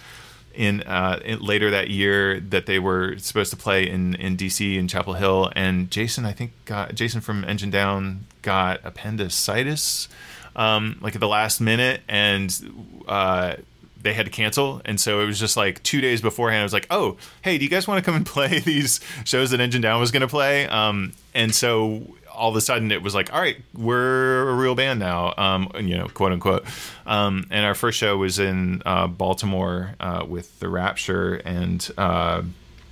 in, 0.55 0.83
uh, 0.85 1.21
in 1.25 1.41
later 1.41 1.71
that 1.71 1.91
year 1.91 2.41
that 2.41 2.65
they 2.67 2.79
were 2.79 3.19
supposed 3.19 3.51
to 3.51 3.57
play 3.57 3.89
in 3.89 4.15
in 4.15 4.37
DC 4.37 4.77
in 4.77 4.89
Chapel 4.89 5.15
Hill, 5.15 5.53
and 5.55 5.91
Jason 5.91 6.25
I 6.25 6.33
think 6.33 6.53
got 6.65 6.95
Jason 6.95 7.21
from 7.21 7.45
Engine 7.45 7.71
Down 7.71 8.27
got 8.43 8.81
appendicitis 8.85 10.09
um, 10.57 10.99
like 11.01 11.15
at 11.15 11.21
the 11.21 11.29
last 11.29 11.61
minute, 11.61 12.01
and 12.09 12.51
uh, 13.07 13.57
they 14.07 14.15
had 14.15 14.27
to 14.27 14.33
cancel. 14.33 14.81
And 14.85 15.01
so 15.01 15.21
it 15.21 15.27
was 15.27 15.39
just 15.39 15.57
like 15.57 15.83
two 15.83 16.01
days 16.01 16.21
beforehand. 16.21 16.61
I 16.61 16.63
was 16.63 16.73
like, 16.73 16.87
oh, 16.91 17.17
hey, 17.43 17.59
do 17.59 17.65
you 17.65 17.71
guys 17.71 17.89
want 17.89 17.99
to 17.99 18.05
come 18.05 18.15
and 18.15 18.25
play 18.37 18.61
these 18.61 19.01
shows 19.25 19.51
that 19.51 19.61
Engine 19.61 19.83
Down 19.83 20.01
was 20.01 20.13
going 20.13 20.23
to 20.23 20.29
play? 20.29 20.67
Um, 20.69 21.13
and 21.35 21.55
so 21.55 22.15
all 22.33 22.51
of 22.51 22.57
a 22.57 22.61
sudden 22.61 22.93
it 22.93 23.03
was 23.03 23.15
like, 23.15 23.33
all 23.33 23.41
right, 23.41 23.57
we're 23.75 24.49
a 24.49 24.55
real 24.55 24.77
band 24.77 25.01
now, 25.01 25.35
um, 25.37 25.71
you 25.81 25.97
know, 25.97 26.07
quote 26.07 26.33
unquote. 26.33 26.65
Um, 27.05 27.47
and 27.51 27.67
our 27.67 27.75
first 27.75 27.99
show 27.99 28.17
was 28.17 28.39
in 28.39 28.83
uh, 28.87 29.09
Baltimore 29.09 29.95
uh, 29.99 30.25
with 30.29 30.61
the 30.61 30.69
Rapture, 30.69 31.35
and 31.35 31.89
uh, 31.99 32.43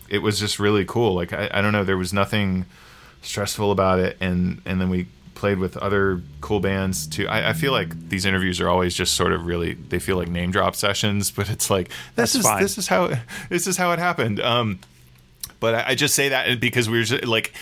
it 0.09 0.19
was 0.19 0.41
just 0.41 0.59
really 0.59 0.85
cool. 0.85 1.15
Like 1.15 1.33
I, 1.33 1.49
I, 1.53 1.61
don't 1.61 1.73
know, 1.73 1.85
there 1.85 1.99
was 1.99 2.13
nothing 2.13 2.65
stressful 3.23 3.71
about 3.71 3.99
it, 3.99 4.17
and 4.21 4.63
and 4.65 4.81
then 4.81 4.89
we 4.89 5.07
played 5.35 5.59
with 5.59 5.77
other 5.77 6.23
cool 6.41 6.61
bands 6.61 7.07
too. 7.07 7.29
I, 7.29 7.51
I, 7.51 7.53
feel 7.53 7.73
like 7.73 8.09
these 8.09 8.25
interviews 8.25 8.61
are 8.61 8.69
always 8.69 8.95
just 8.95 9.15
sort 9.15 9.33
of 9.33 9.47
really 9.47 9.75
they 9.75 9.99
feel 9.99 10.17
like 10.17 10.29
name 10.29 10.51
drop 10.51 10.77
sessions, 10.77 11.31
but 11.37 11.51
it's 11.51 11.71
like 11.71 11.89
this 11.89 12.33
That's 12.33 12.35
is 12.37 12.43
fine. 12.43 12.63
this 12.63 12.79
is 12.79 12.89
how 12.89 13.13
this 13.49 13.67
is 13.67 13.77
how 13.77 13.93
it 13.93 13.99
happened. 13.99 14.41
Um, 14.41 14.79
but 15.61 15.75
I, 15.75 15.85
I 15.89 15.95
just 15.95 16.15
say 16.15 16.29
that 16.31 16.61
because 16.61 16.89
we 16.89 17.01
are 17.01 17.05
just, 17.05 17.25
like 17.25 17.53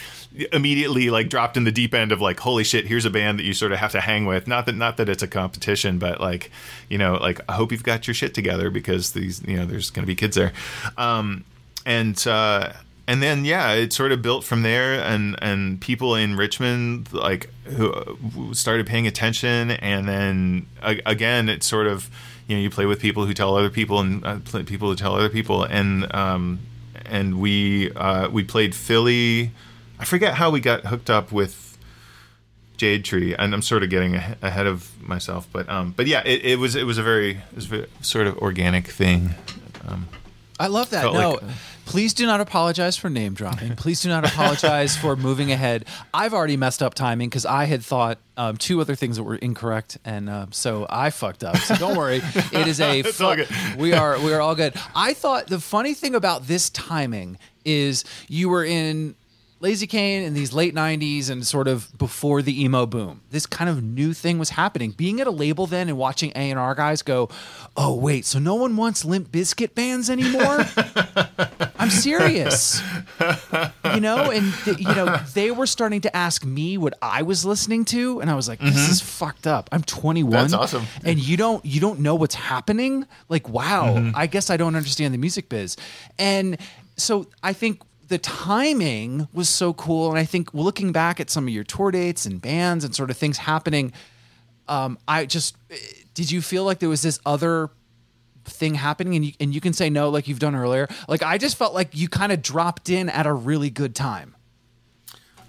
immediately 0.52 1.10
like 1.10 1.28
dropped 1.28 1.56
in 1.56 1.64
the 1.64 1.72
deep 1.72 1.92
end 1.94 2.10
of 2.10 2.20
like 2.20 2.40
holy 2.40 2.64
shit 2.64 2.86
here's 2.86 3.04
a 3.04 3.10
band 3.10 3.38
that 3.38 3.44
you 3.44 3.52
sort 3.52 3.72
of 3.72 3.78
have 3.78 3.92
to 3.92 4.00
hang 4.00 4.24
with 4.24 4.46
not 4.46 4.66
that 4.66 4.74
not 4.74 4.96
that 4.96 5.08
it's 5.08 5.22
a 5.22 5.28
competition 5.28 5.98
but 5.98 6.20
like 6.20 6.50
you 6.88 6.96
know 6.96 7.14
like 7.14 7.38
i 7.48 7.52
hope 7.52 7.70
you've 7.70 7.82
got 7.82 8.06
your 8.06 8.14
shit 8.14 8.32
together 8.32 8.70
because 8.70 9.12
these 9.12 9.42
you 9.42 9.56
know 9.56 9.66
there's 9.66 9.90
gonna 9.90 10.06
be 10.06 10.14
kids 10.14 10.34
there 10.34 10.52
um 10.96 11.44
and 11.84 12.26
uh 12.26 12.72
and 13.06 13.22
then 13.22 13.44
yeah 13.44 13.72
it 13.72 13.92
sort 13.92 14.10
of 14.10 14.22
built 14.22 14.42
from 14.42 14.62
there 14.62 14.94
and 15.04 15.36
and 15.42 15.80
people 15.80 16.14
in 16.14 16.34
richmond 16.34 17.12
like 17.12 17.50
who 17.64 18.52
started 18.54 18.86
paying 18.86 19.06
attention 19.06 19.70
and 19.70 20.08
then 20.08 20.66
again 20.82 21.48
it 21.48 21.62
sort 21.62 21.86
of 21.86 22.10
you 22.48 22.56
know 22.56 22.62
you 22.62 22.68
play 22.70 22.86
with 22.86 23.00
people 23.00 23.24
who 23.26 23.32
tell 23.34 23.56
other 23.56 23.70
people 23.70 24.00
and 24.00 24.24
uh, 24.24 24.38
people 24.66 24.88
who 24.88 24.96
tell 24.96 25.14
other 25.14 25.28
people 25.28 25.62
and 25.64 26.12
um 26.14 26.58
and 27.06 27.38
we 27.40 27.90
uh 27.92 28.28
we 28.28 28.42
played 28.42 28.74
philly 28.74 29.50
I 29.98 30.04
forget 30.04 30.34
how 30.34 30.50
we 30.50 30.58
got 30.60 30.86
hooked 30.86 31.08
up 31.10 31.30
with 31.30 31.78
Jade 32.76 33.04
Tree, 33.04 33.36
and 33.36 33.54
I'm 33.54 33.62
sort 33.62 33.84
of 33.84 33.90
getting 33.90 34.16
ahead 34.16 34.66
of 34.66 34.90
myself, 35.00 35.46
but 35.52 35.68
um, 35.68 35.92
but 35.96 36.08
yeah, 36.08 36.22
it, 36.24 36.44
it 36.44 36.58
was 36.58 36.74
it 36.74 36.82
was 36.82 36.98
a 36.98 37.02
very 37.04 37.32
it 37.36 37.54
was 37.54 37.70
a 37.70 37.86
sort 38.00 38.26
of 38.26 38.36
organic 38.38 38.88
thing. 38.88 39.36
Um, 39.86 40.08
I 40.58 40.66
love 40.66 40.90
that. 40.90 41.04
No, 41.04 41.12
like- 41.34 41.42
please 41.84 42.14
do 42.14 42.26
not 42.26 42.40
apologize 42.40 42.96
for 42.96 43.10
name 43.10 43.34
dropping. 43.34 43.76
Please 43.76 44.02
do 44.02 44.08
not 44.08 44.24
apologize 44.24 44.96
for 44.96 45.16
moving 45.16 45.52
ahead. 45.52 45.84
I've 46.12 46.34
already 46.34 46.56
messed 46.56 46.82
up 46.82 46.94
timing 46.94 47.28
because 47.28 47.46
I 47.46 47.64
had 47.64 47.84
thought 47.84 48.18
um, 48.36 48.56
two 48.56 48.80
other 48.80 48.94
things 48.94 49.16
that 49.16 49.24
were 49.24 49.36
incorrect, 49.36 49.98
and 50.04 50.28
uh, 50.28 50.46
so 50.50 50.86
I 50.88 51.10
fucked 51.10 51.44
up. 51.44 51.56
So 51.58 51.76
don't 51.76 51.96
worry, 51.96 52.22
it 52.52 52.66
is 52.68 52.80
a. 52.80 53.02
It's 53.12 53.20
all 53.20 53.36
good. 53.36 53.48
We 53.76 53.92
are 53.92 54.18
we 54.20 54.32
are 54.32 54.40
all 54.40 54.54
good. 54.54 54.74
I 54.94 55.12
thought 55.14 55.48
the 55.48 55.60
funny 55.60 55.94
thing 55.94 56.14
about 56.14 56.46
this 56.46 56.70
timing 56.70 57.38
is 57.64 58.04
you 58.28 58.48
were 58.48 58.64
in 58.64 59.14
Lazycain 59.62 60.24
in 60.24 60.34
these 60.34 60.52
late 60.52 60.74
90s 60.74 61.30
and 61.30 61.46
sort 61.46 61.68
of 61.68 61.96
before 61.96 62.42
the 62.42 62.62
emo 62.62 62.84
boom. 62.84 63.22
This 63.30 63.46
kind 63.46 63.70
of 63.70 63.82
new 63.82 64.12
thing 64.12 64.38
was 64.38 64.50
happening. 64.50 64.90
Being 64.90 65.20
at 65.20 65.28
a 65.28 65.30
label 65.30 65.68
then 65.68 65.88
and 65.88 65.96
watching 65.96 66.32
A&R 66.34 66.74
guys 66.74 67.02
go, 67.02 67.28
"Oh, 67.76 67.94
wait, 67.94 68.24
so 68.26 68.40
no 68.40 68.56
one 68.56 68.76
wants 68.76 69.04
Limp 69.04 69.30
Bizkit 69.30 69.74
bands 69.74 70.10
anymore?" 70.10 70.64
I'm 71.78 71.90
serious. 71.90 72.82
you 73.94 74.00
know, 74.00 74.30
and 74.30 74.52
th- 74.64 74.78
you 74.78 74.94
know, 74.94 75.16
they 75.32 75.52
were 75.52 75.66
starting 75.66 76.00
to 76.02 76.16
ask 76.16 76.44
me 76.44 76.76
what 76.76 76.94
I 77.00 77.22
was 77.22 77.44
listening 77.44 77.84
to 77.86 78.20
and 78.20 78.30
I 78.30 78.34
was 78.34 78.48
like, 78.48 78.58
"This 78.58 78.74
mm-hmm. 78.74 78.90
is 78.90 79.00
fucked 79.00 79.46
up. 79.46 79.68
I'm 79.70 79.82
21." 79.82 80.32
That's 80.32 80.52
awesome. 80.54 80.86
And 81.04 81.20
you 81.20 81.36
don't 81.36 81.64
you 81.64 81.80
don't 81.80 82.00
know 82.00 82.16
what's 82.16 82.34
happening? 82.34 83.06
Like, 83.28 83.48
wow, 83.48 83.94
mm-hmm. 83.94 84.16
I 84.16 84.26
guess 84.26 84.50
I 84.50 84.56
don't 84.56 84.74
understand 84.74 85.14
the 85.14 85.18
music 85.18 85.48
biz. 85.48 85.76
And 86.18 86.58
so 86.96 87.26
I 87.42 87.52
think 87.52 87.80
the 88.12 88.18
timing 88.18 89.26
was 89.32 89.48
so 89.48 89.72
cool. 89.72 90.10
And 90.10 90.18
I 90.18 90.24
think 90.24 90.52
looking 90.52 90.92
back 90.92 91.18
at 91.18 91.30
some 91.30 91.48
of 91.48 91.54
your 91.54 91.64
tour 91.64 91.90
dates 91.90 92.26
and 92.26 92.40
bands 92.40 92.84
and 92.84 92.94
sort 92.94 93.10
of 93.10 93.16
things 93.16 93.38
happening, 93.38 93.92
um, 94.68 94.98
I 95.08 95.24
just 95.24 95.56
did 96.12 96.30
you 96.30 96.42
feel 96.42 96.64
like 96.64 96.78
there 96.78 96.90
was 96.90 97.00
this 97.00 97.18
other 97.24 97.70
thing 98.44 98.74
happening 98.74 99.16
and 99.16 99.24
you, 99.24 99.32
and 99.40 99.54
you 99.54 99.60
can 99.60 99.72
say 99.72 99.88
no 99.88 100.10
like 100.10 100.26
you've 100.26 100.40
done 100.40 100.56
earlier 100.56 100.88
like 101.06 101.22
i 101.22 101.38
just 101.38 101.56
felt 101.56 101.72
like 101.74 101.96
you 101.96 102.08
kind 102.08 102.32
of 102.32 102.42
dropped 102.42 102.90
in 102.90 103.08
at 103.08 103.24
a 103.24 103.32
really 103.32 103.70
good 103.70 103.94
time 103.94 104.34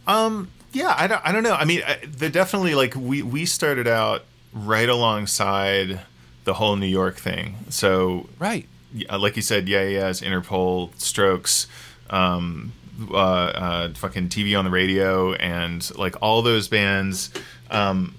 um 0.05 0.47
yeah, 0.73 0.93
I 0.97 1.07
don't 1.07 1.21
I 1.23 1.31
don't 1.31 1.43
know. 1.43 1.53
I 1.53 1.65
mean, 1.65 1.81
I, 1.85 1.99
they're 2.05 2.29
definitely 2.29 2.75
like 2.75 2.95
we 2.95 3.21
we 3.21 3.45
started 3.45 3.87
out 3.87 4.23
right 4.51 4.89
alongside 4.89 6.01
the 6.43 6.55
whole 6.55 6.75
New 6.75 6.87
York 6.87 7.17
thing. 7.17 7.57
So 7.69 8.27
right 8.39 8.67
yeah, 8.93 9.15
like 9.15 9.35
you 9.35 9.41
said, 9.41 9.67
yeah, 9.67 9.83
yeah, 9.83 10.09
it's 10.09 10.21
Interpol, 10.21 10.89
Strokes, 10.99 11.67
um, 12.13 12.71
uh, 13.11 13.15
uh, 13.17 13.93
fucking 13.95 14.29
TV 14.29 14.57
on 14.57 14.65
the 14.65 14.71
radio, 14.71 15.33
and 15.33 15.89
like 15.97 16.15
all 16.21 16.41
those 16.41 16.67
bands. 16.67 17.31
Um, 17.69 18.15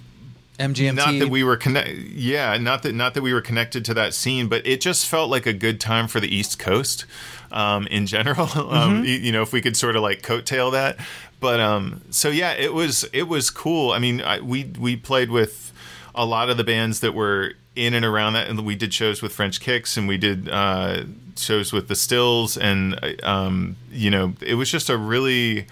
mgmt 0.59 0.95
not 0.95 1.19
that 1.19 1.31
we 1.31 1.43
were 1.43 1.57
connect, 1.57 1.89
yeah, 1.91 2.57
not 2.59 2.83
that 2.83 2.95
not 2.95 3.15
that 3.15 3.23
we 3.23 3.33
were 3.33 3.41
connected 3.41 3.85
to 3.87 3.95
that 3.95 4.15
scene, 4.15 4.49
but 4.49 4.67
it 4.67 4.81
just 4.81 5.07
felt 5.07 5.31
like 5.31 5.47
a 5.47 5.53
good 5.53 5.81
time 5.81 6.07
for 6.07 6.21
the 6.21 6.33
East 6.33 6.59
Coast 6.59 7.07
um, 7.51 7.87
in 7.87 8.07
general. 8.07 8.49
Um, 8.75 9.05
you, 9.05 9.15
you 9.15 9.33
know, 9.33 9.43
if 9.43 9.53
we 9.53 9.61
could 9.61 9.77
sort 9.77 9.95
of 9.95 10.03
like 10.03 10.23
coattail 10.23 10.73
that, 10.73 10.99
but 11.39 11.61
um, 11.61 12.03
so 12.11 12.29
yeah, 12.29 12.53
it 12.53 12.73
was 12.73 13.05
it 13.13 13.25
was 13.25 13.51
cool. 13.51 13.93
I 13.93 13.99
mean, 13.99 14.21
I, 14.21 14.41
we 14.41 14.65
we 14.79 14.97
played 14.97 15.31
with 15.31 15.73
a 16.15 16.25
lot 16.25 16.51
of 16.51 16.57
the 16.57 16.65
bands 16.65 17.01
that 17.01 17.15
were 17.15 17.55
in 17.77 17.95
and 17.95 18.05
around 18.05 18.35
that, 18.35 18.49
and 18.49 18.65
we 18.65 18.77
did 18.77 18.95
shows 18.95 19.23
with 19.23 19.33
French 19.33 19.61
Kicks, 19.61 19.97
and 19.97 20.07
we 20.07 20.17
did 20.17 20.49
uh, 20.49 21.05
shows 21.37 21.73
with 21.73 21.89
the 21.89 21.97
Stills, 21.97 22.57
and 22.57 22.99
um, 23.23 23.77
you 23.91 24.11
know, 24.11 24.35
it 24.41 24.55
was 24.55 24.71
just 24.71 24.89
a 24.89 24.97
really 24.97 25.67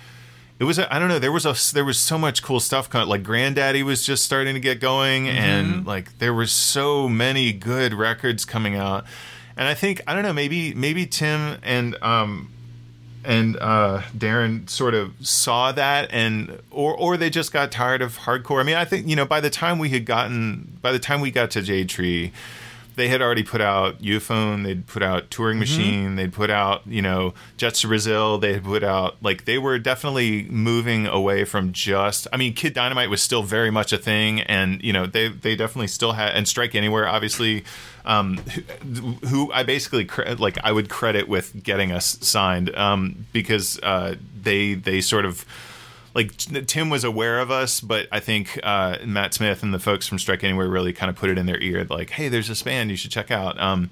it 0.63 0.65
was 0.65 0.79
I 0.79 1.01
don't 1.01 1.09
know 1.09 1.19
there 1.19 1.33
was 1.33 1.45
a 1.45 1.57
there 1.75 1.85
was 1.85 1.99
so 1.99 2.17
much 2.17 2.41
cool 2.41 2.61
stuff 2.61 2.89
coming 2.89 3.09
like 3.09 3.25
Grandaddy 3.25 3.83
was 3.83 4.05
just 4.07 4.25
starting 4.25 4.55
to 4.55 4.61
get 4.61 4.79
going 4.79 5.25
mm-hmm. 5.25 5.37
and 5.37 5.87
like 5.87 6.19
there 6.19 6.33
were 6.33 6.47
so 6.47 7.09
many 7.09 7.53
good 7.53 7.93
records 7.93 8.45
coming 8.45 8.77
out 8.77 9.05
and 9.57 9.67
I 9.67 9.75
think 9.75 10.01
I 10.07 10.15
don't 10.15 10.23
know 10.23 10.33
maybe 10.33 10.73
maybe 10.73 11.05
Tim 11.05 11.59
and 11.65 12.01
um 12.01 12.51
and 13.25 13.57
uh, 13.57 14.03
Darren 14.17 14.69
sort 14.69 14.95
of 14.95 15.13
saw 15.21 15.73
that 15.73 16.11
and 16.13 16.61
or 16.71 16.95
or 16.95 17.17
they 17.17 17.31
just 17.31 17.53
got 17.53 17.71
tired 17.71 18.03
of 18.03 18.19
hardcore. 18.19 18.61
I 18.61 18.65
mean, 18.65 18.77
I 18.77 18.85
think 18.85 19.07
you 19.07 19.17
know 19.17 19.27
by 19.27 19.41
the 19.41 19.51
time 19.51 19.79
we 19.79 19.91
had 19.91 20.05
gotten 20.05 20.79
by 20.83 20.93
the 20.93 20.99
time 20.99 21.21
we 21.21 21.31
got 21.31 21.51
to 21.53 21.63
Jade 21.63 21.89
Tree, 21.89 22.33
they 22.97 23.09
had 23.09 23.23
already 23.23 23.43
put 23.43 23.61
out 23.61 24.01
Euphone, 24.01 24.65
they'd 24.65 24.87
put 24.87 25.03
out 25.03 25.31
Turing 25.31 25.53
mm-hmm. 25.53 25.59
Machine, 25.59 26.05
mm-hmm. 26.07 26.17
they'd 26.17 26.33
put 26.33 26.51
out, 26.51 26.87
you 26.87 27.03
know, 27.03 27.35
Jets 27.57 27.81
to 27.83 27.89
Brazil, 27.89 28.39
they 28.39 28.55
had 28.55 28.65
put 28.65 28.83
out 28.83 29.17
like 29.23 29.45
they 29.45 29.59
were 29.59 29.79
definitely 29.79 30.45
moving 30.45 31.07
away 31.07 31.45
from 31.45 31.73
just 31.73 32.27
I 32.33 32.37
mean, 32.37 32.55
Kid 32.55 32.75
Dynamite 32.75 33.11
was 33.11 33.23
still 33.23 33.43
very 33.43 33.71
much 33.71 33.93
a 33.93 33.99
thing 33.99 34.41
and, 34.43 34.83
you 34.83 34.93
know, 34.93 35.07
they 35.07 35.29
they 35.29 35.57
definitely 35.57 35.89
still 35.89 36.13
had 36.13 36.35
and 36.35 36.49
Strike 36.49 36.75
Anywhere 36.75 37.07
obviously 37.07 37.65
um, 38.05 38.39
who, 38.39 39.13
who, 39.27 39.53
I 39.53 39.63
basically 39.63 40.09
like 40.39 40.59
I 40.65 40.73
would 40.73 40.89
credit 40.89 41.29
with 41.29 41.63
getting 41.63 41.93
us 41.93 42.19
signed 42.21 42.75
um, 42.77 43.27
because 43.33 43.79
uh, 43.83 44.17
they 44.41 44.75
they 44.75 45.01
sort 45.01 45.25
of 45.25 45.45
like 46.15 46.37
Tim 46.37 46.91
was 46.91 47.05
aware 47.05 47.41
of 47.41 47.51
us, 47.51 47.81
but 47.81 48.07
I 48.13 48.21
think 48.21 48.59
uh, 48.63 48.99
Matt 49.05 49.35
Smith 49.35 49.63
and 49.63 49.73
the 49.73 49.79
folks 49.79 50.07
from 50.07 50.19
Strike 50.19 50.45
Anywhere 50.45 50.69
really 50.69 50.93
kind 50.93 51.09
of 51.11 51.17
put 51.17 51.31
it 51.31 51.39
in 51.39 51.47
their 51.47 51.61
ear, 51.61 51.87
like, 51.89 52.11
"Hey, 52.11 52.29
there's 52.29 52.49
this 52.49 52.63
band 52.63 52.91
you 52.91 52.97
should 52.97 53.11
check 53.11 53.31
out." 53.31 53.59
Um, 53.61 53.91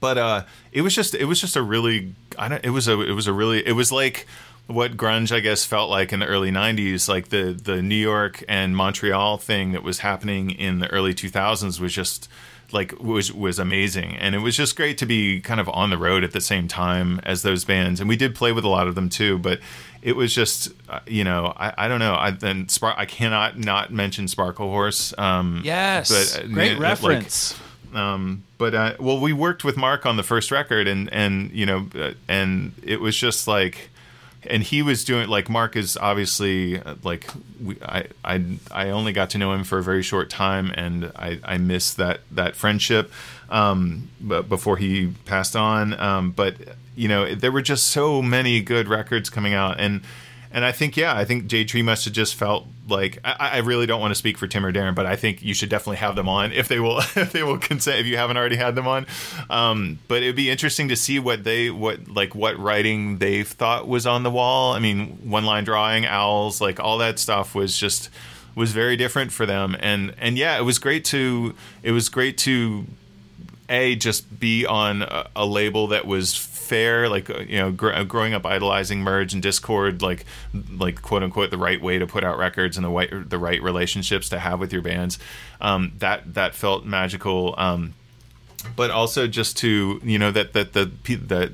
but 0.00 0.18
uh, 0.18 0.44
it 0.72 0.82
was 0.82 0.94
just 0.94 1.14
it 1.14 1.24
was 1.24 1.40
just 1.40 1.56
a 1.56 1.62
really 1.62 2.14
I 2.38 2.48
don't 2.48 2.64
it 2.64 2.70
was 2.70 2.88
a 2.88 3.00
it 3.00 3.12
was 3.12 3.26
a 3.26 3.32
really 3.32 3.66
it 3.66 3.72
was 3.72 3.92
like 3.92 4.26
what 4.66 4.96
grunge 4.96 5.34
I 5.34 5.40
guess 5.40 5.64
felt 5.64 5.90
like 5.90 6.12
in 6.12 6.20
the 6.20 6.26
early 6.26 6.50
90s 6.50 7.08
like 7.08 7.28
the 7.28 7.52
the 7.52 7.82
New 7.82 7.96
York 7.96 8.44
and 8.48 8.76
Montreal 8.76 9.38
thing 9.38 9.72
that 9.72 9.82
was 9.82 10.00
happening 10.00 10.50
in 10.50 10.78
the 10.78 10.88
early 10.88 11.14
2000s 11.14 11.80
was 11.80 11.92
just 11.92 12.28
like 12.72 12.98
was 13.00 13.32
was 13.32 13.58
amazing. 13.58 14.16
And 14.16 14.34
it 14.34 14.38
was 14.38 14.56
just 14.56 14.76
great 14.76 14.98
to 14.98 15.06
be 15.06 15.40
kind 15.40 15.60
of 15.60 15.68
on 15.70 15.90
the 15.90 15.98
road 15.98 16.24
at 16.24 16.32
the 16.32 16.40
same 16.40 16.68
time 16.68 17.20
as 17.24 17.42
those 17.42 17.64
bands. 17.64 18.00
And 18.00 18.08
we 18.08 18.16
did 18.16 18.34
play 18.34 18.52
with 18.52 18.64
a 18.64 18.68
lot 18.68 18.88
of 18.88 18.94
them 18.94 19.08
too 19.08 19.38
but 19.38 19.60
it 20.02 20.16
was 20.16 20.34
just 20.34 20.70
uh, 20.88 21.00
you 21.06 21.24
know 21.24 21.52
I, 21.56 21.72
I 21.76 21.88
don't 21.88 21.98
know. 21.98 22.14
I 22.14 22.30
then 22.30 22.68
Spar- 22.68 22.94
I 22.96 23.06
cannot 23.06 23.58
not 23.58 23.92
mention 23.92 24.26
Sparklehorse 24.26 25.18
um 25.18 25.62
yes. 25.64 26.36
but 26.36 26.44
uh, 26.44 26.46
great 26.48 26.78
reference 26.78 27.58
like, 27.92 28.00
um 28.00 28.44
but 28.58 28.74
uh, 28.74 28.94
well 29.00 29.18
we 29.18 29.32
worked 29.32 29.64
with 29.64 29.76
Mark 29.76 30.06
on 30.06 30.16
the 30.16 30.22
first 30.22 30.50
record 30.50 30.86
and 30.86 31.12
and 31.12 31.50
you 31.52 31.66
know 31.66 31.86
uh, 31.94 32.12
and 32.28 32.72
it 32.82 33.00
was 33.00 33.16
just 33.16 33.48
like 33.48 33.90
and 34.44 34.62
he 34.62 34.82
was 34.82 35.04
doing 35.04 35.28
like 35.28 35.48
Mark 35.48 35.76
is 35.76 35.96
obviously 35.96 36.80
uh, 36.80 36.94
like 37.02 37.26
we, 37.62 37.76
I, 37.82 38.06
I 38.24 38.44
I 38.70 38.90
only 38.90 39.12
got 39.12 39.30
to 39.30 39.38
know 39.38 39.52
him 39.52 39.64
for 39.64 39.78
a 39.78 39.82
very 39.82 40.02
short 40.02 40.30
time, 40.30 40.72
and 40.74 41.12
I 41.16 41.40
I 41.44 41.58
miss 41.58 41.94
that 41.94 42.20
that 42.30 42.56
friendship, 42.56 43.10
um, 43.50 44.08
but 44.20 44.48
before 44.48 44.76
he 44.76 45.12
passed 45.24 45.56
on. 45.56 45.98
Um, 45.98 46.30
but 46.30 46.54
you 46.94 47.08
know 47.08 47.34
there 47.34 47.52
were 47.52 47.62
just 47.62 47.88
so 47.88 48.22
many 48.22 48.60
good 48.60 48.88
records 48.88 49.30
coming 49.30 49.54
out, 49.54 49.80
and 49.80 50.02
and 50.50 50.64
I 50.64 50.72
think 50.72 50.96
yeah, 50.96 51.14
I 51.14 51.24
think 51.24 51.46
Jade 51.46 51.68
Tree 51.68 51.82
must 51.82 52.04
have 52.04 52.14
just 52.14 52.34
felt 52.34 52.66
like 52.88 53.18
I, 53.24 53.50
I, 53.52 53.58
really 53.58 53.86
don't 53.86 54.00
want 54.00 54.12
to 54.12 54.14
speak 54.14 54.38
for 54.38 54.46
Tim 54.46 54.64
or 54.64 54.72
Darren, 54.72 54.94
but 54.94 55.04
I 55.04 55.14
think 55.14 55.42
you 55.42 55.52
should 55.52 55.68
definitely 55.68 55.98
have 55.98 56.16
them 56.16 56.28
on 56.28 56.52
if 56.52 56.68
they 56.68 56.80
will 56.80 56.98
if 57.16 57.32
they 57.32 57.42
will 57.42 57.58
consent 57.58 58.00
if 58.00 58.06
you 58.06 58.16
haven't 58.16 58.36
already 58.36 58.56
had 58.56 58.74
them 58.74 58.86
on. 58.86 59.06
Um, 59.50 59.98
but 60.08 60.22
it'd 60.22 60.36
be 60.36 60.50
interesting 60.50 60.88
to 60.88 60.96
see 60.96 61.18
what 61.18 61.44
they 61.44 61.70
what 61.70 62.08
like 62.08 62.34
what 62.34 62.58
writing 62.58 63.18
they 63.18 63.42
thought 63.42 63.86
was 63.86 64.06
on 64.06 64.22
the 64.22 64.30
wall. 64.30 64.72
I 64.72 64.78
mean, 64.78 65.30
one 65.30 65.44
line 65.44 65.64
drawing, 65.64 66.06
owls, 66.06 66.60
like 66.60 66.80
all 66.80 66.98
that 66.98 67.18
stuff 67.18 67.54
was 67.54 67.76
just 67.76 68.10
was 68.54 68.72
very 68.72 68.96
different 68.96 69.32
for 69.32 69.46
them. 69.46 69.76
And 69.80 70.14
and 70.18 70.38
yeah, 70.38 70.58
it 70.58 70.62
was 70.62 70.78
great 70.78 71.04
to 71.06 71.54
it 71.82 71.92
was 71.92 72.08
great 72.08 72.38
to 72.38 72.86
a 73.68 73.96
just 73.96 74.40
be 74.40 74.64
on 74.64 75.02
a, 75.02 75.26
a 75.36 75.46
label 75.46 75.88
that 75.88 76.06
was 76.06 76.34
fair 76.68 77.08
like 77.08 77.30
uh, 77.30 77.40
you 77.40 77.58
know 77.58 77.72
gr- 77.72 78.02
growing 78.04 78.34
up 78.34 78.44
idolizing 78.46 79.00
merge 79.00 79.34
and 79.34 79.42
Dischord, 79.42 80.02
like 80.02 80.24
like 80.70 81.02
quote 81.02 81.22
unquote 81.22 81.50
the 81.50 81.58
right 81.58 81.80
way 81.80 81.98
to 81.98 82.06
put 82.06 82.24
out 82.24 82.38
records 82.38 82.76
and 82.76 82.84
the 82.84 82.90
right 82.90 83.30
the 83.30 83.38
right 83.38 83.62
relationships 83.62 84.28
to 84.28 84.38
have 84.38 84.60
with 84.60 84.72
your 84.72 84.82
bands. 84.82 85.18
Um, 85.60 85.92
that 85.98 86.34
that 86.34 86.54
felt 86.54 86.84
magical 86.84 87.54
um, 87.58 87.94
but 88.76 88.90
also 88.90 89.26
just 89.26 89.56
to 89.58 90.00
you 90.02 90.18
know 90.18 90.30
that 90.30 90.52
that 90.52 90.72
the 90.72 90.90
that 91.16 91.52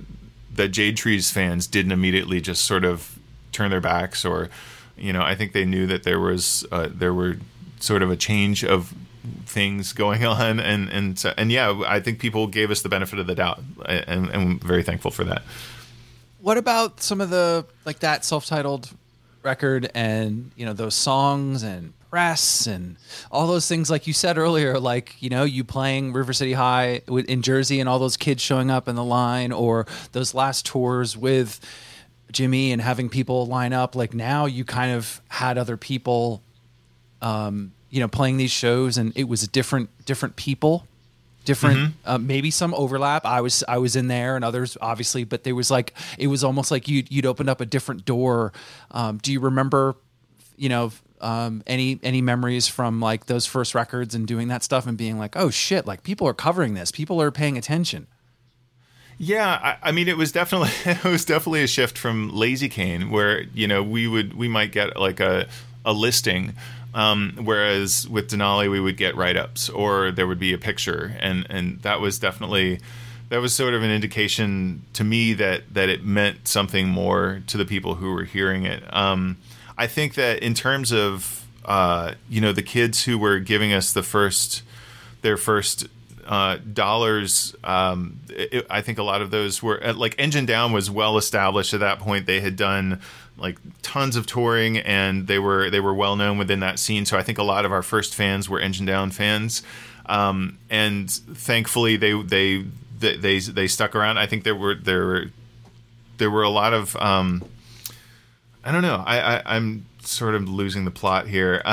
that 0.53 0.69
Jade 0.69 0.97
Trees 0.97 1.31
fans 1.31 1.67
didn't 1.67 1.93
immediately 1.93 2.41
just 2.41 2.65
sort 2.65 2.85
of 2.85 3.19
turn 3.53 3.71
their 3.71 3.81
backs 3.81 4.25
or 4.25 4.49
you 4.97 5.13
know 5.13 5.23
I 5.23 5.35
think 5.35 5.53
they 5.53 5.65
knew 5.65 5.87
that 5.87 6.05
there 6.05 6.21
was 6.21 6.67
uh, 6.73 6.89
there 6.91 7.15
were 7.15 7.37
sort 7.81 8.03
of 8.03 8.11
a 8.11 8.17
change 8.17 8.65
of 8.65 8.95
things 9.47 9.93
going 9.93 10.25
on 10.27 10.61
and 10.61 10.89
and 10.89 11.19
so, 11.19 11.33
and 11.37 11.51
yeah 11.51 11.83
i 11.87 12.01
think 12.01 12.19
people 12.19 12.47
gave 12.47 12.71
us 12.71 12.83
the 12.83 12.89
benefit 12.89 13.19
of 13.19 13.27
the 13.27 13.35
doubt 13.35 13.61
and, 13.87 14.05
and 14.09 14.31
i'm 14.31 14.59
very 14.59 14.83
thankful 14.83 15.11
for 15.11 15.25
that. 15.25 15.43
What 16.41 16.59
about 16.59 17.03
some 17.03 17.23
of 17.23 17.31
the 17.31 17.65
like 17.87 18.01
that 18.01 18.23
self-titled 18.23 18.91
record 19.43 19.91
and 19.95 20.51
you 20.57 20.67
know 20.67 20.73
those 20.73 20.95
songs 20.95 21.63
and 21.63 21.93
press 22.11 22.67
and 22.67 22.97
all 23.31 23.47
those 23.47 23.69
things 23.69 23.91
like 23.91 24.07
you 24.07 24.13
said 24.13 24.39
earlier 24.39 24.79
like 24.79 25.21
you 25.21 25.29
know 25.29 25.45
you 25.45 25.65
playing 25.65 26.13
river 26.13 26.33
city 26.33 26.53
high 26.53 27.03
in 27.09 27.43
jersey 27.43 27.81
and 27.81 27.89
all 27.89 27.99
those 27.99 28.17
kids 28.17 28.41
showing 28.41 28.71
up 28.71 28.89
in 28.89 28.95
the 28.95 29.03
line 29.03 29.53
or 29.53 29.87
those 30.13 30.33
last 30.33 30.65
tours 30.65 31.17
with 31.17 31.61
jimmy 32.31 32.73
and 32.73 32.81
having 32.81 33.09
people 33.09 33.47
line 33.47 33.73
up 33.73 33.97
like 33.97 34.15
now 34.15 34.47
you 34.47 34.65
kind 34.65 34.93
of 34.93 35.21
had 35.29 35.59
other 35.59 35.77
people 35.77 36.41
um, 37.21 37.73
you 37.95 38.01
know 38.01 38.09
playing 38.09 38.39
these 38.39 38.51
shows 38.51 38.99
and 38.99 39.17
it 39.17 39.29
was 39.29 39.47
different 39.47 39.89
different 40.05 40.35
people 40.35 40.85
different 41.45 41.77
mm-hmm. 41.77 41.93
uh, 42.11 42.19
maybe 42.19 42.51
some 42.51 42.75
overlap. 42.75 43.25
I 43.25 43.41
was 43.41 43.63
i 43.69 43.79
was 43.79 43.95
in 43.95 44.09
there 44.09 44.35
and 44.35 44.45
others 44.45 44.77
obviously 44.81 45.23
but 45.23 45.45
there 45.45 45.55
was 45.55 45.71
like 45.71 45.95
it 46.19 46.27
was 46.27 46.43
almost 46.43 46.73
like 46.73 46.89
you'd, 46.89 47.11
you'd 47.13 47.25
opened 47.25 47.49
up 47.49 47.61
a 47.61 47.67
different 47.67 48.05
door. 48.05 48.53
Um, 48.91 49.19
do 49.19 49.33
you 49.33 49.39
remember 49.39 49.95
you 50.57 50.69
know 50.69 50.91
um, 51.21 51.63
any 51.69 52.01
any 52.03 52.21
memories 52.21 52.67
from 52.67 53.01
like 53.01 53.27
those 53.27 53.47
first 53.47 53.77
records 53.77 54.15
and 54.15 54.27
doing 54.27 54.49
that 54.49 54.65
stuff 54.65 54.89
and 54.89 54.99
being 54.99 55.17
like 55.17 55.37
oh 55.37 55.51
shit 55.51 55.87
like 55.87 56.03
people 56.03 56.27
are 56.27 56.35
covering 56.35 56.75
this. 56.75 56.91
People 56.91 57.23
are 57.23 57.31
paying 57.31 57.57
attention. 57.57 58.09
Yeah, 59.17 59.49
I, 59.49 59.91
I, 59.91 59.93
mean, 59.93 60.09
it 60.09 60.17
was 60.17 60.33
definitely 60.33 60.71
it 60.85 61.05
was 61.05 61.25
definitely 61.25 61.63
a 61.63 61.69
shift 61.69 61.97
from 61.97 62.33
Lazycain, 62.33 63.11
where 63.11 63.43
you 63.55 63.69
know 63.69 63.81
we 63.81 64.09
would 64.09 64.35
we 64.35 64.49
might 64.49 64.73
get 64.73 64.97
like 64.97 65.21
a 65.21 65.47
a 65.85 65.93
listing 65.93 66.55
um, 66.95 67.39
whereas 67.43 68.09
with 68.09 68.31
Denali, 68.31 68.71
we 68.71 68.81
would 68.81 68.97
get 68.97 69.17
write 69.17 69.37
ups 69.37 69.69
or 69.69 70.11
there 70.11 70.27
would 70.27 70.39
be 70.39 70.53
a 70.53 70.59
picture, 70.59 71.17
and 71.21 71.47
and 71.51 71.83
that 71.83 72.01
was 72.01 72.19
definitely 72.19 72.81
that 73.29 73.41
was 73.41 73.53
sort 73.53 73.75
of 73.75 73.83
an 73.83 73.91
indication 73.91 74.83
to 74.93 75.03
me 75.03 75.33
that 75.35 75.75
that 75.75 75.89
it 75.89 76.05
meant 76.05 76.47
something 76.47 76.89
more 76.89 77.43
to 77.49 77.57
the 77.57 77.65
people 77.65 77.97
who 77.97 78.13
were 78.13 78.25
hearing 78.25 78.65
it. 78.65 78.83
Um, 78.95 79.39
I 79.77 79.89
think 79.89 80.15
that 80.15 80.39
in 80.41 80.55
terms 80.55 80.93
of 80.93 81.45
uh, 81.65 82.15
you 82.29 82.41
know 82.41 82.53
the 82.53 82.63
kids 82.63 83.05
who 83.05 83.19
were 83.19 83.41
giving 83.41 83.73
us 83.73 83.93
the 83.93 84.03
first 84.03 84.63
their 85.23 85.37
first 85.37 85.89
uh, 86.27 86.59
dollars. 86.73 87.55
Um, 87.65 88.21
it, 88.29 88.67
I 88.71 88.81
think 88.81 88.99
a 88.99 89.03
lot 89.03 89.23
of 89.23 89.31
those 89.31 89.63
were 89.63 89.81
like 89.95 90.15
Engine 90.19 90.47
Down 90.47 90.73
was 90.73 90.91
well 90.91 91.19
established 91.19 91.75
at 91.75 91.81
that 91.81 91.99
point. 91.99 92.27
They 92.27 92.41
had 92.41 92.57
done 92.57 93.01
like 93.37 93.59
tons 93.83 94.17
of 94.17 94.27
touring 94.27 94.79
and 94.79 95.27
they 95.27 95.39
were 95.39 95.71
they 95.71 95.81
were 95.81 95.95
well 95.95 96.17
known 96.17 96.39
within 96.39 96.61
that 96.61 96.79
scene 96.79 97.05
so 97.05 97.19
i 97.19 97.23
think 97.23 97.39
a 97.39 97.43
lot 97.43 97.65
of 97.65 97.73
our 97.73 97.83
first 97.83 98.15
fans 98.15 98.49
were 98.49 98.61
engine 98.61 98.87
down 98.87 99.11
fans 99.11 99.63
um, 100.07 100.59
and 100.71 101.11
thankfully 101.11 101.97
they 101.97 102.13
they 102.23 102.65
they 103.01 103.41
they 103.41 103.67
stuck 103.67 103.97
around 103.97 104.19
i 104.19 104.27
think 104.27 104.45
there 104.45 104.55
were 104.55 104.75
there 104.75 105.05
were 105.05 105.25
there 106.19 106.31
were 106.31 106.43
a 106.43 106.49
lot 106.49 106.73
of 106.73 106.95
um, 106.97 107.43
i 108.65 108.71
don't 108.71 108.83
know 108.83 109.03
i, 109.05 109.39
I 109.39 109.57
am 109.57 109.87
sort 110.01 110.35
of 110.35 110.49
losing 110.49 110.85
the 110.85 110.91
plot 110.91 111.27
here 111.27 111.61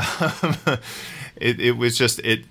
it, 1.36 1.60
it 1.60 1.78
was 1.78 1.97
just 1.97 2.20
it 2.20 2.43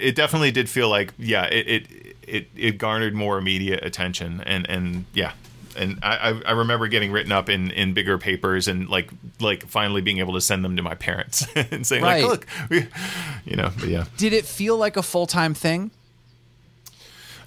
it 0.00 0.14
definitely 0.14 0.50
did 0.50 0.68
feel 0.68 0.88
like 0.88 1.12
yeah 1.18 1.44
it, 1.46 1.68
it 1.68 2.16
it 2.28 2.48
it 2.56 2.78
garnered 2.78 3.14
more 3.14 3.38
immediate 3.38 3.84
attention 3.84 4.42
and 4.46 4.68
and 4.68 5.04
yeah. 5.14 5.32
And 5.76 6.00
I, 6.02 6.40
I 6.44 6.52
remember 6.52 6.88
getting 6.88 7.12
written 7.12 7.30
up 7.30 7.48
in, 7.48 7.70
in 7.70 7.94
bigger 7.94 8.18
papers 8.18 8.66
and 8.66 8.88
like 8.88 9.10
like 9.38 9.64
finally 9.66 10.00
being 10.00 10.18
able 10.18 10.34
to 10.34 10.40
send 10.40 10.64
them 10.64 10.74
to 10.76 10.82
my 10.82 10.96
parents 10.96 11.46
and 11.54 11.86
saying 11.86 12.02
right. 12.02 12.24
like 12.24 12.30
look 12.30 12.46
we, 12.68 12.86
you 13.44 13.54
know 13.54 13.70
but 13.78 13.88
yeah. 13.88 14.04
Did 14.16 14.32
it 14.32 14.44
feel 14.44 14.76
like 14.76 14.96
a 14.96 15.02
full-time 15.02 15.54
thing? 15.54 15.92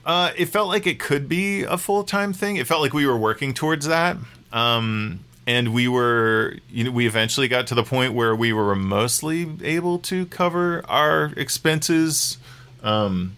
Uh, 0.06 0.32
it 0.38 0.45
felt 0.45 0.69
like 0.69 0.88
it 0.88 0.98
could 0.98 1.28
be 1.28 1.64
a 1.64 1.78
full-time 1.78 2.32
thing. 2.34 2.56
It 2.56 2.68
felt 2.68 2.82
like 2.82 2.94
we 2.94 3.06
were 3.06 3.18
working 3.18 3.53
towards 3.53 3.86
that. 3.88 4.18
Um, 4.52 5.19
and 5.45 5.73
we 5.73 5.88
were 5.88 6.56
you 6.69 6.84
know 6.86 6.91
we 6.91 7.06
eventually 7.07 7.48
got 7.48 7.68
to 7.68 7.76
the 7.76 7.84
point 7.84 8.14
where 8.14 8.36
we 8.36 8.53
were 8.53 8.76
mostly 8.76 9.49
able 9.64 9.99
to 9.99 10.26
cover 10.28 10.84
our 10.88 11.34
expenses 11.36 12.38
um 12.84 13.36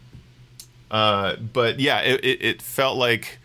uh 0.91 1.35
but 1.35 1.79
yeah 1.79 1.99
it 2.01 2.23
it, 2.23 2.43
it 2.43 2.61
felt 2.61 2.97
like 2.97 3.39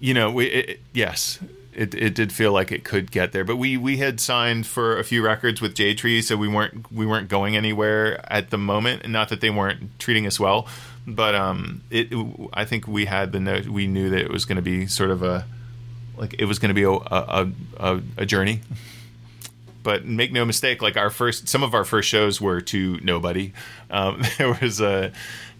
you 0.00 0.14
know 0.14 0.30
we 0.30 0.46
it, 0.46 0.80
yes 0.92 1.38
it, 1.72 1.92
it 1.94 2.14
did 2.14 2.32
feel 2.32 2.52
like 2.52 2.70
it 2.70 2.84
could 2.84 3.10
get 3.10 3.32
there. 3.32 3.42
But 3.42 3.56
we 3.56 3.76
we 3.76 3.96
had 3.96 4.20
signed 4.20 4.64
for 4.64 4.96
a 4.96 5.02
few 5.02 5.24
records 5.24 5.60
with 5.60 5.74
Jade 5.74 5.98
Tree 5.98 6.22
so 6.22 6.36
we 6.36 6.46
weren't 6.46 6.92
we 6.92 7.04
weren't 7.04 7.28
going 7.28 7.56
anywhere 7.56 8.24
at 8.32 8.50
the 8.50 8.58
moment. 8.58 9.02
And 9.02 9.12
not 9.12 9.28
that 9.30 9.40
they 9.40 9.50
weren't 9.50 9.98
treating 9.98 10.24
us 10.24 10.38
well 10.38 10.68
but 11.06 11.34
um 11.34 11.82
it 11.90 12.12
I 12.52 12.64
think 12.64 12.86
we 12.86 13.04
had 13.06 13.32
the 13.32 13.40
note 13.40 13.66
we 13.66 13.86
knew 13.86 14.10
that 14.10 14.20
it 14.20 14.30
was 14.30 14.44
going 14.44 14.56
to 14.56 14.62
be 14.62 14.86
sort 14.86 15.10
of 15.10 15.22
a 15.22 15.46
like 16.16 16.34
it 16.38 16.44
was 16.46 16.58
going 16.58 16.70
to 16.70 16.74
be 16.74 16.84
a, 16.84 16.90
a, 16.90 17.50
a, 17.78 18.00
a 18.18 18.26
journey 18.26 18.60
but 19.84 20.04
make 20.04 20.32
no 20.32 20.44
mistake 20.44 20.82
like 20.82 20.96
our 20.96 21.10
first 21.10 21.48
some 21.48 21.62
of 21.62 21.74
our 21.74 21.84
first 21.84 22.08
shows 22.08 22.40
were 22.40 22.60
to 22.62 22.98
nobody. 23.02 23.52
Um, 23.90 24.22
there 24.38 24.58
was 24.60 24.80
a 24.80 25.12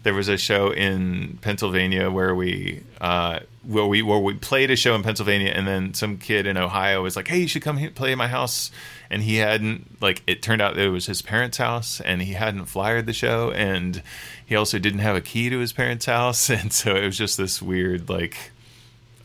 there 0.03 0.13
was 0.13 0.27
a 0.27 0.37
show 0.37 0.71
in 0.71 1.39
Pennsylvania 1.41 2.11
where 2.11 2.35
we 2.35 2.83
uh, 2.99 3.39
where 3.63 3.85
we 3.85 4.01
where 4.01 4.19
we 4.19 4.33
played 4.33 4.69
a 4.71 4.75
show 4.75 4.95
in 4.95 5.03
Pennsylvania 5.03 5.51
and 5.51 5.65
then 5.65 5.93
some 5.93 6.17
kid 6.17 6.45
in 6.45 6.57
Ohio 6.57 7.01
was 7.01 7.15
like 7.15 7.29
hey 7.29 7.39
you 7.39 7.47
should 7.47 7.61
come 7.61 7.77
here, 7.77 7.91
play 7.91 8.11
at 8.11 8.17
my 8.17 8.27
house. 8.27 8.71
And 9.07 9.21
he 9.21 9.37
hadn't 9.37 10.01
like 10.01 10.23
it 10.25 10.41
turned 10.41 10.61
out 10.61 10.75
that 10.75 10.83
it 10.83 10.89
was 10.89 11.05
his 11.05 11.21
parents 11.21 11.57
house 11.57 12.01
and 12.01 12.21
he 12.23 12.33
hadn't 12.33 12.65
flyered 12.65 13.05
the 13.05 13.13
show 13.13 13.51
and 13.51 14.01
he 14.43 14.55
also 14.55 14.79
didn't 14.79 14.99
have 14.99 15.15
a 15.15 15.21
key 15.21 15.49
to 15.49 15.59
his 15.59 15.71
parents 15.71 16.07
house. 16.07 16.49
And 16.55 16.73
so 16.73 16.95
it 16.95 17.05
was 17.05 17.17
just 17.17 17.37
this 17.37 17.61
weird 17.61 18.09
like 18.09 18.51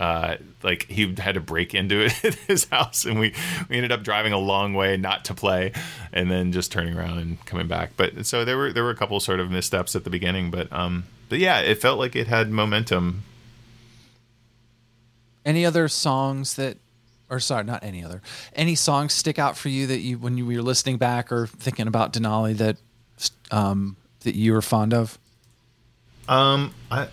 uh, 0.00 0.36
like 0.62 0.86
he 0.86 1.14
had 1.16 1.34
to 1.34 1.40
break 1.40 1.74
into 1.74 2.00
it 2.00 2.24
at 2.24 2.34
his 2.34 2.64
house, 2.64 3.04
and 3.04 3.20
we 3.20 3.34
we 3.68 3.76
ended 3.76 3.92
up 3.92 4.02
driving 4.02 4.32
a 4.32 4.38
long 4.38 4.72
way 4.72 4.96
not 4.96 5.26
to 5.26 5.34
play, 5.34 5.72
and 6.12 6.30
then 6.30 6.52
just 6.52 6.72
turning 6.72 6.96
around 6.96 7.18
and 7.18 7.44
coming 7.44 7.68
back. 7.68 7.90
But 7.96 8.24
so 8.26 8.44
there 8.46 8.56
were 8.56 8.72
there 8.72 8.82
were 8.82 8.90
a 8.90 8.96
couple 8.96 9.20
sort 9.20 9.40
of 9.40 9.50
missteps 9.50 9.94
at 9.94 10.04
the 10.04 10.10
beginning, 10.10 10.50
but 10.50 10.72
um, 10.72 11.04
but 11.28 11.38
yeah, 11.38 11.60
it 11.60 11.80
felt 11.80 11.98
like 11.98 12.16
it 12.16 12.26
had 12.26 12.50
momentum. 12.50 13.24
Any 15.44 15.66
other 15.66 15.86
songs 15.88 16.54
that, 16.54 16.78
or 17.28 17.38
sorry, 17.38 17.64
not 17.64 17.84
any 17.84 18.02
other, 18.02 18.22
any 18.54 18.74
songs 18.74 19.12
stick 19.12 19.38
out 19.38 19.56
for 19.56 19.68
you 19.68 19.86
that 19.86 19.98
you 19.98 20.18
when 20.18 20.38
you 20.38 20.46
were 20.46 20.62
listening 20.62 20.96
back 20.96 21.30
or 21.30 21.46
thinking 21.46 21.86
about 21.86 22.14
Denali 22.14 22.56
that 22.56 22.78
um, 23.50 23.96
that 24.20 24.34
you 24.34 24.54
were 24.54 24.62
fond 24.62 24.94
of? 24.94 25.18
Um, 26.26 26.72
I 26.90 27.08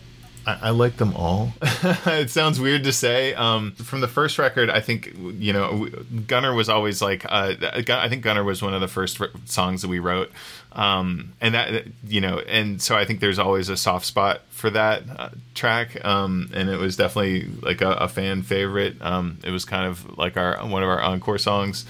I, 0.47 0.57
I 0.61 0.69
like 0.69 0.95
them 0.95 1.13
all. 1.13 1.51
it 1.61 2.29
sounds 2.29 2.59
weird 2.59 2.85
to 2.85 2.93
say. 2.93 3.33
Um, 3.33 3.73
from 3.73 3.99
the 3.99 4.07
first 4.07 4.39
record, 4.39 4.69
I 4.69 4.79
think 4.79 5.13
you 5.15 5.51
know 5.51 5.89
Gunner 6.25 6.53
was 6.53 6.69
always 6.69 7.01
like. 7.01 7.25
Uh, 7.25 7.55
I 7.61 8.07
think 8.07 8.23
Gunner 8.23 8.43
was 8.43 8.61
one 8.61 8.73
of 8.73 8.79
the 8.79 8.87
first 8.87 9.21
songs 9.45 9.81
that 9.81 9.89
we 9.89 9.99
wrote, 9.99 10.31
um, 10.71 11.33
and 11.41 11.53
that 11.53 11.87
you 12.07 12.21
know, 12.21 12.39
and 12.39 12.81
so 12.81 12.95
I 12.95 13.03
think 13.03 13.19
there's 13.19 13.39
always 13.39 13.67
a 13.67 13.75
soft 13.75 14.05
spot 14.05 14.41
for 14.49 14.69
that 14.69 15.03
uh, 15.17 15.29
track, 15.53 16.03
um, 16.05 16.49
and 16.53 16.69
it 16.69 16.79
was 16.79 16.95
definitely 16.95 17.49
like 17.61 17.81
a, 17.81 17.91
a 17.91 18.07
fan 18.07 18.41
favorite. 18.41 18.95
Um, 19.01 19.39
it 19.43 19.51
was 19.51 19.65
kind 19.65 19.85
of 19.85 20.17
like 20.17 20.37
our 20.37 20.65
one 20.65 20.81
of 20.81 20.89
our 20.89 21.01
encore 21.01 21.37
songs. 21.37 21.85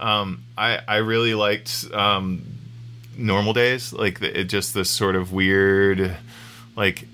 Um, 0.00 0.44
I 0.56 0.80
I 0.88 0.96
really 0.96 1.34
liked 1.34 1.84
um, 1.92 2.42
Normal 3.18 3.52
Days, 3.52 3.92
like 3.92 4.22
it 4.22 4.44
just 4.44 4.72
this 4.72 4.88
sort 4.88 5.14
of 5.14 5.34
weird, 5.34 6.16
like 6.74 7.06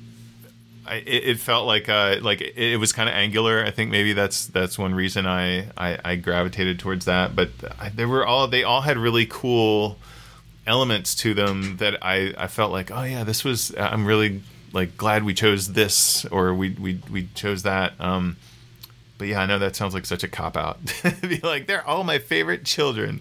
I, 0.87 0.97
it, 0.97 1.39
felt 1.39 1.67
like 1.67 1.89
uh, 1.89 2.19
like 2.21 2.41
it, 2.41 2.79
was 2.79 2.93
kind 2.93 3.09
of 3.09 3.15
angular. 3.15 3.65
I 3.65 3.71
think 3.71 3.91
maybe 3.91 4.13
that's 4.13 4.47
that's 4.47 4.79
one 4.79 4.95
reason 4.95 5.27
I, 5.27 5.69
I, 5.77 5.99
I 6.05 6.17
gravitated 6.17 6.79
towards 6.79 7.07
that. 7.07 7.35
But 7.35 7.51
they 7.95 8.05
were 8.05 8.27
all 8.27 8.49
they 8.49 8.65
all 8.65 8.83
had 8.83 8.99
really 8.99 9.27
cool 9.27 9.99
elements 10.67 11.15
to 11.17 11.35
them 11.35 11.79
that 11.79 12.03
I, 12.03 12.35
I 12.37 12.47
felt 12.47 12.73
like 12.73 12.91
oh 12.91 13.03
yeah 13.03 13.25
this 13.25 13.45
was 13.45 13.75
I'm 13.77 14.07
really 14.07 14.43
like 14.73 14.97
glad 14.97 15.23
we 15.23 15.35
chose 15.35 15.73
this 15.73 16.25
or 16.27 16.55
we 16.55 16.71
we, 16.71 17.01
we 17.11 17.29
chose 17.35 17.63
that. 17.63 17.95
Um, 17.99 18.37
but 19.19 19.29
yeah, 19.29 19.41
I 19.41 19.47
know 19.47 19.59
that 19.59 19.77
sounds 19.77 19.95
like 19.95 20.07
such 20.07 20.25
a 20.25 20.29
cop 20.29 20.57
out. 20.57 20.79
be 21.23 21.39
like, 21.39 21.67
they're 21.67 21.87
all 21.87 22.05
my 22.05 22.19
favorite 22.19 22.65
children. 22.65 23.21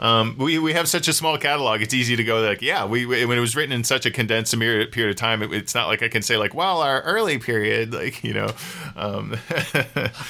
Um, 0.00 0.36
we 0.38 0.58
we 0.58 0.72
have 0.72 0.88
such 0.88 1.08
a 1.08 1.12
small 1.12 1.38
catalog; 1.38 1.80
it's 1.80 1.94
easy 1.94 2.16
to 2.16 2.24
go 2.24 2.40
like, 2.40 2.62
yeah. 2.62 2.84
We, 2.84 3.06
when 3.06 3.36
it 3.36 3.40
was 3.40 3.56
written 3.56 3.72
in 3.72 3.84
such 3.84 4.06
a 4.06 4.10
condensed 4.10 4.58
period 4.58 5.10
of 5.10 5.16
time, 5.16 5.42
it, 5.42 5.52
it's 5.52 5.74
not 5.74 5.88
like 5.88 6.02
I 6.02 6.08
can 6.08 6.22
say 6.22 6.36
like, 6.36 6.54
well, 6.54 6.82
our 6.82 7.00
early 7.02 7.38
period, 7.38 7.92
like 7.94 8.22
you 8.22 8.34
know. 8.34 8.50
Um, 8.96 9.36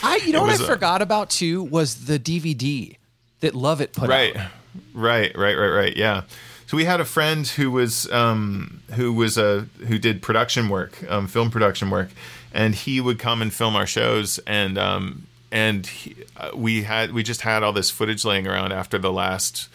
I 0.02 0.20
you 0.24 0.32
know 0.32 0.42
what 0.42 0.52
was, 0.52 0.62
I 0.62 0.66
forgot 0.66 1.02
about 1.02 1.30
too 1.30 1.62
was 1.62 2.06
the 2.06 2.18
DVD 2.18 2.96
that 3.40 3.54
Lovitt 3.54 3.92
put 3.92 4.08
right, 4.08 4.36
out. 4.36 4.50
Right, 4.94 5.36
right, 5.36 5.56
right, 5.56 5.70
right. 5.70 5.96
Yeah. 5.96 6.22
So 6.66 6.76
we 6.76 6.84
had 6.86 7.00
a 7.00 7.04
friend 7.04 7.46
who 7.46 7.70
was 7.70 8.10
um, 8.10 8.82
who 8.92 9.12
was 9.12 9.36
a 9.36 9.66
who 9.86 9.98
did 9.98 10.22
production 10.22 10.68
work, 10.68 10.98
um, 11.10 11.26
film 11.26 11.50
production 11.50 11.90
work, 11.90 12.08
and 12.54 12.74
he 12.74 13.00
would 13.00 13.18
come 13.18 13.42
and 13.42 13.52
film 13.52 13.76
our 13.76 13.86
shows 13.86 14.38
and 14.46 14.78
um, 14.78 15.26
and 15.50 15.86
he, 15.86 16.14
uh, 16.36 16.50
we 16.54 16.84
had 16.84 17.12
we 17.12 17.22
just 17.22 17.42
had 17.42 17.62
all 17.62 17.72
this 17.72 17.90
footage 17.90 18.24
laying 18.24 18.46
around 18.46 18.72
after 18.72 18.96
the 18.96 19.12
last 19.12 19.68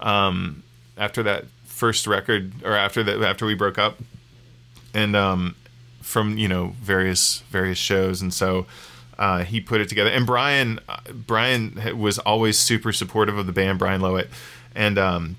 um, 0.00 0.62
after 0.96 1.22
that 1.24 1.44
first 1.64 2.06
record 2.06 2.52
or 2.64 2.72
after 2.72 3.02
that 3.02 3.20
after 3.22 3.44
we 3.44 3.54
broke 3.54 3.76
up. 3.76 3.98
And 4.94 5.16
um, 5.16 5.56
from 6.00 6.38
you 6.38 6.48
know 6.48 6.74
various 6.80 7.40
various 7.50 7.78
shows 7.78 8.22
and 8.22 8.32
so 8.32 8.66
uh, 9.18 9.44
he 9.44 9.60
put 9.60 9.80
it 9.80 9.88
together. 9.88 10.10
And 10.10 10.26
Brian 10.26 10.78
uh, 10.88 10.98
Brian 11.12 11.98
was 11.98 12.18
always 12.20 12.58
super 12.58 12.92
supportive 12.92 13.36
of 13.36 13.46
the 13.46 13.52
band 13.52 13.78
Brian 13.78 14.00
Lowit 14.00 14.28
and 14.74 14.96
um, 14.96 15.36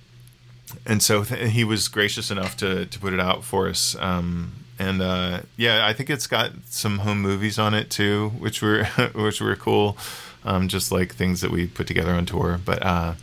and 0.86 1.02
so 1.02 1.24
th- 1.24 1.52
he 1.52 1.64
was 1.64 1.88
gracious 1.88 2.30
enough 2.30 2.58
to 2.58 2.86
to 2.88 3.00
put 3.00 3.14
it 3.14 3.20
out 3.20 3.44
for 3.44 3.70
us 3.70 3.96
um, 4.00 4.63
and 4.80 5.02
uh, 5.02 5.42
yeah, 5.58 5.86
I 5.86 5.94
think 5.94 6.10
it's 6.10 6.28
got 6.28 6.52
some 6.66 7.00
home 7.00 7.22
movies 7.22 7.60
on 7.60 7.74
it 7.74 7.90
too, 7.90 8.30
which 8.40 8.62
were 8.62 8.84
which 9.14 9.42
were 9.42 9.56
cool. 9.56 9.98
Um, 10.46 10.68
just 10.68 10.92
like 10.92 11.16
things 11.16 11.40
that 11.40 11.52
we 11.52 11.68
put 11.68 11.88
together 11.88 12.12
on 12.12 12.26
tour. 12.26 12.60
But 12.66 12.86
uh, 12.86 13.14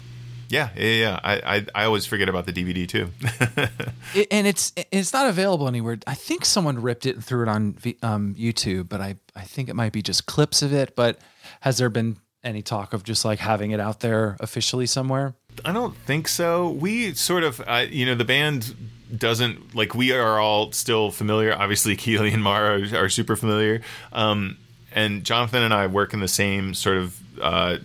yeah, 0.48 0.70
yeah, 0.74 0.84
yeah. 0.84 1.20
I, 1.22 1.56
I, 1.56 1.66
I 1.74 1.84
always 1.84 2.06
forget 2.06 2.28
about 2.30 2.46
the 2.46 2.52
DVD 2.52 2.88
too. 2.88 3.10
it, 4.14 4.28
and 4.30 4.46
it's 4.46 4.72
it's 4.90 5.12
not 5.12 5.28
available 5.28 5.68
anywhere. 5.68 5.98
I 6.06 6.14
think 6.14 6.44
someone 6.44 6.80
ripped 6.80 7.04
it 7.04 7.16
and 7.16 7.24
threw 7.24 7.42
it 7.42 7.48
on 7.48 7.76
um, 8.02 8.34
YouTube, 8.36 8.88
but 8.88 9.00
I 9.00 9.16
I 9.36 9.42
think 9.42 9.68
it 9.68 9.74
might 9.74 9.92
be 9.92 10.02
just 10.02 10.26
clips 10.26 10.62
of 10.62 10.72
it. 10.72 10.96
But 10.96 11.18
has 11.60 11.78
there 11.78 11.90
been 11.90 12.16
any 12.42 12.62
talk 12.62 12.92
of 12.94 13.04
just 13.04 13.24
like 13.24 13.38
having 13.38 13.70
it 13.70 13.80
out 13.80 14.00
there 14.00 14.36
officially 14.40 14.86
somewhere? 14.86 15.34
I 15.64 15.72
don't 15.72 15.96
think 15.96 16.28
so. 16.28 16.70
We 16.70 17.12
sort 17.14 17.44
of, 17.44 17.60
uh, 17.66 17.86
you 17.88 18.06
know, 18.06 18.14
the 18.14 18.24
band 18.24 18.74
doesn't 19.16 19.74
like 19.74 19.94
we 19.94 20.12
are 20.12 20.38
all 20.38 20.72
still 20.72 21.10
familiar. 21.10 21.54
Obviously, 21.54 21.96
Keeley 21.96 22.32
and 22.32 22.42
Maura 22.42 22.80
are, 22.80 23.04
are 23.04 23.08
super 23.08 23.36
familiar, 23.36 23.82
um, 24.12 24.56
and 24.92 25.24
Jonathan 25.24 25.62
and 25.62 25.74
I 25.74 25.86
work 25.86 26.12
in 26.12 26.20
the 26.20 26.28
same 26.28 26.74
sort 26.74 26.96
of 26.96 27.20
uh, 27.40 27.78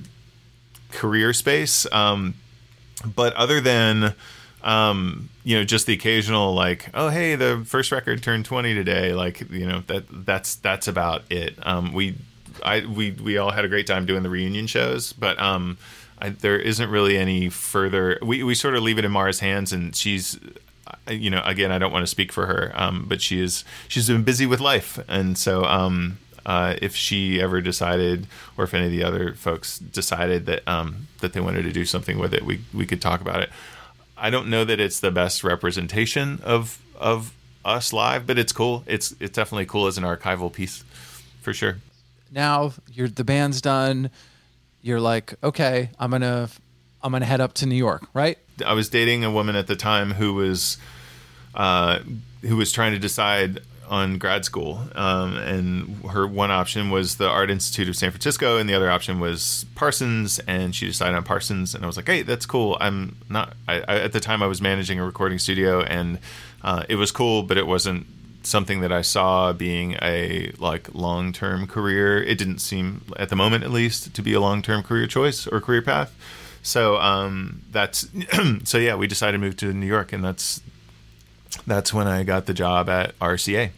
career 0.92 1.34
space. 1.34 1.92
Um, 1.92 2.36
but 3.16 3.34
other 3.34 3.62
than 3.62 4.16
um, 4.66 5.30
you 5.44 5.56
know, 5.56 5.64
just 5.64 5.86
the 5.86 5.94
occasional 5.94 6.54
like, 6.54 6.90
oh 6.94 7.10
hey, 7.10 7.36
the 7.36 7.64
first 7.66 7.92
record 7.92 8.24
turned 8.24 8.46
twenty 8.46 8.74
today. 8.74 9.14
Like 9.14 9.50
you 9.52 9.68
know 9.68 9.84
that 9.88 10.06
that's 10.26 10.56
that's 10.56 10.88
about 10.88 11.24
it. 11.32 11.56
Um, 11.66 11.94
we 11.94 12.16
I 12.64 12.84
we 12.86 13.12
we 13.12 13.38
all 13.38 13.52
had 13.52 13.64
a 13.64 13.68
great 13.68 13.86
time 13.88 14.06
doing 14.08 14.24
the 14.24 14.30
reunion 14.30 14.66
shows, 14.66 15.14
but 15.14 15.40
um, 15.40 15.78
I, 16.18 16.30
there 16.30 16.58
isn't 16.58 16.90
really 16.90 17.16
any 17.18 17.50
further. 17.50 18.18
We 18.24 18.44
we 18.44 18.56
sort 18.56 18.76
of 18.76 18.82
leave 18.82 18.98
it 18.98 19.06
in 19.06 19.12
Maura's 19.12 19.40
hands, 19.40 19.72
and 19.72 19.96
she's 19.96 20.40
you 21.10 21.30
know, 21.30 21.41
again, 21.45 21.72
I 21.72 21.77
don't 21.77 21.91
want 21.91 22.03
to 22.03 22.07
speak 22.07 22.32
for 22.32 22.45
her, 22.48 22.72
um, 22.76 23.06
but 23.07 23.22
she 23.22 23.41
is 23.41 23.64
she's 23.88 24.07
been 24.07 24.23
busy 24.23 24.45
with 24.45 24.60
life, 24.60 24.99
and 25.07 25.38
so 25.38 25.64
um, 25.65 26.18
uh, 26.45 26.76
if 26.82 26.95
she 26.95 27.41
ever 27.41 27.61
decided, 27.61 28.27
or 28.57 28.65
if 28.65 28.73
any 28.73 28.86
of 28.86 28.91
the 28.91 29.03
other 29.03 29.34
folks 29.34 29.80
decided 29.80 30.45
that 30.45 30.68
um, 30.68 31.07
that 31.22 31.34
they 31.34 31.40
wanted 31.40 31.64
to 31.64 31.72
do 31.72 31.86
something 31.86 32.19
with 32.19 32.34
it, 32.34 32.44
we 32.44 32.61
we 32.73 32.86
could 32.86 33.02
talk 33.02 33.22
about 33.22 33.41
it. 33.41 33.49
I 34.18 34.30
don't 34.30 34.49
know 34.49 34.64
that 34.64 34.80
it's 34.80 34.99
the 34.99 35.11
best 35.11 35.44
representation 35.44 36.40
of 36.44 36.82
of 36.99 37.34
us 37.64 37.91
live, 37.91 38.27
but 38.27 38.38
it's 38.38 38.53
cool. 38.53 38.84
It's 38.86 39.15
it's 39.19 39.36
definitely 39.36 39.65
cool 39.65 39.88
as 39.88 39.98
an 39.98 40.03
archival 40.03 40.52
piece, 40.53 40.84
for 41.41 41.53
sure. 41.53 41.77
Now 42.32 42.73
you're 42.91 43.07
the 43.07 43.23
band's 43.23 43.61
done. 43.61 44.11
You're 44.82 45.02
like, 45.02 45.34
okay, 45.44 45.90
I'm 45.99 46.11
gonna 46.11 46.49
I'm 47.02 47.11
gonna 47.11 47.26
head 47.26 47.41
up 47.41 47.53
to 47.56 47.65
New 47.65 47.76
York, 47.76 48.07
right? 48.14 48.38
I 48.65 48.73
was 48.73 48.90
dating 48.90 49.23
a 49.23 49.32
woman 49.32 49.56
at 49.56 49.68
the 49.68 49.76
time 49.76 50.11
who 50.11 50.34
was 50.34 50.77
uh, 51.56 51.99
who 52.41 52.57
was 52.57 52.72
trying 52.72 52.94
to 52.94 52.99
decide 52.99 53.61
on 53.88 54.18
grad 54.18 54.45
school, 54.45 54.80
um, 54.95 55.38
and 55.38 56.03
her 56.06 56.26
one 56.27 56.52
option 56.52 56.90
was 56.90 57.18
the 57.18 57.27
Art 57.27 57.49
Institute 57.49 57.88
of 57.88 57.95
San 57.95 58.11
Francisco, 58.11 58.57
and 58.57 58.69
the 58.69 58.73
other 58.73 58.90
option 58.90 59.19
was 59.19 59.65
Parsons, 59.76 60.40
and 60.40 60.76
she 60.76 60.88
decided 60.88 61.15
on 61.15 61.23
Parsons, 61.23 61.76
and 61.76 61.84
I 61.84 61.88
was 61.88 61.98
like, 61.98 62.07
hey, 62.07 62.22
that's 62.23 62.45
cool. 62.45 62.77
I'm 62.80 63.18
not. 63.30 63.53
I, 63.68 63.82
I, 63.82 63.99
at 63.99 64.11
the 64.11 64.19
time, 64.19 64.41
I 64.41 64.48
was 64.48 64.61
managing 64.61 64.99
a 64.99 65.06
recording 65.06 65.40
studio, 65.40 65.82
and 65.82 66.19
uh, 66.64 66.84
it 66.90 66.95
was 66.95 67.11
cool, 67.11 67.44
but 67.44 67.57
it 67.57 67.68
wasn't 67.68 68.07
something 68.44 68.82
that 68.82 68.91
I 68.91 69.02
saw 69.02 69.53
being 69.53 69.94
a 70.02 70.52
like 70.60 70.94
long 70.94 71.34
term 71.34 71.68
career. 71.68 72.22
It 72.22 72.38
didn't 72.38 72.60
seem 72.60 73.02
at 73.18 73.30
the 73.30 73.36
moment, 73.36 73.64
at 73.64 73.72
least, 73.72 74.14
to 74.15 74.22
be 74.22 74.34
a 74.34 74.40
long 74.40 74.61
term 74.61 74.84
career 74.84 75.07
choice 75.07 75.48
or 75.48 75.61
career 75.61 75.82
path. 75.82 76.15
So 76.64 76.98
um, 76.98 77.61
that's 77.72 78.07
so 78.64 78.77
yeah, 78.77 78.95
we 78.95 79.07
decided 79.07 79.34
to 79.34 79.38
move 79.40 79.57
to 79.57 79.73
New 79.73 79.86
York, 79.86 80.14
and 80.14 80.23
that's 80.23 80.61
that's 81.65 81.94
when 81.94 82.07
I 82.07 82.23
got 82.23 82.45
the 82.45 82.53
job 82.53 82.90
at 82.90 83.18
RCA. 83.19 83.72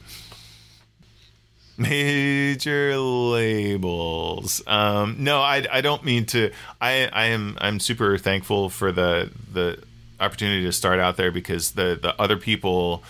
Major 1.77 2.97
labels. 2.97 4.63
Um, 4.65 5.17
no, 5.19 5.41
I, 5.41 5.65
I 5.71 5.81
don't 5.81 6.03
mean 6.03 6.25
to. 6.27 6.51
I 6.81 7.07
I 7.13 7.25
am 7.25 7.55
I'm 7.61 7.79
super 7.79 8.17
thankful 8.17 8.69
for 8.69 8.91
the 8.91 9.31
the 9.53 9.83
opportunity 10.19 10.63
to 10.63 10.71
start 10.71 10.99
out 10.99 11.17
there 11.17 11.31
because 11.31 11.71
the 11.71 11.99
the 12.01 12.19
other 12.19 12.37
people. 12.37 13.03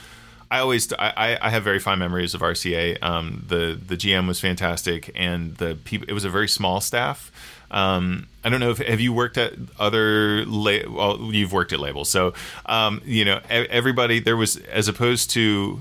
I 0.50 0.60
always 0.60 0.92
I, 0.94 1.38
I 1.42 1.50
have 1.50 1.64
very 1.64 1.80
fond 1.80 2.00
memories 2.00 2.34
of 2.34 2.40
RCA. 2.42 3.02
Um, 3.04 3.46
the 3.48 3.78
the 3.86 3.96
GM 3.96 4.28
was 4.28 4.40
fantastic, 4.40 5.12
and 5.16 5.56
the 5.56 5.78
people. 5.84 6.08
It 6.10 6.14
was 6.14 6.24
a 6.26 6.30
very 6.30 6.48
small 6.48 6.80
staff. 6.82 7.32
Um, 7.70 8.28
I 8.44 8.50
don't 8.50 8.60
know 8.60 8.72
if 8.72 8.78
have 8.78 9.02
you 9.02 9.12
worked 9.12 9.38
at 9.38 9.54
other 9.78 10.46
la- 10.46 10.90
well 10.90 11.34
you've 11.34 11.52
worked 11.52 11.74
at 11.74 11.80
labels 11.80 12.10
so 12.10 12.34
um, 12.66 13.02
you 13.06 13.26
know 13.26 13.42
everybody 13.50 14.20
there 14.20 14.38
was 14.38 14.56
as 14.58 14.88
opposed 14.88 15.32
to 15.32 15.80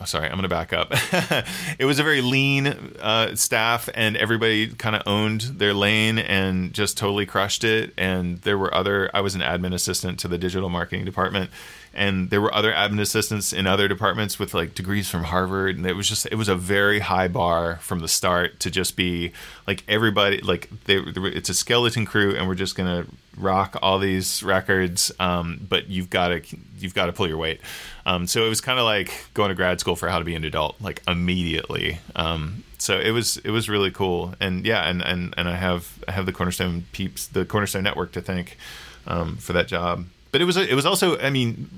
oh, 0.00 0.04
sorry, 0.04 0.26
I'm 0.26 0.32
going 0.32 0.42
to 0.42 0.48
back 0.48 0.72
up. 0.72 0.88
it 1.78 1.84
was 1.84 1.98
a 1.98 2.02
very 2.02 2.20
lean 2.20 2.66
uh, 3.00 3.34
staff, 3.34 3.88
and 3.94 4.16
everybody 4.16 4.68
kind 4.68 4.96
of 4.96 5.02
owned 5.06 5.40
their 5.42 5.74
lane 5.74 6.18
and 6.18 6.72
just 6.72 6.98
totally 6.98 7.26
crushed 7.26 7.64
it. 7.64 7.92
And 7.96 8.38
there 8.42 8.58
were 8.58 8.74
other. 8.74 9.10
I 9.14 9.20
was 9.20 9.34
an 9.34 9.40
admin 9.40 9.74
assistant 9.74 10.18
to 10.20 10.28
the 10.28 10.38
digital 10.38 10.68
marketing 10.68 11.04
department, 11.04 11.50
and 11.94 12.30
there 12.30 12.40
were 12.40 12.52
other 12.52 12.72
admin 12.72 13.00
assistants 13.00 13.52
in 13.52 13.66
other 13.66 13.88
departments 13.88 14.38
with 14.38 14.52
like 14.52 14.74
degrees 14.74 15.08
from 15.08 15.24
Harvard, 15.24 15.76
and 15.76 15.86
it 15.86 15.94
was 15.94 16.08
just 16.08 16.26
it 16.26 16.34
was 16.34 16.48
a 16.48 16.56
very 16.56 16.98
high 16.98 17.28
bar 17.28 17.76
from 17.76 18.00
the 18.00 18.08
start 18.08 18.60
to 18.60 18.70
just 18.70 18.96
be 18.96 19.32
like 19.66 19.84
everybody 19.88 20.40
like 20.40 20.68
they, 20.84 20.96
it's 20.96 21.48
a 21.48 21.54
skeleton 21.54 22.04
crew, 22.04 22.34
and 22.36 22.48
we're 22.48 22.54
just 22.54 22.76
gonna 22.76 23.06
rock 23.36 23.76
all 23.82 23.98
these 23.98 24.42
records, 24.42 25.12
um, 25.20 25.64
but 25.68 25.88
you've 25.88 26.10
got 26.10 26.28
to 26.28 26.42
you've 26.78 26.94
got 26.94 27.06
to 27.06 27.12
pull 27.12 27.28
your 27.28 27.38
weight. 27.38 27.60
Um, 28.06 28.26
so 28.26 28.44
it 28.44 28.48
was 28.48 28.60
kind 28.60 28.78
of 28.78 28.84
like 28.84 29.26
going 29.34 29.48
to 29.48 29.54
grad 29.54 29.80
school 29.80 29.96
for 29.96 30.08
how 30.08 30.18
to 30.18 30.24
be 30.24 30.34
an 30.34 30.44
adult, 30.44 30.80
like 30.80 31.02
immediately. 31.06 31.98
Um, 32.16 32.64
so 32.78 32.98
it 32.98 33.12
was 33.12 33.38
it 33.38 33.50
was 33.50 33.68
really 33.68 33.90
cool, 33.90 34.34
and 34.40 34.66
yeah, 34.66 34.88
and 34.88 35.00
and 35.02 35.34
and 35.36 35.48
I 35.48 35.56
have 35.56 36.02
I 36.08 36.12
have 36.12 36.26
the 36.26 36.32
Cornerstone 36.32 36.84
peeps, 36.92 37.26
the 37.26 37.44
Cornerstone 37.44 37.84
network 37.84 38.12
to 38.12 38.20
thank 38.20 38.58
um, 39.06 39.36
for 39.36 39.52
that 39.52 39.68
job 39.68 40.06
but 40.34 40.40
it 40.40 40.46
was 40.46 40.56
it 40.56 40.74
was 40.74 40.84
also 40.84 41.16
I 41.20 41.30
mean 41.30 41.70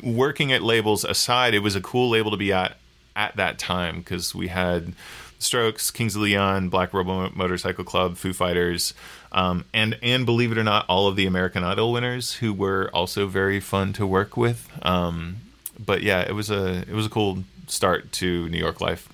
working 0.00 0.52
at 0.52 0.62
labels 0.62 1.04
aside, 1.04 1.54
it 1.54 1.58
was 1.58 1.74
a 1.74 1.80
cool 1.80 2.08
label 2.08 2.30
to 2.30 2.36
be 2.36 2.52
at 2.52 2.76
at 3.16 3.34
that 3.34 3.58
time 3.58 3.98
because 3.98 4.32
we 4.32 4.46
had 4.46 4.92
Strokes, 5.40 5.90
Kings 5.90 6.14
of 6.14 6.22
Leon, 6.22 6.68
Black 6.68 6.94
Rebel 6.94 7.30
Motorcycle 7.34 7.82
Club, 7.82 8.16
Foo 8.16 8.32
Fighters, 8.32 8.94
um, 9.32 9.64
and 9.74 9.98
and 10.04 10.24
believe 10.24 10.52
it 10.52 10.58
or 10.58 10.62
not, 10.62 10.86
all 10.88 11.08
of 11.08 11.16
the 11.16 11.26
American 11.26 11.64
Idol 11.64 11.90
winners 11.90 12.34
who 12.34 12.52
were 12.52 12.88
also 12.94 13.26
very 13.26 13.58
fun 13.58 13.92
to 13.94 14.06
work 14.06 14.36
with. 14.36 14.70
Um, 14.82 15.38
but 15.76 16.04
yeah, 16.04 16.20
it 16.20 16.36
was 16.36 16.50
a 16.50 16.82
it 16.82 16.92
was 16.92 17.06
a 17.06 17.10
cool 17.10 17.42
start 17.66 18.12
to 18.12 18.48
New 18.50 18.58
York 18.58 18.80
life 18.80 19.08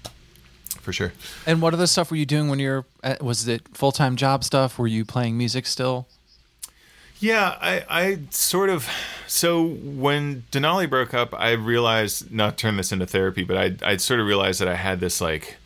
for 0.82 0.92
sure. 0.92 1.14
And 1.46 1.62
what 1.62 1.72
other 1.72 1.86
stuff 1.86 2.10
were 2.10 2.18
you 2.18 2.26
doing 2.26 2.50
when 2.50 2.58
you're? 2.58 2.84
Was 3.22 3.48
it 3.48 3.62
full 3.72 3.92
time 3.92 4.16
job 4.16 4.44
stuff? 4.44 4.78
Were 4.78 4.86
you 4.86 5.06
playing 5.06 5.38
music 5.38 5.64
still? 5.64 6.08
Yeah, 7.20 7.56
I, 7.60 7.84
I 7.90 8.18
sort 8.30 8.70
of. 8.70 8.88
So 9.26 9.62
when 9.62 10.44
Denali 10.50 10.88
broke 10.88 11.12
up, 11.12 11.34
I 11.38 11.52
realized 11.52 12.32
not 12.32 12.56
turn 12.56 12.76
this 12.76 12.92
into 12.92 13.06
therapy, 13.06 13.44
but 13.44 13.56
I 13.56 13.92
I 13.92 13.96
sort 13.98 14.20
of 14.20 14.26
realized 14.26 14.60
that 14.60 14.68
I 14.68 14.76
had 14.76 15.00
this 15.00 15.20
like 15.20 15.56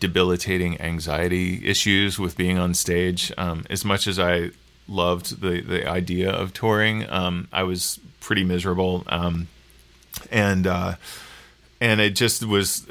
debilitating 0.00 0.80
anxiety 0.80 1.66
issues 1.66 2.18
with 2.18 2.36
being 2.36 2.58
on 2.58 2.72
stage. 2.74 3.30
Um, 3.36 3.64
as 3.68 3.84
much 3.84 4.06
as 4.06 4.18
I 4.18 4.50
loved 4.88 5.42
the 5.42 5.60
the 5.60 5.86
idea 5.86 6.30
of 6.30 6.54
touring, 6.54 7.08
um, 7.10 7.48
I 7.52 7.62
was 7.64 8.00
pretty 8.20 8.42
miserable. 8.44 9.04
Um, 9.08 9.48
and 10.30 10.66
uh, 10.66 10.94
and 11.86 12.00
it 12.00 12.16
just 12.16 12.44
was 12.44 12.84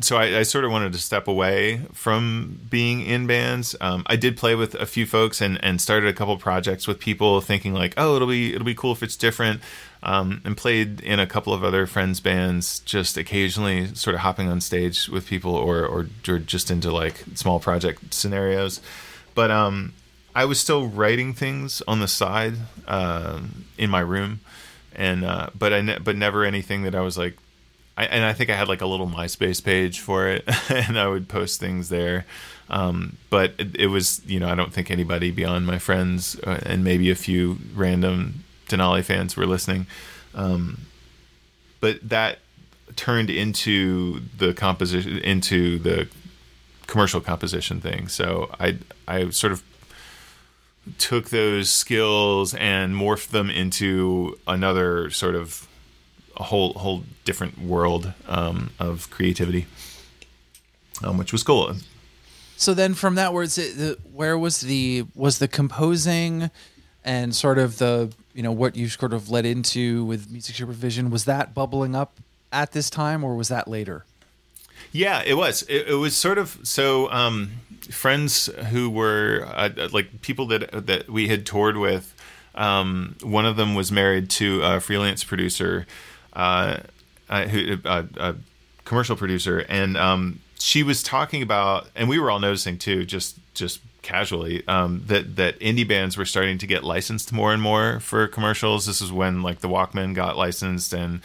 so 0.00 0.16
I, 0.16 0.38
I, 0.38 0.42
sort 0.42 0.64
of 0.64 0.72
wanted 0.72 0.92
to 0.94 0.98
step 0.98 1.28
away 1.28 1.82
from 1.92 2.58
being 2.68 3.00
in 3.00 3.28
bands. 3.28 3.76
Um, 3.80 4.02
i 4.06 4.16
did 4.16 4.36
play 4.36 4.56
with 4.56 4.74
a 4.74 4.86
few 4.86 5.06
folks 5.06 5.40
and, 5.40 5.62
and 5.64 5.80
started 5.80 6.08
a 6.08 6.12
couple 6.12 6.36
projects 6.36 6.88
with 6.88 6.98
people 6.98 7.40
thinking 7.40 7.74
like 7.74 7.94
oh 7.96 8.16
it'll 8.16 8.26
be 8.26 8.52
it'll 8.52 8.64
be 8.64 8.74
cool 8.74 8.92
if 8.92 9.02
it's 9.02 9.16
different. 9.16 9.60
Um, 10.02 10.40
and 10.46 10.56
played 10.56 11.00
in 11.00 11.20
a 11.20 11.26
couple 11.26 11.52
of 11.52 11.62
other 11.62 11.86
friends 11.86 12.20
bands 12.20 12.80
just 12.80 13.18
occasionally 13.18 13.94
sort 13.94 14.14
of 14.14 14.22
hopping 14.22 14.48
on 14.48 14.60
stage 14.60 15.08
with 15.08 15.26
people 15.26 15.54
or 15.54 15.84
or, 15.84 16.08
or 16.26 16.38
just 16.38 16.70
into 16.70 16.90
like 16.90 17.24
small 17.34 17.60
project 17.60 18.12
scenarios. 18.12 18.80
But 19.34 19.50
um, 19.52 19.92
i 20.34 20.44
was 20.44 20.58
still 20.58 20.88
writing 20.88 21.34
things 21.34 21.82
on 21.86 22.00
the 22.00 22.08
side 22.08 22.54
uh, 22.88 23.40
in 23.78 23.90
my 23.90 24.00
room. 24.00 24.40
And 24.96 25.24
uh, 25.24 25.50
but 25.56 25.72
i 25.72 25.80
ne- 25.80 25.98
but 25.98 26.16
never 26.16 26.44
anything 26.44 26.82
that 26.82 26.96
i 26.96 27.00
was 27.00 27.16
like 27.16 27.36
I, 28.00 28.04
and 28.04 28.24
I 28.24 28.32
think 28.32 28.48
I 28.48 28.56
had 28.56 28.66
like 28.66 28.80
a 28.80 28.86
little 28.86 29.06
MySpace 29.06 29.62
page 29.62 30.00
for 30.00 30.26
it, 30.26 30.44
and 30.70 30.98
I 30.98 31.06
would 31.06 31.28
post 31.28 31.60
things 31.60 31.90
there. 31.90 32.24
Um, 32.70 33.18
but 33.28 33.52
it, 33.58 33.76
it, 33.76 33.86
was, 33.88 34.22
you 34.26 34.40
know, 34.40 34.48
I 34.48 34.54
don't 34.54 34.72
think 34.72 34.90
anybody 34.90 35.30
beyond 35.30 35.66
my 35.66 35.78
friends 35.78 36.40
uh, 36.46 36.60
and 36.64 36.82
maybe 36.82 37.10
a 37.10 37.14
few 37.14 37.58
random 37.74 38.44
Denali 38.68 39.04
fans 39.04 39.36
were 39.36 39.44
listening. 39.44 39.86
Um, 40.34 40.86
but 41.80 42.08
that 42.08 42.38
turned 42.96 43.28
into 43.28 44.22
the 44.38 44.54
composition, 44.54 45.18
into 45.18 45.78
the 45.78 46.08
commercial 46.86 47.20
composition 47.20 47.82
thing. 47.82 48.08
So 48.08 48.50
I, 48.58 48.78
I 49.06 49.28
sort 49.28 49.52
of 49.52 49.62
took 50.96 51.28
those 51.28 51.68
skills 51.68 52.54
and 52.54 52.94
morphed 52.94 53.28
them 53.28 53.50
into 53.50 54.38
another 54.46 55.10
sort 55.10 55.34
of 55.34 55.68
a 56.40 56.42
whole 56.44 56.72
whole 56.72 57.04
different 57.24 57.58
world 57.58 58.12
um, 58.26 58.70
of 58.80 59.10
creativity, 59.10 59.66
um, 61.04 61.18
which 61.18 61.32
was 61.32 61.42
cool. 61.42 61.76
So 62.56 62.74
then, 62.74 62.94
from 62.94 63.14
that, 63.14 63.32
where, 63.32 63.44
it, 63.44 64.00
where 64.12 64.36
was 64.36 64.62
the 64.62 65.04
was 65.14 65.38
the 65.38 65.48
composing 65.48 66.50
and 67.04 67.36
sort 67.36 67.58
of 67.58 67.78
the 67.78 68.12
you 68.34 68.42
know 68.42 68.52
what 68.52 68.74
you 68.74 68.88
sort 68.88 69.12
of 69.12 69.30
led 69.30 69.46
into 69.46 70.04
with 70.04 70.30
music 70.30 70.56
supervision? 70.56 71.10
Was 71.10 71.26
that 71.26 71.54
bubbling 71.54 71.94
up 71.94 72.18
at 72.52 72.72
this 72.72 72.90
time, 72.90 73.22
or 73.22 73.36
was 73.36 73.48
that 73.48 73.68
later? 73.68 74.04
Yeah, 74.92 75.22
it 75.24 75.34
was. 75.34 75.62
It, 75.62 75.88
it 75.88 75.94
was 75.94 76.16
sort 76.16 76.38
of 76.38 76.58
so. 76.62 77.10
Um, 77.10 77.52
friends 77.90 78.46
who 78.70 78.88
were 78.88 79.46
uh, 79.54 79.88
like 79.92 80.22
people 80.22 80.46
that 80.46 80.86
that 80.86 81.08
we 81.10 81.28
had 81.28 81.44
toured 81.46 81.76
with. 81.76 82.14
Um, 82.52 83.14
one 83.22 83.46
of 83.46 83.56
them 83.56 83.76
was 83.76 83.92
married 83.92 84.28
to 84.30 84.60
a 84.62 84.80
freelance 84.80 85.22
producer 85.22 85.86
uh, 86.32 86.78
uh, 87.28 88.02
a 88.16 88.34
commercial 88.84 89.16
producer, 89.16 89.64
and 89.68 89.96
um, 89.96 90.40
she 90.58 90.82
was 90.82 91.02
talking 91.02 91.42
about, 91.42 91.88
and 91.94 92.08
we 92.08 92.18
were 92.18 92.30
all 92.30 92.40
noticing 92.40 92.78
too, 92.78 93.04
just 93.04 93.38
just 93.54 93.80
casually, 94.02 94.66
um, 94.66 95.02
that 95.06 95.36
that 95.36 95.58
indie 95.60 95.86
bands 95.86 96.16
were 96.16 96.24
starting 96.24 96.58
to 96.58 96.66
get 96.66 96.84
licensed 96.84 97.32
more 97.32 97.52
and 97.52 97.62
more 97.62 98.00
for 98.00 98.26
commercials. 98.26 98.86
This 98.86 99.00
is 99.00 99.12
when 99.12 99.42
like 99.42 99.60
the 99.60 99.68
Walkmen 99.68 100.14
got 100.14 100.36
licensed, 100.36 100.92
and 100.92 101.20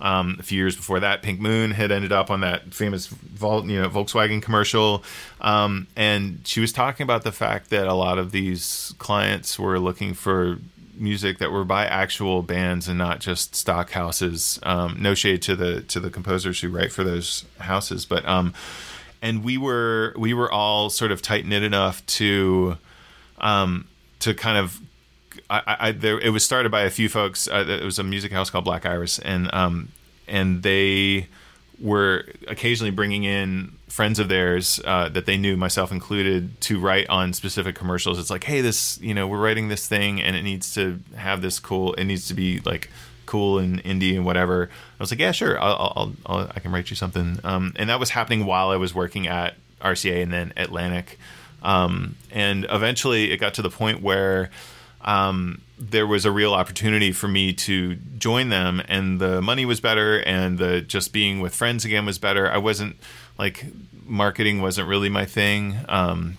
um, 0.00 0.36
a 0.38 0.42
few 0.42 0.58
years 0.58 0.76
before 0.76 1.00
that, 1.00 1.22
Pink 1.22 1.40
Moon 1.40 1.70
had 1.70 1.90
ended 1.90 2.12
up 2.12 2.30
on 2.30 2.40
that 2.40 2.74
famous 2.74 3.06
Vol- 3.06 3.68
you 3.70 3.80
know 3.80 3.88
Volkswagen 3.88 4.42
commercial, 4.42 5.02
um, 5.40 5.86
and 5.96 6.40
she 6.44 6.60
was 6.60 6.72
talking 6.72 7.04
about 7.04 7.22
the 7.22 7.32
fact 7.32 7.70
that 7.70 7.86
a 7.86 7.94
lot 7.94 8.18
of 8.18 8.30
these 8.32 8.94
clients 8.98 9.58
were 9.58 9.78
looking 9.78 10.14
for 10.14 10.58
music 10.96 11.38
that 11.38 11.50
were 11.50 11.64
by 11.64 11.86
actual 11.86 12.42
bands 12.42 12.88
and 12.88 12.98
not 12.98 13.20
just 13.20 13.54
stock 13.54 13.90
houses. 13.90 14.58
Um, 14.62 14.96
no 14.98 15.14
shade 15.14 15.42
to 15.42 15.56
the 15.56 15.82
to 15.82 16.00
the 16.00 16.10
composers 16.10 16.60
who 16.60 16.68
write 16.68 16.92
for 16.92 17.04
those 17.04 17.44
houses, 17.58 18.04
but 18.04 18.26
um, 18.26 18.54
and 19.22 19.44
we 19.44 19.58
were 19.58 20.14
we 20.16 20.34
were 20.34 20.50
all 20.50 20.90
sort 20.90 21.12
of 21.12 21.22
tight 21.22 21.46
knit 21.46 21.62
enough 21.62 22.04
to 22.06 22.78
um, 23.38 23.86
to 24.20 24.34
kind 24.34 24.58
of 24.58 24.80
I, 25.50 25.76
I 25.80 25.92
there 25.92 26.18
it 26.18 26.30
was 26.30 26.44
started 26.44 26.70
by 26.70 26.82
a 26.82 26.90
few 26.90 27.08
folks. 27.08 27.48
Uh, 27.48 27.64
it 27.68 27.84
was 27.84 27.98
a 27.98 28.04
music 28.04 28.32
house 28.32 28.50
called 28.50 28.64
Black 28.64 28.86
Iris, 28.86 29.18
and 29.18 29.52
um, 29.54 29.88
and 30.26 30.62
they 30.62 31.28
were 31.80 32.26
occasionally 32.48 32.90
bringing 32.90 33.24
in 33.24 33.75
friends 33.88 34.18
of 34.18 34.28
theirs 34.28 34.80
uh, 34.84 35.08
that 35.10 35.26
they 35.26 35.36
knew, 35.36 35.56
myself 35.56 35.92
included, 35.92 36.60
to 36.62 36.80
write 36.80 37.08
on 37.08 37.32
specific 37.32 37.74
commercials. 37.74 38.18
It's 38.18 38.30
like, 38.30 38.44
hey, 38.44 38.60
this, 38.60 39.00
you 39.00 39.14
know, 39.14 39.26
we're 39.26 39.40
writing 39.40 39.68
this 39.68 39.86
thing, 39.86 40.20
and 40.20 40.36
it 40.36 40.42
needs 40.42 40.74
to 40.74 41.00
have 41.16 41.40
this 41.42 41.58
cool. 41.58 41.94
It 41.94 42.04
needs 42.04 42.28
to 42.28 42.34
be 42.34 42.60
like 42.60 42.90
cool 43.26 43.58
and 43.58 43.82
indie 43.84 44.14
and 44.14 44.24
whatever. 44.24 44.70
I 44.98 45.02
was 45.02 45.10
like, 45.10 45.20
yeah, 45.20 45.32
sure, 45.32 45.60
I'll, 45.60 45.92
I'll, 45.96 46.12
I'll 46.26 46.52
i 46.54 46.60
can 46.60 46.72
write 46.72 46.90
you 46.90 46.96
something. 46.96 47.38
Um, 47.44 47.72
and 47.76 47.88
that 47.90 48.00
was 48.00 48.10
happening 48.10 48.46
while 48.46 48.70
I 48.70 48.76
was 48.76 48.94
working 48.94 49.26
at 49.26 49.54
RCA 49.80 50.22
and 50.22 50.32
then 50.32 50.52
Atlantic. 50.56 51.18
Um, 51.62 52.16
and 52.30 52.66
eventually, 52.70 53.32
it 53.32 53.38
got 53.38 53.54
to 53.54 53.62
the 53.62 53.70
point 53.70 54.02
where 54.02 54.50
um, 55.02 55.62
there 55.78 56.06
was 56.06 56.24
a 56.24 56.30
real 56.30 56.54
opportunity 56.54 57.12
for 57.12 57.28
me 57.28 57.52
to 57.52 57.96
join 58.18 58.48
them, 58.48 58.82
and 58.88 59.20
the 59.20 59.42
money 59.42 59.64
was 59.64 59.80
better, 59.80 60.20
and 60.20 60.58
the 60.58 60.80
just 60.80 61.12
being 61.12 61.40
with 61.40 61.54
friends 61.54 61.84
again 61.84 62.06
was 62.06 62.18
better. 62.18 62.50
I 62.50 62.58
wasn't 62.58 62.96
like 63.38 63.66
marketing 64.04 64.62
wasn't 64.62 64.88
really 64.88 65.08
my 65.08 65.24
thing. 65.24 65.78
Um, 65.88 66.38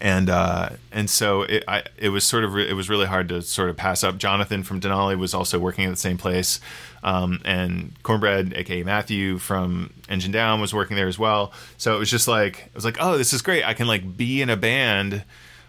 and 0.00 0.30
uh, 0.30 0.70
and 0.92 1.10
so 1.10 1.42
it 1.42 1.64
I, 1.68 1.82
it 1.98 2.08
was 2.08 2.24
sort 2.24 2.44
of 2.44 2.54
re- 2.54 2.68
it 2.68 2.72
was 2.72 2.88
really 2.88 3.06
hard 3.06 3.28
to 3.28 3.42
sort 3.42 3.68
of 3.68 3.76
pass 3.76 4.02
up. 4.02 4.16
Jonathan 4.16 4.62
from 4.62 4.80
Denali 4.80 5.18
was 5.18 5.34
also 5.34 5.58
working 5.58 5.84
at 5.84 5.90
the 5.90 5.96
same 5.96 6.16
place, 6.16 6.58
um, 7.02 7.40
and 7.44 7.92
Cornbread, 8.02 8.54
aka 8.54 8.82
Matthew 8.82 9.36
from 9.36 9.92
Engine 10.08 10.32
Down, 10.32 10.60
was 10.60 10.72
working 10.72 10.96
there 10.96 11.08
as 11.08 11.18
well. 11.18 11.52
So 11.76 11.94
it 11.94 11.98
was 11.98 12.10
just 12.10 12.26
like 12.26 12.60
it 12.66 12.74
was 12.74 12.84
like, 12.84 12.96
oh, 12.98 13.18
this 13.18 13.34
is 13.34 13.42
great. 13.42 13.62
I 13.64 13.74
can 13.74 13.86
like 13.86 14.16
be 14.16 14.40
in 14.40 14.48
a 14.48 14.56
band 14.56 15.22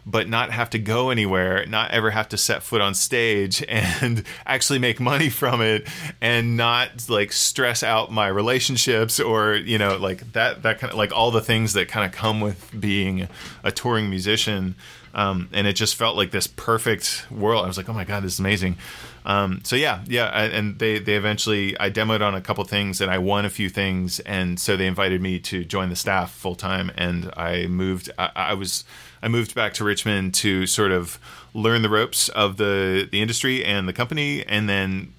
but 0.05 0.29
not 0.29 0.51
have 0.51 0.69
to 0.69 0.79
go 0.79 1.09
anywhere, 1.09 1.65
not 1.65 1.91
ever 1.91 2.11
have 2.11 2.29
to 2.29 2.37
set 2.37 2.61
foot 2.61 2.81
on 2.81 2.93
stage 2.93 3.63
and 3.69 4.23
actually 4.45 4.79
make 4.79 4.99
money 4.99 5.29
from 5.29 5.61
it 5.61 5.87
and 6.21 6.55
not 6.55 7.09
like 7.09 7.31
stress 7.31 7.83
out 7.83 8.11
my 8.11 8.27
relationships 8.27 9.19
or, 9.19 9.55
you 9.55 9.77
know, 9.77 9.97
like 9.97 10.31
that, 10.33 10.63
that 10.63 10.79
kind 10.79 10.91
of 10.91 10.97
like 10.97 11.11
all 11.11 11.31
the 11.31 11.41
things 11.41 11.73
that 11.73 11.87
kind 11.87 12.05
of 12.05 12.11
come 12.11 12.39
with 12.39 12.71
being 12.79 13.27
a 13.63 13.71
touring 13.71 14.09
musician. 14.09 14.75
Um, 15.15 15.49
and 15.53 15.65
it 15.65 15.73
just 15.73 15.95
felt 15.95 16.17
like 16.17 16.31
this 16.31 16.45
perfect 16.45 17.25
world. 17.31 17.63
I 17.63 17.67
was 17.67 17.77
like, 17.77 17.87
oh 17.87 17.93
my 17.93 18.03
God, 18.03 18.23
this 18.23 18.33
is 18.33 18.39
amazing. 18.39 18.77
Um, 19.25 19.61
so 19.63 19.75
yeah, 19.75 20.03
yeah, 20.05 20.25
and 20.27 20.77
they 20.77 20.99
they 20.99 21.15
eventually 21.15 21.75
I 21.79 21.89
demoed 21.89 22.21
on 22.21 22.35
a 22.35 22.41
couple 22.41 22.63
things 22.65 23.01
and 23.01 23.09
I 23.09 23.17
won 23.17 23.45
a 23.45 23.49
few 23.49 23.69
things, 23.69 24.19
and 24.19 24.59
so 24.59 24.77
they 24.77 24.85
invited 24.85 25.21
me 25.21 25.39
to 25.39 25.63
join 25.63 25.89
the 25.89 25.95
staff 25.95 26.31
full 26.31 26.55
time, 26.55 26.91
and 26.95 27.31
I 27.35 27.65
moved. 27.65 28.11
I, 28.19 28.29
I 28.35 28.53
was 28.53 28.83
I 29.23 29.27
moved 29.27 29.55
back 29.55 29.73
to 29.75 29.83
Richmond 29.83 30.35
to 30.35 30.67
sort 30.67 30.91
of 30.91 31.17
learn 31.53 31.81
the 31.81 31.89
ropes 31.89 32.29
of 32.29 32.57
the 32.57 33.07
the 33.11 33.21
industry 33.21 33.65
and 33.65 33.87
the 33.87 33.93
company, 33.93 34.45
and 34.45 34.69
then 34.69 35.13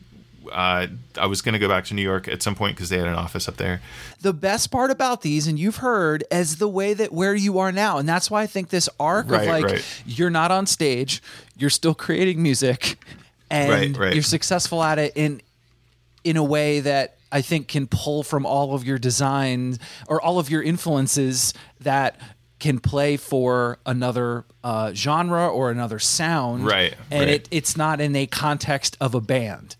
uh, 0.52 0.86
I 1.18 1.26
was 1.26 1.42
going 1.42 1.52
to 1.54 1.58
go 1.58 1.68
back 1.68 1.84
to 1.86 1.94
New 1.94 2.02
York 2.02 2.28
at 2.28 2.42
some 2.42 2.54
point 2.54 2.76
because 2.76 2.88
they 2.88 2.98
had 2.98 3.08
an 3.08 3.14
office 3.14 3.48
up 3.48 3.56
there. 3.56 3.80
The 4.20 4.32
best 4.32 4.70
part 4.70 4.90
about 4.90 5.22
these, 5.22 5.46
and 5.46 5.58
you've 5.58 5.76
heard, 5.76 6.24
is 6.30 6.56
the 6.56 6.68
way 6.68 6.94
that 6.94 7.12
where 7.12 7.34
you 7.34 7.58
are 7.58 7.72
now, 7.72 7.98
and 7.98 8.08
that's 8.08 8.30
why 8.30 8.42
I 8.42 8.46
think 8.46 8.68
this 8.70 8.88
arc 8.98 9.30
Right, 9.30 9.42
of 9.42 9.46
like 9.48 9.64
right. 9.64 10.02
you're 10.06 10.30
not 10.30 10.50
on 10.50 10.66
stage, 10.66 11.22
you're 11.56 11.70
still 11.70 11.94
creating 11.94 12.42
music, 12.42 12.98
and 13.50 13.96
Right, 13.96 14.14
you're 14.14 14.22
successful 14.22 14.82
at 14.82 14.98
it 14.98 15.12
in 15.16 15.40
in 16.24 16.36
a 16.36 16.44
way 16.44 16.80
that 16.80 17.16
I 17.30 17.40
think 17.42 17.68
can 17.68 17.86
pull 17.86 18.22
from 18.22 18.44
all 18.46 18.74
of 18.74 18.84
your 18.84 18.98
designs 18.98 19.78
or 20.08 20.20
all 20.20 20.38
of 20.38 20.50
your 20.50 20.62
influences 20.62 21.54
that 21.80 22.18
can 22.58 22.78
play 22.80 23.16
for 23.16 23.78
another 23.84 24.44
uh, 24.64 24.92
genre 24.94 25.46
or 25.48 25.70
another 25.70 25.98
sound, 25.98 26.64
Right, 26.64 26.94
And 27.10 27.20
right. 27.20 27.28
it 27.28 27.48
it's 27.50 27.76
not 27.76 28.00
in 28.00 28.16
a 28.16 28.26
context 28.26 28.96
of 29.00 29.14
a 29.14 29.20
band. 29.20 29.76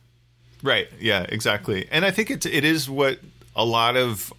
Right. 0.67 0.89
Yeah. 1.01 1.25
Exactly. 1.29 1.87
And 1.93 2.05
I 2.05 2.11
think 2.11 2.31
it's 2.31 2.45
it 2.45 2.65
is 2.65 2.91
what 2.91 3.21
a 3.55 3.65
lot 3.65 3.97
of 3.97 4.33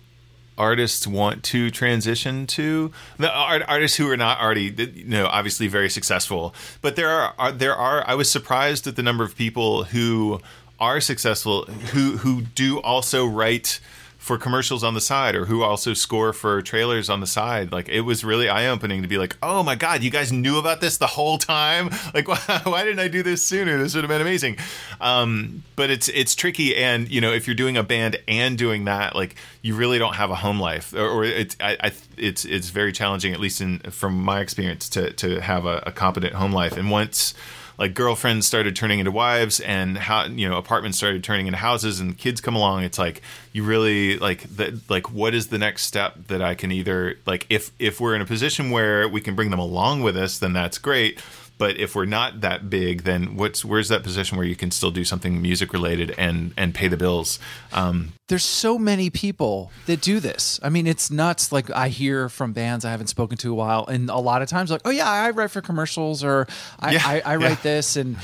artists 0.57 1.07
want 1.07 1.43
to 1.43 1.69
transition 1.71 2.47
to 2.47 2.91
the 3.17 3.31
art, 3.31 3.61
artists 3.67 3.95
who 3.95 4.09
are 4.09 4.17
not 4.17 4.41
already 4.41 4.73
you 4.95 5.05
know 5.05 5.27
obviously 5.27 5.67
very 5.67 5.87
successful 5.87 6.51
but 6.81 6.95
there 6.95 7.09
are, 7.09 7.31
are 7.37 7.51
there 7.51 7.75
are 7.75 8.03
i 8.07 8.15
was 8.15 8.27
surprised 8.27 8.87
at 8.87 8.95
the 8.95 9.03
number 9.03 9.23
of 9.23 9.35
people 9.35 9.83
who 9.83 10.41
are 10.79 10.99
successful 10.99 11.65
who 11.65 12.17
who 12.17 12.41
do 12.41 12.81
also 12.81 13.23
write 13.27 13.79
for 14.27 14.37
commercials 14.37 14.83
on 14.83 14.93
the 14.93 14.99
side 14.99 15.35
or 15.35 15.45
who 15.45 15.63
also 15.63 15.93
score 15.93 16.33
for 16.33 16.61
trailers 16.61 17.09
on 17.09 17.21
the 17.21 17.27
side. 17.27 17.71
Like 17.71 17.87
it 17.87 18.01
was 18.01 18.25
really 18.25 18.49
eye-opening 18.49 19.01
to 19.01 19.07
be 19.07 19.17
like 19.17 19.37
oh 19.41 19.63
my 19.63 19.75
god 19.75 20.03
you 20.03 20.11
guys 20.11 20.33
knew 20.33 20.57
about 20.57 20.81
this 20.81 20.97
the 20.97 21.07
whole 21.07 21.37
time? 21.37 21.89
Like 22.13 22.27
why, 22.27 22.37
why 22.63 22.83
didn't 22.83 22.99
i 22.99 23.07
do 23.09 23.21
this 23.21 23.45
sooner? 23.45 23.77
This 23.77 23.93
would 23.93 24.03
have 24.03 24.09
been 24.09 24.21
amazing. 24.21 24.57
Um, 24.99 25.63
but 25.75 25.89
it's 25.89 26.09
it's 26.09 26.35
tricky 26.35 26.75
and 26.75 27.07
you 27.09 27.21
know 27.21 27.31
if 27.31 27.47
you're 27.47 27.55
doing 27.55 27.77
a 27.77 27.83
band 27.83 28.17
and 28.27 28.57
doing 28.57 28.85
that 28.85 29.15
like 29.15 29.35
you 29.61 29.75
really 29.75 29.99
don't 29.99 30.15
have 30.15 30.31
a 30.31 30.35
home 30.35 30.59
life. 30.59 30.93
Or, 30.93 31.07
or 31.07 31.23
it's 31.23 31.55
I, 31.59 31.77
I 31.83 31.91
it's 32.17 32.43
it's 32.45 32.69
very 32.69 32.91
challenging 32.91 33.33
at 33.33 33.39
least 33.39 33.61
in 33.61 33.79
from 33.91 34.21
my 34.21 34.39
experience 34.39 34.89
to 34.89 35.13
to 35.13 35.41
have 35.41 35.65
a, 35.65 35.83
a 35.85 35.91
competent 35.91 36.33
home 36.33 36.53
life. 36.53 36.75
And 36.75 36.89
once 36.89 37.33
like 37.77 37.93
girlfriends 37.93 38.47
started 38.47 38.75
turning 38.75 38.99
into 38.99 39.11
wives 39.11 39.59
and 39.59 39.97
how 39.97 40.25
you 40.25 40.49
know 40.49 40.57
apartments 40.57 40.97
started 40.97 41.23
turning 41.23 41.47
into 41.47 41.57
houses 41.57 41.99
and 41.99 42.17
kids 42.17 42.41
come 42.41 42.55
along. 42.55 42.83
It's 42.83 42.97
like 42.97 43.21
you 43.57 43.63
really 43.63 44.17
like 44.19 44.43
the, 44.55 44.79
like 44.87 45.11
what 45.11 45.33
is 45.33 45.47
the 45.47 45.57
next 45.57 45.83
step 45.83 46.15
that 46.27 46.41
i 46.43 46.53
can 46.53 46.71
either 46.71 47.17
like 47.25 47.47
if 47.49 47.71
if 47.79 47.99
we're 47.99 48.15
in 48.15 48.21
a 48.21 48.25
position 48.25 48.69
where 48.69 49.09
we 49.09 49.19
can 49.19 49.35
bring 49.35 49.49
them 49.49 49.59
along 49.59 50.03
with 50.03 50.15
us 50.15 50.37
then 50.37 50.53
that's 50.53 50.77
great 50.77 51.19
but 51.57 51.77
if 51.77 51.95
we're 51.95 52.05
not 52.05 52.41
that 52.41 52.69
big 52.69 53.03
then 53.03 53.35
what's 53.35 53.63
where's 53.65 53.89
that 53.89 54.03
position 54.03 54.37
where 54.37 54.45
you 54.45 54.55
can 54.55 54.71
still 54.71 54.91
do 54.91 55.03
something 55.03 55.41
music 55.41 55.73
related 55.73 56.13
and 56.17 56.53
and 56.57 56.73
pay 56.73 56.87
the 56.87 56.97
bills 56.97 57.39
um 57.73 58.13
there's 58.27 58.43
so 58.43 58.77
many 58.77 59.09
people 59.09 59.71
that 59.85 60.01
do 60.01 60.19
this. 60.19 60.59
I 60.61 60.67
mean, 60.67 60.85
it's 60.85 61.09
nuts. 61.09 61.53
Like 61.53 61.69
I 61.71 61.87
hear 61.87 62.27
from 62.27 62.51
bands 62.51 62.83
I 62.83 62.91
haven't 62.91 63.07
spoken 63.07 63.37
to 63.37 63.51
a 63.51 63.55
while, 63.55 63.85
and 63.87 64.09
a 64.09 64.17
lot 64.17 64.41
of 64.41 64.49
times 64.49 64.69
like, 64.69 64.81
oh 64.83 64.89
yeah, 64.89 65.09
I 65.09 65.29
write 65.29 65.49
for 65.51 65.61
commercials 65.61 66.25
or 66.25 66.45
I, 66.77 66.91
Yeah, 66.91 67.03
I, 67.05 67.21
I 67.21 67.35
write 67.37 67.49
yeah. 67.49 67.63
this, 67.63 67.95
and 67.95 68.17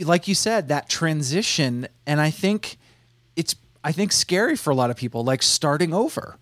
like 0.00 0.28
you 0.28 0.34
said, 0.34 0.68
that 0.68 0.90
transition, 0.90 1.88
and 2.06 2.20
I 2.20 2.30
think 2.30 2.76
it's 3.36 3.54
I 3.82 3.92
think 3.92 4.12
scary 4.12 4.56
for 4.56 4.70
a 4.70 4.74
lot 4.74 4.90
of 4.90 4.96
people, 4.96 5.24
like 5.24 5.42
starting 5.42 5.94
over. 5.94 6.36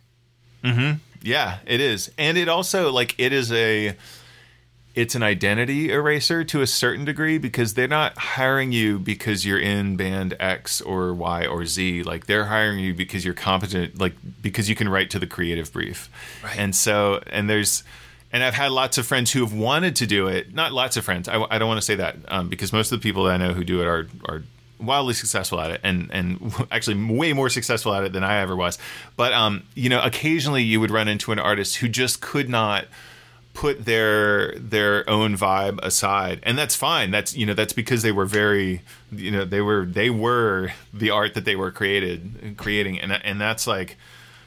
Hmm. 0.65 0.95
Yeah, 1.23 1.59
it 1.65 1.81
is. 1.81 2.11
And 2.19 2.37
it 2.37 2.49
also 2.49 2.91
like 2.91 3.15
it 3.19 3.33
is 3.33 3.53
a 3.53 3.97
it's 4.95 5.15
an 5.15 5.23
identity 5.23 5.91
eraser 5.91 6.45
to 6.45 6.61
a 6.61 6.67
certain 6.67 7.05
degree 7.05 7.39
because 7.39 7.75
they're 7.75 7.89
not 7.89 8.17
hiring 8.19 8.73
you 8.73 8.99
because 8.99 9.47
you're 9.47 9.59
in 9.59 9.97
band 9.97 10.35
X 10.39 10.83
or 10.83 11.15
Y 11.15 11.47
or 11.47 11.65
Z. 11.65 12.03
Like 12.03 12.27
they're 12.27 12.45
hiring 12.45 12.79
you 12.79 12.93
because 12.93 13.25
you're 13.25 13.35
competent, 13.35 13.99
like 13.99 14.15
because 14.43 14.69
you 14.69 14.75
can 14.75 14.89
write 14.89 15.09
to 15.11 15.19
the 15.19 15.27
creative 15.27 15.73
brief. 15.73 16.11
Right. 16.45 16.59
And 16.59 16.77
so, 16.77 17.23
and 17.29 17.49
there's, 17.49 17.85
and 18.33 18.45
I've 18.45 18.55
had 18.55 18.71
lots 18.71 18.99
of 18.99 19.07
friends 19.07 19.33
who 19.33 19.41
have 19.41 19.55
wanted 19.55 19.97
to 19.97 20.07
do 20.07 20.27
it. 20.27 20.53
Not 20.53 20.73
lots 20.73 20.99
of 20.99 21.05
friends. 21.05 21.27
I, 21.27 21.43
I 21.51 21.59
don't 21.59 21.69
want 21.69 21.79
to 21.79 21.87
say 21.87 21.95
that 21.97 22.17
um, 22.29 22.49
because 22.49 22.73
most 22.73 22.93
of 22.93 23.01
the 23.01 23.03
people 23.03 23.25
that 23.25 23.33
I 23.33 23.37
know 23.39 23.55
who 23.55 23.65
do 23.65 23.81
it 23.81 23.87
are 23.87 24.09
are 24.27 24.43
wildly 24.79 25.15
successful 25.15 25.61
at 25.61 25.71
it 25.71 25.81
and 25.85 26.11
and 26.13 26.53
actually 26.71 27.03
way 27.15 27.33
more 27.33 27.49
successful 27.49 27.95
at 27.95 28.05
it 28.05 28.13
than 28.13 28.25
I 28.25 28.41
ever 28.41 28.57
was. 28.57 28.79
But 29.17 29.33
um, 29.33 29.63
you 29.75 29.89
know, 29.89 30.03
occasionally 30.03 30.63
you 30.63 30.81
would 30.81 30.91
run 30.91 31.09
into 31.09 31.33
an 31.33 31.39
artist 31.39 31.77
who 31.77 31.89
just 31.89 32.21
could 32.21 32.51
not 32.51 32.87
put 33.55 33.85
their 33.85 34.59
their 34.59 35.09
own 35.09 35.37
vibe 35.37 35.79
aside. 35.83 36.41
And 36.43 36.57
that's 36.57 36.75
fine. 36.75 37.11
That's 37.11 37.37
you 37.37 37.47
know 37.47 37.55
that's 37.55 37.73
because 37.73 38.03
they 38.03 38.13
were 38.13 38.27
very 38.27 38.83
you 39.11 39.31
know 39.31 39.45
they 39.45 39.61
were 39.61 39.85
they 39.85 40.11
were 40.11 40.73
the 40.93 41.11
art 41.11 41.35
that 41.35 41.45
they 41.45 41.57
were 41.57 41.71
created 41.71 42.55
creating. 42.57 43.01
And 43.01 43.13
and 43.13 43.41
that's 43.41 43.67
like 43.67 43.97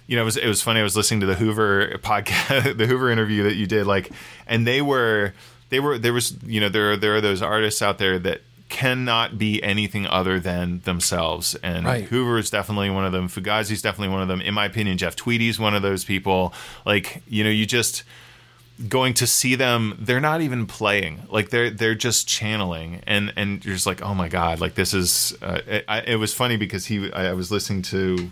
you 0.07 0.15
know 0.15 0.23
it 0.23 0.25
was 0.25 0.37
it 0.37 0.47
was 0.47 0.61
funny. 0.61 0.79
I 0.79 0.83
was 0.83 0.95
listening 0.95 1.19
to 1.21 1.27
the 1.27 1.35
Hoover 1.35 1.99
podcast 2.03 2.77
the 2.77 2.87
Hoover 2.87 3.09
interview 3.11 3.43
that 3.43 3.55
you 3.55 3.67
did 3.67 3.85
like 3.85 4.11
and 4.47 4.65
they 4.65 4.81
were 4.81 5.33
they 5.69 5.79
were 5.79 5.97
there 5.97 6.13
was 6.13 6.35
you 6.43 6.59
know 6.59 6.69
there 6.69 6.93
are 6.93 6.97
there 6.97 7.15
are 7.15 7.21
those 7.21 7.41
artists 7.41 7.81
out 7.81 7.97
there 7.97 8.17
that 8.19 8.41
cannot 8.67 9.37
be 9.37 9.61
anything 9.61 10.07
other 10.07 10.39
than 10.39 10.81
themselves. 10.81 11.53
And 11.55 11.85
Right. 11.85 12.03
Hoover 12.05 12.39
is 12.39 12.49
definitely 12.49 12.89
one 12.89 13.05
of 13.05 13.11
them. 13.11 13.29
Fugazi 13.29 13.71
is 13.71 13.81
definitely 13.83 14.11
one 14.11 14.23
of 14.23 14.27
them. 14.27 14.41
In 14.41 14.55
my 14.55 14.65
opinion 14.65 14.97
Jeff 14.97 15.15
Tweedy 15.15 15.47
is 15.47 15.59
one 15.59 15.75
of 15.75 15.83
those 15.83 16.03
people. 16.03 16.53
Like 16.85 17.21
you 17.27 17.43
know 17.43 17.51
you 17.51 17.67
just 17.67 18.03
going 18.89 19.13
to 19.13 19.25
see 19.25 19.55
them 19.55 19.97
they're 19.99 20.19
not 20.19 20.41
even 20.41 20.67
playing 20.67 21.21
like 21.29 21.49
they're 21.49 21.69
they're 21.69 21.95
just 21.95 22.27
channeling 22.27 23.01
and 23.07 23.31
and 23.37 23.63
you're 23.63 23.73
just 23.73 23.85
like 23.85 24.01
oh 24.01 24.13
my 24.13 24.27
god 24.27 24.59
like 24.59 24.75
this 24.75 24.93
is 24.93 25.33
uh, 25.41 25.61
it, 25.65 25.85
I, 25.87 26.01
it 26.01 26.15
was 26.17 26.33
funny 26.33 26.57
because 26.57 26.85
he 26.85 27.11
I, 27.13 27.27
I 27.27 27.33
was 27.33 27.51
listening 27.51 27.83
to 27.83 28.29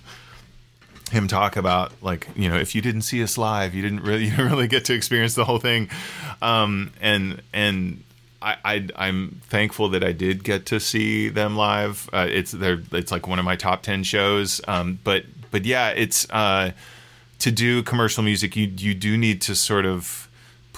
him 1.11 1.29
talk 1.29 1.55
about 1.55 1.93
like 2.01 2.27
you 2.35 2.49
know 2.49 2.57
if 2.57 2.75
you 2.75 2.81
didn't 2.81 3.03
see 3.03 3.23
us 3.23 3.37
live 3.37 3.73
you 3.73 3.81
didn't 3.81 4.01
really 4.01 4.23
you 4.25 4.31
didn't 4.31 4.51
really 4.51 4.67
get 4.67 4.83
to 4.85 4.93
experience 4.93 5.33
the 5.33 5.45
whole 5.45 5.59
thing 5.59 5.89
um 6.41 6.91
and 6.99 7.41
and 7.53 8.03
I, 8.41 8.57
I 8.65 8.87
I'm 8.97 9.41
thankful 9.47 9.87
that 9.89 10.03
I 10.03 10.11
did 10.11 10.43
get 10.43 10.65
to 10.65 10.79
see 10.81 11.29
them 11.29 11.55
live. 11.55 12.09
Uh, 12.11 12.27
it's 12.29 12.51
they're 12.51 12.81
it's 12.91 13.09
like 13.09 13.25
one 13.25 13.39
of 13.39 13.45
my 13.45 13.55
top 13.55 13.83
ten 13.83 14.03
shows. 14.03 14.59
Um, 14.67 14.99
but 15.05 15.23
but 15.49 15.63
yeah, 15.63 15.91
it's 15.91 16.29
uh, 16.29 16.71
to 17.39 17.51
do 17.51 17.83
commercial 17.83 18.21
music. 18.21 18.57
You 18.57 18.67
you 18.67 18.93
do 18.93 19.17
need 19.17 19.41
to 19.43 19.55
sort 19.55 19.85
of 19.85 20.27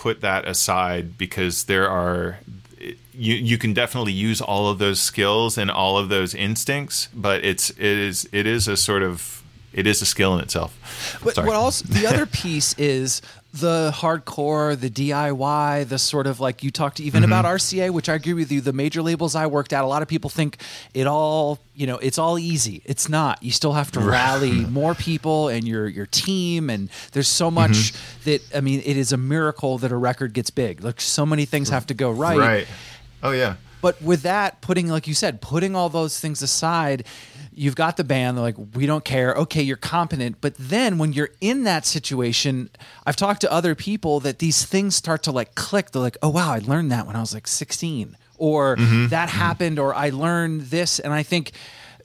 put 0.06 0.22
that 0.22 0.48
aside 0.48 1.18
because 1.18 1.64
there 1.64 1.90
are 1.90 2.38
you 3.11 3.34
you 3.34 3.57
can 3.57 3.73
definitely 3.73 4.11
use 4.11 4.40
all 4.40 4.69
of 4.69 4.77
those 4.77 5.02
skills 5.02 5.57
and 5.57 5.72
all 5.72 5.98
of 5.98 6.10
those 6.10 6.36
instincts, 6.36 7.10
but 7.11 7.44
it's 7.44 7.72
it 7.72 7.80
is 7.80 8.30
it 8.32 8.45
is 8.45 8.68
a 8.68 8.77
sort 8.77 9.02
of 9.02 9.41
it 9.73 9.88
is 9.88 10.03
a 10.03 10.06
skill 10.06 10.36
in 10.36 10.41
itself. 10.41 10.77
But 11.23 11.34
Sorry. 11.34 11.48
what 11.48 11.56
also 11.56 11.88
the 11.88 12.06
other 12.06 12.26
piece 12.44 12.77
is 12.77 13.23
the 13.60 13.91
hardcore, 13.95 14.80
the 14.80 14.90
DIY, 14.90 15.88
the 15.88 15.98
sort 15.98 16.27
of 16.27 16.40
like 16.40 16.64
you 16.64 16.72
talked 16.72 16.99
even 16.99 17.23
Mm-hmm. 17.23 17.32
about 17.32 17.45
RCA, 17.45 17.90
which 17.91 18.10
I 18.10 18.15
agree 18.15 18.34
with 18.34 18.52
you. 18.52 18.61
The 18.61 18.73
major 18.73 19.02
labels 19.02 19.36
I 19.36 19.48
worked 19.48 19.72
at, 19.73 19.84
a 19.84 19.88
lot 19.88 20.02
of 20.02 20.07
people 20.07 20.30
think 20.30 20.57
it 20.94 21.07
all, 21.07 21.60
you 21.73 21.88
know, 21.88 21.98
it's 21.98 22.18
all 22.18 22.38
easy. 22.38 22.82
It's 22.86 23.07
not. 23.10 23.41
You 23.41 23.52
still 23.52 23.73
have 23.73 23.91
to 23.94 23.99
rally 23.99 24.52
more 24.69 24.94
people 24.95 25.48
and 25.48 25.68
your 25.68 25.88
your 25.88 26.06
team, 26.06 26.69
and 26.69 26.90
there's 27.14 27.27
so 27.30 27.49
much 27.49 27.72
Mm-hmm. 27.94 28.30
that 28.30 28.57
I 28.57 28.61
mean, 28.61 28.82
it 28.86 28.98
is 28.98 29.11
a 29.14 29.18
miracle 29.18 29.77
that 29.80 29.91
a 29.91 29.98
record 29.98 30.34
gets 30.34 30.49
big. 30.49 30.84
Like 30.84 30.99
so 31.02 31.26
many 31.26 31.45
things 31.45 31.69
have 31.69 31.88
to 31.88 31.94
go 31.94 32.11
right. 32.11 32.38
Right. 32.38 32.68
Oh 33.23 33.32
yeah. 33.32 33.56
But 33.82 34.02
with 34.02 34.23
that, 34.23 34.61
putting 34.61 34.88
like 34.90 35.07
you 35.07 35.14
said, 35.14 35.41
putting 35.41 35.76
all 35.76 35.90
those 35.90 36.19
things 36.19 36.41
aside, 36.41 37.06
you've 37.56 37.76
got 37.76 37.98
the 37.98 38.03
band. 38.03 38.38
They're 38.38 38.44
like, 38.44 38.57
we 38.76 38.86
don't 38.86 39.03
care. 39.03 39.34
Okay, 39.34 39.61
you're 39.61 39.77
competent. 39.77 40.41
But 40.41 40.56
then 40.57 40.98
when 40.98 41.14
you're 41.14 41.30
in 41.41 41.64
that 41.64 41.86
situation, 41.86 42.69
I've 43.06 43.15
talked 43.15 43.41
to 43.41 43.52
other 43.52 43.76
people 43.76 44.19
that 44.22 44.40
these 44.40 44.65
things 44.65 44.95
start 44.95 45.23
to 45.23 45.32
like 45.32 45.56
click. 45.56 45.91
They're 45.91 46.02
like, 46.02 46.18
oh 46.22 46.30
wow, 46.30 46.52
I 46.52 46.60
learned 46.60 46.91
that 46.91 47.07
when 47.07 47.15
I 47.15 47.22
was 47.22 47.34
like 47.34 47.48
16, 47.48 48.18
or 48.38 48.76
mm-hmm, 48.76 48.84
mm-hmm. 48.84 49.07
that 49.07 49.30
happened, 49.30 49.80
or 49.80 49.95
I 49.95 50.10
learned 50.10 50.64
this. 50.64 50.99
And 50.99 51.14
I 51.14 51.23
think 51.23 51.53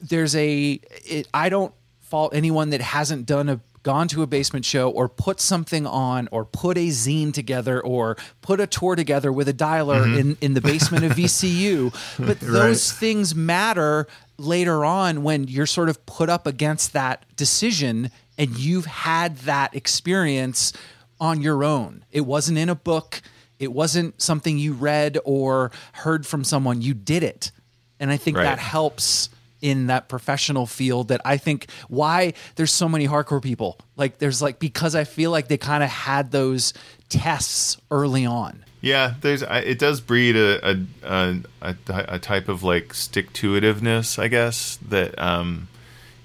there's 0.01 0.35
a. 0.37 0.81
It, 1.05 1.29
I 1.35 1.49
don't 1.49 1.75
fault 2.01 2.35
anyone 2.35 2.71
that 2.71 2.81
hasn't 2.81 3.27
done 3.27 3.49
a 3.49 3.61
gone 3.83 4.09
to 4.09 4.23
a 4.23 4.27
basement 4.27 4.65
show 4.65 4.91
or 4.91 5.09
put 5.09 5.41
something 5.41 5.87
on 5.87 6.29
or 6.31 6.45
put 6.45 6.77
a 6.77 6.89
zine 6.89 7.33
together 7.33 7.81
or 7.81 8.17
put 8.43 8.61
a 8.61 8.67
tour 8.67 8.95
together 8.95 9.33
with 9.33 9.49
a 9.49 9.55
dialer 9.55 10.05
mm-hmm. 10.05 10.19
in, 10.19 10.37
in 10.41 10.55
the 10.55 10.61
basement 10.61 11.05
of 11.05 11.13
VCU. 11.17 11.95
But 12.19 12.41
those 12.41 12.93
things 12.93 13.35
matter 13.35 14.07
later 14.41 14.85
on 14.85 15.23
when 15.23 15.45
you're 15.45 15.67
sort 15.67 15.89
of 15.89 16.05
put 16.07 16.29
up 16.29 16.47
against 16.47 16.93
that 16.95 17.25
decision 17.37 18.11
and 18.39 18.57
you've 18.59 18.87
had 18.87 19.37
that 19.39 19.75
experience 19.75 20.73
on 21.21 21.41
your 21.43 21.63
own. 21.63 22.05
It 22.11 22.23
wasn't 22.23 22.59
in 22.59 22.69
a 22.69 22.75
book. 22.75 23.21
It 23.59 23.73
wasn't 23.73 24.21
something 24.21 24.59
you 24.59 24.73
read 24.73 25.19
or 25.25 25.71
heard 25.93 26.27
from 26.27 26.45
someone. 26.45 26.81
You 26.81 26.95
did 26.95 27.23
it. 27.23 27.51
And 27.99 28.11
I 28.11 28.17
think 28.17 28.39
Right. 28.39 28.45
that 28.45 28.59
helps 28.59 29.29
in 29.61 29.89
that 29.89 30.09
professional 30.09 30.65
field 30.67 31.09
that 31.09 31.21
I 31.23 31.37
think 31.37 31.67
why 31.89 32.33
there's 32.57 32.73
so 32.73 32.89
many 32.89 33.07
hardcore 33.07 33.43
people. 33.43 33.79
Like 33.97 34.17
there's 34.17 34.41
like 34.41 34.59
because 34.59 34.95
I 34.95 35.05
feel 35.05 35.31
like 35.31 35.49
they 35.49 35.59
kind 35.59 35.85
of 35.85 35.91
had 35.91 36.31
those 36.31 36.73
tests 37.11 37.77
early 37.91 38.25
on. 38.25 38.65
Yeah, 38.81 39.15
there's 39.21 39.43
it 39.43 39.79
does 39.79 40.01
breed 40.01 40.37
a 40.37 40.87
a, 41.03 41.37
a 41.61 41.75
a 41.89 42.19
type 42.19 42.49
of 42.49 42.63
like 42.63 42.95
stick 42.95 43.33
to 43.35 43.61
itiveness, 43.61 44.19
I 44.19 44.29
guess 44.29 44.79
that 44.89 45.19
um 45.19 45.69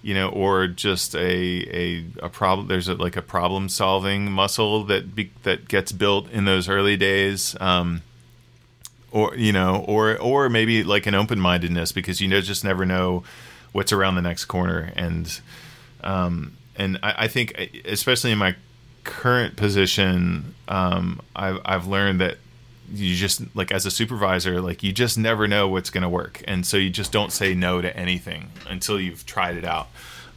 you 0.06 0.14
know, 0.14 0.30
or 0.30 0.68
just 0.68 1.16
a 1.16 1.26
a 1.26 2.06
a 2.22 2.30
problem. 2.30 2.68
There's 2.68 2.88
a, 2.88 2.94
like 2.94 3.18
a 3.18 3.24
problem 3.24 3.68
solving 3.70 4.32
muscle 4.32 4.84
that 4.84 5.16
be, 5.16 5.32
that 5.42 5.68
gets 5.68 5.92
built 5.92 6.30
in 6.30 6.46
those 6.46 6.70
early 6.70 6.96
days. 6.96 7.56
Um, 7.60 8.04
or 9.10 9.36
you 9.36 9.52
know, 9.52 9.84
or 9.88 10.16
or 10.20 10.48
maybe 10.48 10.84
like 10.84 11.08
an 11.08 11.16
open 11.16 11.40
mindedness 11.40 11.92
because 11.92 12.22
you 12.22 12.28
know 12.28 12.40
just 12.40 12.64
never 12.64 12.86
know 12.86 13.24
what's 13.72 13.92
around 13.92 14.14
the 14.14 14.22
next 14.22 14.46
corner, 14.46 14.94
and 14.96 15.42
um, 16.04 16.56
and 16.76 17.00
I, 17.02 17.24
I 17.24 17.28
think 17.28 17.82
especially 17.86 18.32
in 18.32 18.38
my 18.38 18.56
current 19.06 19.56
position, 19.56 20.54
um, 20.68 21.20
I've 21.36 21.60
I've 21.66 21.88
learned 21.88 22.22
that 22.22 22.38
you 22.94 23.16
just 23.16 23.42
like 23.56 23.72
as 23.72 23.86
a 23.86 23.92
supervisor, 23.92 24.62
like 24.62 24.84
you 24.84 24.92
just 24.92 25.18
never 25.18 25.48
know 25.48 25.68
what's 25.68 25.90
going 25.90 26.04
to 26.04 26.10
work, 26.10 26.44
and 26.48 26.66
so 26.66 26.78
you 26.78 26.90
just 26.90 27.12
don't 27.12 27.32
say 27.32 27.54
no 27.54 27.82
to 27.82 27.96
anything 27.96 28.50
until 28.70 29.00
you've 29.00 29.26
tried 29.26 29.58
it 29.58 29.66
out, 29.66 29.88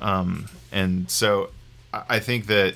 um, 0.00 0.48
and 0.72 1.10
so 1.10 1.50
I 1.92 2.18
think 2.18 2.46
that 2.46 2.74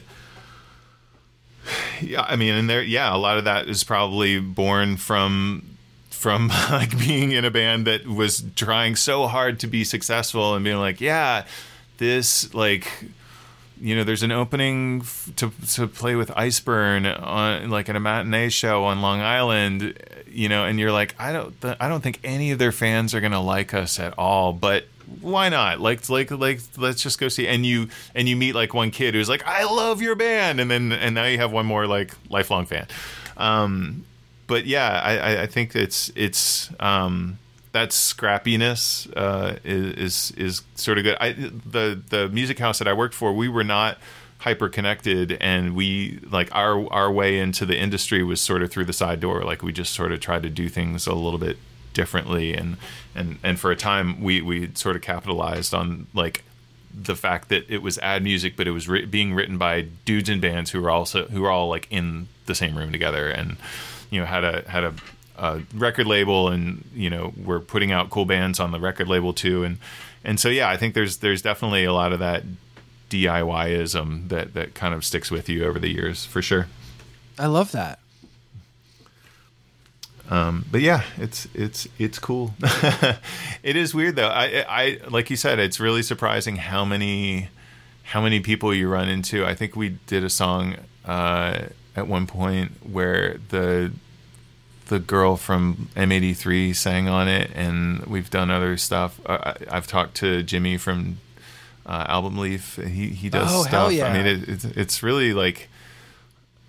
yeah, 2.01 2.23
I 2.23 2.37
mean, 2.37 2.55
and 2.55 2.69
there, 2.69 2.83
yeah, 2.83 3.15
a 3.15 3.19
lot 3.19 3.39
of 3.39 3.45
that 3.45 3.69
is 3.69 3.85
probably 3.85 4.41
born 4.41 4.97
from 4.97 5.65
from 6.11 6.49
like 6.71 6.99
being 6.99 7.33
in 7.33 7.45
a 7.45 7.51
band 7.51 7.87
that 7.87 8.07
was 8.07 8.45
trying 8.57 8.97
so 8.97 9.27
hard 9.27 9.61
to 9.61 9.67
be 9.67 9.85
successful 9.85 10.55
and 10.55 10.65
being 10.65 10.79
like, 10.79 11.01
yeah, 11.01 11.45
this 11.99 12.53
like 12.55 12.87
you 13.83 13.97
know, 13.97 14.05
there's 14.05 14.23
an 14.23 14.31
opening 14.31 15.01
f- 15.01 15.29
to 15.37 15.51
to 15.75 15.89
play 15.89 16.15
with 16.15 16.31
Iceburn 16.31 17.05
on 17.21 17.69
like 17.69 17.89
at 17.89 17.97
a 17.97 18.01
matinee 18.01 18.49
show 18.49 18.85
on 18.85 19.03
Long 19.03 19.21
Island, 19.21 19.99
you 20.31 20.49
know, 20.49 20.65
and 20.65 20.79
you're 20.79 20.93
like, 20.93 21.15
I 21.19 21.33
don't, 21.33 21.61
th- 21.61 21.77
I 21.81 21.89
don't 21.89 22.01
think 22.01 22.21
any 22.23 22.53
of 22.53 22.59
their 22.61 22.71
fans 22.73 23.13
are 23.15 23.21
gonna 23.21 23.43
like 23.43 23.75
us 23.75 23.99
at 23.99 24.17
all, 24.17 24.53
but 24.53 24.87
why 25.21 25.49
not? 25.49 25.81
Like, 25.81 26.09
like, 26.09 26.31
like, 26.31 26.61
let's 26.79 27.03
just 27.03 27.19
go 27.19 27.29
see. 27.29 27.47
And 27.49 27.67
you 27.67 27.89
and 28.15 28.29
you 28.29 28.37
meet 28.37 28.55
like 28.55 28.73
one 28.73 28.91
kid 28.93 29.15
who's 29.15 29.29
like, 29.29 29.45
I 29.47 29.65
love 29.65 30.01
your 30.01 30.15
band, 30.15 30.61
and 30.61 30.71
then 30.71 30.93
and 30.93 31.15
now 31.17 31.25
you 31.25 31.39
have 31.39 31.51
one 31.53 31.67
more 31.67 31.87
like 31.89 32.15
lifelong 32.31 32.67
fan. 32.67 32.87
Um, 33.37 34.05
but 34.47 34.65
yeah, 34.65 35.01
I, 35.03 35.17
I- 35.19 35.43
I 35.43 35.47
think 35.47 35.75
it's 35.75 36.11
it's 36.15 36.71
um, 36.81 37.39
that 37.73 37.91
scrappiness 37.91 39.11
uh, 39.17 39.57
is, 39.65 40.31
is 40.33 40.63
sort 40.75 40.99
of 40.99 41.05
good. 41.05 41.17
I 41.21 41.33
the 41.33 42.01
the 42.09 42.29
music 42.29 42.59
house 42.59 42.79
that 42.79 42.89
I 42.89 42.93
worked 42.93 43.15
for, 43.15 43.33
we 43.33 43.49
were 43.49 43.65
not 43.65 43.99
hyper 44.39 44.69
connected, 44.69 45.33
and 45.41 45.75
we 45.75 46.21
like 46.31 46.55
our 46.55 46.91
our 46.93 47.11
way 47.11 47.39
into 47.39 47.65
the 47.65 47.79
industry 47.79 48.23
was 48.23 48.41
sort 48.41 48.63
of 48.63 48.71
through 48.71 48.85
the 48.85 48.93
side 48.93 49.21
door. 49.21 49.43
Like 49.43 49.63
we 49.63 49.73
just 49.73 49.93
sort 49.93 50.13
of 50.13 50.21
tried 50.21 50.43
to 50.43 50.51
do 50.51 50.69
things 50.69 51.07
a 51.07 51.15
little 51.15 51.39
bit 51.39 51.57
differently, 51.95 52.55
and 52.55 52.77
and 53.15 53.39
and 53.43 53.59
for 53.59 53.71
a 53.71 53.77
time 53.77 54.21
we 54.21 54.43
we 54.43 54.71
sort 54.75 54.97
of 54.97 55.03
capitalized 55.03 55.75
on 55.75 56.07
like 56.15 56.45
the 56.95 57.17
fact 57.17 57.49
that 57.49 57.65
it 57.71 57.83
was 57.83 57.99
ad 57.99 58.23
music, 58.23 58.55
but 58.57 58.67
it 58.67 58.73
was 58.73 58.87
writ- 58.87 59.11
being 59.11 59.33
written 59.33 59.57
by 59.57 59.83
dudes 60.05 60.29
in 60.29 60.41
bands 60.41 60.71
who 60.71 60.81
were 60.83 60.91
also 60.91 61.25
who 61.27 61.41
were 61.43 61.51
all 61.51 61.69
like 61.69 61.87
in 61.91 62.29
the 62.47 62.55
same 62.55 62.77
room 62.77 62.93
together, 62.93 63.31
and 63.31 63.57
you 64.11 64.21
know 64.21 64.27
had 64.27 64.45
a 64.45 64.69
had 64.69 64.85
a, 64.85 64.95
a 65.37 65.63
record 65.75 66.07
label, 66.07 66.49
and 66.49 66.85
you 66.95 67.11
know 67.11 67.33
we're 67.37 67.61
putting 67.61 67.93
out 67.93 68.11
cool 68.11 68.25
bands 68.25 68.61
on 68.61 68.73
the 68.73 68.81
record 68.81 69.09
label 69.09 69.33
too, 69.33 69.65
and 69.65 69.79
and 70.25 70.39
so 70.39 70.49
yeah, 70.49 70.69
I 70.69 70.77
think 70.77 70.95
there's 70.95 71.19
there's 71.19 71.43
definitely 71.43 71.85
a 71.85 71.93
lot 71.93 72.13
of 72.13 72.19
that 72.21 72.45
DIYism 73.11 74.29
that 74.29 74.55
that 74.55 74.75
kind 74.75 74.95
of 74.95 75.05
sticks 75.05 75.31
with 75.31 75.49
you 75.49 75.65
over 75.65 75.79
the 75.79 75.89
years 75.89 76.25
for 76.25 76.41
sure. 76.43 76.69
I 77.39 77.47
love 77.47 77.73
that. 77.73 77.99
Um, 80.31 80.65
but 80.71 80.81
yeah, 80.81 81.03
it's 81.19 81.47
it's 81.55 81.89
it's 81.99 82.19
cool. 82.19 82.55
it 83.63 83.77
is 83.77 83.95
weird 83.95 84.17
though. 84.17 84.29
I 84.29 84.65
I 84.67 84.99
like 85.09 85.29
you 85.29 85.37
said, 85.37 85.59
it's 85.59 85.79
really 85.79 86.03
surprising 86.03 86.57
how 86.57 86.85
many 86.85 87.49
how 88.05 88.23
many 88.23 88.41
people 88.41 88.73
you 88.73 88.89
run 88.89 89.09
into. 89.09 89.45
I 89.45 89.55
think 89.55 89.77
we 89.77 89.91
did 90.07 90.25
a 90.25 90.31
song 90.31 90.77
uh, 91.05 91.67
at 91.95 92.07
one 92.07 92.27
point 92.27 92.73
where 92.83 93.39
the 93.51 93.93
the 94.93 94.99
girl 95.01 95.37
from 95.37 95.89
M83 95.97 96.77
sang 96.77 97.09
on 97.09 97.27
it, 97.29 97.51
and 97.55 98.05
we've 98.07 98.29
done 98.31 98.51
other 98.51 98.77
stuff. 98.77 99.19
I- 99.27 99.57
I've 99.71 99.87
talked 99.87 100.15
to 100.17 100.43
Jimmy 100.43 100.77
from 100.77 101.19
uh, 101.87 102.05
Album 102.09 102.37
Leaf. 102.39 102.77
He 102.77 103.09
he 103.09 103.29
does 103.29 103.49
Oh, 103.51 103.63
stuff. 103.65 103.93
yeah. 103.93 104.07
I 104.07 104.13
mean, 104.13 104.27
it, 104.27 104.49
it's 104.49 104.65
it's 104.65 105.03
really 105.03 105.33
like. 105.35 105.69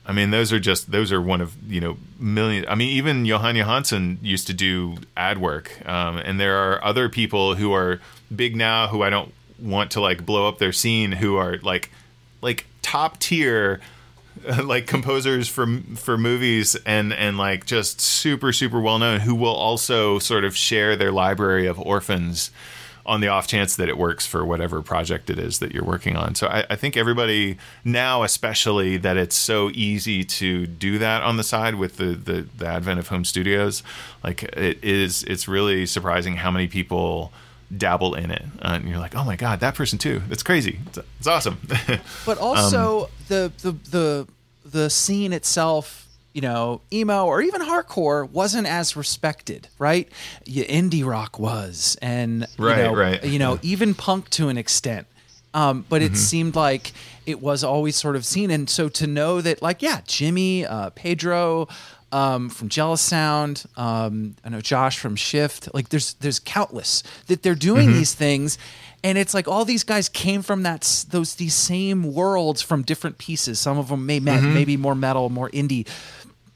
I 0.06 0.12
mean, 0.12 0.32
those 0.32 0.52
are 0.52 0.60
just 0.60 0.92
those 0.92 1.12
are 1.14 1.22
one 1.22 1.40
of 1.42 1.56
you 1.72 1.80
know 1.80 1.98
million. 2.20 2.66
I 2.68 2.76
mean, 2.76 2.90
even 2.90 3.24
Jóhann 3.24 3.56
Jóhannsson 3.62 4.18
used 4.22 4.48
to 4.48 4.54
do 4.54 4.98
ad 5.16 5.38
work, 5.38 5.72
um, 5.88 6.18
and 6.18 6.40
there 6.40 6.58
are 6.58 6.84
other 6.84 7.08
people 7.10 7.56
who 7.56 7.74
are 7.74 8.00
big 8.36 8.56
now 8.56 8.88
who 8.88 9.02
I 9.04 9.10
don't 9.10 9.32
want 9.60 9.92
to 9.92 10.02
like 10.02 10.26
blow 10.26 10.48
up 10.50 10.58
their 10.58 10.74
scene 10.74 11.12
who 11.14 11.38
are 11.38 11.58
like 11.62 11.90
like 12.42 12.66
top 12.82 13.20
tier 13.20 13.80
like 14.64 14.88
composers 14.88 15.48
for 15.48 15.68
for 15.96 16.18
movies 16.18 16.76
and 16.86 17.14
and 17.14 17.38
like 17.38 17.66
just 17.66 18.02
super 18.02 18.52
super 18.52 18.80
well 18.80 19.00
known 19.00 19.20
who 19.22 19.36
will 19.36 19.54
also 19.56 20.20
sort 20.20 20.44
of 20.44 20.56
share 20.56 20.96
their 20.96 21.12
library 21.12 21.66
of 21.68 21.80
orphans 21.80 22.52
on 23.06 23.20
the 23.20 23.28
off 23.28 23.48
chance 23.48 23.76
that 23.76 23.90
it 23.90 23.98
works 23.98 24.26
for 24.26 24.46
whatever 24.46 24.82
project 24.82 25.30
it 25.30 25.38
is 25.38 25.60
that 25.60 25.74
you're 25.74 25.84
working 25.84 26.16
on. 26.16 26.36
So 26.36 26.48
I, 26.48 26.66
I 26.70 26.76
think 26.76 26.96
everybody 26.96 27.58
now, 27.84 28.24
especially 28.24 28.98
that 28.98 29.18
it's 29.18 29.36
so 29.36 29.70
easy 29.74 30.24
to 30.24 30.66
do 30.66 30.98
that 31.00 31.22
on 31.22 31.36
the 31.36 31.44
side 31.44 31.76
with 31.76 31.98
the, 31.98 32.14
the, 32.14 32.48
the 32.58 32.66
advent 32.66 33.00
of 33.00 33.10
home 33.10 33.26
studios, 33.26 33.84
like 34.24 34.44
it 34.44 34.82
is, 34.82 35.24
it's 35.24 35.48
really 35.48 35.86
surprising 35.86 36.38
how 36.38 36.50
many 36.50 36.68
people 36.68 37.34
dabble 37.78 38.16
in 38.16 38.32
it. 38.32 38.44
Uh, 38.62 38.74
and 38.74 38.88
you're 38.88 39.00
like, 39.00 39.16
oh 39.16 39.24
my 39.24 39.36
God, 39.36 39.60
that 39.62 39.76
person 39.76 39.98
too. 40.00 40.22
That's 40.30 40.44
crazy. 40.44 40.80
It's, 40.88 41.00
it's 41.20 41.28
awesome. 41.28 41.60
But 42.26 42.38
also 42.38 43.10
the, 43.28 43.52
the 43.62 43.72
the 43.90 44.28
the 44.66 44.90
scene 44.90 45.34
itself, 45.34 46.08
you 46.34 46.42
know, 46.42 46.82
emo 46.92 47.26
or 47.26 47.42
even 47.42 47.62
hardcore 47.62 48.30
wasn't 48.30 48.68
as 48.68 48.96
respected, 48.96 49.68
right? 49.78 50.10
Yeah, 50.46 50.66
indie 50.66 51.06
rock 51.06 51.38
was, 51.40 51.98
and 52.02 52.48
Right, 52.58 52.78
you 52.78 52.84
know, 52.84 52.96
right. 52.96 53.24
You 53.24 53.40
know, 53.40 53.60
even 53.64 53.94
punk 53.94 54.30
to 54.32 54.50
an 54.50 54.58
extent. 54.58 55.08
Um, 55.56 55.86
but 55.88 56.02
it 56.02 56.18
seemed 56.18 56.56
like 56.56 56.94
it 57.28 57.40
was 57.40 57.64
always 57.64 57.96
sort 57.96 58.16
of 58.16 58.26
seen, 58.26 58.50
and 58.50 58.68
so 58.68 58.90
to 58.90 59.06
know 59.06 59.40
that, 59.40 59.62
like, 59.62 59.84
yeah, 59.84 60.02
Jimmy, 60.08 60.66
uh, 60.66 60.90
Pedro. 60.92 61.68
Um, 62.14 62.50
from 62.50 62.70
Jealous 62.70 63.02
Sound, 63.02 63.64
um, 63.76 64.36
I 64.46 64.50
know 64.50 64.62
Josh 64.62 65.00
from 65.00 65.16
Shift. 65.16 65.74
Like, 65.74 65.90
there's 65.90 66.14
there's 66.16 66.40
countless 66.40 67.02
that 67.28 67.42
they're 67.42 67.56
doing 67.56 67.92
these 67.92 68.14
things, 68.14 68.58
and 69.04 69.18
it's 69.18 69.34
like 69.34 69.48
all 69.48 69.66
these 69.66 69.84
guys 69.84 70.10
came 70.10 70.44
from 70.44 70.62
that 70.64 71.06
those 71.10 71.36
these 71.36 71.56
same 71.56 72.14
worlds 72.14 72.62
from 72.62 72.84
different 72.84 73.18
pieces. 73.18 73.60
Some 73.60 73.80
of 73.80 73.88
them 73.90 74.06
may 74.06 74.20
me- 74.20 74.40
maybe 74.42 74.78
more 74.78 74.94
metal, 74.96 75.30
more 75.30 75.50
indie, 75.50 75.88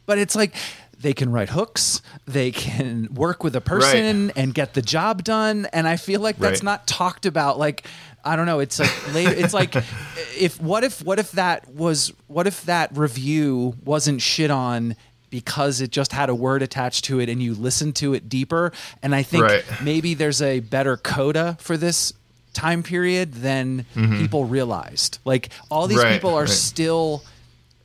but 0.06 0.20
it's 0.20 0.36
like 0.36 0.54
they 1.00 1.14
can 1.14 1.32
write 1.32 1.50
hooks, 1.50 2.02
they 2.26 2.52
can 2.52 3.08
work 3.14 3.44
with 3.44 3.56
a 3.56 3.62
person 3.62 4.32
and 4.36 4.54
get 4.54 4.74
the 4.76 4.82
job 4.82 5.24
done. 5.24 5.68
And 5.74 5.88
I 5.88 5.96
feel 5.96 6.22
like 6.22 6.38
that's 6.38 6.60
Right. 6.62 6.64
not 6.72 6.88
talked 6.88 7.26
about. 7.26 7.58
Like 7.60 7.84
I 8.26 8.36
don't 8.36 8.46
know. 8.46 8.60
It's 8.60 8.78
like 8.80 9.14
later. 9.14 9.32
It's 9.32 9.54
like 9.54 9.76
if 10.38 10.60
what 10.62 10.84
if 10.84 11.04
what 11.04 11.18
if 11.20 11.32
that 11.34 11.68
was 11.72 12.12
what 12.28 12.46
if 12.48 12.64
that 12.66 12.96
review 12.98 13.76
wasn't 13.86 14.22
shit 14.22 14.52
on 14.52 14.96
because 15.30 15.82
it 15.82 15.92
just 15.92 16.12
had 16.12 16.30
a 16.30 16.36
word 16.36 16.62
attached 16.62 17.06
to 17.06 17.20
it 17.20 17.30
and 17.30 17.42
you 17.42 17.54
listen 17.54 17.94
to 17.94 18.14
it 18.14 18.30
deeper. 18.30 18.72
And 19.02 19.14
I 19.14 19.24
think 19.24 19.44
Right. 19.44 19.64
maybe 19.84 20.14
there's 20.14 20.42
a 20.42 20.60
better 20.60 20.98
coda 20.98 21.58
for 21.60 21.78
this 21.78 22.14
time 22.54 22.82
period 22.84 23.34
than 23.34 23.86
mm-hmm. 23.96 24.18
people 24.20 24.46
realized. 24.46 25.20
Like 25.26 25.50
all 25.70 25.88
these 25.88 26.00
Right, 26.00 26.14
people 26.14 26.34
are 26.36 26.42
right. 26.42 26.50
still 26.50 27.24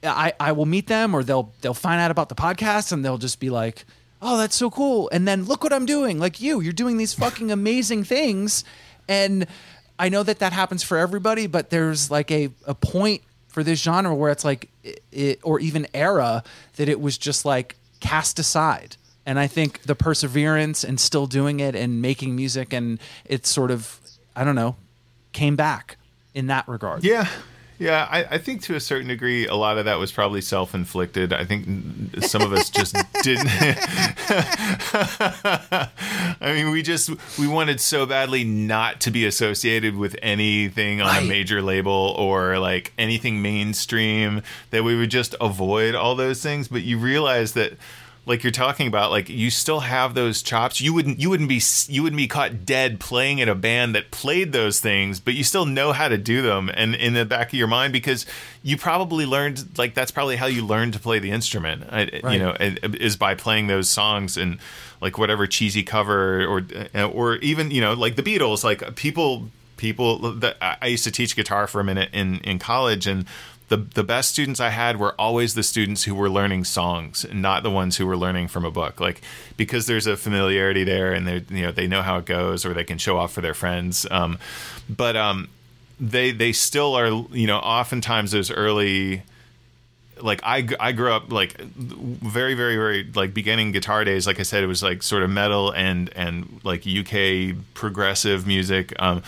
I, 0.04 0.32
I 0.40 0.52
will 0.52 0.66
meet 0.66 0.88
them 0.88 1.14
or 1.14 1.22
they'll 1.22 1.52
they'll 1.60 1.74
find 1.74 2.00
out 2.00 2.10
about 2.10 2.28
the 2.28 2.34
podcast 2.34 2.90
and 2.92 3.04
they'll 3.04 3.18
just 3.18 3.38
be 3.38 3.50
like, 3.50 3.84
"Oh, 4.20 4.36
that's 4.36 4.56
so 4.56 4.68
cool." 4.68 5.08
And 5.12 5.28
then 5.28 5.44
look 5.44 5.62
what 5.62 5.72
I'm 5.72 5.86
doing. 5.86 6.18
Like 6.18 6.40
you, 6.40 6.60
you're 6.60 6.72
doing 6.72 6.96
these 6.96 7.14
fucking 7.14 7.52
amazing 7.58 8.02
things 8.04 8.64
and 9.08 9.46
I 9.98 10.08
know 10.08 10.24
that 10.24 10.40
that 10.40 10.52
happens 10.52 10.82
for 10.82 10.98
everybody, 10.98 11.46
but 11.46 11.70
there's 11.70 12.10
like 12.10 12.30
a 12.32 12.50
a 12.66 12.74
point 12.74 13.22
for 13.52 13.62
this 13.62 13.80
genre 13.80 14.14
where 14.14 14.32
it's 14.32 14.44
like 14.44 14.68
it, 15.12 15.38
or 15.42 15.60
even 15.60 15.86
era 15.94 16.42
that 16.76 16.88
it 16.88 17.00
was 17.00 17.18
just 17.18 17.44
like 17.44 17.76
cast 18.00 18.38
aside. 18.38 18.96
And 19.24 19.38
I 19.38 19.46
think 19.46 19.82
the 19.82 19.94
perseverance 19.94 20.82
and 20.82 20.98
still 20.98 21.26
doing 21.26 21.60
it 21.60 21.76
and 21.76 22.02
making 22.02 22.34
music 22.34 22.72
and 22.72 22.98
it 23.24 23.46
sort 23.46 23.70
of 23.70 24.00
I 24.34 24.44
don't 24.44 24.54
know, 24.54 24.76
came 25.32 25.54
back 25.54 25.98
in 26.34 26.46
that 26.46 26.66
regard. 26.66 27.04
Yeah. 27.04 27.28
Yeah, 27.82 28.06
I, 28.08 28.24
I 28.36 28.38
think 28.38 28.62
to 28.62 28.76
a 28.76 28.80
certain 28.80 29.08
degree, 29.08 29.48
a 29.48 29.56
lot 29.56 29.76
of 29.76 29.86
that 29.86 29.98
was 29.98 30.12
probably 30.12 30.40
self 30.40 30.72
inflicted. 30.72 31.32
I 31.32 31.44
think 31.44 31.66
some 32.22 32.40
of 32.40 32.52
us 32.52 32.70
just 32.70 32.94
didn't. 33.22 33.48
I 36.40 36.52
mean, 36.54 36.70
we 36.70 36.82
just 36.82 37.10
we 37.38 37.48
wanted 37.48 37.80
so 37.80 38.06
badly 38.06 38.44
not 38.44 39.00
to 39.00 39.10
be 39.10 39.26
associated 39.26 39.96
with 39.96 40.16
anything 40.22 41.00
on 41.00 41.08
Right. 41.08 41.22
a 41.24 41.26
major 41.26 41.60
label 41.60 42.14
or 42.16 42.58
like 42.60 42.92
anything 42.98 43.42
mainstream 43.42 44.42
that 44.70 44.84
we 44.84 44.96
would 44.96 45.10
just 45.10 45.34
avoid 45.40 45.94
all 45.96 46.14
those 46.14 46.40
things. 46.42 46.68
But 46.68 46.82
you 46.82 46.98
realize 46.98 47.54
that 47.54 47.72
like 48.24 48.44
you're 48.44 48.52
talking 48.52 48.86
about 48.86 49.10
like 49.10 49.28
you 49.28 49.50
still 49.50 49.80
have 49.80 50.14
those 50.14 50.42
chops. 50.42 50.80
You 50.80 50.94
wouldn't 50.94 51.18
you 51.18 51.28
wouldn't 51.28 51.48
be 51.48 51.60
you 51.88 52.02
wouldn't 52.02 52.18
be 52.18 52.28
caught 52.28 52.64
dead 52.64 53.00
playing 53.00 53.38
in 53.38 53.48
a 53.48 53.54
band 53.54 53.94
that 53.94 54.10
played 54.10 54.52
those 54.52 54.78
things 54.78 55.18
but 55.18 55.34
you 55.34 55.42
still 55.42 55.66
know 55.66 55.92
how 55.92 56.08
to 56.08 56.16
do 56.16 56.40
them 56.42 56.70
and 56.74 56.94
in 56.94 57.14
the 57.14 57.24
back 57.24 57.48
of 57.48 57.54
your 57.54 57.66
mind 57.66 57.92
because 57.92 58.24
you 58.62 58.76
probably 58.76 59.26
learned 59.26 59.76
like 59.76 59.94
that's 59.94 60.12
probably 60.12 60.36
how 60.36 60.46
you 60.46 60.64
learned 60.64 60.92
to 60.92 61.00
play 61.00 61.18
the 61.18 61.30
instrument. 61.30 61.84
I, 61.90 62.02
you 62.30 62.38
know 62.38 62.50
uh, 62.50 62.74
is 62.82 63.16
by 63.16 63.34
playing 63.34 63.66
those 63.66 63.88
songs 63.88 64.36
and 64.36 64.58
like 65.00 65.18
whatever 65.18 65.46
cheesy 65.48 65.82
cover 65.82 66.46
or 66.46 66.64
uh, 66.94 67.08
or 67.08 67.36
even 67.36 67.72
you 67.72 67.80
know 67.80 67.94
like 67.94 68.14
the 68.14 68.22
Beatles 68.22 68.62
like 68.62 68.94
people 68.94 69.48
people 69.76 70.18
that 70.34 70.56
I 70.60 70.76
I 70.82 70.86
used 70.86 71.04
to 71.04 71.10
teach 71.10 71.34
guitar 71.34 71.66
for 71.66 71.80
a 71.80 71.84
minute 71.84 72.10
in 72.12 72.38
in 72.38 72.60
college 72.60 73.08
and 73.08 73.26
the 73.72 73.78
the 73.78 74.04
best 74.04 74.28
students 74.28 74.60
I 74.60 74.68
had 74.68 74.98
were 74.98 75.14
always 75.18 75.54
the 75.54 75.62
students 75.62 76.04
who 76.04 76.14
were 76.14 76.28
learning 76.28 76.64
songs, 76.64 77.24
not 77.32 77.62
the 77.62 77.70
ones 77.70 77.96
who 77.96 78.06
were 78.06 78.18
learning 78.18 78.48
from 78.48 78.66
a 78.66 78.70
book. 78.70 79.00
Like 79.00 79.22
because 79.56 79.86
there's 79.86 80.06
a 80.06 80.14
familiarity 80.14 80.84
there, 80.84 81.14
and 81.14 81.26
they 81.26 81.42
you 81.48 81.62
know 81.62 81.72
they 81.72 81.86
know 81.86 82.02
how 82.02 82.18
it 82.18 82.26
goes, 82.26 82.66
or 82.66 82.74
they 82.74 82.84
can 82.84 82.98
show 82.98 83.16
off 83.16 83.32
for 83.32 83.40
their 83.40 83.54
friends. 83.54 84.06
Um, 84.10 84.38
but 84.90 85.16
um, 85.16 85.48
they 85.98 86.32
they 86.32 86.52
still 86.52 86.94
are 86.94 87.08
you 87.08 87.46
know 87.46 87.56
oftentimes 87.56 88.32
those 88.32 88.50
early 88.50 89.22
like 90.20 90.40
I, 90.44 90.68
I 90.78 90.92
grew 90.92 91.10
up 91.10 91.32
like 91.32 91.58
very 91.58 92.52
very 92.52 92.76
very 92.76 93.10
like 93.14 93.32
beginning 93.32 93.72
guitar 93.72 94.04
days 94.04 94.24
like 94.24 94.38
i 94.38 94.44
said 94.44 94.62
it 94.62 94.68
was 94.68 94.80
like 94.80 95.02
sort 95.02 95.24
of 95.24 95.30
metal 95.30 95.72
and 95.72 96.12
and 96.14 96.60
like 96.62 96.86
uk 96.86 97.56
progressive 97.74 98.46
music 98.46 98.92
um 99.00 99.22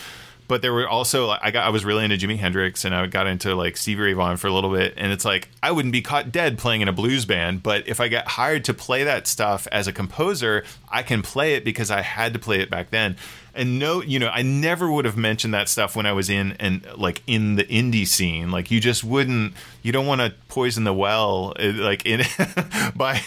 but 0.47 0.61
there 0.61 0.73
were 0.73 0.87
also 0.87 1.29
I 1.29 1.51
got 1.51 1.65
I 1.65 1.69
was 1.69 1.85
really 1.85 2.03
into 2.03 2.17
Jimi 2.17 2.37
Hendrix 2.37 2.85
and 2.85 2.93
I 2.93 3.05
got 3.07 3.27
into 3.27 3.55
like 3.55 3.77
Stevie 3.77 4.01
Ray 4.01 4.13
Vaughan 4.13 4.37
for 4.37 4.47
a 4.47 4.53
little 4.53 4.71
bit 4.71 4.93
and 4.97 5.11
it's 5.11 5.25
like 5.25 5.49
I 5.61 5.71
wouldn't 5.71 5.91
be 5.91 6.01
caught 6.01 6.31
dead 6.31 6.57
playing 6.57 6.81
in 6.81 6.87
a 6.87 6.93
blues 6.93 7.25
band 7.25 7.63
but 7.63 7.87
if 7.87 7.99
I 7.99 8.07
got 8.07 8.27
hired 8.27 8.65
to 8.65 8.73
play 8.73 9.03
that 9.03 9.27
stuff 9.27 9.67
as 9.71 9.87
a 9.87 9.93
composer 9.93 10.63
I 10.89 11.03
can 11.03 11.21
play 11.21 11.55
it 11.55 11.65
because 11.65 11.91
I 11.91 12.01
had 12.01 12.33
to 12.33 12.39
play 12.39 12.59
it 12.59 12.69
back 12.69 12.91
then 12.91 13.17
and 13.55 13.79
no 13.79 14.01
you 14.01 14.19
know 14.19 14.29
I 14.29 14.41
never 14.41 14.91
would 14.91 15.05
have 15.05 15.17
mentioned 15.17 15.53
that 15.53 15.69
stuff 15.69 15.95
when 15.95 16.05
I 16.05 16.13
was 16.13 16.29
in 16.29 16.53
and 16.59 16.85
like 16.95 17.21
in 17.27 17.55
the 17.55 17.63
indie 17.63 18.07
scene. 18.07 18.51
Like 18.51 18.71
you 18.71 18.79
just 18.79 19.03
wouldn't 19.03 19.53
you 19.81 19.91
don't 19.91 20.05
want 20.05 20.21
to 20.21 20.33
poison 20.49 20.83
the 20.83 20.93
well 20.93 21.53
uh, 21.59 21.71
like 21.73 22.05
in 22.05 22.21
by 22.95 23.21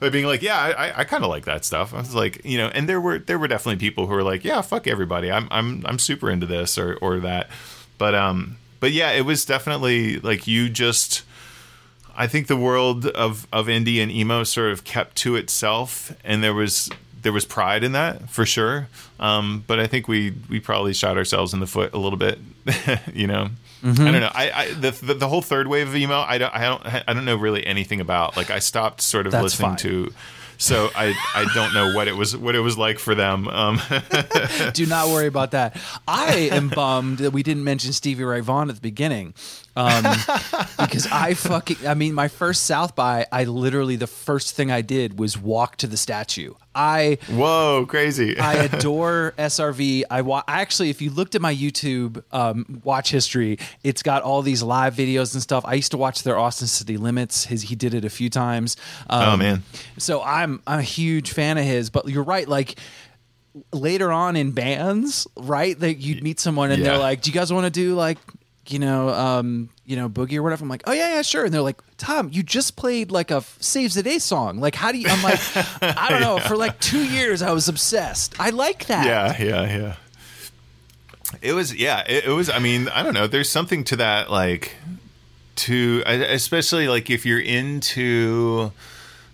by 0.00 0.08
being 0.08 0.26
like 0.26 0.42
yeah 0.42 0.58
I, 0.58 1.00
I 1.00 1.04
kind 1.04 1.24
of 1.24 1.30
like 1.30 1.44
that 1.46 1.64
stuff. 1.64 1.94
I 1.94 1.98
was 1.98 2.14
like 2.14 2.44
you 2.44 2.58
know 2.58 2.68
and 2.68 2.88
there 2.88 3.00
were 3.00 3.18
there 3.18 3.38
were 3.38 3.48
definitely 3.48 3.80
people 3.80 4.06
who 4.06 4.14
were 4.14 4.22
like 4.22 4.44
yeah 4.44 4.60
fuck 4.60 4.86
everybody. 4.86 5.30
I'm 5.30 5.48
I'm 5.50 5.84
I'm 5.86 5.98
super 5.98 6.30
into 6.30 6.46
this 6.46 6.78
or 6.78 6.96
or 6.96 7.20
that. 7.20 7.48
But 7.98 8.14
um 8.14 8.56
but 8.80 8.92
yeah 8.92 9.10
it 9.12 9.24
was 9.24 9.44
definitely 9.44 10.18
like 10.20 10.46
you 10.46 10.68
just 10.68 11.24
I 12.16 12.26
think 12.26 12.48
the 12.48 12.56
world 12.56 13.06
of 13.06 13.46
of 13.52 13.66
indie 13.66 14.02
and 14.02 14.10
emo 14.10 14.44
sort 14.44 14.72
of 14.72 14.84
kept 14.84 15.16
to 15.18 15.36
itself, 15.36 16.14
and 16.22 16.42
there 16.42 16.52
was 16.52 16.90
there 17.22 17.32
was 17.32 17.44
pride 17.44 17.84
in 17.84 17.92
that 17.92 18.30
for 18.30 18.46
sure. 18.46 18.88
Um, 19.18 19.64
but 19.66 19.78
I 19.78 19.86
think 19.86 20.08
we 20.08 20.34
we 20.48 20.60
probably 20.60 20.92
shot 20.94 21.16
ourselves 21.16 21.52
in 21.54 21.60
the 21.60 21.66
foot 21.66 21.92
a 21.92 21.98
little 21.98 22.18
bit. 22.18 22.38
you 23.14 23.26
know, 23.26 23.50
I 23.82 23.92
don't 23.92 24.12
know. 24.12 24.30
I, 24.34 24.50
I 24.50 24.72
the, 24.72 24.90
the 24.90 25.14
the 25.14 25.28
whole 25.28 25.42
third 25.42 25.66
wave 25.68 25.88
of 25.88 25.96
emo. 25.96 26.20
I 26.20 26.38
don't 26.38 26.54
I 26.54 26.60
don't 26.68 26.86
I 27.08 27.12
don't 27.12 27.24
know 27.24 27.36
really 27.36 27.66
anything 27.66 28.00
about. 28.00 28.36
Like 28.36 28.50
I 28.50 28.58
stopped 28.58 29.00
sort 29.00 29.26
of 29.26 29.32
That's 29.32 29.42
listening 29.42 29.70
fine. 29.70 29.78
to. 29.78 30.12
So 30.60 30.90
I, 30.94 31.14
I 31.34 31.46
don't 31.54 31.72
know 31.72 31.94
what 31.94 32.06
it 32.06 32.14
was 32.14 32.36
what 32.36 32.54
it 32.54 32.60
was 32.60 32.76
like 32.76 32.98
for 32.98 33.14
them. 33.14 33.48
Um, 33.48 33.80
Do 34.74 34.84
not 34.84 35.08
worry 35.08 35.26
about 35.26 35.52
that. 35.52 35.74
I 36.06 36.50
am 36.52 36.68
bummed 36.68 37.18
that 37.18 37.30
we 37.30 37.42
didn't 37.42 37.64
mention 37.64 37.94
Stevie 37.94 38.24
Ray 38.24 38.40
Vaughan 38.40 38.68
at 38.68 38.74
the 38.74 38.80
beginning. 38.82 39.32
Um, 39.80 40.16
because 40.78 41.06
I 41.10 41.34
fucking, 41.34 41.86
I 41.86 41.94
mean, 41.94 42.12
my 42.14 42.28
first 42.28 42.64
South 42.64 42.94
by, 42.94 43.26
I 43.32 43.44
literally, 43.44 43.96
the 43.96 44.06
first 44.06 44.54
thing 44.54 44.70
I 44.70 44.82
did 44.82 45.18
was 45.18 45.38
walk 45.38 45.76
to 45.76 45.86
the 45.86 45.96
statue. 45.96 46.54
I, 46.74 47.18
whoa, 47.28 47.84
crazy! 47.88 48.38
I 48.38 48.54
adore 48.72 49.34
SRV. 49.38 50.04
I 50.10 50.22
wa- 50.22 50.44
actually, 50.46 50.90
if 50.90 51.02
you 51.02 51.10
looked 51.10 51.34
at 51.34 51.40
my 51.40 51.52
YouTube 51.54 52.22
um, 52.32 52.80
watch 52.84 53.10
history, 53.10 53.58
it's 53.82 54.02
got 54.04 54.22
all 54.22 54.42
these 54.42 54.62
live 54.62 54.94
videos 54.94 55.34
and 55.34 55.42
stuff. 55.42 55.64
I 55.66 55.74
used 55.74 55.90
to 55.90 55.96
watch 55.98 56.22
their 56.22 56.38
Austin 56.38 56.68
City 56.68 56.96
Limits. 56.96 57.44
His 57.46 57.62
he 57.62 57.74
did 57.74 57.92
it 57.94 58.04
a 58.04 58.10
few 58.10 58.30
times. 58.30 58.76
Um, 59.08 59.28
Oh, 59.30 59.36
man. 59.36 59.62
So 59.98 60.22
I'm 60.22 60.62
I'm 60.66 60.78
a 60.78 60.82
huge 60.82 61.32
fan 61.32 61.58
of 61.58 61.64
his. 61.64 61.90
But 61.90 62.08
you're 62.08 62.22
right, 62.22 62.46
like 62.48 62.78
later 63.72 64.12
on 64.12 64.36
in 64.36 64.52
bands, 64.52 65.26
right? 65.36 65.78
That 65.78 65.94
you'd 65.94 66.22
meet 66.22 66.38
someone 66.38 66.70
and 66.70 66.80
Yeah. 66.82 66.90
they're 66.90 66.98
like, 66.98 67.22
"Do 67.22 67.30
you 67.30 67.34
guys 67.34 67.52
want 67.52 67.64
to 67.64 67.70
do 67.70 67.94
like?" 67.94 68.18
You 68.70 68.78
know, 68.78 69.08
um, 69.10 69.68
you 69.84 69.96
know, 69.96 70.08
boogie 70.08 70.36
or 70.36 70.42
whatever. 70.42 70.62
I'm 70.62 70.68
like, 70.68 70.84
oh 70.86 70.92
yeah, 70.92 71.14
yeah, 71.14 71.22
sure. 71.22 71.44
And 71.44 71.52
they're 71.52 71.60
like, 71.60 71.80
Tom, 71.96 72.30
you 72.32 72.42
just 72.42 72.76
played 72.76 73.10
like 73.10 73.30
a 73.30 73.42
Saves 73.58 73.94
the 73.94 74.02
Day 74.02 74.18
song. 74.18 74.58
Like, 74.60 74.74
how 74.74 74.92
do 74.92 74.98
you? 74.98 75.08
I'm 75.08 75.22
like, 75.22 75.40
I 75.82 76.08
don't 76.08 76.20
know. 76.20 76.38
For 76.48 76.56
like 76.56 76.78
two 76.80 77.04
years, 77.04 77.42
I 77.42 77.52
was 77.52 77.68
obsessed. 77.68 78.38
I 78.38 78.50
like 78.50 78.86
that. 78.86 79.06
Yeah, 79.06 79.42
yeah, 79.42 79.78
yeah. 79.78 79.96
It 81.42 81.52
was, 81.52 81.74
yeah, 81.74 82.04
it, 82.08 82.24
it 82.26 82.30
was. 82.30 82.50
I 82.50 82.58
mean, 82.58 82.88
I 82.88 83.02
don't 83.02 83.14
know. 83.14 83.26
There's 83.26 83.48
something 83.48 83.84
to 83.84 83.96
that, 83.96 84.30
like, 84.30 84.76
to 85.56 86.02
especially 86.06 86.88
like 86.88 87.10
if 87.10 87.26
you're 87.26 87.40
into 87.40 88.72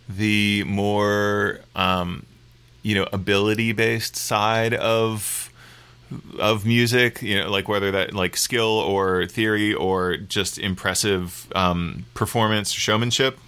the 0.08 0.64
more, 0.64 1.60
um, 1.74 2.24
you 2.82 2.94
know, 2.94 3.06
ability 3.12 3.72
based 3.72 4.16
side 4.16 4.74
of 4.74 5.45
of 6.38 6.64
music, 6.66 7.20
you 7.22 7.38
know, 7.40 7.50
like 7.50 7.68
whether 7.68 7.90
that 7.90 8.14
like 8.14 8.36
skill 8.36 8.78
or 8.78 9.26
theory 9.26 9.74
or 9.74 10.16
just 10.16 10.58
impressive 10.58 11.46
um, 11.54 12.04
performance, 12.14 12.70
showmanship. 12.72 13.38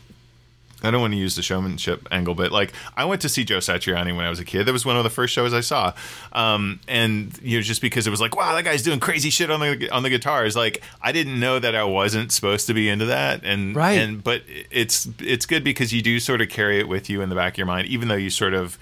I 0.81 0.93
don't 0.93 1.01
want 1.01 1.13
to 1.13 1.19
use 1.19 1.35
the 1.35 1.43
showmanship 1.43 2.07
angle, 2.13 2.37
but 2.37 2.53
like 2.53 2.73
I 2.97 3.05
went 3.05 3.21
to 3.23 3.29
see 3.29 3.43
Joe 3.45 3.59
Satriani 3.59 4.15
when 4.17 4.25
I 4.25 4.31
was 4.31 4.39
a 4.39 4.45
kid. 4.45 4.63
That 4.67 4.73
was 4.73 4.87
one 4.87 4.97
of 4.97 5.03
the 5.03 5.11
first 5.11 5.35
shows 5.35 5.53
I 5.53 5.59
saw, 5.61 5.93
um, 6.33 6.79
and 6.87 7.37
you 7.43 7.59
know, 7.59 7.63
just 7.63 7.81
because 7.81 8.07
it 8.07 8.11
was 8.11 8.21
like, 8.21 8.37
wow, 8.37 8.55
that 8.55 8.63
guy's 8.65 8.85
doing 8.85 9.01
crazy 9.01 9.29
shit 9.29 9.51
on 9.51 9.59
the 9.59 9.91
on 9.91 10.05
the 10.05 10.09
guitars. 10.11 10.55
Like 10.55 10.81
I 11.03 11.11
didn't 11.11 11.41
know 11.41 11.59
that 11.59 11.75
I 11.75 11.83
wasn't 11.83 12.31
supposed 12.31 12.69
to 12.69 12.75
be 12.75 12.89
into 12.89 13.07
that, 13.07 13.41
and 13.43 13.75
Right. 13.75 13.99
and 13.99 14.23
but 14.23 14.43
it's 14.71 15.09
it's 15.19 15.47
good 15.47 15.65
because 15.65 15.93
you 15.93 16.01
do 16.01 16.21
sort 16.21 16.41
of 16.41 16.49
carry 16.49 16.79
it 16.79 16.87
with 16.87 17.11
you 17.11 17.23
in 17.23 17.29
the 17.29 17.35
back 17.35 17.55
of 17.55 17.59
your 17.59 17.67
mind, 17.67 17.89
even 17.89 18.07
though 18.07 18.15
you 18.15 18.31
sort 18.31 18.55
of 18.55 18.79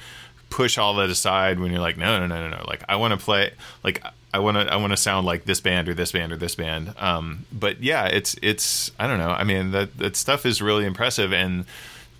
push 0.56 0.78
all 0.78 0.94
that 0.94 1.10
aside 1.10 1.60
when 1.60 1.70
you're 1.70 1.82
like, 1.82 1.98
no, 1.98 2.18
no, 2.18 2.26
no, 2.26 2.48
no, 2.48 2.56
no. 2.56 2.64
Like 2.66 2.82
I 2.88 2.96
want 2.96 3.12
to 3.12 3.22
play, 3.22 3.52
like 3.84 4.02
I 4.32 4.38
want 4.38 4.56
to, 4.56 4.72
I 4.72 4.76
want 4.76 4.90
to 4.94 4.96
sound 4.96 5.26
like 5.26 5.44
this 5.44 5.60
band 5.60 5.86
or 5.86 5.92
this 5.92 6.12
band 6.12 6.32
or 6.32 6.36
this 6.36 6.54
band. 6.54 6.94
Um, 6.96 7.44
but 7.52 7.82
yeah, 7.82 8.06
it's, 8.06 8.36
it's, 8.40 8.90
I 8.98 9.06
don't 9.06 9.18
know. 9.18 9.28
I 9.28 9.44
mean, 9.44 9.72
that 9.72 9.98
that 9.98 10.16
stuff 10.16 10.46
is 10.46 10.62
really 10.62 10.86
impressive, 10.86 11.30
and 11.30 11.66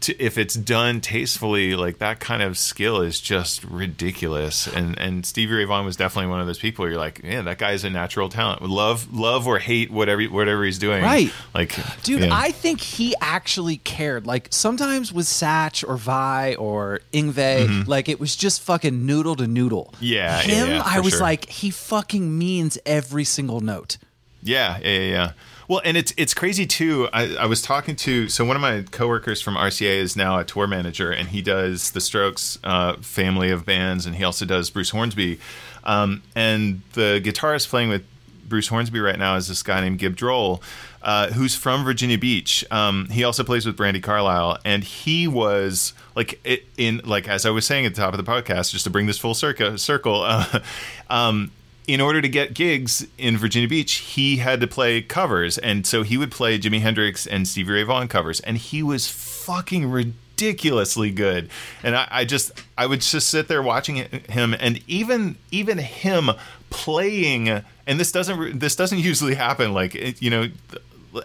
to, 0.00 0.22
if 0.22 0.38
it's 0.38 0.54
done 0.54 1.00
tastefully, 1.00 1.74
like 1.74 1.98
that 1.98 2.20
kind 2.20 2.42
of 2.42 2.56
skill 2.58 3.00
is 3.00 3.20
just 3.20 3.64
ridiculous. 3.64 4.66
And 4.66 4.98
and 4.98 5.24
Stevie 5.24 5.54
Ray 5.54 5.64
Vaughan 5.64 5.84
was 5.84 5.96
definitely 5.96 6.30
one 6.30 6.40
of 6.40 6.46
those 6.46 6.58
people. 6.58 6.88
You're 6.88 6.98
like, 6.98 7.20
yeah, 7.24 7.42
that 7.42 7.58
guy's 7.58 7.84
a 7.84 7.90
natural 7.90 8.28
talent. 8.28 8.62
Love, 8.62 9.12
love 9.14 9.46
or 9.46 9.58
hate 9.58 9.90
whatever 9.90 10.22
whatever 10.24 10.64
he's 10.64 10.78
doing. 10.78 11.02
Right. 11.02 11.32
Like, 11.54 11.76
Dude, 12.02 12.22
yeah. 12.22 12.28
I 12.32 12.50
think 12.50 12.80
he 12.80 13.14
actually 13.20 13.78
cared. 13.78 14.26
Like 14.26 14.48
sometimes 14.50 15.12
with 15.12 15.26
Satch 15.26 15.86
or 15.86 15.96
Vai 15.96 16.54
or 16.54 17.00
Yngwie, 17.12 17.86
like 17.86 18.08
it 18.08 18.20
was 18.20 18.36
just 18.36 18.62
fucking 18.62 19.06
noodle 19.06 19.36
to 19.36 19.46
noodle. 19.46 19.90
Mm-hmm. 19.94 20.04
Yeah, 20.04 20.42
yeah, 20.42 20.64
him, 20.64 20.82
I 20.84 21.00
was 21.00 21.12
sure. 21.12 21.20
like, 21.20 21.48
he 21.48 21.70
fucking 21.70 22.38
means 22.38 22.78
every 22.86 23.24
single 23.24 23.60
note. 23.60 23.98
Yeah, 24.42 24.78
yeah, 24.78 24.88
yeah, 24.88 25.10
yeah. 25.10 25.32
Well, 25.68 25.80
and 25.84 25.96
it's 25.96 26.12
it's 26.16 26.32
crazy 26.32 26.66
too. 26.66 27.08
I, 27.12 27.36
I 27.36 27.46
was 27.46 27.60
talking 27.60 27.96
to 27.96 28.28
so 28.28 28.44
one 28.44 28.56
of 28.56 28.62
my 28.62 28.82
coworkers 28.90 29.42
from 29.42 29.56
RCA 29.56 29.96
is 29.96 30.16
now 30.16 30.38
a 30.38 30.44
tour 30.44 30.66
manager, 30.66 31.10
and 31.10 31.28
he 31.28 31.42
does 31.42 31.90
the 31.90 32.00
Strokes 32.00 32.58
uh, 32.62 32.94
family 32.96 33.50
of 33.50 33.64
bands, 33.64 34.06
and 34.06 34.14
he 34.14 34.24
also 34.24 34.44
does 34.44 34.70
Bruce 34.70 34.90
Hornsby. 34.90 35.40
Um, 35.82 36.22
and 36.34 36.82
the 36.92 37.20
guitarist 37.24 37.68
playing 37.68 37.88
with 37.88 38.04
Bruce 38.48 38.68
Hornsby 38.68 39.00
right 39.00 39.18
now 39.18 39.36
is 39.36 39.48
this 39.48 39.62
guy 39.62 39.80
named 39.80 39.98
Gibb 39.98 40.14
Droll, 40.14 40.62
uh, 41.02 41.28
who's 41.32 41.56
from 41.56 41.84
Virginia 41.84 42.18
Beach. 42.18 42.64
Um, 42.70 43.08
he 43.08 43.24
also 43.24 43.42
plays 43.42 43.66
with 43.66 43.76
Brandi 43.76 44.02
Carlile, 44.02 44.58
and 44.64 44.84
he 44.84 45.26
was 45.26 45.94
like 46.14 46.40
it, 46.44 46.64
in 46.76 47.00
like 47.04 47.28
as 47.28 47.44
I 47.44 47.50
was 47.50 47.66
saying 47.66 47.86
at 47.86 47.94
the 47.94 48.00
top 48.00 48.14
of 48.14 48.24
the 48.24 48.30
podcast, 48.30 48.70
just 48.70 48.84
to 48.84 48.90
bring 48.90 49.06
this 49.06 49.18
full 49.18 49.34
circle. 49.34 49.76
Circle. 49.78 50.24
Uh, 50.36 50.60
um, 51.08 51.50
in 51.86 52.00
order 52.00 52.20
to 52.20 52.28
get 52.28 52.54
gigs 52.54 53.06
in 53.16 53.36
Virginia 53.36 53.68
Beach, 53.68 53.94
he 53.94 54.38
had 54.38 54.60
to 54.60 54.66
play 54.66 55.00
covers, 55.02 55.56
and 55.58 55.86
so 55.86 56.02
he 56.02 56.16
would 56.16 56.32
play 56.32 56.58
Jimi 56.58 56.80
Hendrix 56.80 57.26
and 57.26 57.46
Stevie 57.46 57.72
Ray 57.72 57.82
Vaughan 57.84 58.08
covers, 58.08 58.40
and 58.40 58.56
he 58.56 58.82
was 58.82 59.08
fucking 59.08 59.88
ridiculously 59.88 61.10
good. 61.12 61.48
And 61.84 61.94
I, 61.94 62.08
I 62.10 62.24
just, 62.24 62.52
I 62.76 62.86
would 62.86 63.02
just 63.02 63.28
sit 63.28 63.46
there 63.46 63.62
watching 63.62 63.96
him, 63.96 64.54
and 64.58 64.80
even 64.88 65.36
even 65.52 65.78
him 65.78 66.30
playing, 66.70 67.48
and 67.48 68.00
this 68.00 68.10
doesn't 68.10 68.58
this 68.58 68.74
doesn't 68.74 68.98
usually 69.12 69.34
happen. 69.34 69.72
Like 69.72 70.20
you 70.20 70.30
know, 70.30 70.48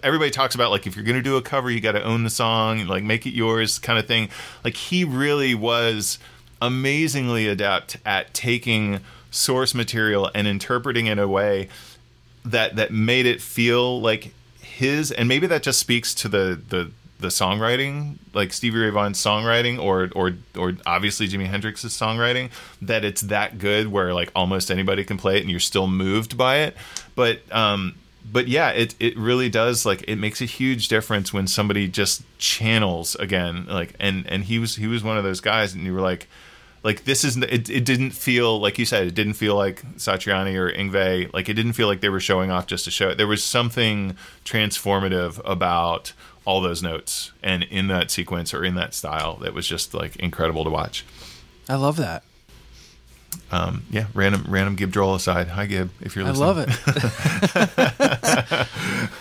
everybody 0.03 0.29
talks 0.29 0.53
about 0.53 0.69
like 0.69 0.85
if 0.85 0.95
you're 0.95 1.05
gonna 1.05 1.23
do 1.23 1.38
a 1.38 1.41
cover, 1.41 1.71
you 1.71 1.81
got 1.81 1.93
to 1.93 2.03
own 2.03 2.23
the 2.23 2.29
song, 2.29 2.85
like 2.85 3.03
make 3.03 3.25
it 3.25 3.31
yours, 3.31 3.79
kind 3.79 3.97
of 3.97 4.05
thing. 4.05 4.29
Like 4.63 4.75
he 4.75 5.03
really 5.05 5.55
was 5.55 6.19
amazingly 6.61 7.47
adept 7.47 7.97
at 8.05 8.31
taking 8.35 8.99
source 9.31 9.73
material 9.73 10.29
and 10.35 10.47
interpreting 10.47 11.07
it 11.07 11.13
in 11.13 11.19
a 11.19 11.27
way 11.27 11.69
that 12.45 12.75
that 12.75 12.91
made 12.91 13.25
it 13.25 13.41
feel 13.41 13.99
like 14.01 14.33
his 14.61 15.11
and 15.11 15.27
maybe 15.27 15.47
that 15.47 15.63
just 15.63 15.79
speaks 15.79 16.13
to 16.13 16.27
the 16.27 16.61
the 16.69 16.91
the 17.19 17.27
songwriting 17.27 18.17
like 18.33 18.51
Stevie 18.51 18.79
Ray 18.79 18.89
Vaughan's 18.89 19.23
songwriting 19.23 19.79
or 19.79 20.09
or 20.15 20.33
or 20.57 20.73
obviously 20.85 21.27
Jimi 21.27 21.47
Hendrix's 21.47 21.93
songwriting 21.93 22.49
that 22.81 23.05
it's 23.05 23.21
that 23.21 23.59
good 23.59 23.87
where 23.87 24.13
like 24.13 24.31
almost 24.35 24.71
anybody 24.71 25.03
can 25.03 25.17
play 25.17 25.37
it 25.37 25.41
and 25.41 25.49
you're 25.49 25.59
still 25.59 25.87
moved 25.87 26.35
by 26.35 26.57
it. 26.57 26.75
But 27.15 27.41
um 27.51 27.95
but 28.29 28.47
yeah 28.47 28.69
it 28.69 28.95
it 28.99 29.17
really 29.17 29.49
does 29.49 29.85
like 29.85 30.03
it 30.07 30.15
makes 30.15 30.41
a 30.41 30.45
huge 30.45 30.87
difference 30.87 31.31
when 31.31 31.47
somebody 31.47 31.87
just 31.87 32.23
channels 32.37 33.15
again 33.15 33.65
like 33.67 33.93
and 33.99 34.27
and 34.27 34.43
he 34.45 34.59
was 34.59 34.75
he 34.75 34.87
was 34.87 35.03
one 35.03 35.17
of 35.17 35.23
those 35.23 35.41
guys 35.41 35.73
and 35.73 35.83
you 35.83 35.93
were 35.93 36.01
like 36.01 36.27
like 36.83 37.03
this 37.03 37.23
is 37.23 37.37
it, 37.37 37.69
it 37.69 37.85
didn't 37.85 38.11
feel 38.11 38.59
like 38.59 38.79
you 38.79 38.85
said 38.85 39.07
it 39.07 39.13
didn't 39.13 39.33
feel 39.33 39.55
like 39.55 39.81
Satriani 39.97 40.55
or 40.55 40.71
Yngwie 40.71 41.33
like 41.33 41.49
it 41.49 41.53
didn't 41.53 41.73
feel 41.73 41.87
like 41.87 42.01
they 42.01 42.09
were 42.09 42.19
showing 42.19 42.51
off 42.51 42.67
just 42.67 42.85
to 42.85 42.91
show 42.91 43.09
it 43.09 43.17
there 43.17 43.27
was 43.27 43.43
something 43.43 44.15
transformative 44.45 45.39
about 45.45 46.13
all 46.45 46.61
those 46.61 46.81
notes 46.81 47.31
and 47.43 47.63
in 47.63 47.87
that 47.87 48.09
sequence 48.09 48.53
or 48.53 48.63
in 48.63 48.75
that 48.75 48.93
style 48.93 49.35
that 49.37 49.53
was 49.53 49.67
just 49.67 49.93
like 49.93 50.15
incredible 50.15 50.63
to 50.63 50.69
watch. 50.69 51.05
I 51.69 51.75
love 51.75 51.97
that. 51.97 52.23
Um, 53.51 53.85
yeah 53.89 54.07
random 54.13 54.45
random 54.49 54.75
Gibb 54.75 54.91
Droll 54.91 55.15
aside. 55.15 55.49
Hi 55.49 55.65
Gibb 55.65 55.91
if 56.01 56.15
you're 56.15 56.25
listening. 56.25 56.43
I 56.43 56.47
love 56.47 56.57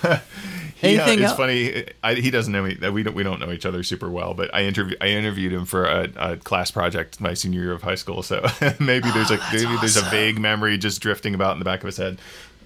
it 0.02 0.20
Anything 0.82 1.18
yeah, 1.18 1.24
it's 1.24 1.30
else? 1.30 1.36
funny. 1.36 1.84
I, 2.02 2.14
he 2.14 2.30
doesn't 2.30 2.52
know 2.52 2.62
me. 2.62 2.76
We 2.90 3.02
don't. 3.02 3.14
We 3.14 3.22
don't 3.22 3.38
know 3.38 3.52
each 3.52 3.66
other 3.66 3.82
super 3.82 4.08
well. 4.08 4.34
But 4.34 4.54
I 4.54 4.62
interview. 4.62 4.96
I 5.00 5.08
interviewed 5.08 5.52
him 5.52 5.66
for 5.66 5.84
a, 5.84 6.08
a 6.16 6.36
class 6.38 6.70
project 6.70 7.20
my 7.20 7.34
senior 7.34 7.60
year 7.60 7.72
of 7.72 7.82
high 7.82 7.96
school. 7.96 8.22
So 8.22 8.46
maybe 8.80 9.10
there's 9.10 9.30
a 9.30 9.38
maybe 9.52 9.76
there's 9.76 9.96
a 9.96 10.02
vague 10.02 10.38
memory 10.38 10.78
just 10.78 11.00
drifting 11.00 11.34
about 11.34 11.52
in 11.52 11.58
the 11.58 11.64
back 11.64 11.80
of 11.80 11.86
his 11.86 11.96
head. 11.96 12.18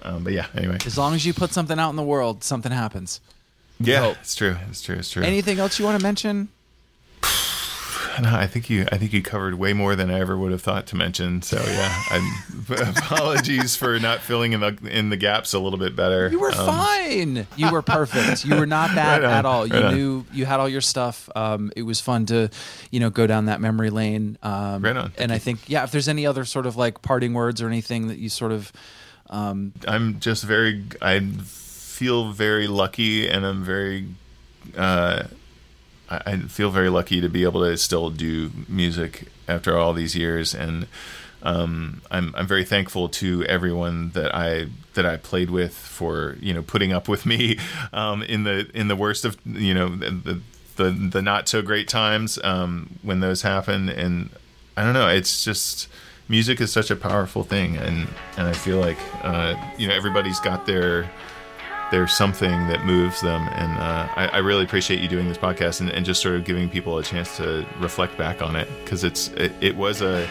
Um, 0.03 0.23
but 0.23 0.33
yeah. 0.33 0.47
Anyway. 0.55 0.79
As 0.87 0.97
long 0.99 1.15
as 1.15 1.25
you 1.27 1.35
put 1.35 1.53
something 1.53 1.79
out 1.79 1.91
in 1.91 1.97
the 1.97 2.03
world, 2.03 2.45
something 2.45 2.71
happens. 2.71 3.21
Yeah, 3.81 4.15
it's 4.21 4.35
true. 4.35 4.57
It's 4.71 4.83
true. 4.83 4.97
It's 4.97 5.11
true. 5.11 5.23
Anything 5.23 5.59
else 5.59 5.79
you 5.79 5.85
want 5.85 5.99
to 5.99 6.03
mention? 6.03 6.49
No, 8.21 8.35
I 8.35 8.47
think 8.47 8.71
you. 8.71 8.87
I 8.93 8.99
think 8.99 9.13
you 9.13 9.23
covered 9.23 9.55
way 9.55 9.73
more 9.73 9.97
than 9.97 10.11
I 10.11 10.21
ever 10.21 10.37
would 10.37 10.53
have 10.53 10.63
thought 10.63 10.87
to 10.89 10.97
mention. 10.97 11.43
So 11.43 11.57
yeah, 11.67 12.03
I'm, 12.11 12.33
apologies 12.97 13.77
for 13.77 13.99
not 13.99 14.21
filling 14.21 14.53
in 14.53 14.61
the 14.61 14.77
in 14.91 15.11
the 15.11 15.17
gaps 15.17 15.53
a 15.55 15.59
little 15.59 15.79
bit 15.79 15.95
better. 15.97 16.29
You 16.29 16.39
were 16.41 16.51
Um, 16.51 16.67
fine. 16.67 17.47
You 17.57 17.71
were 17.73 17.83
perfect. 17.83 18.45
You 18.45 18.57
were 18.57 18.67
not 18.67 18.95
bad 18.95 19.23
Right 19.23 19.29
on, 19.31 19.33
at 19.39 19.45
all. 19.47 19.67
You 19.67 19.75
right 19.75 19.85
on. 19.87 19.95
knew 19.95 20.25
you 20.33 20.45
had 20.47 20.61
all 20.61 20.69
your 20.69 20.81
stuff. 20.81 21.29
Um, 21.35 21.73
it 21.77 21.83
was 21.83 22.01
fun 22.01 22.27
to, 22.27 22.51
you 22.91 23.01
know, 23.01 23.11
go 23.11 23.27
down 23.27 23.47
that 23.47 23.61
memory 23.61 23.91
lane. 23.91 24.39
Um, 24.43 24.83
Right 24.83 24.97
on. 24.97 25.13
And 25.19 25.33
I 25.33 25.39
think, 25.39 25.69
yeah, 25.69 25.85
if 25.85 25.91
there's 25.91 26.09
any 26.09 26.27
other 26.27 26.45
sort 26.45 26.67
of 26.67 26.77
like 26.77 27.03
parting 27.03 27.35
words 27.35 27.61
or 27.63 27.69
anything 27.69 28.09
that 28.09 28.19
you 28.19 28.29
sort 28.29 28.53
of, 28.53 28.73
I'm 29.31 30.21
just 30.21 30.45
very. 30.45 30.85
I 31.03 31.21
feel 31.21 32.33
very 32.33 32.67
lucky, 32.67 33.29
and 33.29 33.45
I'm 33.45 33.65
very. 33.65 34.07
Uh, 34.77 35.25
I 36.09 36.37
feel 36.37 36.71
very 36.71 36.91
lucky 36.91 37.21
to 37.21 37.29
be 37.29 37.45
able 37.45 37.63
to 37.63 37.77
still 37.77 38.11
do 38.11 38.51
music 38.69 39.29
after 39.49 39.77
all 39.79 39.93
these 39.93 40.15
years, 40.15 40.55
and 40.55 40.87
um, 41.43 42.03
I'm 42.11 42.35
I'm 42.37 42.47
very 42.47 42.65
thankful 42.65 43.09
to 43.11 43.45
everyone 43.45 44.11
that 44.11 44.35
I 44.35 44.67
that 44.95 45.07
I 45.07 45.17
played 45.17 45.51
with 45.51 45.75
for 45.75 46.37
you 46.41 46.53
know 46.53 46.63
putting 46.63 46.93
up 46.93 47.09
with 47.09 47.27
me 47.27 47.59
um, 47.93 48.23
in 48.23 48.45
the 48.45 48.71
in 48.75 48.89
the 48.89 48.97
worst 48.97 49.25
of 49.25 49.37
you 49.45 49.75
know 49.75 49.95
the 49.97 50.41
the, 50.77 50.91
the 50.91 51.23
not 51.23 51.49
so 51.49 51.63
great 51.63 51.89
times 51.89 52.39
um, 52.43 52.99
when 53.03 53.21
those 53.21 53.43
happen, 53.43 53.89
and 53.89 54.31
I 54.77 54.85
don't 54.85 54.95
know, 54.95 55.09
it's 55.09 55.45
just 55.45 55.89
music 56.29 56.61
is 56.61 56.73
such 56.73 56.91
a 56.91 56.97
powerful 56.97 57.45
thing, 57.45 57.77
and 57.77 58.09
and 58.37 58.49
I 58.49 58.53
feel 58.53 58.79
like 58.79 58.99
uh, 59.23 59.55
you 59.79 59.89
know 59.89 59.95
everybody's 59.95 60.41
got 60.41 60.67
their 60.67 61.11
there's 61.95 62.13
something 62.13 62.67
that 62.67 62.85
moves 62.85 63.21
them 63.21 63.47
and 63.53 63.79
uh, 63.79 64.09
I, 64.17 64.27
I 64.33 64.39
really 64.39 64.65
appreciate 64.65 64.99
you 64.99 65.07
doing 65.07 65.29
this 65.29 65.39
podcast 65.39 65.81
and, 65.81 65.91
and 65.91 66.05
just 66.05 66.21
sort 66.21 66.35
of 66.35 66.45
giving 66.45 66.69
people 66.69 66.99
a 66.99 67.05
chance 67.05 67.37
to 67.37 67.65
reflect 67.79 68.19
back 68.19 68.43
on 68.43 68.57
it 68.57 68.69
because 68.83 69.05
it's 69.05 69.29
it, 69.29 69.53
it 69.61 69.77
was 69.77 70.03
a 70.03 70.29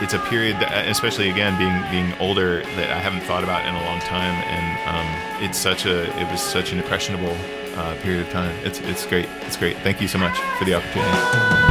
it's 0.00 0.14
a 0.14 0.18
period 0.18 0.56
that 0.56 0.88
especially 0.88 1.30
again 1.30 1.56
being 1.58 1.92
being 1.92 2.18
older 2.18 2.62
that 2.74 2.90
I 2.90 2.98
haven't 2.98 3.20
thought 3.20 3.44
about 3.44 3.64
in 3.68 3.72
a 3.72 3.84
long 3.84 4.00
time 4.00 4.34
and 4.48 4.88
um, 4.88 5.44
it's 5.48 5.58
such 5.58 5.86
a 5.86 6.02
it 6.20 6.28
was 6.28 6.40
such 6.40 6.72
an 6.72 6.78
impressionable 6.78 7.36
uh, 7.76 7.94
period 8.02 8.26
of 8.26 8.32
time. 8.32 8.56
It's 8.64 8.80
it's 8.80 9.06
great. 9.06 9.28
It's 9.42 9.56
great. 9.56 9.76
Thank 9.78 10.00
you 10.00 10.08
so 10.08 10.18
much 10.18 10.36
for 10.58 10.64
the 10.64 10.74
opportunity 10.74 11.67